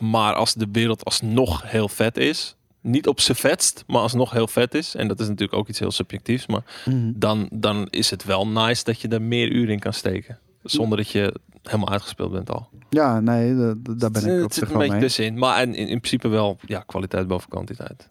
maar 0.00 0.34
als 0.34 0.54
de 0.54 0.66
wereld 0.72 1.04
alsnog 1.04 1.70
heel 1.70 1.88
vet 1.88 2.16
is, 2.16 2.56
niet 2.80 3.06
op 3.08 3.20
z'n 3.20 3.32
vetst, 3.32 3.84
maar 3.86 4.00
alsnog 4.00 4.30
heel 4.30 4.46
vet 4.48 4.74
is, 4.74 4.94
en 4.94 5.08
dat 5.08 5.20
is 5.20 5.26
natuurlijk 5.28 5.58
ook 5.58 5.68
iets 5.68 5.78
heel 5.78 5.90
subjectiefs, 5.90 6.46
maar 6.46 6.62
Mhm. 6.84 7.12
dan, 7.14 7.48
dan 7.52 7.86
is 7.90 8.10
het 8.10 8.24
wel 8.24 8.46
nice 8.46 8.84
dat 8.84 9.00
je 9.00 9.08
er 9.08 9.22
meer 9.22 9.48
uren 9.52 9.72
in 9.72 9.78
kan 9.78 9.92
steken. 9.92 10.38
Zonder 10.62 10.98
dat 10.98 11.08
je 11.10 11.34
helemaal 11.62 11.90
uitgespeeld 11.90 12.32
bent 12.32 12.50
al. 12.50 12.68
Ja, 12.90 13.20
nee, 13.20 13.56
da- 13.56 13.74
da- 13.78 13.92
daar 13.94 14.10
ben 14.10 14.22
ik 14.22 14.28
het 14.30 14.44
op 14.44 14.52
zit 14.52 14.62
zich 14.64 14.70
een 14.72 14.78
beetje 14.78 14.98
tussenin. 14.98 15.38
Maar 15.38 15.62
in, 15.62 15.68
in, 15.74 15.88
in 15.88 15.98
principe 15.98 16.28
wel 16.28 16.58
ja, 16.66 16.80
kwaliteit 16.80 17.26
boven 17.26 17.48
kwantiteit. 17.48 18.08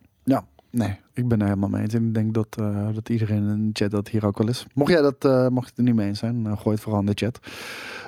Nee, 0.75 0.99
ik 1.13 1.27
ben 1.27 1.39
er 1.39 1.45
helemaal 1.45 1.69
mee 1.69 1.81
eens. 1.81 1.93
En 1.93 2.07
ik 2.07 2.13
denk 2.13 2.33
dat, 2.33 2.47
eh, 2.59 2.87
dat 2.93 3.09
iedereen 3.09 3.47
in 3.47 3.67
de 3.67 3.69
chat 3.73 3.91
dat 3.91 4.07
hier 4.07 4.25
ook 4.25 4.37
wel 4.37 4.47
is. 4.47 4.65
Mocht 4.73 4.91
jij 4.91 5.01
dat, 5.01 5.25
eh, 5.25 5.47
mocht 5.47 5.65
je 5.65 5.69
het 5.69 5.77
er 5.77 5.83
niet 5.83 5.95
mee 5.95 6.07
eens 6.07 6.19
zijn, 6.19 6.45
eh, 6.45 6.57
gooi 6.57 6.75
het 6.75 6.83
vooral 6.83 6.99
in 6.99 7.05
de 7.05 7.11
chat. 7.15 7.39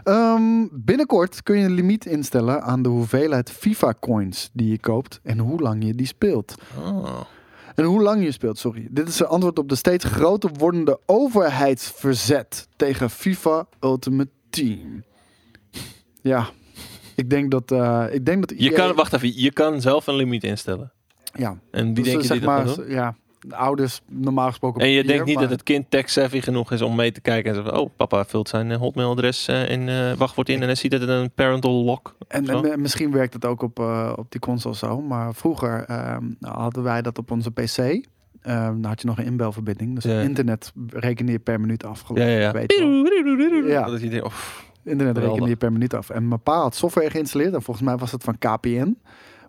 Ehm, 0.04 0.68
binnenkort 0.72 1.44
kun 1.44 1.58
je 1.58 1.66
een 1.66 1.74
limiet 1.74 2.06
instellen 2.06 2.62
aan 2.62 2.82
de 2.82 2.90
hoeveelheid 2.90 3.52
FIFA-coins 3.52 4.50
die 4.54 4.70
je 4.70 4.80
koopt 4.80 5.20
en 5.24 5.40
hoe 5.40 5.60
lang 5.60 5.86
je 5.86 5.96
die 5.96 6.06
speelt. 6.06 6.56
Oh. 6.78 7.22
En 7.76 7.84
hoe 7.84 8.02
lang 8.02 8.24
je 8.24 8.32
speelt, 8.32 8.58
sorry. 8.58 8.88
Dit 8.90 9.08
is 9.08 9.20
een 9.20 9.28
antwoord 9.28 9.60
op 9.60 9.70
de 9.70 9.76
steeds 9.76 10.06
groter 10.06 10.50
wordende 10.58 11.00
overheidsverzet 11.06 12.68
tegen 12.76 13.10
FIFA 13.10 13.68
Ultimate 13.82 14.32
Team. 14.50 15.04
Ja, 16.22 16.50
ik 17.16 17.30
denk 17.30 17.52
dat... 17.52 17.72
ik 18.12 18.26
denk 18.26 18.48
dat 18.48 18.60
Je 18.62 18.72
kan, 18.72 18.96
wacht 18.96 19.14
even, 19.14 19.42
je 19.42 19.52
kan 19.52 19.82
zelf 19.82 20.08
een 20.08 20.16
limiet 20.16 20.44
instellen. 20.44 20.92
Ja, 21.34 21.58
En 21.72 21.86
wie 21.86 21.94
dus, 21.94 22.04
denk 22.04 22.22
je 22.22 22.28
zeg 22.28 22.38
die 22.38 22.46
dat 22.48 22.56
maar, 22.58 22.68
gaat 22.68 22.76
doen? 22.76 22.90
ja, 22.90 23.16
de 23.40 23.56
ouders 23.56 24.02
normaal 24.10 24.48
gesproken... 24.48 24.82
En 24.82 24.88
je 24.90 24.96
papier, 24.96 25.12
denkt 25.12 25.26
niet 25.26 25.34
maar- 25.36 25.44
dat 25.44 25.52
het 25.54 25.64
kind 25.64 25.86
tech-savvy 25.90 26.42
genoeg 26.42 26.72
is 26.72 26.82
om 26.82 26.96
mee 26.96 27.12
te 27.12 27.22
kijken 27.22 27.50
en 27.50 27.56
zeggen 27.64 27.80
oh, 27.82 27.90
papa 27.98 28.26
vult 28.26 28.50
zijn 28.50 28.72
eh, 28.72 28.78
hotmailadres 28.78 29.48
eh, 29.48 29.70
in 29.70 29.90
eh, 29.90 30.14
wachtwoord 30.14 30.50
in 30.50 30.62
en 30.62 30.68
dan 30.68 30.76
ziet 30.76 30.92
het 30.92 31.02
een 31.08 31.32
parental 31.32 31.72
lock. 31.84 32.16
En, 32.28 32.48
en 32.50 32.62
mi- 32.62 32.78
misschien 32.78 33.12
werkt 33.12 33.34
het 33.34 33.46
ook 33.46 33.62
op, 33.62 33.80
eh, 33.80 34.14
op 34.16 34.32
die 34.32 34.40
console 34.42 34.76
zo. 34.76 35.02
Maar 35.02 35.34
vroeger 35.36 35.84
ehm, 35.84 36.24
hadden 36.42 36.84
wij 36.84 37.02
dat 37.02 37.18
op 37.18 37.32
onze 37.32 37.52
PC. 37.52 37.78
Ehm, 37.78 38.02
dan 38.82 38.84
had 38.86 39.02
je 39.02 39.08
nog 39.08 39.18
een 39.18 39.26
inbelverbinding. 39.26 39.96
Dus 39.96 40.04
Ja. 40.04 40.20
internet 40.22 40.72
rekende 40.90 41.32
je 41.32 41.40
per 41.40 41.60
minuut 41.60 41.86
af. 41.86 42.02
geloof 42.02 42.24
Ja, 42.24 42.30
ja, 42.30 42.40
ja. 42.40 42.52
weet. 42.52 42.74
Ja. 43.68 43.86
Dat 43.86 44.02
oh, 44.24 44.32
Internet 44.84 45.18
rekende 45.18 45.50
je 45.50 45.56
per 45.56 45.72
minuut 45.72 45.94
af. 45.94 46.10
En 46.10 46.28
mijn 46.28 46.42
pa 46.42 46.60
had 46.62 46.76
software 46.76 47.10
geïnstalleerd. 47.10 47.54
En 47.54 47.62
volgens 47.62 47.86
mij 47.86 47.98
was 47.98 48.12
het 48.12 48.24
van 48.24 48.38
KPN. 48.38 48.98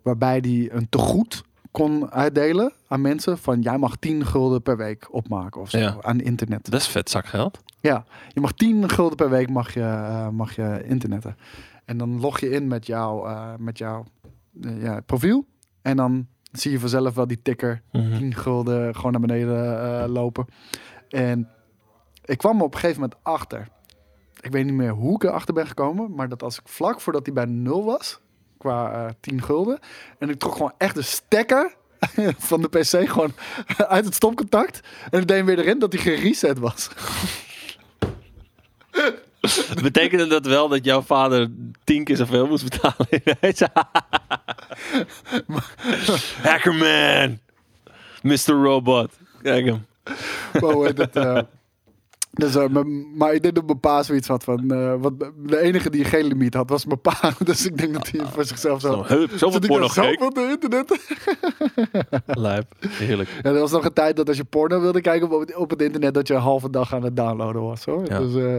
Waarbij 0.03 0.41
die 0.41 0.73
een 0.73 0.87
tegoed 0.89 1.43
kon 1.71 2.11
uitdelen 2.11 2.73
aan 2.89 3.01
mensen. 3.01 3.39
Van 3.39 3.61
jij 3.61 3.79
mag 3.79 3.97
10 3.97 4.27
gulden 4.27 4.63
per 4.63 4.77
week 4.77 5.09
opmaken 5.15 5.61
of 5.61 5.71
zo. 5.71 5.79
Ja. 5.79 5.97
Aan 6.01 6.21
internet. 6.21 6.71
dat 6.71 6.81
is 6.81 6.87
vet 6.89 7.11
zakgeld. 7.11 7.61
Ja, 7.81 8.05
je 8.33 8.41
mag 8.41 8.53
10 8.53 8.89
gulden 8.89 9.17
per 9.17 9.31
week 9.31 9.51
mag 9.51 9.75
je, 9.75 9.81
eh, 9.81 10.29
mag 10.29 10.55
je 10.57 10.83
internetten. 10.85 11.37
En 11.85 11.99
dan 11.99 12.21
log 12.21 12.41
je 12.41 12.51
in 12.51 12.67
met 12.67 12.87
jouw, 12.87 13.27
eh, 13.27 13.55
met 13.59 13.79
jouw 13.79 14.05
eh, 14.63 14.83
ja, 14.83 15.01
profiel. 15.01 15.47
En 15.83 15.97
dan 15.97 16.27
zie 16.53 16.71
je 16.71 16.81
vanzelf 16.81 17.15
wel 17.15 17.27
die 17.27 17.43
ticker 17.43 17.83
Mhm. 17.93 18.17
10 18.19 18.35
gulden 18.35 18.95
gewoon 18.95 19.13
naar 19.13 19.21
beneden 19.21 20.09
lopen. 20.09 20.47
En 21.09 21.49
ik 22.25 22.39
kwam 22.39 22.63
op 22.63 22.75
een 22.75 22.81
gegeven 22.81 23.01
moment 23.01 23.21
achter. 23.23 23.69
Ik 24.41 24.53
weet 24.53 24.65
niet 24.65 24.75
meer 24.75 24.91
hoe 24.91 25.15
ik 25.15 25.23
erachter 25.25 25.55
ben 25.55 25.67
gekomen. 25.67 26.15
Maar 26.15 26.29
dat 26.29 26.43
als 26.43 26.59
ik 26.59 26.69
vlak 26.69 27.01
voordat 27.01 27.27
hij 27.27 27.35
bij 27.35 27.45
nul 27.45 27.85
was. 27.85 28.21
Qua 28.59 28.93
eh 28.93 29.13
10 29.21 29.43
gulden. 29.43 29.79
En 30.19 30.29
ik 30.29 30.39
trok 30.39 30.53
gewoon 30.53 30.73
echt 30.79 30.95
de 30.95 31.03
stekker 31.03 31.75
van 32.39 32.63
de 32.63 32.69
PC 32.69 33.09
gewoon 33.11 33.33
uit 33.77 34.05
het 34.05 34.15
stopcontact. 34.15 34.81
En 35.11 35.21
ik 35.21 35.29
deed 35.29 35.37
hem 35.37 35.47
weer 35.47 35.59
erin 35.59 35.79
dat 35.79 35.93
hij 35.93 36.03
gereset 36.03 36.59
was. 36.59 36.89
Betekende 39.83 40.27
dat 40.27 40.47
wel 40.47 40.69
dat 40.69 40.85
jouw 40.85 41.03
vader 41.03 41.51
tien 41.85 42.05
keer 42.05 42.17
zoveel 42.17 42.47
moest 42.47 42.65
betalen? 42.65 43.07
Hackerman! 46.43 47.39
Mr. 48.23 48.63
Robot. 48.63 49.19
Kijk 49.43 49.65
hem. 49.65 49.87
Heet 50.53 50.99
het, 50.99 51.17
eh, 51.17 51.41
dus, 52.39 52.55
eh, 52.57 52.69
maar 53.17 53.35
ik 53.35 53.43
denk 53.43 53.55
dat 53.55 53.67
mijn 53.67 53.81
pa 53.81 54.03
zoiets 54.03 54.29
had 54.29 54.45
van... 54.45 54.71
eh, 54.71 54.95
wat, 55.01 55.13
de 55.47 55.59
enige 55.61 55.91
die 55.91 56.05
geen 56.05 56.25
limiet 56.27 56.55
had, 56.55 56.71
was 56.71 56.85
mijn 56.85 57.01
pa. 57.01 57.15
Dus 57.45 57.67
ik 57.67 57.79
denk 57.79 57.93
dat 57.93 58.11
hij 58.11 58.21
voor 58.27 58.45
zichzelf 58.45 58.81
zo... 58.81 58.93
Zo, 58.93 59.15
hup, 59.15 59.31
zoveel 59.37 59.61
porno 59.61 59.79
nou 59.79 59.93
zo 59.93 60.03
gekeken. 60.03 60.27
op 60.27 60.37
het 60.37 60.51
internet? 60.51 61.17
Lijp. 62.27 62.73
Heerlijk. 62.89 63.29
Ja, 63.43 63.51
er 63.51 63.59
was 63.61 63.71
nog 63.71 63.85
een 63.85 63.93
tijd 63.93 64.17
dat 64.17 64.29
als 64.29 64.37
je 64.37 64.45
porno 64.45 64.81
wilde 64.81 65.01
kijken 65.01 65.31
op, 65.31 65.41
het- 65.41 65.57
op 65.57 65.71
het 65.71 65.83
internet... 65.83 66.15
dat 66.15 66.29
je 66.29 66.35
een 66.35 66.41
halve 66.41 66.71
dag 66.71 66.95
aan 66.95 67.03
het 67.05 67.17
downloaden 67.17 67.63
was. 67.63 67.85
Hoor. 67.85 68.05
Ja. 68.09 68.19
Dus 68.19 68.35
eh, 68.35 68.57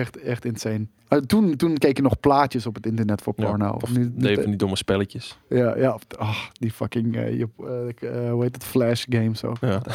echt, 0.00 0.16
echt 0.20 0.44
insane. 0.44 0.86
Eh, 1.08 1.18
toen, 1.18 1.56
toen 1.56 1.76
keek 1.78 1.96
je 1.96 2.02
nog 2.02 2.20
plaatjes 2.20 2.66
op 2.66 2.74
het 2.74 2.86
internet 2.86 3.22
voor 3.22 3.32
Ja, 3.36 3.44
porno. 3.44 3.70
of 3.80 3.90
nu, 3.92 4.12
nu- 4.14 4.28
Even 4.28 4.46
die 4.46 4.56
domme 4.56 4.76
spelletjes. 4.76 5.38
ja, 5.48 5.76
ja, 5.76 5.94
of- 5.94 6.02
ah, 6.18 6.36
die 6.52 6.70
fucking... 6.70 7.16
eh, 7.16 7.38
je, 7.38 7.48
eh, 8.00 8.24
eh, 8.24 8.30
hoe 8.30 8.42
heet 8.42 8.54
het? 8.54 8.64
Flash 8.64 9.04
games 9.08 9.44
ook. 9.44 9.56
Ja. 9.60 9.82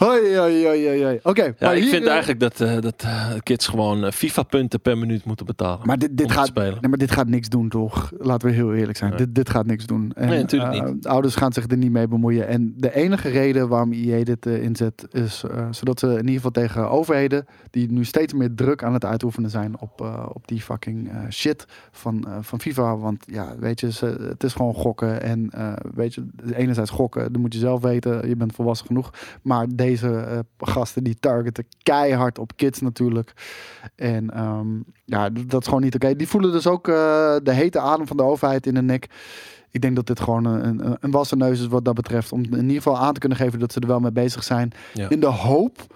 Hoi, 0.00 0.36
hoi, 0.36 0.66
hoi, 0.66 1.02
hoi. 1.02 1.20
Oké, 1.22 1.54
Ja, 1.58 1.72
ik 1.72 1.82
hier, 1.82 1.90
vind 1.90 2.04
eh, 2.04 2.10
eigenlijk 2.10 2.40
dat, 2.40 2.60
eh, 2.60 2.80
dat 2.80 3.02
eh, 3.02 3.32
kids 3.42 3.68
gewoon 3.68 4.12
FIFA-punten 4.12 4.80
per 4.80 4.98
minuut 4.98 5.24
moeten 5.24 5.46
betalen. 5.46 5.86
Maar 5.86 5.98
dit, 5.98 6.16
dit, 6.16 6.32
gaat, 6.32 6.46
spelen. 6.46 6.78
nee, 6.80 6.88
maar 6.88 6.98
dit 6.98 7.10
gaat 7.10 7.28
niks 7.28 7.48
doen, 7.48 7.68
toch? 7.68 8.12
Laten 8.18 8.48
we 8.48 8.54
heel 8.54 8.74
eerlijk 8.74 8.98
zijn. 8.98 9.10
Nee. 9.10 9.18
Dit, 9.18 9.34
dit 9.34 9.50
gaat 9.50 9.66
niks 9.66 9.86
doen. 9.86 10.12
En, 10.14 10.28
Nee, 10.28 10.40
natuurlijk 10.40 10.84
niet. 10.84 11.06
Ouders 11.06 11.34
gaan 11.34 11.52
zich 11.52 11.70
er 11.70 11.76
niet 11.76 11.90
mee 11.90 12.08
bemoeien. 12.08 12.48
En 12.48 12.74
de 12.76 12.94
enige 12.94 13.28
reden 13.28 13.68
waarom 13.68 13.92
IE 13.92 14.24
dit 14.24 14.46
inzet... 14.46 15.06
is 15.12 15.44
zodat 15.70 15.98
ze 15.98 16.06
in 16.06 16.16
ieder 16.16 16.34
geval 16.34 16.50
tegen 16.50 16.90
overheden... 16.90 17.46
die 17.70 17.92
nu 17.92 18.04
steeds 18.04 18.32
meer 18.32 18.54
druk 18.54 18.82
aan 18.82 18.92
het 18.92 19.04
uitoefenen 19.04 19.50
zijn... 19.50 19.80
op, 19.80 20.00
op 20.32 20.48
die 20.48 20.60
fucking 20.60 21.10
shit 21.30 21.64
van, 21.90 22.26
van 22.40 22.60
FIFA. 22.60 22.96
Want 22.96 23.24
ja, 23.26 23.54
weet 23.58 23.80
je, 23.80 23.92
ze, 23.92 24.06
het 24.06 24.44
is 24.44 24.52
gewoon 24.52 24.74
gokken. 24.74 25.22
En 25.22 25.50
weet 25.94 26.14
je, 26.14 26.26
enerzijds 26.52 26.90
gokken, 26.90 27.32
dat 27.32 27.42
moet 27.42 27.52
je 27.52 27.60
zelf 27.60 27.82
weten. 27.82 28.28
Je 28.28 28.36
bent 28.36 28.54
volwassen 28.54 28.86
genoeg. 28.86 29.10
Maar 29.42 29.66
deze 29.68 29.88
eh, 29.98 30.38
gasten 30.58 31.04
die 31.04 31.16
targeten 31.20 31.66
keihard 31.82 32.38
op 32.38 32.56
kids 32.56 32.80
natuurlijk. 32.80 33.32
En 33.94 34.30
ehm, 34.30 34.68
ja, 35.04 35.30
dat 35.30 35.60
is 35.60 35.66
gewoon 35.66 35.82
niet 35.82 35.94
oké. 35.94 36.16
Die 36.16 36.28
voelen 36.28 36.52
dus 36.52 36.66
ook 36.66 36.88
eh, 36.88 36.94
de 37.42 37.52
hete 37.52 37.78
adem 37.78 38.06
van 38.06 38.16
de 38.16 38.22
overheid 38.22 38.66
in 38.66 38.74
de 38.74 38.82
nek. 38.82 39.08
Ik 39.70 39.80
denk 39.80 39.96
dat 39.96 40.06
dit 40.06 40.20
gewoon 40.20 40.44
een, 40.44 40.86
een, 40.86 40.96
een 41.00 41.10
wassen 41.10 41.38
neus 41.38 41.60
is 41.60 41.66
wat 41.66 41.84
dat 41.84 41.94
betreft. 41.94 42.32
Om 42.32 42.44
in 42.44 42.60
ieder 42.60 42.76
geval 42.76 42.98
aan 42.98 43.12
te 43.14 43.20
kunnen 43.20 43.38
geven 43.38 43.58
dat 43.58 43.72
ze 43.72 43.80
er 43.80 43.86
wel 43.86 44.00
mee 44.00 44.12
bezig 44.12 44.44
zijn. 44.44 44.72
Ja. 44.94 45.08
In 45.08 45.20
de 45.20 45.26
hoop 45.26 45.86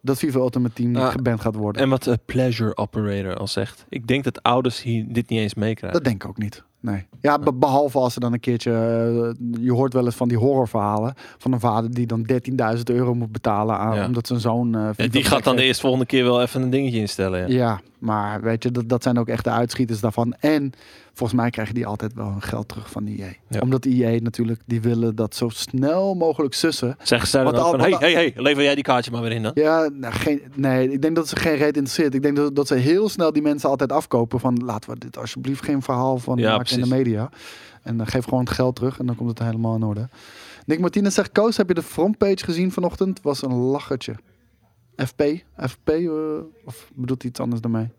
dat 0.00 0.18
FIFA 0.18 0.38
Ultimate 0.38 0.74
Team 0.74 0.96
Ah, 0.96 1.10
geband 1.10 1.40
gaat 1.40 1.54
worden. 1.54 1.82
En 1.82 1.88
wat 1.88 2.02
de 2.02 2.18
pleasure 2.24 2.76
operator 2.76 3.36
al 3.36 3.46
zegt. 3.46 3.84
Ik 3.88 4.06
denk 4.06 4.24
dat 4.24 4.42
ouders 4.42 4.82
hier 4.82 5.04
dit 5.08 5.28
niet 5.28 5.40
eens 5.40 5.54
meekrijgen. 5.54 5.98
Dat 5.98 6.08
denk 6.08 6.22
ik 6.22 6.28
ook 6.28 6.38
niet. 6.38 6.62
Nee. 6.82 7.06
Ja, 7.20 7.38
be- 7.38 7.52
behalve 7.52 7.98
als 7.98 8.14
er 8.14 8.20
dan 8.20 8.32
een 8.32 8.40
keertje... 8.40 8.70
eh, 8.72 9.62
je 9.64 9.72
hoort 9.72 9.92
wel 9.92 10.04
eens 10.04 10.14
van 10.14 10.28
die 10.28 10.38
horrorverhalen... 10.38 11.14
van 11.38 11.52
een 11.52 11.60
vader 11.60 11.90
die 11.94 12.06
dan 12.06 12.26
13.000 12.76 12.82
euro 12.84 13.14
moet 13.14 13.32
betalen... 13.32 13.78
Aan, 13.78 13.96
Ja. 13.96 14.06
omdat 14.06 14.26
zijn 14.26 14.40
zoon... 14.40 14.70
Ja, 14.70 14.94
FIFA 14.94 15.10
die 15.12 15.24
gaat 15.24 15.44
dan 15.44 15.56
de 15.56 15.62
eerste 15.62 15.80
volgende 15.82 16.06
keer 16.06 16.24
wel 16.24 16.42
even 16.42 16.62
een 16.62 16.70
dingetje 16.70 16.98
instellen. 16.98 17.40
Ja. 17.40 17.46
Ja, 17.46 17.80
maar 18.00 18.40
weet 18.40 18.62
je, 18.62 18.70
dat, 18.70 18.88
dat 18.88 19.02
zijn 19.02 19.18
ook 19.18 19.28
echt 19.28 19.44
de 19.44 19.50
uitschieters 19.50 20.00
daarvan. 20.00 20.34
En 20.40 20.72
volgens 21.12 21.40
mij 21.40 21.50
krijgen 21.50 21.74
die 21.74 21.86
altijd 21.86 22.14
wel 22.14 22.30
hun 22.30 22.42
geld 22.42 22.68
terug 22.68 22.90
van 22.90 23.06
EA. 23.06 23.32
Ja. 23.48 23.60
Omdat 23.60 23.84
EA 23.84 24.20
natuurlijk, 24.22 24.60
die 24.66 24.80
willen 24.80 25.14
dat 25.16 25.34
zo 25.34 25.48
snel 25.48 26.14
mogelijk 26.14 26.54
sussen. 26.54 26.96
Zeggen 27.02 27.28
ze 27.28 27.36
dan 27.42 27.54
al- 27.54 27.70
van, 27.70 27.80
hey, 27.80 27.90
hey, 27.98 28.12
hey, 28.12 28.32
lever 28.36 28.62
jij 28.62 28.74
die 28.74 28.84
kaartje 28.84 29.10
maar 29.10 29.22
weer 29.22 29.32
in 29.32 29.42
dan? 29.42 29.52
Ja, 29.54 29.88
nou, 29.92 30.14
geen, 30.14 30.42
nee, 30.54 30.92
ik 30.92 31.02
denk 31.02 31.16
dat 31.16 31.28
ze 31.28 31.36
geen 31.36 31.56
reet 31.56 31.76
interesseert. 31.76 32.14
Ik 32.14 32.22
denk 32.22 32.36
dat, 32.36 32.56
dat 32.56 32.66
ze 32.66 32.74
heel 32.74 33.08
snel 33.08 33.32
die 33.32 33.42
mensen 33.42 33.68
altijd 33.68 33.92
afkopen 33.92 34.40
van... 34.40 34.64
laten 34.64 34.90
we 34.90 34.98
dit 34.98 35.18
alsjeblieft 35.18 35.64
geen 35.64 35.82
verhaal 35.82 36.18
van 36.18 36.38
Ja, 36.38 36.56
maken 36.56 36.76
in 36.76 36.82
de 36.82 36.88
media. 36.88 37.30
En 37.82 37.96
dan 37.96 38.06
geef 38.06 38.24
gewoon 38.24 38.44
het 38.44 38.50
geld 38.52 38.76
terug 38.76 38.98
en 38.98 39.06
dan 39.06 39.16
komt 39.16 39.28
het 39.28 39.38
helemaal 39.38 39.74
in 39.76 39.82
orde. 39.82 40.08
Nick 40.66 40.80
Martinez 40.80 41.14
zegt, 41.14 41.32
Koos, 41.32 41.56
heb 41.56 41.68
je 41.68 41.74
de 41.74 41.82
frontpage 41.82 42.44
gezien 42.44 42.72
vanochtend? 42.72 43.20
Was 43.22 43.42
een 43.42 43.54
lachertje. 43.54 44.14
FP? 45.06 45.22
FP? 45.68 45.88
eh, 45.88 46.08
of 46.64 46.90
bedoelt 46.94 47.22
hij 47.22 47.30
iets 47.30 47.40
anders 47.40 47.60
dan 47.60 47.70
mij? 47.70 47.90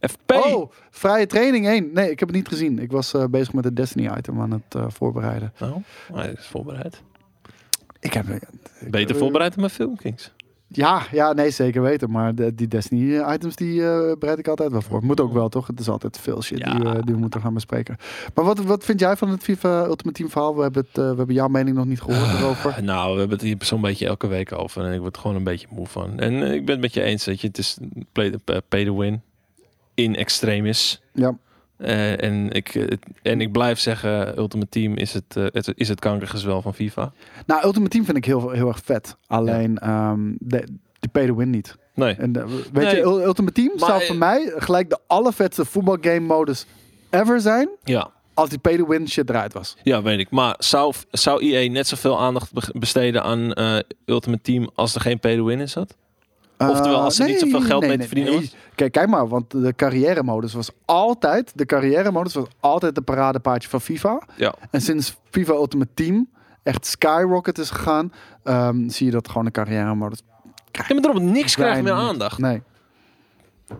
FP! 0.00 0.32
Oh, 0.32 0.70
vrije 0.90 1.26
training 1.26 1.66
1. 1.66 1.92
Nee, 1.92 2.10
ik 2.10 2.18
heb 2.18 2.28
het 2.28 2.36
niet 2.36 2.48
gezien. 2.48 2.78
Ik 2.78 2.90
was 2.92 3.14
eh, 3.14 3.24
bezig 3.24 3.52
met 3.52 3.64
het 3.64 3.76
Destiny 3.76 4.10
item 4.18 4.40
aan 4.40 4.50
het 4.50 4.74
eh, 4.74 4.84
voorbereiden. 4.88 5.52
Nou, 5.60 5.82
hij 6.12 6.32
is 6.32 6.46
voorbereid. 6.46 7.02
Ik 8.00 8.12
heb... 8.12 8.28
ik- 8.28 8.90
Beter 8.90 9.16
voorbereid 9.16 9.50
dan 9.50 9.60
mijn 9.60 9.72
Filmkings. 9.72 10.32
Ja, 10.70 11.02
ja, 11.12 11.32
nee, 11.32 11.50
zeker 11.50 11.82
weten. 11.82 12.10
Maar 12.10 12.34
de, 12.34 12.54
die 12.54 12.68
Destiny 12.68 13.32
items, 13.32 13.56
die 13.56 13.82
eh, 13.88 14.12
bereid 14.18 14.38
ik 14.38 14.48
altijd 14.48 14.70
wel 14.72 14.82
voor. 14.82 15.04
Moet 15.04 15.20
ook 15.20 15.32
wel, 15.32 15.48
toch? 15.48 15.66
Het 15.66 15.80
is 15.80 15.88
altijd 15.88 16.18
veel 16.18 16.42
shit 16.42 16.58
Ja. 16.58 16.74
die, 16.74 16.90
we- 16.90 17.04
die 17.04 17.14
we 17.14 17.20
moeten 17.20 17.40
gaan 17.40 17.54
bespreken. 17.54 17.96
Maar 18.34 18.44
wat, 18.44 18.58
wat 18.58 18.84
vind 18.84 19.00
jij 19.00 19.16
van 19.16 19.28
het 19.28 19.42
FIFA 19.42 19.78
Ultimate 19.84 20.12
Team 20.12 20.30
verhaal? 20.30 20.56
We 20.56 20.62
hebben, 20.62 20.84
het, 20.88 20.98
eh, 20.98 21.10
we 21.10 21.16
hebben 21.16 21.34
jouw 21.34 21.48
mening 21.48 21.76
nog 21.76 21.84
niet 21.86 22.00
gehoord 22.00 22.38
erover. 22.40 22.82
Nou, 22.82 23.12
we 23.12 23.18
hebben 23.18 23.36
het 23.38 23.46
hier 23.46 23.56
zo'n 23.60 23.80
beetje 23.80 24.06
elke 24.06 24.26
week 24.26 24.52
over. 24.52 24.84
En 24.84 24.92
ik 24.92 25.00
word 25.00 25.18
gewoon 25.18 25.36
een 25.36 25.44
beetje 25.44 25.66
moe 25.70 25.86
van. 25.86 26.18
En 26.18 26.42
eh, 26.42 26.52
ik 26.52 26.64
ben 26.64 26.72
het 26.74 26.80
met 26.80 26.94
je 26.94 27.02
eens. 27.02 27.24
Dat 27.24 27.40
je, 27.40 27.46
het 27.46 27.58
is 27.58 27.78
play, 28.12 28.34
eh, 28.44 28.56
pay 28.68 28.84
to 28.84 28.96
win. 28.96 29.22
In 29.94 30.16
extremis. 30.16 31.02
Ja, 31.12 31.36
Eh, 31.78 32.22
en, 32.22 32.50
ik, 32.52 32.74
eh, 32.74 32.96
en 33.22 33.40
ik 33.40 33.52
blijf 33.52 33.78
zeggen, 33.78 34.38
Ultimate 34.38 34.68
Team 34.70 34.96
is 34.96 35.12
het, 35.14 35.36
eh, 35.36 35.44
het, 35.52 35.72
is 35.74 35.88
het 35.88 36.00
kankergezwel 36.00 36.62
van 36.62 36.74
FIFA. 36.74 37.12
nou, 37.46 37.64
Ultimate 37.64 37.90
Team 37.90 38.04
vind 38.04 38.16
ik 38.16 38.24
heel, 38.24 38.50
heel 38.50 38.68
erg 38.68 38.80
vet. 38.84 39.16
Alleen, 39.26 39.78
ehm 39.78 40.20
de, 40.38 40.64
die 41.00 41.10
pay 41.12 41.26
to 41.26 41.34
win 41.36 41.50
niet. 41.50 41.76
Nee. 41.94 42.14
En 42.14 42.32
weet 42.32 42.72
Nee. 42.72 42.96
je, 42.96 43.00
Ul- 43.02 43.22
Ultimate 43.24 43.52
Team 43.54 43.70
Maar, 43.78 43.88
zou 43.88 44.04
voor 44.04 44.16
mij 44.16 44.52
gelijk 44.56 44.90
de 44.90 44.98
allervetste 45.06 45.64
voetbalgame 45.64 46.20
modus 46.20 46.66
ever 47.10 47.40
zijn. 47.40 47.68
Ja. 47.84 48.10
Als 48.34 48.48
die 48.48 48.58
pay 48.58 48.76
to 48.76 48.86
win 48.86 49.08
shit 49.08 49.28
eruit 49.30 49.52
was. 49.52 49.76
ja, 49.82 50.02
weet 50.02 50.18
ik. 50.18 50.30
Maar 50.30 50.54
zou, 50.58 50.94
zou 51.10 51.42
EA 51.42 51.70
net 51.70 51.86
zoveel 51.88 52.20
aandacht 52.20 52.52
be- 52.52 52.72
besteden 52.78 53.22
aan 53.22 53.52
eh, 53.52 53.76
Ultimate 54.04 54.42
Team 54.42 54.70
als 54.74 54.94
er 54.94 55.00
geen 55.00 55.18
pay 55.18 55.36
to 55.36 55.44
win 55.44 55.60
in 55.60 55.68
zat? 55.68 55.96
Oftewel, 56.58 57.00
als 57.00 57.18
er 57.18 57.24
Uh, 57.26 57.30
niet 57.30 57.40
zoveel 57.40 57.60
geld 57.60 57.86
mee 57.86 57.98
te 57.98 58.06
verdienen 58.06 58.34
was? 58.34 58.54
Kijk, 58.78 58.92
kijk 58.92 59.08
maar, 59.08 59.28
want 59.28 59.50
de 59.50 59.72
carrière 59.76 60.22
modus 60.22 60.52
was 60.52 60.70
altijd, 60.84 61.52
de 61.54 61.66
carrière 61.66 62.10
modus 62.12 62.34
was 62.34 62.46
altijd 62.60 62.94
de 62.94 63.00
paradepaardje 63.00 63.68
van 63.68 63.80
FIFA. 63.80 64.22
Ja. 64.36 64.54
En 64.70 64.80
sinds 64.80 65.16
FIFA 65.30 65.52
Ultimate 65.52 65.90
Team 65.94 66.28
echt 66.62 66.86
skyrocket 66.86 67.58
is 67.58 67.70
gegaan, 67.70 68.12
ehm, 68.42 68.88
zie 68.88 69.06
je 69.06 69.12
dat 69.12 69.28
gewoon 69.28 69.44
de 69.44 69.50
carrière 69.50 69.94
modus. 69.94 70.20
Ja, 70.72 70.84
maar 70.88 71.02
daarom 71.02 71.30
niks 71.32 71.54
krijgt 71.54 71.82
meer 71.82 71.92
aandacht. 71.92 72.38
Nee, 72.38 72.62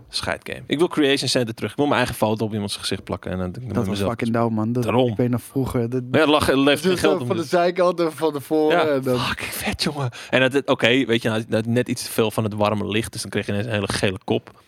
Scheidgame. 0.08 0.62
Ik 0.66 0.78
wil 0.78 0.88
Creation 0.88 1.28
Center 1.28 1.54
terug. 1.54 1.70
Ik 1.70 1.76
wil 1.76 1.86
mijn 1.86 1.98
eigen 1.98 2.16
foto 2.16 2.44
op 2.44 2.52
iemands 2.52 2.76
gezicht 2.76 3.04
plakken. 3.04 3.30
En 3.30 3.38
dan 3.38 3.54
dat 3.68 3.86
was 3.86 4.00
fucking 4.00 4.32
dope, 4.32 4.54
man. 4.54 4.72
Dat, 4.72 4.82
Daarom. 4.82 5.08
Ik 5.10 5.16
weet 5.16 5.30
nog 5.30 5.42
vroeger. 5.42 5.90
Dat, 5.90 6.02
ja, 6.10 6.26
lach, 6.26 6.52
leeft 6.52 6.82
dus 6.82 7.00
geld 7.00 7.18
van 7.18 7.28
de 7.28 7.34
dus. 7.42 7.48
zijkant 7.48 8.00
en 8.00 8.12
van 8.12 8.32
de 8.32 8.40
voor. 8.40 8.70
Ja, 8.72 8.86
en 8.86 9.02
dan, 9.02 9.18
fucking 9.18 9.52
vet, 9.52 9.82
jongen. 9.82 10.10
En 10.30 10.40
dat, 10.40 10.52
het- 10.52 10.68
oké, 10.68 11.04
weet 11.04 11.22
je, 11.22 11.28
nou, 11.28 11.44
dat 11.48 11.66
net 11.66 11.88
iets 11.88 12.04
te 12.04 12.10
veel 12.10 12.30
van 12.30 12.44
het 12.44 12.54
warme 12.54 12.86
licht. 12.86 13.12
Dus 13.12 13.20
dan 13.22 13.30
kreeg 13.30 13.46
je 13.46 13.52
ineens 13.52 13.66
een 13.66 13.72
hele 13.72 13.92
gele 13.92 14.18
kop. 14.24 14.62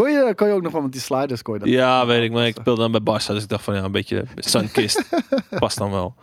Kon, 0.00 0.10
je, 0.10 0.34
kon 0.34 0.48
je 0.48 0.54
ook 0.54 0.62
nog 0.62 0.72
wel 0.72 0.82
met 0.82 0.92
die 0.92 1.00
sliders 1.00 1.42
kon 1.42 1.54
je 1.54 1.60
dat 1.60 1.68
Ja, 1.68 2.06
weet 2.06 2.22
ik. 2.22 2.32
Maar 2.32 2.46
ik 2.46 2.56
speelde 2.60 2.80
dan 2.80 2.90
bij 2.90 3.02
Barca. 3.02 3.32
Dus 3.32 3.42
ik 3.42 3.48
dacht 3.48 3.64
van, 3.64 3.74
ja, 3.74 3.84
een 3.84 3.92
beetje 3.92 4.24
sunkist. 4.36 5.08
Past 5.58 5.78
dan 5.78 5.90
wel. 5.90 6.14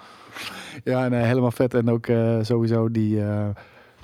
Ja, 0.83 1.07
nee, 1.07 1.23
helemaal 1.23 1.51
vet. 1.51 1.73
En 1.73 1.89
ook 1.89 2.07
eh, 2.07 2.37
sowieso 2.41 2.91
die, 2.91 3.21
eh, 3.21 3.47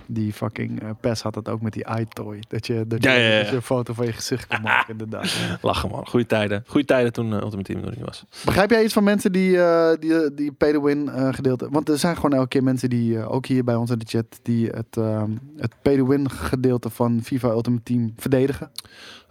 die 0.06 0.34
fucking 0.34 0.82
eh, 0.82 0.90
PES 1.00 1.22
had 1.22 1.36
het 1.36 1.50
ook 1.50 1.62
met 1.62 1.74
die 1.74 1.86
iToy. 2.00 2.40
Dat 2.48 2.68
je, 2.68 2.88
dat, 2.88 3.04
je, 3.04 3.10
Ja, 3.10 3.16
ja, 3.16 3.30
ja. 3.30 3.38
dat 3.40 3.50
je 3.50 3.56
een 3.56 3.62
foto 3.62 3.94
van 3.94 4.06
je 4.06 4.14
gezicht 4.14 4.48
kon 4.48 4.62
maken, 4.62 4.92
inderdaad. 4.92 5.36
Lachen, 5.62 5.90
man. 5.90 6.08
Goeie 6.08 6.26
tijden. 6.26 6.64
Goeie 6.68 6.86
tijden 6.86 7.14
toen 7.14 7.34
eh, 7.34 7.42
Ultimate 7.42 7.72
Team 7.72 7.86
nog 7.86 7.96
niet 7.96 8.06
was. 8.06 8.26
Begrijp 8.46 8.70
jij 8.70 8.84
iets 8.84 8.94
van 8.94 9.04
mensen 9.04 9.32
die, 9.32 9.62
eh, 9.62 9.92
die, 10.00 10.34
die 10.34 10.52
pay 10.52 10.74
to 10.74 10.82
win 10.82 11.10
gedeelte... 11.34 11.68
Want 11.70 11.90
er 11.90 11.98
zijn 11.98 12.16
gewoon 12.16 12.34
elke 12.34 12.48
keer 12.48 12.64
mensen 12.64 12.90
die, 12.90 13.26
ook 13.28 13.46
hier 13.46 13.64
bij 13.64 13.76
ons 13.76 13.90
in 13.90 13.98
de 14.00 14.06
chat... 14.08 14.40
die 14.42 14.68
het, 14.68 14.98
ehm, 14.98 15.32
het 15.58 15.74
pay 15.82 15.98
to 15.98 16.08
win 16.08 16.30
gedeelte 16.30 16.90
van 16.90 17.20
FIFA 17.24 17.50
Ultimate 17.50 17.84
Team 17.84 18.14
verdedigen. 18.18 18.72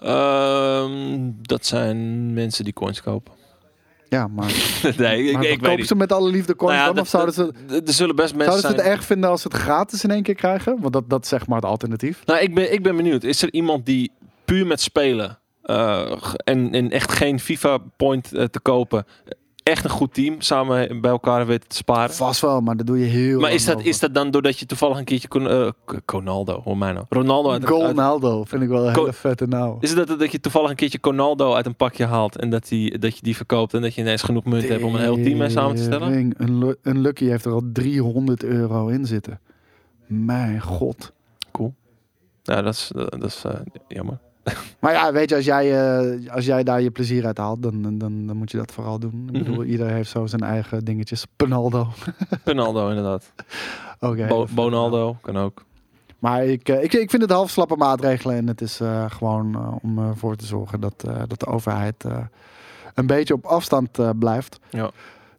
Ehm, 0.00 1.30
dat 1.42 1.66
zijn 1.66 2.32
mensen 2.32 2.64
die 2.64 2.72
coins 2.72 3.02
kopen. 3.02 3.41
Ja, 4.12 4.28
maar, 4.28 4.46
nee, 4.96 5.24
ik, 5.24 5.32
maar 5.32 5.42
ik 5.42 5.48
weet 5.48 5.58
kopen 5.58 5.76
niet. 5.76 5.86
ze 5.86 5.94
met 5.94 6.12
alle 6.12 6.30
liefde 6.30 6.56
coins 6.56 6.74
Nou 6.76 6.88
ja, 6.88 6.92
dan? 6.94 7.02
Of 7.02 7.08
zouden 7.08 7.34
ze, 7.34 7.52
Er 7.86 7.92
zullen 7.92 8.16
best 8.16 8.34
mensen 8.34 8.52
zouden 8.52 8.60
ze 8.60 8.66
het 8.66 8.76
zijn... 8.76 8.90
erg 8.96 9.04
vinden 9.04 9.30
als 9.30 9.42
ze 9.42 9.48
het 9.48 9.56
gratis 9.56 10.04
in 10.04 10.10
één 10.10 10.22
keer 10.22 10.34
krijgen? 10.34 10.76
Want 10.80 10.92
dat, 10.92 11.10
dat 11.10 11.22
is 11.22 11.28
zeg 11.28 11.46
maar 11.46 11.56
het 11.56 11.66
alternatief. 11.66 12.22
Nou, 12.24 12.40
ik 12.40 12.54
ben, 12.54 12.72
ik 12.72 12.82
ben 12.82 12.96
benieuwd. 12.96 13.22
Is 13.22 13.42
er 13.42 13.52
iemand 13.52 13.86
die 13.86 14.12
puur 14.44 14.66
met 14.66 14.80
spelen 14.80 15.38
eh, 15.62 16.12
en, 16.36 16.72
en 16.72 16.90
echt 16.90 17.12
geen 17.12 17.40
FIFA-point 17.40 18.32
eh, 18.32 18.44
te 18.44 18.60
kopen... 18.60 19.06
echt 19.62 19.84
een 19.84 19.90
goed 19.90 20.14
team 20.14 20.40
samen 20.40 21.00
bij 21.00 21.10
elkaar 21.10 21.46
weet 21.46 21.68
te 21.68 21.76
sparen? 21.76 22.14
Vast 22.14 22.40
wel, 22.40 22.60
maar 22.60 22.76
dat 22.76 22.86
doe 22.86 22.98
je 22.98 23.04
heel 23.04 23.40
Maar 23.40 23.52
is 23.52 23.64
dat, 23.64 23.76
over. 23.76 23.88
is 23.88 23.98
dat 23.98 24.14
dan 24.14 24.30
doordat 24.30 24.58
je 24.58 24.66
toevallig 24.66 24.98
een 24.98 25.04
keertje... 25.04 25.28
Con, 25.28 25.48
eh, 25.48 25.68
Conaldo, 26.04 26.60
hoor 26.64 26.78
mij 26.78 26.92
nou. 26.92 27.06
Ronaldo 27.08 27.50
uit, 27.50 27.64
uit, 27.64 27.86
Ronaldo 27.86 28.44
vind 28.44 28.62
ik 28.62 28.68
wel 28.68 28.86
een 28.86 28.92
Co- 28.92 29.00
hele 29.00 29.12
vette 29.12 29.46
naam. 29.46 29.76
Is 29.80 29.92
het 29.92 30.08
dat, 30.08 30.18
dat 30.18 30.32
je 30.32 30.40
toevallig 30.40 30.70
een 30.70 30.76
keertje 30.76 31.00
Conaldo 31.00 31.54
uit 31.54 31.66
een 31.66 31.76
pakje 31.76 32.04
haalt... 32.06 32.36
en 32.36 32.50
dat, 32.50 32.68
die, 32.68 32.98
dat 32.98 33.16
je 33.16 33.22
die 33.22 33.36
verkoopt... 33.36 33.74
en 33.74 33.82
dat 33.82 33.94
je 33.94 34.00
ineens 34.00 34.22
genoeg 34.22 34.44
munt 34.44 34.68
hebt 34.68 34.82
om 34.82 34.94
een 34.94 35.00
heel 35.00 35.14
team 35.22 35.38
mee 35.38 35.50
samen 35.50 35.76
te 35.76 35.82
stellen? 35.82 36.34
Een, 36.36 36.76
een 36.82 37.00
Lucky 37.00 37.24
heeft 37.24 37.44
er 37.44 37.52
al 37.52 37.62
300 37.72 38.44
euro 38.44 38.88
in 38.88 39.06
zitten. 39.06 39.40
Mijn 40.06 40.60
god. 40.60 41.12
Cool. 41.52 41.74
Ja, 42.42 42.62
dat 42.62 42.74
is, 42.74 42.90
dat 42.94 43.24
is 43.24 43.42
eh, 43.44 43.54
jammer. 43.88 44.18
Maar 44.78 44.92
ja, 44.92 45.12
weet 45.12 45.28
je, 45.30 45.36
als 45.36 45.44
jij, 45.44 45.98
eh, 45.98 46.32
als 46.34 46.44
jij 46.44 46.62
daar 46.62 46.80
je 46.80 46.90
plezier 46.90 47.26
uit 47.26 47.38
haalt, 47.38 47.62
dan, 47.62 47.82
dan, 47.98 48.26
dan 48.26 48.36
moet 48.36 48.50
je 48.50 48.56
dat 48.56 48.72
vooral 48.72 48.98
doen. 48.98 49.28
Ik 49.32 49.38
bedoel, 49.38 49.54
Mhm. 49.60 49.68
iedereen 49.70 49.94
heeft 49.94 50.10
zo 50.10 50.26
zijn 50.26 50.40
eigen 50.42 50.84
dingetjes. 50.84 51.24
Penaldo. 51.36 51.88
Ronaldo 52.44 52.88
inderdaad. 52.88 53.32
Oké. 54.00 54.26
Bo 54.26 54.46
Bonaldo 54.54 55.16
kan 55.20 55.36
ook. 55.36 55.64
Maar 56.18 56.44
ik, 56.46 56.68
eh, 56.68 56.82
ik, 56.82 56.92
ik 56.92 57.10
vind 57.10 57.22
het 57.22 57.30
half 57.30 57.50
slappe 57.50 57.76
maatregelen. 57.76 58.36
En 58.36 58.46
het 58.46 58.60
is 58.60 58.80
eh, 58.80 59.04
gewoon 59.10 59.78
om 59.82 59.98
ervoor 59.98 60.36
te 60.36 60.46
zorgen 60.46 60.80
dat, 60.80 61.04
dat 61.26 61.40
de 61.40 61.46
overheid 61.46 62.04
een 62.94 63.06
beetje 63.06 63.34
op 63.34 63.44
afstand 63.44 64.18
blijft. 64.18 64.58
Ja. 64.70 64.90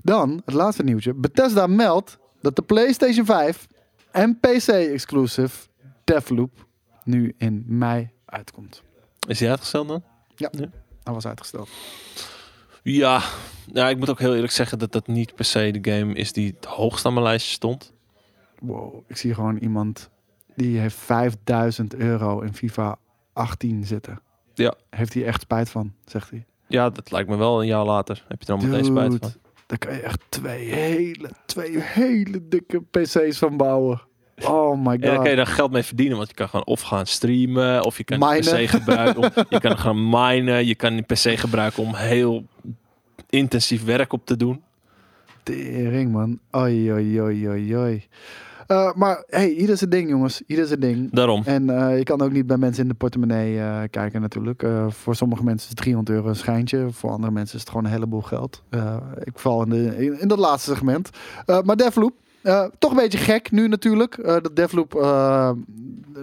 Dan, 0.01 0.41
het 0.45 0.53
laatste 0.53 0.83
nieuwtje. 0.83 1.13
Bethesda 1.13 1.67
meldt 1.67 2.17
dat 2.41 2.55
de 2.55 2.61
PlayStation 2.61 3.25
5 3.25 3.67
en 4.11 4.39
PC 4.39 4.67
exclusive 4.67 5.67
Deathloop 6.03 6.51
nu 7.03 7.33
in 7.37 7.63
mei 7.67 8.09
uitkomt. 8.25 8.81
Is 9.27 9.39
hij 9.39 9.49
uitgesteld 9.49 9.87
dan? 9.87 10.03
Dat 11.03 11.13
was 11.13 11.27
uitgesteld. 11.27 11.69
Ja, 12.83 13.21
nou, 13.71 13.89
ik 13.89 13.97
moet 13.97 14.09
ook 14.09 14.19
heel 14.19 14.35
eerlijk 14.35 14.53
zeggen 14.53 14.79
dat 14.79 14.91
dat 14.91 15.07
niet 15.07 15.35
per 15.35 15.45
se 15.45 15.71
de 15.71 15.91
game 15.91 16.13
is 16.13 16.33
die 16.33 16.53
het 16.55 16.65
hoogst 16.65 17.05
aan 17.05 17.13
mijn 17.13 17.25
lijstje 17.25 17.53
stond. 17.53 17.93
Wow, 18.59 19.03
ik 19.07 19.17
zie 19.17 19.33
gewoon 19.33 19.57
iemand 19.57 20.09
die 20.55 20.79
heeft 20.79 20.95
5000 20.95 21.95
euro 21.95 22.39
in 22.39 22.53
FIFA 22.53 22.97
18 23.33 23.85
zitten. 23.85 24.21
Ja. 24.53 24.73
Heeft 24.89 25.13
hij 25.13 25.25
echt 25.25 25.41
spijt 25.41 25.69
van, 25.69 25.93
zegt 26.05 26.29
hij. 26.29 26.45
Ja, 26.67 26.89
dat 26.89 27.11
lijkt 27.11 27.29
me 27.29 27.35
wel 27.35 27.61
een 27.61 27.67
jaar 27.67 27.85
later. 27.85 28.25
Heb 28.27 28.41
je 28.41 28.47
er 28.47 28.59
al 28.59 28.67
meteen 28.67 28.85
spijt 28.85 29.15
van? 29.19 29.33
Daar 29.65 29.77
kan 29.77 29.93
je 29.93 30.01
echt 30.01 30.21
twee 30.29 30.73
hele, 30.73 31.29
twee 31.45 31.79
hele 31.79 32.47
dikke 32.47 32.81
PC's 32.81 33.37
van 33.37 33.57
bouwen. 33.57 34.01
Oh 34.41 34.85
my 34.85 34.93
En 34.93 34.99
daar 34.99 35.09
kan 35.09 35.17
god. 35.17 35.29
je 35.29 35.35
dan 35.35 35.47
geld 35.47 35.71
mee 35.71 35.83
verdienen, 35.83 36.17
want 36.17 36.29
je 36.29 36.35
kan 36.35 36.49
gewoon 36.49 36.65
of 36.65 36.81
gaan 36.81 37.05
streamen, 37.05 37.83
of 37.83 37.97
je 37.97 38.03
kan 38.03 38.19
Minen. 38.19 38.65
PC 38.65 38.69
gebruiken. 38.69 39.23
Om, 39.23 39.29
je 39.49 39.59
kan 39.59 39.77
gaan 39.77 40.09
minen, 40.09 40.65
je 40.65 40.75
kan 40.75 41.05
PC 41.05 41.39
gebruiken 41.39 41.83
om 41.83 41.95
heel 41.95 42.45
intensief 43.29 43.85
werk 43.85 44.13
op 44.13 44.25
te 44.25 44.37
doen. 44.37 44.63
Tering, 45.43 46.11
man. 46.11 46.39
Oi, 46.51 46.93
oi, 46.93 47.21
oi, 47.21 47.49
oi, 47.49 47.77
oi. 47.77 48.07
Eh, 48.67 48.93
maar 48.93 49.23
hey, 49.27 49.49
ieder 49.53 49.77
zijn 49.77 49.89
ding, 49.89 50.09
jongens. 50.09 50.41
Ieder 50.47 50.65
zijn 50.67 50.79
ding. 50.79 51.11
Daarom. 51.11 51.41
En 51.45 51.69
eh, 51.69 51.97
je 51.97 52.03
kan 52.03 52.21
ook 52.21 52.31
niet 52.31 52.47
bij 52.47 52.57
mensen 52.57 52.83
in 52.83 52.89
de 52.89 52.95
portemonnee 52.95 53.59
eh, 53.59 53.81
kijken 53.89 54.21
natuurlijk. 54.21 54.65
Voor 54.87 55.15
sommige 55.15 55.43
mensen 55.43 55.69
is 55.69 55.75
300 55.75 56.17
euro 56.17 56.27
een 56.27 56.35
schijntje. 56.35 56.87
Voor 56.91 57.09
andere 57.09 57.31
mensen 57.31 57.55
is 57.55 57.61
het 57.61 57.69
gewoon 57.69 57.85
een 57.85 57.91
heleboel 57.91 58.21
geld. 58.21 58.63
Ik 59.23 59.39
val 59.39 59.63
in, 59.63 59.69
de, 59.69 60.05
in, 60.05 60.19
in 60.19 60.27
dat 60.27 60.39
laatste 60.39 60.71
segment. 60.71 61.09
Maar 61.45 61.75
Devloop, 61.75 62.13
eh, 62.43 62.65
toch 62.79 62.91
een 62.91 62.97
beetje 62.97 63.17
gek 63.17 63.51
nu 63.51 63.67
natuurlijk. 63.67 64.17
eh, 64.17 64.25
dat 64.25 64.55
Devloop 64.55 64.95
eh, 64.95 65.51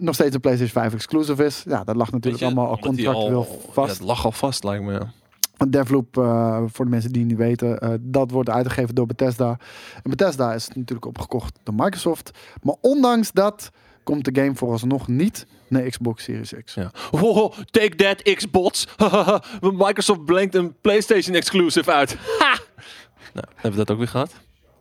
nog 0.01 0.15
steeds 0.15 0.35
een 0.35 0.41
PlayStation 0.41 0.83
5 0.83 0.95
exclusive 0.95 1.45
is. 1.45 1.63
Ja, 1.67 1.85
dat 1.85 1.97
lag 1.97 2.13
natuurlijk 2.13 2.43
je, 2.43 2.47
allemaal 2.47 2.69
al 2.69 2.79
contractueel 2.79 3.61
vast. 3.71 3.93
Ja, 3.93 3.99
het 3.99 4.07
lag 4.07 4.25
al 4.25 4.33
vast, 4.33 4.65
lijkt 4.65 4.85
me. 4.85 4.93
ja. 4.93 5.13
Devloop, 5.69 6.15
voor 6.73 6.85
de 6.85 6.91
mensen 6.91 7.13
die 7.13 7.21
het 7.21 7.31
niet 7.31 7.39
weten, 7.39 8.01
dat 8.03 8.31
wordt 8.31 8.49
uitgegeven 8.49 8.95
door 8.95 9.07
Bethesda. 9.07 9.59
En 10.03 10.11
Bethesda 10.11 10.55
is 10.55 10.69
natuurlijk 10.69 11.07
opgekocht 11.07 11.59
door 11.63 11.75
Microsoft. 11.75 12.31
Maar 12.63 12.75
ondanks 12.81 13.33
dat 13.33 13.71
komt 14.03 14.25
de 14.25 14.41
game 14.41 14.55
vooralsnog 14.55 15.09
niet 15.09 15.47
naar 15.69 15.83
Xbox 15.83 16.25
Series 16.25 16.53
X. 16.65 16.75
Ja. 16.75 16.91
Oh, 17.11 17.53
take 17.71 17.97
that, 17.97 18.35
Xbox. 18.35 18.87
Microsoft 19.61 20.25
blankt 20.25 20.55
een 20.55 20.75
PlayStation 20.81 21.37
exclusive 21.37 21.93
uit. 21.93 22.17
Ha! 22.39 22.59
Nou, 23.35 23.47
hebben 23.55 23.71
we 23.71 23.77
dat 23.77 23.91
ook 23.91 23.99
weer 23.99 24.09
gehad? 24.09 24.33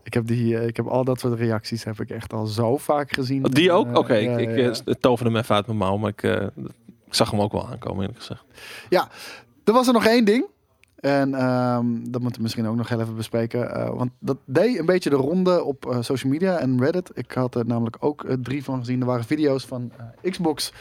Ik 0.03 0.13
heb, 0.13 0.27
die, 0.27 0.57
eh, 0.57 0.67
ik 0.67 0.77
heb 0.77 0.87
al 0.87 1.03
dat 1.03 1.19
soort 1.19 1.39
reacties 1.39 1.83
heb 1.83 1.99
ik 1.99 2.09
echt 2.09 2.33
al 2.33 2.45
zo 2.45 2.77
vaak 2.77 3.13
gezien. 3.13 3.45
Oh, 3.45 3.51
Die 3.51 3.71
ook? 3.71 3.87
Eh, 3.87 3.97
Oké, 3.97 4.13
ja, 4.15 4.37
ik, 4.37 4.49
ik 4.49 4.57
ja, 4.57 4.83
eh, 4.85 4.93
toverde 4.99 5.31
hem 5.31 5.41
even 5.41 5.55
uit 5.55 5.65
mijn 5.65 5.77
mouw, 5.77 5.97
maar 5.97 6.09
ik, 6.09 6.23
ik 7.05 7.13
zag 7.13 7.31
hem 7.31 7.41
ook 7.41 7.51
wel 7.51 7.67
aankomen, 7.67 8.01
eerlijk 8.01 8.19
gezegd. 8.19 8.43
Er 9.63 9.75
was 9.75 9.87
er 9.87 9.93
nog 9.93 10.05
één 10.05 10.25
ding. 10.25 10.45
En 10.95 11.33
ehm, 11.33 11.85
dat 12.03 12.21
moeten 12.21 12.37
we 12.37 12.41
misschien 12.41 12.67
ook 12.67 12.75
nog 12.75 12.89
heel 12.89 12.99
even 13.01 13.15
bespreken. 13.15 13.95
want 13.95 14.11
dat 14.19 14.37
deed 14.45 14.79
een 14.79 14.85
beetje 14.85 15.09
de 15.09 15.15
ronde 15.15 15.63
op 15.63 15.97
social 15.99 16.31
media 16.31 16.57
en 16.57 16.81
Reddit. 16.83 17.11
Ik 17.13 17.31
had 17.31 17.55
er 17.55 17.65
namelijk 17.65 17.97
ook 17.99 18.25
drie 18.41 18.63
van 18.63 18.79
gezien. 18.79 18.99
Er 18.99 19.05
waren 19.05 19.25
video's 19.25 19.65
van 19.65 19.91
Xbox 20.21 20.73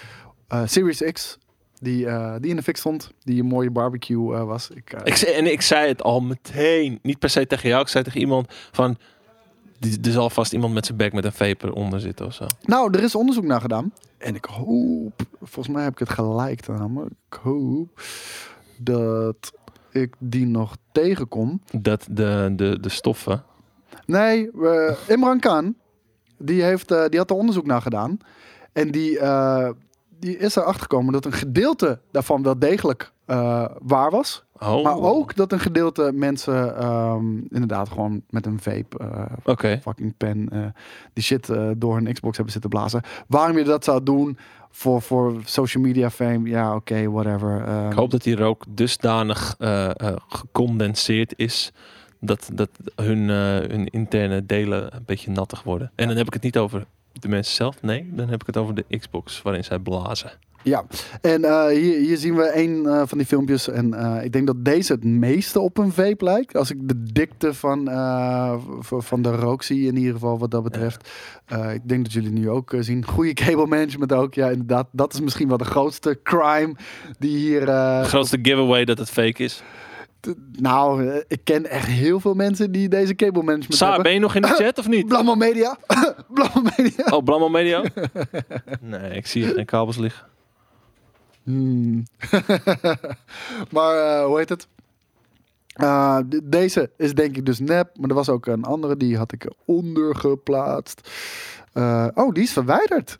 Series 0.64 1.02
X. 1.12 1.38
Die, 1.80 2.06
eh, 2.06 2.34
die 2.40 2.50
in 2.50 2.56
de 2.56 2.62
fik 2.62 2.76
stond. 2.76 3.10
Die 3.24 3.40
een 3.40 3.48
mooie 3.48 3.70
barbecue 3.70 4.34
eh, 4.34 4.44
was. 4.44 4.70
Ik, 4.70 4.92
eh, 4.92 5.00
Ik 5.04 5.16
zei, 5.16 5.32
en 5.32 5.52
ik 5.52 5.62
zei 5.62 5.88
het 5.88 6.02
al 6.02 6.20
meteen, 6.20 6.98
niet 7.02 7.18
per 7.18 7.30
se 7.30 7.46
tegen 7.46 7.68
jou, 7.68 7.82
ik 7.82 7.88
zei 7.88 8.04
tegen 8.04 8.20
iemand 8.20 8.46
van, 8.72 8.96
er 9.80 10.10
zal 10.10 10.30
vast 10.30 10.52
iemand 10.52 10.74
met 10.74 10.86
zijn 10.86 10.98
bek 10.98 11.12
met 11.12 11.24
een 11.24 11.32
vaper 11.32 11.72
onder 11.72 12.00
zitten 12.00 12.26
of 12.26 12.34
zo. 12.34 12.46
Nou, 12.62 12.94
er 12.94 13.02
is 13.02 13.14
onderzoek 13.14 13.44
naar 13.44 13.60
gedaan. 13.60 13.92
En 14.18 14.34
ik 14.34 14.44
hoop, 14.44 15.22
volgens 15.42 15.74
mij 15.74 15.82
heb 15.84 15.92
ik 15.92 15.98
het 15.98 16.10
gelijk 16.10 16.66
namelijk. 16.66 17.12
Ik 17.30 17.38
hoop 17.42 18.02
dat 18.76 19.52
ik 19.90 20.14
die 20.18 20.46
nog 20.46 20.76
tegenkom. 20.92 21.62
Dat 21.72 22.06
de, 22.10 22.52
de, 22.56 22.80
de 22.80 22.88
stoffen, 22.88 23.44
Nee, 24.06 24.50
Imran 25.08 25.40
Khan, 25.40 25.74
die, 26.38 26.62
heeft, 26.62 26.88
die 26.88 27.18
had 27.18 27.30
er 27.30 27.36
onderzoek 27.36 27.66
naar 27.66 27.82
gedaan. 27.82 28.18
En 28.72 28.90
die, 28.90 29.18
die 30.18 30.36
is 30.36 30.56
erachter 30.56 30.82
gekomen 30.82 31.12
dat 31.12 31.24
een 31.24 31.32
gedeelte 31.32 32.00
daarvan 32.10 32.42
wel 32.42 32.58
degelijk 32.58 33.12
eh, 33.28 33.64
waar 33.78 34.10
was. 34.10 34.44
oh, 34.58 34.84
Maar 34.84 34.98
ook 34.98 35.36
dat 35.36 35.52
een 35.52 35.60
gedeelte 35.60 36.10
mensen 36.14 36.76
ehm, 36.76 37.38
inderdaad 37.48 37.88
gewoon 37.88 38.22
met 38.30 38.46
een 38.46 38.60
vape, 38.60 38.98
eh, 38.98 39.80
fucking 39.80 40.16
pen, 40.16 40.48
eh, 40.52 40.66
die 41.12 41.24
shit 41.24 41.50
door 41.76 41.94
hun 41.94 42.12
Xbox 42.12 42.36
hebben 42.36 42.52
zitten 42.52 42.70
blazen. 42.70 43.02
Waarom 43.26 43.58
je 43.58 43.64
dat 43.64 43.84
zou 43.84 44.02
doen 44.02 44.38
voor, 44.70 45.02
voor 45.02 45.34
social 45.44 45.82
media 45.82 46.10
fame, 46.10 46.48
ja 46.48 46.74
oké, 46.74 47.10
whatever. 47.10 47.64
Ehm, 47.64 47.90
ik 47.90 47.96
hoop 47.96 48.10
dat 48.10 48.22
die 48.22 48.36
rook 48.36 48.64
dusdanig 48.68 49.56
gecondenseerd 50.28 51.32
is, 51.36 51.72
dat, 52.20 52.50
dat 52.52 52.70
hun, 52.94 53.28
hun 53.28 53.86
interne 53.86 54.46
delen 54.46 54.94
een 54.94 55.02
beetje 55.06 55.30
nattig 55.30 55.62
worden. 55.62 55.92
En 55.94 56.08
dan 56.08 56.16
heb 56.16 56.26
ik 56.26 56.32
het 56.32 56.42
niet 56.42 56.58
over 56.58 56.86
de 57.20 57.28
mensen 57.28 57.54
zelf, 57.54 57.82
nee, 57.82 58.10
dan 58.12 58.28
heb 58.28 58.40
ik 58.40 58.46
het 58.46 58.56
over 58.56 58.74
de 58.74 58.98
Xbox 58.98 59.42
waarin 59.42 59.64
zij 59.64 59.78
blazen. 59.78 60.32
Ja, 60.62 60.84
en 61.20 61.44
eh, 61.44 61.66
hier, 61.66 61.98
hier 61.98 62.16
zien 62.16 62.36
we 62.36 62.56
een 62.56 62.86
eh, 62.86 63.02
van 63.06 63.18
die 63.18 63.26
filmpjes. 63.26 63.68
En 63.68 63.94
eh, 63.94 64.24
ik 64.24 64.32
denk 64.32 64.46
dat 64.46 64.64
deze 64.64 64.92
het 64.92 65.04
meeste 65.04 65.60
op 65.60 65.78
een 65.78 65.92
vape 65.92 66.24
lijkt. 66.24 66.56
Als 66.56 66.70
ik 66.70 66.88
de 66.88 67.02
dikte 67.02 67.54
van, 67.54 67.84
van 68.82 69.22
de 69.22 69.30
rook 69.30 69.62
zie, 69.62 69.86
in 69.86 69.96
ieder 69.96 70.12
geval 70.12 70.38
wat 70.38 70.50
dat 70.50 70.62
betreft. 70.62 71.08
Ik 71.72 71.88
denk 71.88 72.04
dat 72.04 72.12
jullie 72.12 72.30
nu 72.30 72.50
ook 72.50 72.74
zien. 72.80 73.04
Goede 73.04 73.32
cable 73.32 73.66
management 73.66 74.12
ook. 74.12 74.34
Ja, 74.34 74.48
inderdaad. 74.48 74.88
Dat 74.92 75.12
is 75.12 75.20
misschien 75.20 75.48
wel 75.48 75.56
de 75.56 75.64
grootste 75.64 76.20
crime 76.22 76.74
die 77.18 77.36
hier. 77.36 77.66
De 77.66 78.00
grootste 78.04 78.38
giveaway 78.42 78.84
dat 78.84 78.98
het 78.98 79.10
fake 79.10 79.42
is. 79.42 79.62
Nou, 80.52 81.08
eh, 81.08 81.20
ik 81.28 81.40
ken 81.44 81.66
echt 81.70 81.86
heel 81.86 82.20
veel 82.20 82.34
mensen 82.34 82.72
die 82.72 82.88
deze 82.88 83.14
cable 83.14 83.42
management 83.42 83.74
Saar, 83.74 83.86
hebben. 83.86 84.04
ben 84.06 84.14
je 84.14 84.20
nog 84.20 84.34
in 84.34 84.42
de 84.42 84.48
chat 84.48 84.78
of 84.78 84.88
niet? 84.88 85.06
Blammo 85.12 85.34
Media. 85.34 85.78
Blammo 86.34 86.70
Media. 86.76 87.04
Oh, 87.10 87.24
Blammo 87.24 87.48
Medio? 87.48 87.84
Nee, 88.80 89.10
ik 89.10 89.26
zie 89.26 89.44
geen 89.46 89.64
kabels 89.64 89.96
liggen. 89.96 90.26
Hmm. 91.42 92.02
maar 93.70 93.96
eh, 94.18 94.24
hoe 94.24 94.38
heet 94.38 94.48
het? 94.48 94.68
Uh, 95.76 96.18
de- 96.26 96.48
deze 96.48 96.90
is 96.96 97.14
denk 97.14 97.36
ik 97.36 97.46
dus 97.46 97.58
nep, 97.58 97.90
maar 97.98 98.08
er 98.08 98.14
was 98.14 98.28
ook 98.28 98.46
een 98.46 98.64
andere 98.64 98.96
die 98.96 99.16
had 99.16 99.32
ik 99.32 99.44
eronder 99.66 100.16
geplaatst. 100.16 101.10
Uh, 101.74 102.06
oh, 102.14 102.32
die 102.34 102.42
is 102.42 102.52
verwijderd. 102.52 103.18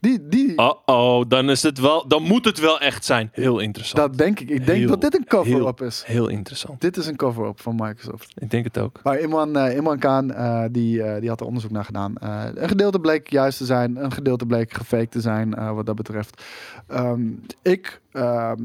Die, 0.00 0.28
die, 0.28 0.58
Oh, 0.58 0.74
oh, 0.84 1.24
dan 1.28 1.50
is 1.50 1.62
het 1.62 1.78
wel, 1.80 2.08
dan 2.08 2.22
moet 2.22 2.44
het 2.44 2.58
wel 2.60 2.80
echt 2.80 3.04
zijn. 3.04 3.28
Heel 3.32 3.58
interessant. 3.58 3.98
dat 4.08 4.18
denk 4.18 4.40
ik. 4.40 4.48
Ik 4.50 4.66
denk 4.66 4.78
Heel, 4.78 4.88
dat 4.88 5.00
dit 5.00 5.14
een 5.14 5.24
cover-up 5.26 5.82
is. 5.82 6.02
Heel 6.06 6.28
interessant. 6.28 6.80
Dit 6.80 6.96
is 6.96 7.06
een 7.06 7.16
cover-up 7.16 7.60
van 7.60 7.74
Microsoft. 7.74 8.32
Ik 8.38 8.50
denk 8.50 8.64
het 8.64 8.78
ook. 8.78 9.00
Maar 9.02 9.18
Imran, 9.18 9.56
eh 9.56 9.76
Imran 9.76 9.98
Khan, 9.98 10.32
eh, 10.32 10.64
die, 10.70 11.02
eh, 11.02 11.20
die 11.20 11.28
had 11.28 11.40
er 11.40 11.46
onderzoek 11.46 11.70
naar 11.70 11.84
gedaan. 11.84 12.16
Eh, 12.16 12.44
een 12.54 12.68
gedeelte 12.68 12.98
bleek 13.00 13.30
juist 13.30 13.58
te 13.58 13.64
zijn, 13.64 13.96
een 14.04 14.12
gedeelte 14.12 14.46
bleek 14.46 14.72
gefaked 14.72 15.10
te 15.10 15.20
zijn, 15.20 15.54
eh, 15.54 15.72
wat 15.74 15.86
dat 15.86 15.96
betreft. 15.96 16.42
Ehm, 16.86 17.20
ik, 17.62 18.00
ehm, 18.12 18.62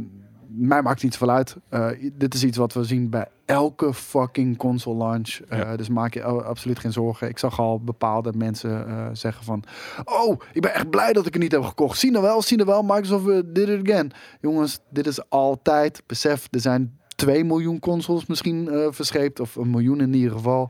mij 0.53 0.81
maakt 0.81 1.03
niet 1.03 1.13
zoveel 1.13 1.35
uit. 1.35 1.55
Eh, 1.69 1.87
dit 2.13 2.33
is 2.33 2.43
iets 2.43 2.57
wat 2.57 2.73
we 2.73 2.83
zien 2.83 3.09
bij 3.09 3.27
elke 3.45 3.93
fucking 3.93 4.57
console 4.57 4.97
launch. 4.97 5.39
Eh, 5.49 5.59
Ja. 5.59 5.75
Dus 5.75 5.89
maak 5.89 6.13
je 6.13 6.23
absoluut 6.23 6.79
geen 6.79 6.91
zorgen. 6.91 7.27
Ik 7.27 7.37
zag 7.37 7.59
al 7.59 7.79
bepaalde 7.79 8.33
mensen 8.35 8.87
eh, 8.87 9.07
zeggen 9.13 9.43
van... 9.45 9.63
Oh, 10.03 10.39
ik 10.53 10.61
ben 10.61 10.73
echt 10.73 10.89
blij 10.89 11.13
dat 11.13 11.25
ik 11.25 11.33
het 11.33 11.41
niet 11.41 11.51
heb 11.51 11.63
gekocht. 11.63 11.99
Zie 11.99 12.11
nou 12.11 12.23
wel, 12.23 12.41
zie 12.41 12.57
nou 12.57 12.69
wel, 12.69 12.83
Microsoft 12.83 13.25
did 13.25 13.67
it 13.67 13.89
again. 13.89 14.11
Jongens, 14.41 14.79
dit 14.89 15.07
is 15.07 15.29
altijd, 15.29 16.03
besef, 16.05 16.47
er 16.51 16.59
zijn 16.59 16.99
2 17.15 17.43
miljoen 17.43 17.79
consoles 17.79 18.25
misschien 18.25 18.69
verscheept. 18.89 19.39
Of 19.39 19.55
een 19.55 19.69
miljoen 19.69 20.01
in 20.01 20.13
ieder 20.13 20.31
geval. 20.31 20.69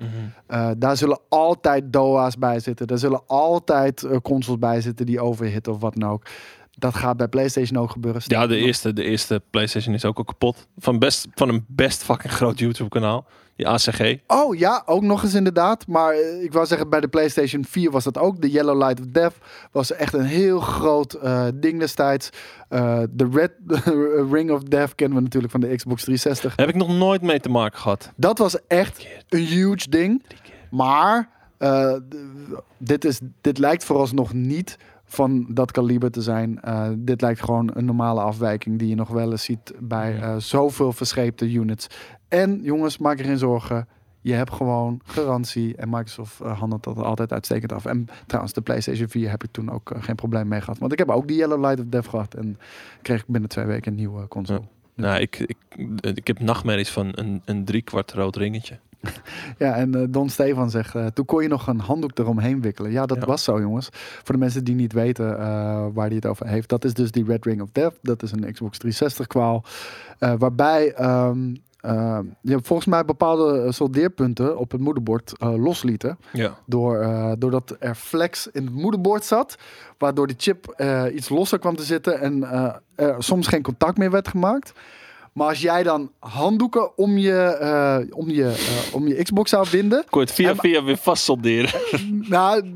Uh, 0.50 0.70
daar 0.78 0.98
zullen 0.98 1.20
altijd 1.30 1.94
DOA's 1.94 2.38
bij 2.38 2.60
zitten. 2.60 2.88
Daar 2.88 2.98
zullen 2.98 3.22
altijd 3.28 4.04
uh, 4.04 4.18
consoles 4.18 4.60
bij 4.60 4.82
zitten 4.82 5.06
die 5.06 5.22
overhitten 5.22 5.74
of 5.74 5.80
wat 5.80 5.96
dan 5.96 6.10
ook. 6.10 6.24
Dat 6.82 6.96
gaat 6.96 7.18
bij 7.18 7.28
PlayStation 7.28 7.80
ook 7.80 7.92
gebeuren. 7.92 8.22
Ja, 8.26 8.48
de 8.48 8.56
eerste, 8.56 8.94
de 8.94 9.04
eerste 9.04 9.42
PlayStation 9.50 9.94
is 9.94 10.06
ook 10.06 10.18
al 10.18 10.24
kapot. 10.24 10.68
Van, 10.78 11.00
best, 11.00 11.28
van 11.34 11.50
een 11.50 11.66
best 11.68 12.04
fucking 12.04 12.34
groot 12.34 12.60
YouTube 12.60 12.90
kanaal. 12.90 13.26
Die 13.56 13.68
ACG. 13.68 14.16
Oh 14.28 14.58
ja, 14.58 14.84
ook 14.86 15.02
nog 15.02 15.24
eens 15.24 15.34
inderdaad. 15.34 15.88
Maar 15.88 16.16
uh, 16.16 16.44
ik 16.44 16.54
wou 16.54 16.66
zeggen, 16.66 16.90
bij 16.90 17.00
de 17.00 17.08
PlayStation 17.08 17.66
4 17.66 17.92
was 17.92 18.04
dat 18.04 18.18
ook. 18.18 18.42
De 18.42 18.50
Yellow 18.50 18.78
Light 18.78 19.00
of 19.00 19.06
Death 19.06 19.36
was 19.72 19.92
echt 19.92 20.14
een 20.14 20.26
heel 20.26 20.60
groot 20.60 21.18
uh, 21.24 21.48
ding 21.54 21.80
destijds. 21.80 22.30
Uh, 22.70 23.02
de 23.10 23.30
Red 23.32 23.52
Ring 24.34 24.52
of 24.52 24.64
Death 24.64 24.96
kennen 24.96 25.18
we 25.18 25.24
natuurlijk 25.24 25.52
van 25.52 25.62
de 25.62 25.76
Xbox 25.76 26.04
360. 26.04 26.56
Heb 26.56 26.70
ik 26.70 26.76
nog 26.76 26.90
nooit 26.98 27.22
mee 27.22 27.40
te 27.40 27.50
maken 27.50 27.80
gehad. 27.80 28.12
Dat 28.16 28.38
was 28.38 28.68
echt 28.68 29.08
een 29.30 29.46
huge 29.46 29.90
ding. 29.90 30.24
Maar 30.72 31.30
dit, 32.78 33.06
is, 33.06 33.20
dit 33.42 33.58
lijkt 33.58 33.84
vooralsnog 33.84 34.34
niet 34.34 34.78
van 35.12 35.46
dat 35.50 35.72
kaliber 35.72 36.12
te 36.12 36.22
zijn. 36.22 36.60
Uh, 36.66 36.90
dit 36.98 37.22
lijkt 37.22 37.44
gewoon 37.44 37.70
een 37.74 37.86
normale 37.86 38.22
afwijking 38.22 38.80
die 38.80 38.88
je 38.88 38.96
nog 38.96 39.10
wel 39.10 39.32
eens 39.32 39.44
ziet 39.44 39.74
bij 39.80 40.16
uh, 40.20 40.36
zoveel 40.38 40.94
verscheepte 40.94 41.52
units. 41.52 41.88
En 42.28 42.60
jongens, 42.64 42.98
maak 42.98 43.18
je 43.18 43.24
geen 43.24 43.38
zorgen. 43.38 43.88
Je 44.22 44.34
hebt 44.34 44.52
gewoon 44.52 45.02
garantie 45.04 45.76
en 45.76 45.90
Microsoft 45.90 46.42
uh, 46.42 46.60
handelt 46.60 46.84
dat 46.84 46.98
altijd 46.98 47.32
uitstekend 47.34 47.74
af. 47.74 47.86
En 47.86 48.08
trouwens, 48.26 48.54
de 48.54 48.62
PlayStation 48.62 49.10
4 49.10 49.30
heb 49.30 49.44
ik 49.44 49.52
toen 49.52 49.72
ook 49.72 49.92
geen 50.00 50.16
probleem 50.16 50.48
mee 50.48 50.62
gehad. 50.62 50.78
Want 50.78 50.92
ik 50.92 51.00
heb 51.00 51.10
ook 51.10 51.28
die 51.28 51.38
Yellow 51.38 51.60
Light 51.60 51.80
of 51.80 51.86
Death 51.86 52.08
gehad 52.08 52.34
en 52.34 52.58
kreeg 53.02 53.20
ik 53.20 53.28
binnen 53.28 53.50
twee 53.50 53.66
weken 53.66 53.92
een 53.92 53.98
nieuwe 53.98 54.28
console. 54.28 54.60
Ja. 54.60 54.68
Nou, 54.96 55.20
ik, 55.22 55.40
ik, 55.40 55.58
ik 56.16 56.28
heb 56.28 56.40
nachtmerries 56.40 56.90
van 56.90 57.12
een, 57.12 57.42
een 57.46 57.66
driekwart 57.66 58.14
rood 58.14 58.36
ringetje. 58.36 58.80
Ja, 59.58 59.76
en 59.76 59.98
uh, 59.98 60.04
Don 60.10 60.30
Stefan 60.30 60.70
zegt, 60.70 60.96
uh, 60.96 61.06
toen 61.06 61.26
kon 61.26 61.42
je 61.42 61.48
nog 61.48 61.68
een 61.68 61.80
handdoek 61.80 62.18
eromheen 62.18 62.62
wikkelen. 62.62 62.92
Ja, 62.92 63.06
dat 63.06 63.18
ja. 63.18 63.26
was 63.26 63.44
zo, 63.44 63.60
jongens. 63.60 63.90
Voor 63.94 64.36
de 64.36 64.42
mensen 64.42 64.64
die 64.64 64.76
niet 64.76 64.94
weten 64.94 65.32
uh, 65.32 65.38
waar 65.94 66.08
hij 66.08 66.16
het 66.16 66.26
over 66.26 66.48
heeft. 66.48 66.70
Dat 66.70 66.84
is 66.84 66.94
dus 66.94 67.12
die 67.12 67.26
Red 67.26 67.46
Ring 67.46 67.62
of 67.62 67.70
Death. 67.72 67.98
Dat 68.02 68.24
is 68.24 68.32
een 68.32 68.52
Xbox 68.52 68.78
360 68.78 69.28
kwaal. 69.28 69.64
Waarbij 70.38 71.02
um, 71.22 71.62
je 72.42 72.60
volgens 72.62 72.88
mij 72.88 73.06
bepaalde 73.06 73.72
soldeerpunten 73.72 74.58
op 74.58 74.72
het 74.72 74.82
moederbord 74.82 75.34
loslieten. 75.40 76.18
Ja. 76.34 76.58
Door, 76.66 77.06
doordat 77.38 77.76
er 77.80 77.96
flex 77.96 78.48
in 78.48 78.66
het 78.66 78.74
moederbord 78.74 79.26
zat. 79.26 79.58
Waardoor 79.98 80.28
die 80.28 80.36
chip 80.40 80.82
iets 81.14 81.30
losser 81.30 81.60
kwam 81.60 81.76
te 81.76 81.84
zitten. 81.84 82.20
En 82.20 82.44
er 82.96 83.16
soms 83.18 83.48
geen 83.48 83.62
contact 83.62 83.98
meer 83.98 84.12
werd 84.12 84.28
gemaakt. 84.28 84.74
Maar 85.34 85.48
als 85.48 85.62
jij 85.62 85.84
dan 85.84 86.12
handdoeken 86.20 86.98
om 86.98 87.18
je, 87.18 87.58
uh, 87.62 88.18
om 88.18 88.30
je, 88.30 88.44
uh, 88.44 88.96
om 88.96 89.08
je 89.08 89.24
Xbox 89.24 89.50
zou 89.50 89.70
binden. 89.70 90.04
Kon 90.10 90.22
je 90.22 90.28
het 90.28 90.36
via 90.36 90.50
en, 90.50 90.58
via 90.58 90.84
weer 90.84 90.98
vast 90.98 91.24
solderen? 91.24 91.82
nou, 92.30 92.74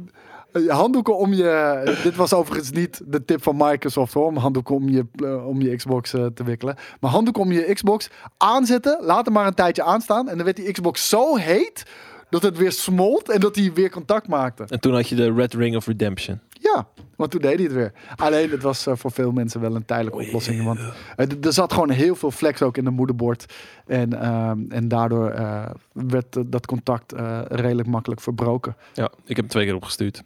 handdoeken 0.67 1.17
om 1.17 1.33
je. 1.33 1.99
Dit 2.03 2.15
was 2.15 2.33
overigens 2.33 2.71
niet 2.71 3.01
de 3.05 3.25
tip 3.25 3.43
van 3.43 3.55
Microsoft 3.57 4.13
hoor. 4.13 4.25
Om 4.25 4.37
handdoeken 4.37 4.75
om 4.75 4.89
je, 4.89 5.05
uh, 5.15 5.47
om 5.47 5.61
je 5.61 5.75
Xbox 5.75 6.09
te 6.09 6.43
wikkelen. 6.43 6.75
Maar 6.99 7.11
handdoeken 7.11 7.41
om 7.41 7.51
je 7.51 7.73
Xbox 7.73 8.09
aanzetten. 8.37 8.97
Laat 9.01 9.25
hem 9.25 9.33
maar 9.33 9.47
een 9.47 9.53
tijdje 9.53 9.83
aanstaan. 9.83 10.29
En 10.29 10.35
dan 10.35 10.45
werd 10.45 10.57
die 10.57 10.71
Xbox 10.71 11.09
zo 11.09 11.35
heet. 11.35 11.85
Dat 12.29 12.43
het 12.43 12.57
weer 12.57 12.71
smolt 12.71 13.29
en 13.29 13.39
dat 13.39 13.55
hij 13.55 13.73
weer 13.73 13.89
contact 13.89 14.27
maakte. 14.27 14.65
En 14.67 14.79
toen 14.79 14.93
had 14.93 15.09
je 15.09 15.15
de 15.15 15.33
Red 15.33 15.53
Ring 15.53 15.75
of 15.75 15.87
Redemption. 15.87 16.39
Ja, 16.73 16.87
want 17.15 17.31
toen 17.31 17.41
deed 17.41 17.55
hij 17.55 17.63
het 17.63 17.73
weer. 17.73 17.91
Alleen 18.15 18.49
het 18.49 18.61
was 18.61 18.87
eh, 18.87 18.93
voor 18.95 19.11
veel 19.11 19.31
mensen 19.31 19.61
wel 19.61 19.75
een 19.75 19.85
tijdelijke 19.85 20.19
oplossing. 20.25 20.63
Want 20.63 20.79
eh, 21.15 21.45
er 21.45 21.53
zat 21.53 21.73
gewoon 21.73 21.89
heel 21.89 22.15
veel 22.15 22.31
flex 22.31 22.61
ook 22.61 22.77
in 22.77 22.83
de 22.83 22.89
moederbord. 22.89 23.53
En, 23.87 24.21
ehm, 24.21 24.59
en 24.69 24.87
daardoor 24.87 25.29
eh, 25.29 25.65
werd 25.91 26.35
eh, 26.35 26.43
dat 26.45 26.65
contact 26.65 27.13
eh, 27.13 27.41
redelijk 27.47 27.87
makkelijk 27.87 28.21
verbroken. 28.21 28.75
Ja, 28.93 29.05
ik 29.05 29.27
heb 29.27 29.37
hem 29.37 29.47
twee 29.47 29.65
keer 29.65 29.75
opgestuurd. 29.75 30.23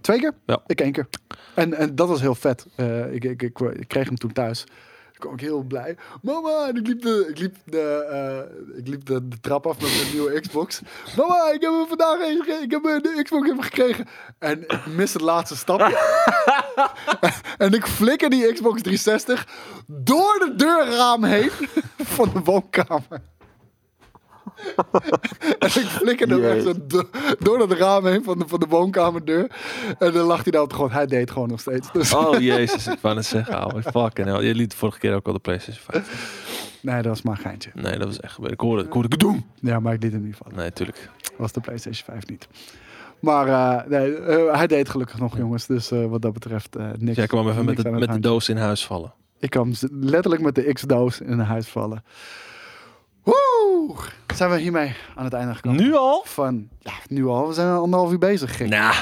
Twee 0.00 0.18
keer? 0.18 0.32
Ja. 0.46 0.62
Ik 0.66 0.80
één 0.80 0.92
keer. 0.92 1.08
En, 1.54 1.74
en 1.74 1.94
dat 1.94 2.08
was 2.08 2.20
heel 2.20 2.34
vet. 2.34 2.66
Eh, 2.74 3.12
ik, 3.14 3.24
ik, 3.24 3.42
ik, 3.42 3.60
ik 3.60 3.88
kreeg 3.88 4.06
hem 4.06 4.16
toen 4.16 4.32
thuis. 4.32 4.64
Ik 5.16 5.22
kwam 5.22 5.32
ook 5.32 5.40
heel 5.40 5.62
blij. 5.62 5.96
Mama, 6.22 6.68
en 6.68 6.76
ik 6.76 6.86
liep, 6.86 7.02
de, 7.02 7.26
ik 7.28 7.38
liep, 7.38 7.56
de, 7.64 8.06
eh, 8.10 8.78
ik 8.78 8.88
liep 8.88 9.06
de, 9.06 9.28
de 9.28 9.40
trap 9.40 9.66
af 9.66 9.80
met 9.80 9.90
mijn 9.96 10.12
nieuwe 10.12 10.40
Xbox. 10.40 10.80
Mama, 11.16 11.50
ik 11.52 11.60
heb 11.60 11.70
hem 11.70 11.86
vandaag 11.88 12.20
eens. 12.20 12.46
Ik 12.46 12.70
heb 12.70 12.82
de 12.82 13.20
Xbox 13.22 13.48
even 13.48 13.62
gekregen. 13.62 14.06
En 14.38 14.62
ik 14.62 14.86
mis 14.86 15.12
het 15.12 15.22
laatste 15.22 15.56
stapje. 15.56 15.98
en 17.64 17.72
ik 17.72 17.86
flikker 17.86 18.30
die 18.30 18.52
Xbox 18.52 18.82
360 18.82 19.48
door 19.86 20.36
de 20.38 20.52
deurraam 20.56 21.24
heen 21.24 21.50
van 21.96 22.30
de 22.32 22.40
woonkamer. 22.40 23.22
en 25.58 25.66
ik 25.66 25.70
flikkerde 25.86 26.34
hem 26.40 26.44
echt 26.44 26.62
zo 26.64 26.72
do- 26.86 27.08
door 27.38 27.58
dat 27.58 27.72
raam 27.72 28.06
heen 28.06 28.24
van 28.24 28.38
de, 28.38 28.44
van 28.48 28.60
de 28.60 28.66
woonkamerdeur. 28.66 29.50
En 29.98 30.12
dan 30.12 30.26
lag 30.26 30.42
hij 30.42 30.52
daar 30.52 30.62
op 30.62 30.68
de 30.68 30.74
grond. 30.74 30.92
Hij 30.92 31.06
deed 31.06 31.30
gewoon 31.30 31.48
nog 31.48 31.60
steeds. 31.60 31.92
Dus, 31.92 32.14
Oh 32.14 32.40
jezus, 32.52 32.86
ik 32.86 32.98
wou 33.00 33.16
het 33.16 33.26
zeggen. 33.26 33.64
Oh, 33.74 33.82
fucking 33.82 34.26
hell. 34.28 34.42
Je 34.46 34.54
liet 34.54 34.70
de 34.70 34.76
vorige 34.76 34.98
keer 34.98 35.14
ook 35.14 35.26
al 35.26 35.32
de 35.32 35.38
PlayStation 35.38 35.84
5. 35.90 36.78
Nee, 36.82 36.96
dat 36.96 37.06
was 37.06 37.22
maar 37.22 37.34
een 37.36 37.42
geintje. 37.42 37.70
Nee, 37.74 37.98
dat 37.98 38.06
was 38.06 38.20
echt 38.20 38.32
gebeurd. 38.34 38.52
Ik 38.52 38.60
hoorde, 38.60 38.82
ik 38.84 38.92
hoorde 38.92 39.08
gedoem. 39.10 39.46
Ja, 39.60 39.80
maar 39.80 39.92
ik 39.92 40.02
liet 40.02 40.12
hem 40.12 40.22
niet 40.24 40.36
vallen. 40.36 40.56
Nee, 40.56 40.72
tuurlijk. 40.72 41.10
was 41.36 41.52
de 41.52 41.60
PlayStation 41.60 42.04
5 42.14 42.26
niet. 42.26 42.48
Maar 43.20 43.46
eh, 43.48 43.88
nee, 43.90 44.14
eh, 44.16 44.54
hij 44.56 44.66
deed 44.66 44.88
gelukkig 44.88 45.18
nog, 45.18 45.36
jongens. 45.36 45.66
Dus 45.66 45.90
eh, 45.90 46.06
wat 46.06 46.22
dat 46.22 46.32
betreft 46.32 46.76
eh 46.76 46.84
niks. 46.84 46.98
Dus 47.00 47.16
jij 47.16 47.26
kwam 47.26 47.48
even 47.48 47.64
met 47.64 47.76
de, 47.76 47.82
het 47.88 47.98
met 47.98 48.12
de 48.12 48.18
doos 48.20 48.48
in 48.48 48.56
huis 48.56 48.86
vallen. 48.86 49.12
Ik 49.38 49.50
kwam 49.50 49.72
letterlijk 49.90 50.42
met 50.42 50.54
de 50.54 50.72
X-doos 50.72 51.20
in 51.20 51.38
huis 51.38 51.66
vallen. 51.68 52.04
Woe! 53.26 53.94
Zijn 54.34 54.50
we 54.50 54.58
hiermee 54.58 54.94
aan 55.14 55.24
het 55.24 55.32
einde 55.32 55.54
gekomen? 55.54 55.82
Nu 55.82 55.94
al? 55.94 56.22
Van, 56.24 56.68
ja, 56.78 56.92
nu 57.08 57.26
al. 57.26 57.48
We 57.48 57.54
zijn 57.54 57.68
anderhalf 57.68 58.12
uur 58.12 58.18
bezig. 58.18 58.56
Gek. 58.56 58.68
Nou, 58.68 58.94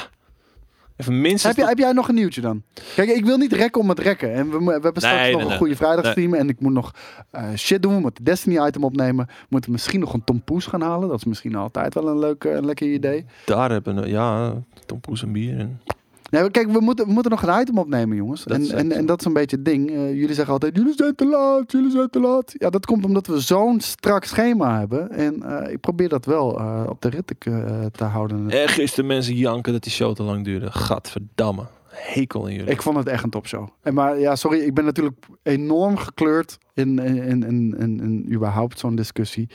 even 0.95 1.21
minstens... 1.21 1.43
Heb, 1.43 1.55
jij, 1.55 1.67
heb 1.67 1.77
jij 1.77 1.91
nog 1.91 2.07
een 2.07 2.15
nieuwtje 2.15 2.41
dan? 2.41 2.63
Kijk, 2.95 3.09
ik 3.09 3.25
wil 3.25 3.37
niet 3.37 3.53
rekken 3.53 3.81
om 3.81 3.89
het 3.89 3.99
rekken. 3.99 4.33
En 4.33 4.51
we, 4.51 4.57
we 4.57 4.71
hebben 4.71 4.93
straks 4.95 5.15
Nee, 5.15 5.31
nog 5.31 5.31
nee, 5.31 5.41
een 5.41 5.47
nee. 5.47 5.57
goede 5.57 5.75
vrijdagstream. 5.75 6.33
En 6.33 6.49
ik 6.49 6.59
moet 6.59 6.73
nog 6.73 6.91
eh, 7.31 7.43
shit 7.55 7.81
doen. 7.81 7.95
We 7.95 7.99
moeten 7.99 8.23
Destiny-item 8.23 8.83
opnemen. 8.83 9.25
We 9.25 9.45
moeten 9.49 9.71
misschien 9.71 9.99
nog 9.99 10.13
een 10.13 10.23
tompoes 10.23 10.65
gaan 10.65 10.81
halen. 10.81 11.07
Dat 11.09 11.17
is 11.17 11.25
misschien 11.25 11.55
altijd 11.55 11.93
wel 11.93 12.07
een 12.07 12.19
leuk, 12.19 12.43
eh, 12.43 12.53
een 12.53 12.65
lekker 12.65 12.87
idee. 12.87 13.25
Daar 13.45 13.71
hebben 13.71 14.01
we, 14.01 14.07
ja, 14.07 14.53
tompoes 14.85 15.23
en 15.23 15.31
bier. 15.31 15.59
En... 15.59 15.81
Nee, 16.29 16.51
kijk, 16.51 16.71
we 16.71 16.79
moeten, 16.79 17.05
we 17.05 17.11
moeten 17.11 17.31
nog 17.31 17.41
een 17.43 17.61
item 17.61 17.77
opnemen, 17.77 18.17
jongens. 18.17 18.43
Dat 18.43 18.57
En, 18.57 18.63
is 18.63 18.69
en, 18.69 18.89
echt 18.91 18.99
en 18.99 19.05
dat 19.05 19.19
is 19.19 19.25
een 19.25 19.33
beetje 19.33 19.55
het 19.55 19.65
ding. 19.65 19.89
Eh, 19.89 20.13
jullie 20.13 20.33
zeggen 20.33 20.53
altijd, 20.53 20.75
jullie 20.75 20.93
zijn 20.95 21.15
te 21.15 21.25
laat, 21.25 21.71
jullie 21.71 21.91
zijn 21.91 22.09
te 22.09 22.19
laat. 22.19 22.53
Ja, 22.57 22.69
dat 22.69 22.85
komt 22.85 23.05
omdat 23.05 23.27
we 23.27 23.39
zo'n 23.39 23.79
strak 23.79 24.23
schema 24.23 24.79
hebben. 24.79 25.11
En 25.11 25.43
eh, 25.43 25.71
ik 25.71 25.79
probeer 25.79 26.09
dat 26.09 26.25
wel 26.25 26.59
eh, 26.59 26.83
op 26.89 27.01
de 27.01 27.09
rit 27.09 27.27
te, 27.27 27.89
te 27.91 28.03
houden. 28.03 28.49
En 28.49 28.69
gisteren 28.69 29.05
mensen 29.05 29.35
janken 29.35 29.73
dat 29.73 29.83
die 29.83 29.91
show 29.91 30.15
te 30.15 30.23
lang 30.23 30.43
duurde. 30.45 30.71
Gadverdamme. 30.71 31.63
Hekel 31.87 32.47
in 32.47 32.55
jullie. 32.55 32.71
Ik 32.71 32.81
vond 32.81 32.97
het 32.97 33.07
echt 33.07 33.23
een 33.23 33.29
topshow. 33.29 33.67
En 33.81 33.93
maar 33.93 34.19
ja, 34.19 34.35
sorry, 34.35 34.59
ik 34.59 34.73
ben 34.73 34.85
natuurlijk 34.85 35.15
enorm 35.43 35.97
gekleurd 35.97 36.57
in, 36.73 36.99
in, 36.99 37.15
in, 37.15 37.43
in, 37.43 37.75
in, 37.79 37.99
in 38.01 38.33
überhaupt 38.33 38.79
zo'n 38.79 38.95
discussie. 38.95 39.49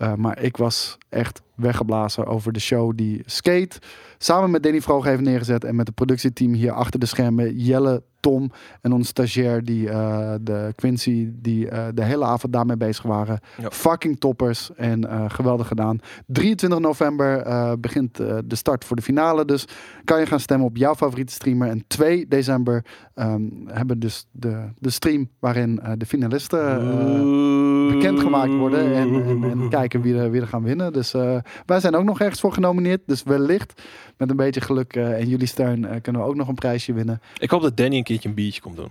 Eh, 0.00 0.14
maar 0.14 0.42
ik 0.42 0.56
was 0.56 0.98
echt 1.08 1.42
weggeblazen 1.54 2.26
over 2.26 2.52
de 2.52 2.60
show 2.60 2.92
die 2.94 3.22
Skate 3.26 3.78
samen 4.18 4.50
met 4.50 4.62
Danny 4.62 4.80
Vroog 4.80 5.04
heeft 5.04 5.20
neergezet. 5.20 5.64
En 5.64 5.76
met 5.76 5.86
het 5.86 5.96
productieteam 5.96 6.52
hier 6.52 6.72
achter 6.72 7.00
de 7.00 7.06
schermen. 7.06 7.58
Jelle, 7.58 8.02
Tom 8.20 8.50
en 8.80 8.92
onze 8.92 9.08
stagiair, 9.08 9.64
die, 9.64 9.90
eh, 9.90 10.34
de 10.40 10.72
Quincy, 10.76 11.28
die 11.32 11.68
eh, 11.68 11.86
de 11.94 12.04
hele 12.04 12.24
avond 12.24 12.52
daarmee 12.52 12.76
bezig 12.76 13.04
waren. 13.04 13.40
Ja. 13.60 13.70
Fucking 13.70 14.20
toppers 14.20 14.70
en 14.74 15.30
geweldig 15.30 15.68
gedaan. 15.68 16.00
23 16.26 16.78
november 16.78 17.44
begint 17.80 18.16
de 18.16 18.56
start 18.56 18.84
voor 18.84 18.96
de 18.96 19.02
finale. 19.02 19.44
Dus 19.44 19.64
kan 20.04 20.20
je 20.20 20.26
gaan 20.26 20.40
stemmen 20.40 20.66
op 20.66 20.76
jouw 20.76 20.94
favoriete 20.94 21.32
streamer. 21.32 21.68
En 21.68 21.84
2 21.86 22.28
december 22.28 22.84
ehm, 23.14 23.42
hebben 23.66 23.96
we 23.96 23.98
dus 23.98 24.26
de, 24.30 24.68
de 24.78 24.90
stream 24.90 25.28
waarin 25.38 25.80
de 25.96 26.06
finalisten 26.06 27.78
bekendgemaakt 27.90 28.54
worden. 28.54 28.94
En, 28.94 29.24
en, 29.26 29.44
en 29.50 29.68
kijken 29.78 30.00
wie 30.02 30.18
er, 30.18 30.30
wie 30.30 30.40
er 30.40 30.46
gaan 30.46 30.62
winnen. 30.62 30.92
Dus 30.92 31.14
eh, 31.14 31.36
wij 31.66 31.80
zijn 31.80 31.94
ook 31.96 32.04
nog 32.04 32.20
ergens 32.20 32.40
voor 32.40 32.52
genomineerd. 32.52 33.00
Dus 33.06 33.22
wellicht 33.22 33.82
met 34.16 34.30
een 34.30 34.36
beetje 34.36 34.60
geluk 34.60 34.96
eh, 34.96 35.12
en 35.20 35.28
jullie 35.28 35.46
steun 35.46 35.84
eh, 35.84 36.00
kunnen 36.02 36.22
we 36.22 36.28
ook 36.28 36.34
nog 36.34 36.48
een 36.48 36.54
prijsje 36.54 36.92
winnen. 36.92 37.20
Ik 37.38 37.50
hoop 37.50 37.62
dat 37.62 37.76
Danny 37.76 37.96
een 37.96 38.02
keertje 38.04 38.28
een 38.28 38.34
biertje 38.34 38.60
komt 38.60 38.76
doen. 38.76 38.90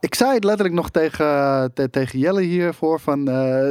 Ik 0.00 0.14
zei 0.14 0.34
het 0.34 0.44
letterlijk 0.44 0.74
nog 0.74 0.90
tegen, 0.90 1.70
te- 1.74 1.90
tegen 1.90 2.18
Jelle 2.18 2.42
hiervoor. 2.42 3.00
Van, 3.00 3.24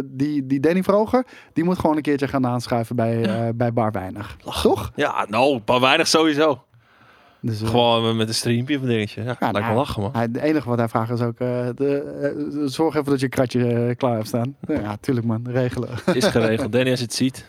die, 0.06 0.46
die 0.48 0.60
Danny 0.60 0.84
Vroger, 0.84 1.26
die 1.54 1.64
moet 1.64 1.80
gewoon 1.80 1.96
een 1.96 2.02
keertje 2.02 2.28
gaan 2.28 2.46
aanschuiven 2.48 2.96
bij, 2.96 3.52
bij 3.56 3.74
Bar 3.74 3.92
Weinig. 3.92 4.38
Toch? 4.62 4.92
Ja, 4.96 5.26
nou, 5.30 5.60
paar 5.60 5.80
weinig 5.80 6.08
sowieso. 6.08 6.64
Dus, 7.42 7.62
eh, 7.62 7.70
Gewoon 7.70 8.18
met 8.18 8.28
een 8.28 8.34
streampje 8.34 8.76
of 8.76 8.82
een 8.82 8.88
dingetje. 8.88 9.22
Ja, 9.22 9.26
lijkt 9.40 9.52
me 9.54 9.60
nou, 9.62 9.76
lachen, 9.76 10.02
man. 10.02 10.12
Het 10.16 10.38
enige 10.38 10.70
wat 10.70 10.78
hij 10.78 10.88
vraagt 10.90 11.12
is 11.12 11.22
ook... 11.22 11.40
eh, 11.40 11.68
de, 11.76 11.98
eh, 12.22 12.62
zorg 12.66 12.96
even 12.96 13.12
dat 13.12 13.20
je 13.20 13.30
kratje 13.30 13.96
klaar 13.96 14.16
hebt 14.16 14.28
staan. 14.28 14.56
Ja, 14.84 14.98
tuurlijk 15.00 15.26
man. 15.28 15.42
Regelen. 15.50 15.90
Is 16.14 16.26
geregeld. 16.26 16.72
Danny, 16.72 16.90
als 16.90 17.00
je 17.00 17.06
het 17.06 17.14
ziet. 17.14 17.46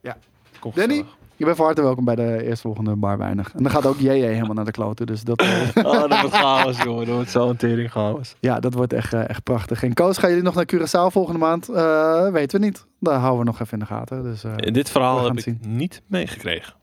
Ja. 0.00 0.16
Kom 0.58 0.72
Danny? 0.74 1.04
Je 1.38 1.44
bent 1.44 1.56
van 1.56 1.66
harte 1.66 1.82
welkom 1.82 2.04
bij 2.04 2.14
de 2.14 2.42
eerstvolgende 2.44 2.96
Bar 2.96 3.18
Weinig. 3.18 3.52
En 3.54 3.62
dan 3.62 3.72
gaat 3.72 3.86
ook 3.86 3.98
JJ 3.98 4.08
helemaal 4.10 4.54
naar 4.54 4.64
de 4.64 4.70
kloten. 4.70 5.06
Dus 5.06 5.22
dat, 5.22 5.42
Oh, 5.74 6.08
dat 6.08 6.20
wordt 6.20 6.34
chaos, 6.36 6.82
jongen. 6.82 7.06
Dat 7.06 7.14
wordt 7.14 7.30
zo'n 7.30 7.56
tering 7.56 7.90
chaos. 7.90 8.34
ja, 8.40 8.60
dat 8.60 8.74
wordt 8.74 8.92
echt, 8.92 9.12
echt 9.12 9.42
prachtig. 9.42 9.82
En 9.82 9.94
Koos, 9.94 10.18
gaan 10.18 10.28
jullie 10.28 10.44
nog 10.44 10.54
naar 10.54 10.66
Curaçao 10.74 11.12
volgende 11.12 11.38
maand? 11.38 11.68
Eh, 11.68 12.28
weten 12.28 12.60
we 12.60 12.66
niet. 12.66 12.86
Daar 13.00 13.18
houden 13.18 13.38
we 13.38 13.44
nog 13.44 13.60
even 13.60 13.72
in 13.72 13.78
de 13.78 13.86
gaten. 13.86 14.22
Dus, 14.22 14.44
In 14.56 14.72
dit 14.72 14.90
verhaal 14.90 15.24
heb 15.24 15.36
ik 15.38 15.54
niet 15.66 16.02
meegekregen. 16.06 16.74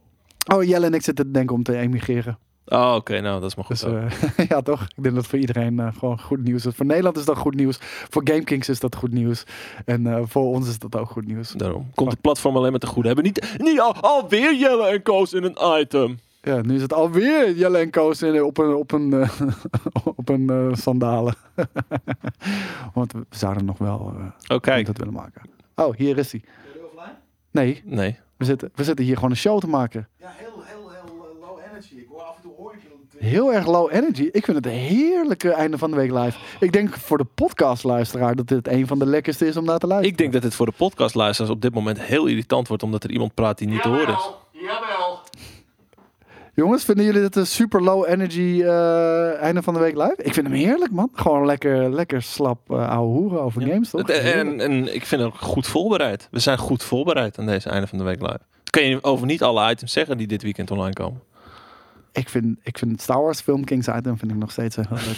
Oh, 0.53 0.63
Jelle 0.63 0.85
en 0.85 0.93
ik 0.93 1.01
zitten 1.03 1.25
te 1.25 1.31
denken 1.31 1.55
om 1.55 1.63
te 1.63 1.77
emigreren. 1.77 2.37
Oh, 2.65 2.93
oké. 2.95 3.19
nou, 3.19 3.39
dat 3.41 3.49
is 3.49 3.55
maar 3.55 3.65
goed. 3.65 3.81
Dus 3.81 3.91
eh, 4.37 4.47
ja, 4.49 4.61
toch? 4.61 4.81
Ik 4.81 5.03
denk 5.03 5.05
dat 5.05 5.15
het 5.15 5.27
voor 5.27 5.39
iedereen 5.39 5.79
eh, 5.79 5.87
gewoon 5.97 6.19
goed 6.21 6.43
nieuws 6.43 6.65
is. 6.65 6.75
Voor 6.75 6.85
Nederland 6.85 7.17
is 7.17 7.25
dat 7.25 7.37
goed 7.37 7.55
nieuws. 7.55 7.77
Voor 7.81 8.21
GameKings 8.25 8.69
is 8.69 8.79
dat 8.79 8.95
goed 8.95 9.11
nieuws. 9.11 9.43
En 9.85 10.07
eh, 10.07 10.21
voor 10.25 10.43
ons 10.43 10.67
is 10.67 10.79
dat 10.79 10.95
ook 10.95 11.09
goed 11.09 11.25
nieuws. 11.27 11.51
Daarom. 11.51 11.89
Komt 11.95 12.11
het 12.11 12.21
platform 12.21 12.55
alleen 12.57 12.71
maar 12.71 12.79
te 12.79 12.87
goed. 12.87 13.05
Hebben 13.05 13.23
niet, 13.23 13.55
niet 13.57 13.79
al, 13.79 13.93
alweer 13.95 14.55
Jelle 14.55 14.87
en 14.87 15.01
Koos 15.01 15.33
in 15.33 15.43
een 15.43 15.79
item. 15.81 16.19
Ja, 16.41 16.61
nu 16.61 16.75
is 16.75 16.81
het 16.81 16.93
alweer 16.93 17.53
Jelle 17.55 17.77
en 17.77 17.89
Koos 17.89 18.21
in- 18.21 18.43
op 18.43 18.57
een, 18.57 18.73
op 18.75 18.91
een, 18.91 19.13
eh, 19.13 19.29
op 20.15 20.29
een 20.29 20.49
eh, 20.49 20.73
sandalen. 20.73 21.35
Want 22.93 23.11
we 23.11 23.25
zouden 23.29 23.65
nog 23.65 23.77
wel 23.77 24.13
eh 24.19 24.55
Oh, 24.55 24.61
kijk. 24.61 24.85
dat 24.85 24.97
willen 24.97 25.13
maken. 25.13 25.41
Oh, 25.75 25.95
hier 25.95 26.17
is 26.17 26.31
hij. 26.31 26.41
Nee, 27.51 27.81
Nee. 27.85 28.17
We 28.43 28.49
zitten, 28.49 28.71
we 28.75 28.83
zitten 28.83 29.05
hier 29.05 29.15
gewoon 29.15 29.29
een 29.29 29.37
show 29.37 29.59
te 29.59 29.67
maken. 29.67 30.07
Ja, 30.19 30.33
heel, 30.35 30.63
heel, 30.63 30.89
heel 30.89 31.03
eh, 31.03 31.47
low 31.47 31.59
energy. 31.71 31.95
Ik 31.95 32.07
hoor 32.09 32.21
af 32.21 32.35
en 32.35 32.41
toe 32.41 32.51
hoor 32.57 32.73
ik. 32.73 32.79
Heel 33.17 33.53
erg 33.53 33.65
low 33.65 33.93
energy. 33.93 34.29
Ik 34.31 34.45
vind 34.45 34.57
het 34.57 34.65
een 34.65 34.71
heerlijke 34.71 35.51
einde 35.51 35.77
van 35.77 35.89
de 35.89 35.95
week 35.95 36.11
live. 36.11 36.37
Ik 36.59 36.71
denk 36.71 36.97
voor 36.97 37.17
de 37.17 37.25
podcastluisteraar 37.35 38.35
dat 38.35 38.47
dit 38.47 38.67
een 38.67 38.87
van 38.87 38.99
de 38.99 39.05
lekkerste 39.05 39.47
is 39.47 39.57
om 39.57 39.65
naar 39.65 39.79
te 39.79 39.87
luisteren. 39.87 40.11
Ik 40.11 40.17
denk 40.17 40.33
dat 40.33 40.43
het 40.43 40.55
voor 40.55 40.65
de 40.65 40.71
podcastluisteraars 40.77 41.53
op 41.53 41.61
dit 41.61 41.73
moment 41.73 42.01
heel 42.01 42.25
irritant 42.25 42.67
wordt. 42.67 42.83
Omdat 42.83 43.03
er 43.03 43.11
iemand 43.11 43.33
praat 43.33 43.57
die 43.57 43.67
niet 43.67 43.81
te 43.81 43.87
horen 43.87 44.13
is. 44.13 44.29
Jawel. 44.51 45.02
Jongens, 46.55 46.83
vinden 46.85 47.05
jullie 47.05 47.21
dit 47.21 47.35
een 47.35 47.47
super 47.47 47.81
low 47.83 48.05
energy 48.09 48.61
eh, 48.63 49.41
einde 49.41 49.61
van 49.61 49.73
de 49.73 49.79
week 49.79 49.95
live? 49.97 50.15
Ik 50.17 50.33
vind 50.33 50.47
hem 50.47 50.55
heerlijk, 50.55 50.91
man. 50.91 51.09
Gewoon 51.13 51.45
lekker, 51.45 51.93
lekker 51.93 52.21
slap 52.21 52.71
eh 52.71 52.89
ouwe 52.89 53.17
hoeren 53.19 53.41
over 53.41 53.61
games, 53.61 53.89
toch? 53.89 54.07
Het- 54.07 54.09
En, 54.17 54.59
en 54.59 54.93
ik 54.95 55.05
vind 55.05 55.21
ook 55.21 55.35
goed 55.35 55.67
voorbereid. 55.67 56.27
We 56.31 56.39
zijn 56.39 56.57
goed 56.57 56.83
voorbereid 56.83 57.39
aan 57.39 57.45
deze 57.45 57.69
einde 57.69 57.87
van 57.87 57.97
de 57.97 58.03
week 58.03 58.21
live. 58.21 58.39
Kan 58.69 58.83
je 58.83 59.03
over 59.03 59.25
niet 59.25 59.43
alle 59.43 59.71
items 59.71 59.91
zeggen 59.91 60.17
die 60.17 60.27
dit 60.27 60.41
weekend 60.43 60.71
online 60.71 60.93
komen? 60.93 61.21
Ik 62.13 62.29
vind, 62.29 62.57
ik 62.63 62.77
vind 62.77 63.01
Star 63.01 63.21
Wars 63.21 63.41
Film 63.41 63.63
Kings 63.63 63.87
item 63.87 64.17
vind 64.17 64.31
ik 64.31 64.37
nog 64.37 64.51
steeds 64.51 64.75
heel 64.75 64.85
leuk. 64.89 65.17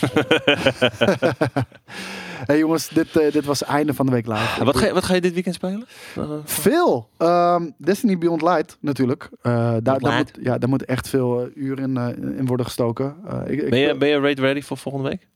hey 2.48 2.58
jongens, 2.58 2.90
dit, 2.90 3.16
eh, 3.18 3.32
dit 3.32 3.46
was 3.46 3.60
het 3.60 3.70
einde 3.70 3.94
van 3.94 4.06
de 4.06 4.12
week 4.12 4.28
live. 4.28 4.60
En 4.60 4.66
wat, 4.66 4.78
ga 4.78 4.86
je, 4.86 4.94
wat 4.94 5.04
ga 5.04 5.14
je 5.14 5.22
dit 5.22 5.34
weekend 5.34 5.56
spelen? 5.56 5.86
Uh, 6.18 6.32
Veel. 6.44 7.10
Ehm, 7.18 7.70
Destiny 7.78 8.18
Beyond 8.18 8.42
Light 8.42 8.78
natuurlijk. 8.80 9.30
Eh, 9.42 9.52
daar, 9.54 9.82
daar, 9.82 10.00
Light. 10.00 10.36
moet, 10.36 10.46
ja, 10.46 10.58
daar 10.58 10.70
moet 10.70 10.86
echt 10.86 11.10
veel 11.10 11.42
eh, 11.42 11.48
uren 11.56 11.84
in, 11.84 11.98
eh, 11.98 12.38
in 12.38 12.46
worden 12.46 12.66
gestoken. 12.66 13.16
Eh, 13.28 13.40
ik, 13.46 13.62
ik- 13.62 13.70
ben, 13.70 13.80
je, 13.80 13.98
ben 13.98 14.08
je 14.10 14.20
raid 14.20 14.40
ready 14.40 14.62
voor 14.62 14.78
volgende 14.78 15.10
week? 15.10 15.28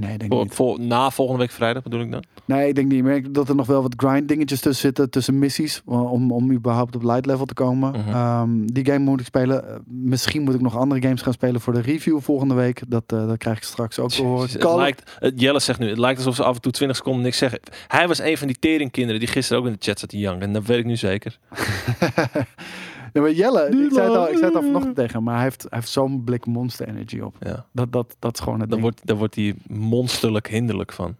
Nee, 0.00 0.12
ik 0.12 0.18
denk 0.18 0.32
Voor, 0.32 0.42
niet. 0.42 0.54
voor, 0.54 0.80
na 0.80 1.10
volgende 1.10 1.40
week 1.40 1.50
vrijdag 1.50 1.82
bedoel 1.82 2.00
ik 2.00 2.10
dan? 2.10 2.24
Nee, 2.44 2.68
ik 2.68 2.74
denk 2.74 2.88
niet. 2.88 2.98
Ik 2.98 3.04
merk 3.04 3.34
dat 3.34 3.48
er 3.48 3.54
nog 3.54 3.66
wel 3.66 3.82
wat 3.82 3.94
grind 3.96 4.28
dingetjes 4.28 4.60
tussen 4.60 4.82
zitten. 4.82 5.10
Tussen 5.10 5.38
missies. 5.38 5.82
Om, 5.84 6.32
om 6.32 6.52
überhaupt 6.52 6.96
op 6.96 7.02
light 7.02 7.26
level 7.26 7.46
te 7.46 7.54
komen. 7.54 7.90
Mhm. 7.90 8.08
Ehm, 8.08 8.66
die 8.66 8.84
game 8.84 8.98
moet 8.98 9.20
ik 9.20 9.26
spelen. 9.26 9.68
Eh, 9.68 9.76
misschien 9.86 10.42
moet 10.42 10.54
ik 10.54 10.60
nog 10.60 10.76
andere 10.76 11.02
games 11.02 11.22
gaan 11.22 11.32
spelen 11.32 11.60
voor 11.60 11.72
de 11.72 11.80
review 11.80 12.20
volgende 12.20 12.54
week. 12.54 12.82
Dat, 12.88 13.04
eh, 13.06 13.26
dat 13.26 13.38
krijg 13.38 13.56
ik 13.56 13.62
straks 13.62 13.98
ook 13.98 14.10
te 14.10 14.22
horen. 14.22 14.48
Het 14.50 14.74
lijkt, 14.74 15.18
Jelle 15.36 15.60
zegt 15.60 15.78
nu, 15.78 15.88
het 15.88 15.98
lijkt 15.98 16.18
alsof 16.18 16.34
ze 16.34 16.44
af 16.44 16.54
en 16.54 16.60
toe 16.60 16.72
20 16.72 16.96
seconden 16.96 17.22
niks 17.22 17.38
zeggen. 17.38 17.60
Hij 17.86 18.08
was 18.08 18.18
een 18.18 18.38
van 18.38 18.46
die 18.46 18.58
teringkinderen 18.58 19.20
die 19.20 19.28
gisteren 19.28 19.62
ook 19.62 19.68
in 19.68 19.72
de 19.72 19.84
chat 19.84 19.98
zat 19.98 20.08
te 20.08 20.18
janken. 20.18 20.46
En 20.46 20.52
dat 20.52 20.64
weet 20.66 20.78
ik 20.78 20.84
nu 20.84 20.96
zeker. 20.96 21.38
Nee, 23.14 23.22
maar 23.22 23.32
Jelle, 23.32 23.68
ik 23.68 23.92
zei 23.92 24.06
het 24.08 24.16
al, 24.16 24.28
ik 24.28 24.32
zei 24.38 24.44
het 24.46 24.54
al 24.54 24.62
vanochtend 24.62 24.94
tegen 24.96 25.12
hem, 25.12 25.22
maar 25.22 25.34
hij 25.34 25.42
heeft, 25.42 25.62
hij 25.62 25.78
heeft 25.78 25.88
zo'n 25.90 26.24
blik 26.24 26.46
Monster 26.46 26.88
Energy 26.88 27.20
op. 27.20 27.36
Ja. 27.40 27.66
Dat, 27.72 27.92
dat, 27.92 28.16
dat 28.18 28.34
is 28.34 28.40
gewoon 28.40 28.60
het 28.60 28.70
Dan 28.70 28.78
ding. 28.78 28.90
wordt, 28.90 29.06
dan 29.06 29.16
wordt 29.16 29.34
hij 29.34 29.54
monsterlijk 29.66 30.48
hinderlijk 30.48 30.92
van. 30.92 31.16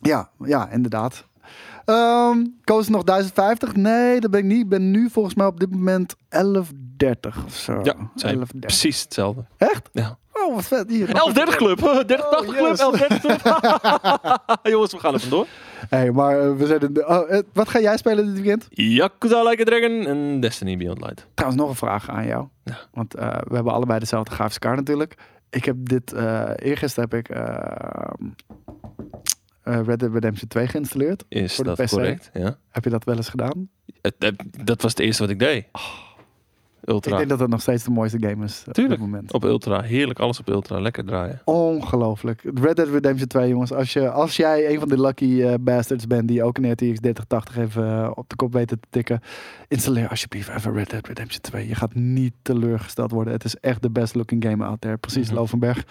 Ja, 0.00 0.30
ja, 0.44 0.70
inderdaad. 0.70 1.26
Ehm 1.84 2.44
koos 2.64 2.88
nog 2.88 3.02
1050? 3.04 3.74
Nee, 3.76 4.20
dat 4.20 4.30
ben 4.30 4.40
ik 4.40 4.46
niet. 4.46 4.60
Ik 4.62 4.68
ben 4.68 4.90
nu 4.90 5.10
volgens 5.10 5.34
mij 5.34 5.46
op 5.46 5.60
dit 5.60 5.70
moment 5.70 6.14
1130 6.28 7.44
of 7.44 7.54
zo. 7.54 7.72
Ja, 7.72 7.82
zijn 7.82 8.00
1130. 8.14 8.60
precies 8.60 9.02
hetzelfde. 9.02 9.44
Echt? 9.56 9.88
Ja. 9.92 10.18
Oh, 10.34 10.54
wat 10.54 10.64
vet. 10.66 10.88
Hier, 10.90 11.06
1130 11.12 11.56
club, 11.56 11.78
3080 12.06 12.30
Oh, 12.40 12.48
club, 12.48 12.68
yes. 12.68 12.78
1130 12.78 13.42
club. 13.42 14.58
Jongens, 14.62 14.92
we 14.92 14.98
gaan 14.98 15.14
er 15.14 15.20
vandoor. 15.20 15.46
Hey, 15.88 16.10
maar 16.12 16.40
eh, 16.40 16.56
we 16.56 16.66
zijn 16.66 16.80
in 16.80 16.92
de, 16.92 17.06
oh, 17.06 17.30
eh, 17.32 17.42
wat 17.52 17.68
ga 17.68 17.80
jij 17.80 17.96
spelen 17.96 18.24
dit 18.26 18.34
weekend? 18.34 18.66
Yakuza 18.70 19.42
Like 19.42 19.62
a 19.62 19.64
Dragon 19.64 20.06
en 20.06 20.40
Destiny 20.40 20.76
Beyond 20.76 21.00
Light. 21.00 21.26
Trouwens, 21.34 21.62
nog 21.62 21.70
een 21.70 21.76
vraag 21.78 22.08
aan 22.10 22.26
jou. 22.26 22.46
Ja. 22.64 22.76
Want 22.92 23.14
eh, 23.14 23.28
we 23.48 23.54
hebben 23.54 23.72
allebei 23.72 23.98
dezelfde 23.98 24.30
grafische 24.34 24.60
kaart 24.60 24.76
natuurlijk. 24.76 25.14
Ik 25.50 25.64
heb 25.64 25.76
dit, 25.78 26.12
eh 26.12 26.50
eergisteren 26.56 27.08
heb 27.10 27.18
ik 27.18 27.28
eh, 27.28 27.46
eh, 29.62 29.80
Red 29.86 29.98
Dead 29.98 30.12
Redemption 30.12 30.48
2 30.48 30.66
geïnstalleerd. 30.66 31.24
Is 31.28 31.54
Voor 31.54 31.64
de 31.64 31.74
dat 31.74 31.86
PC? 31.86 31.92
correct? 31.92 32.30
Ja. 32.32 32.56
Heb 32.70 32.84
je 32.84 32.90
dat 32.90 33.04
wel 33.04 33.16
eens 33.16 33.28
gedaan? 33.28 33.68
Het- 34.00 34.32
dat 34.64 34.82
was 34.82 34.90
het 34.90 35.00
eerste 35.00 35.22
wat 35.22 35.30
ik 35.30 35.38
deed. 35.38 35.64
Ik 35.64 35.70
Ultra. 36.86 37.16
denk 37.16 37.28
dat 37.28 37.38
het 37.40 37.48
nog 37.50 37.60
steeds 37.60 37.84
de 37.84 37.90
mooiste 37.90 38.18
game 38.20 38.44
is 38.44 38.60
eh, 38.62 38.68
op 38.68 38.74
Tuurlijk. 38.74 39.00
dit 39.00 39.10
moment. 39.10 39.32
Op 39.32 39.44
Ultra. 39.44 39.80
Heerlijk 39.82 40.18
alles 40.18 40.38
op 40.40 40.48
Ultra. 40.48 40.80
Lekker 40.80 41.04
draaien. 41.04 41.40
Ongelooflijk. 41.44 42.42
Red 42.54 42.76
Dead 42.76 42.88
Redemption 42.88 43.28
2, 43.28 43.48
jongens. 43.48 43.72
Als, 43.72 43.92
je, 43.92 44.10
als 44.10 44.36
jij 44.36 44.70
een 44.72 44.78
van 44.78 44.88
de 44.88 45.00
lucky 45.00 45.42
eh, 45.42 45.54
bastards 45.60 46.06
bent 46.06 46.28
die 46.28 46.42
ook 46.42 46.58
een 46.58 46.70
RTX 46.70 47.00
3080 47.00 47.56
even 47.58 48.02
eh, 48.02 48.10
op 48.14 48.28
de 48.28 48.36
kop 48.36 48.52
weten 48.52 48.80
te 48.80 48.86
tikken, 48.90 49.20
installeer 49.68 50.08
alsjeblieft 50.08 50.48
even 50.48 50.72
Red 50.72 50.90
Dead 50.90 51.06
Redemption 51.06 51.40
2. 51.40 51.68
Je 51.68 51.74
gaat 51.74 51.94
niet 51.94 52.32
teleurgesteld 52.42 53.10
worden. 53.10 53.32
Het 53.32 53.44
is 53.44 53.56
echt 53.56 53.82
de 53.82 53.90
best 53.90 54.14
looking 54.14 54.44
game 54.44 54.64
out 54.64 54.80
there. 54.80 54.96
Precies, 54.96 55.26
Mhm. 55.26 55.34
Lovenberg. 55.36 55.84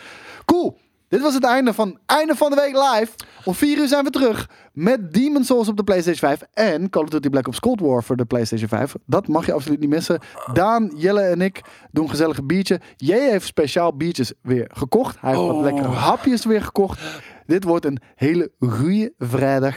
Cool. 0.46 0.78
Dit 1.14 1.22
was 1.22 1.34
het 1.34 1.44
einde 1.44 1.74
van 1.74 1.98
einde 2.06 2.36
van 2.36 2.50
de 2.50 2.56
week 2.56 2.74
live. 2.74 3.12
Om 3.44 3.54
4 3.54 3.78
uur 3.78 3.88
zijn 3.88 4.04
we 4.04 4.10
terug 4.10 4.50
met 4.72 5.14
Demon's 5.14 5.48
Souls 5.48 5.68
op 5.68 5.78
de 5.78 5.84
PlayStation 5.84 6.30
5 6.30 6.42
en 6.54 6.90
Call 6.90 7.04
of 7.04 7.10
Duty 7.10 7.30
Black 7.30 7.48
Ops 7.48 7.60
Cold 7.60 7.80
War 7.80 8.04
voor 8.04 8.16
de 8.16 8.26
PlayStation 8.26 8.68
5. 8.70 8.96
Dat 9.06 9.28
mag 9.28 9.46
je 9.46 9.54
absoluut 9.54 9.80
niet 9.80 9.90
missen. 9.90 10.20
Daan, 10.54 10.92
Jelle 10.96 11.22
en 11.22 11.42
ik 11.42 11.62
doen 11.92 12.04
een 12.04 12.10
gezellige 12.10 12.44
biertje. 12.44 12.80
Jij 12.96 13.30
heeft 13.30 13.46
speciaal 13.46 13.96
biertjes 13.96 14.34
weer 14.42 14.70
gekocht. 14.74 15.18
Hij 15.20 15.30
heeft 15.30 15.42
wat 15.44 15.56
Oh. 15.56 15.62
lekkere 15.62 15.88
hapjes 15.88 16.46
weer 16.46 16.62
gekocht. 16.62 17.02
Dit 17.46 17.64
wordt 17.64 17.86
een 17.86 18.00
hele 18.16 18.52
goede 18.60 19.14
vrijdag. 19.18 19.76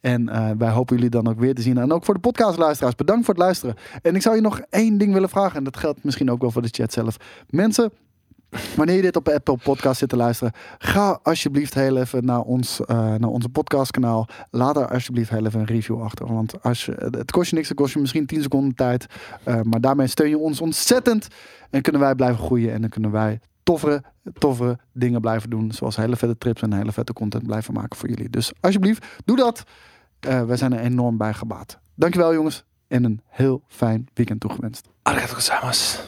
En 0.00 0.28
eh, 0.28 0.50
wij 0.58 0.70
hopen 0.70 0.96
jullie 0.96 1.10
dan 1.10 1.28
ook 1.28 1.38
weer 1.38 1.54
te 1.54 1.62
zien. 1.62 1.78
En 1.78 1.92
ook 1.92 2.04
voor 2.04 2.14
de 2.14 2.20
podcastluisteraars, 2.20 2.94
bedankt 2.94 3.24
voor 3.24 3.34
het 3.34 3.42
luisteren. 3.42 3.74
En 4.02 4.14
ik 4.14 4.22
zou 4.22 4.34
je 4.36 4.42
nog 4.42 4.60
één 4.70 4.98
ding 4.98 5.12
willen 5.12 5.28
vragen. 5.28 5.56
En 5.56 5.64
dat 5.64 5.76
geldt 5.76 6.04
misschien 6.04 6.30
ook 6.30 6.40
wel 6.40 6.50
voor 6.50 6.62
de 6.62 6.68
chat 6.70 6.92
zelf. 6.92 7.16
Mensen, 7.48 7.92
wanneer 8.76 8.96
je 8.96 9.02
dit 9.02 9.16
op 9.16 9.28
Apple 9.28 9.56
Podcast 9.56 9.98
zit 9.98 10.08
te 10.08 10.16
luisteren, 10.16 10.52
ga 10.78 11.18
alsjeblieft 11.22 11.74
heel 11.74 11.96
even 11.96 12.24
naar, 12.24 12.40
ons, 12.40 12.80
eh, 12.84 12.96
naar 12.96 13.30
onze 13.30 13.48
podcastkanaal. 13.48 14.28
Laat 14.50 14.76
er 14.76 14.88
alsjeblieft 14.88 15.30
heel 15.30 15.46
even 15.46 15.60
een 15.60 15.66
review 15.66 16.02
achter. 16.02 16.34
Want 16.34 16.62
als 16.62 16.84
je, 16.84 17.08
het 17.10 17.30
kost 17.30 17.50
je 17.50 17.56
niks, 17.56 17.68
het 17.68 17.76
kost 17.76 17.94
je 17.94 18.00
misschien 18.00 18.26
10 18.26 18.42
seconden 18.42 18.74
tijd. 18.74 19.06
Eh, 19.42 19.60
maar 19.62 19.80
daarmee 19.80 20.06
steun 20.06 20.28
je 20.28 20.38
ons 20.38 20.60
ontzettend. 20.60 21.28
En 21.70 21.82
kunnen 21.82 22.00
wij 22.00 22.14
blijven 22.14 22.44
groeien. 22.44 22.72
En 22.72 22.80
dan 22.80 22.90
kunnen 22.90 23.10
wij 23.10 23.40
toffere, 23.62 24.02
toffere 24.38 24.78
dingen 24.92 25.20
blijven 25.20 25.50
doen. 25.50 25.72
Zoals 25.72 25.96
hele 25.96 26.16
vette 26.16 26.38
trips 26.38 26.62
en 26.62 26.72
hele 26.72 26.92
vette 26.92 27.12
content 27.12 27.46
blijven 27.46 27.74
maken 27.74 27.96
voor 27.96 28.08
jullie. 28.08 28.30
Dus 28.30 28.52
alsjeblieft, 28.60 29.06
doe 29.24 29.36
dat. 29.36 29.62
Eh 30.20 30.44
wij 30.44 30.56
zijn 30.56 30.72
er 30.72 30.80
enorm 30.80 31.16
bij 31.16 31.34
gebaat. 31.34 31.78
Dankjewel 31.94 32.32
jongens. 32.34 32.64
En 32.88 33.04
een 33.04 33.20
heel 33.26 33.62
fijn 33.68 34.08
weekend 34.14 34.40
toegewenst. 34.40 34.88
Arigato 35.02 35.34
gozaimasu. 35.34 35.98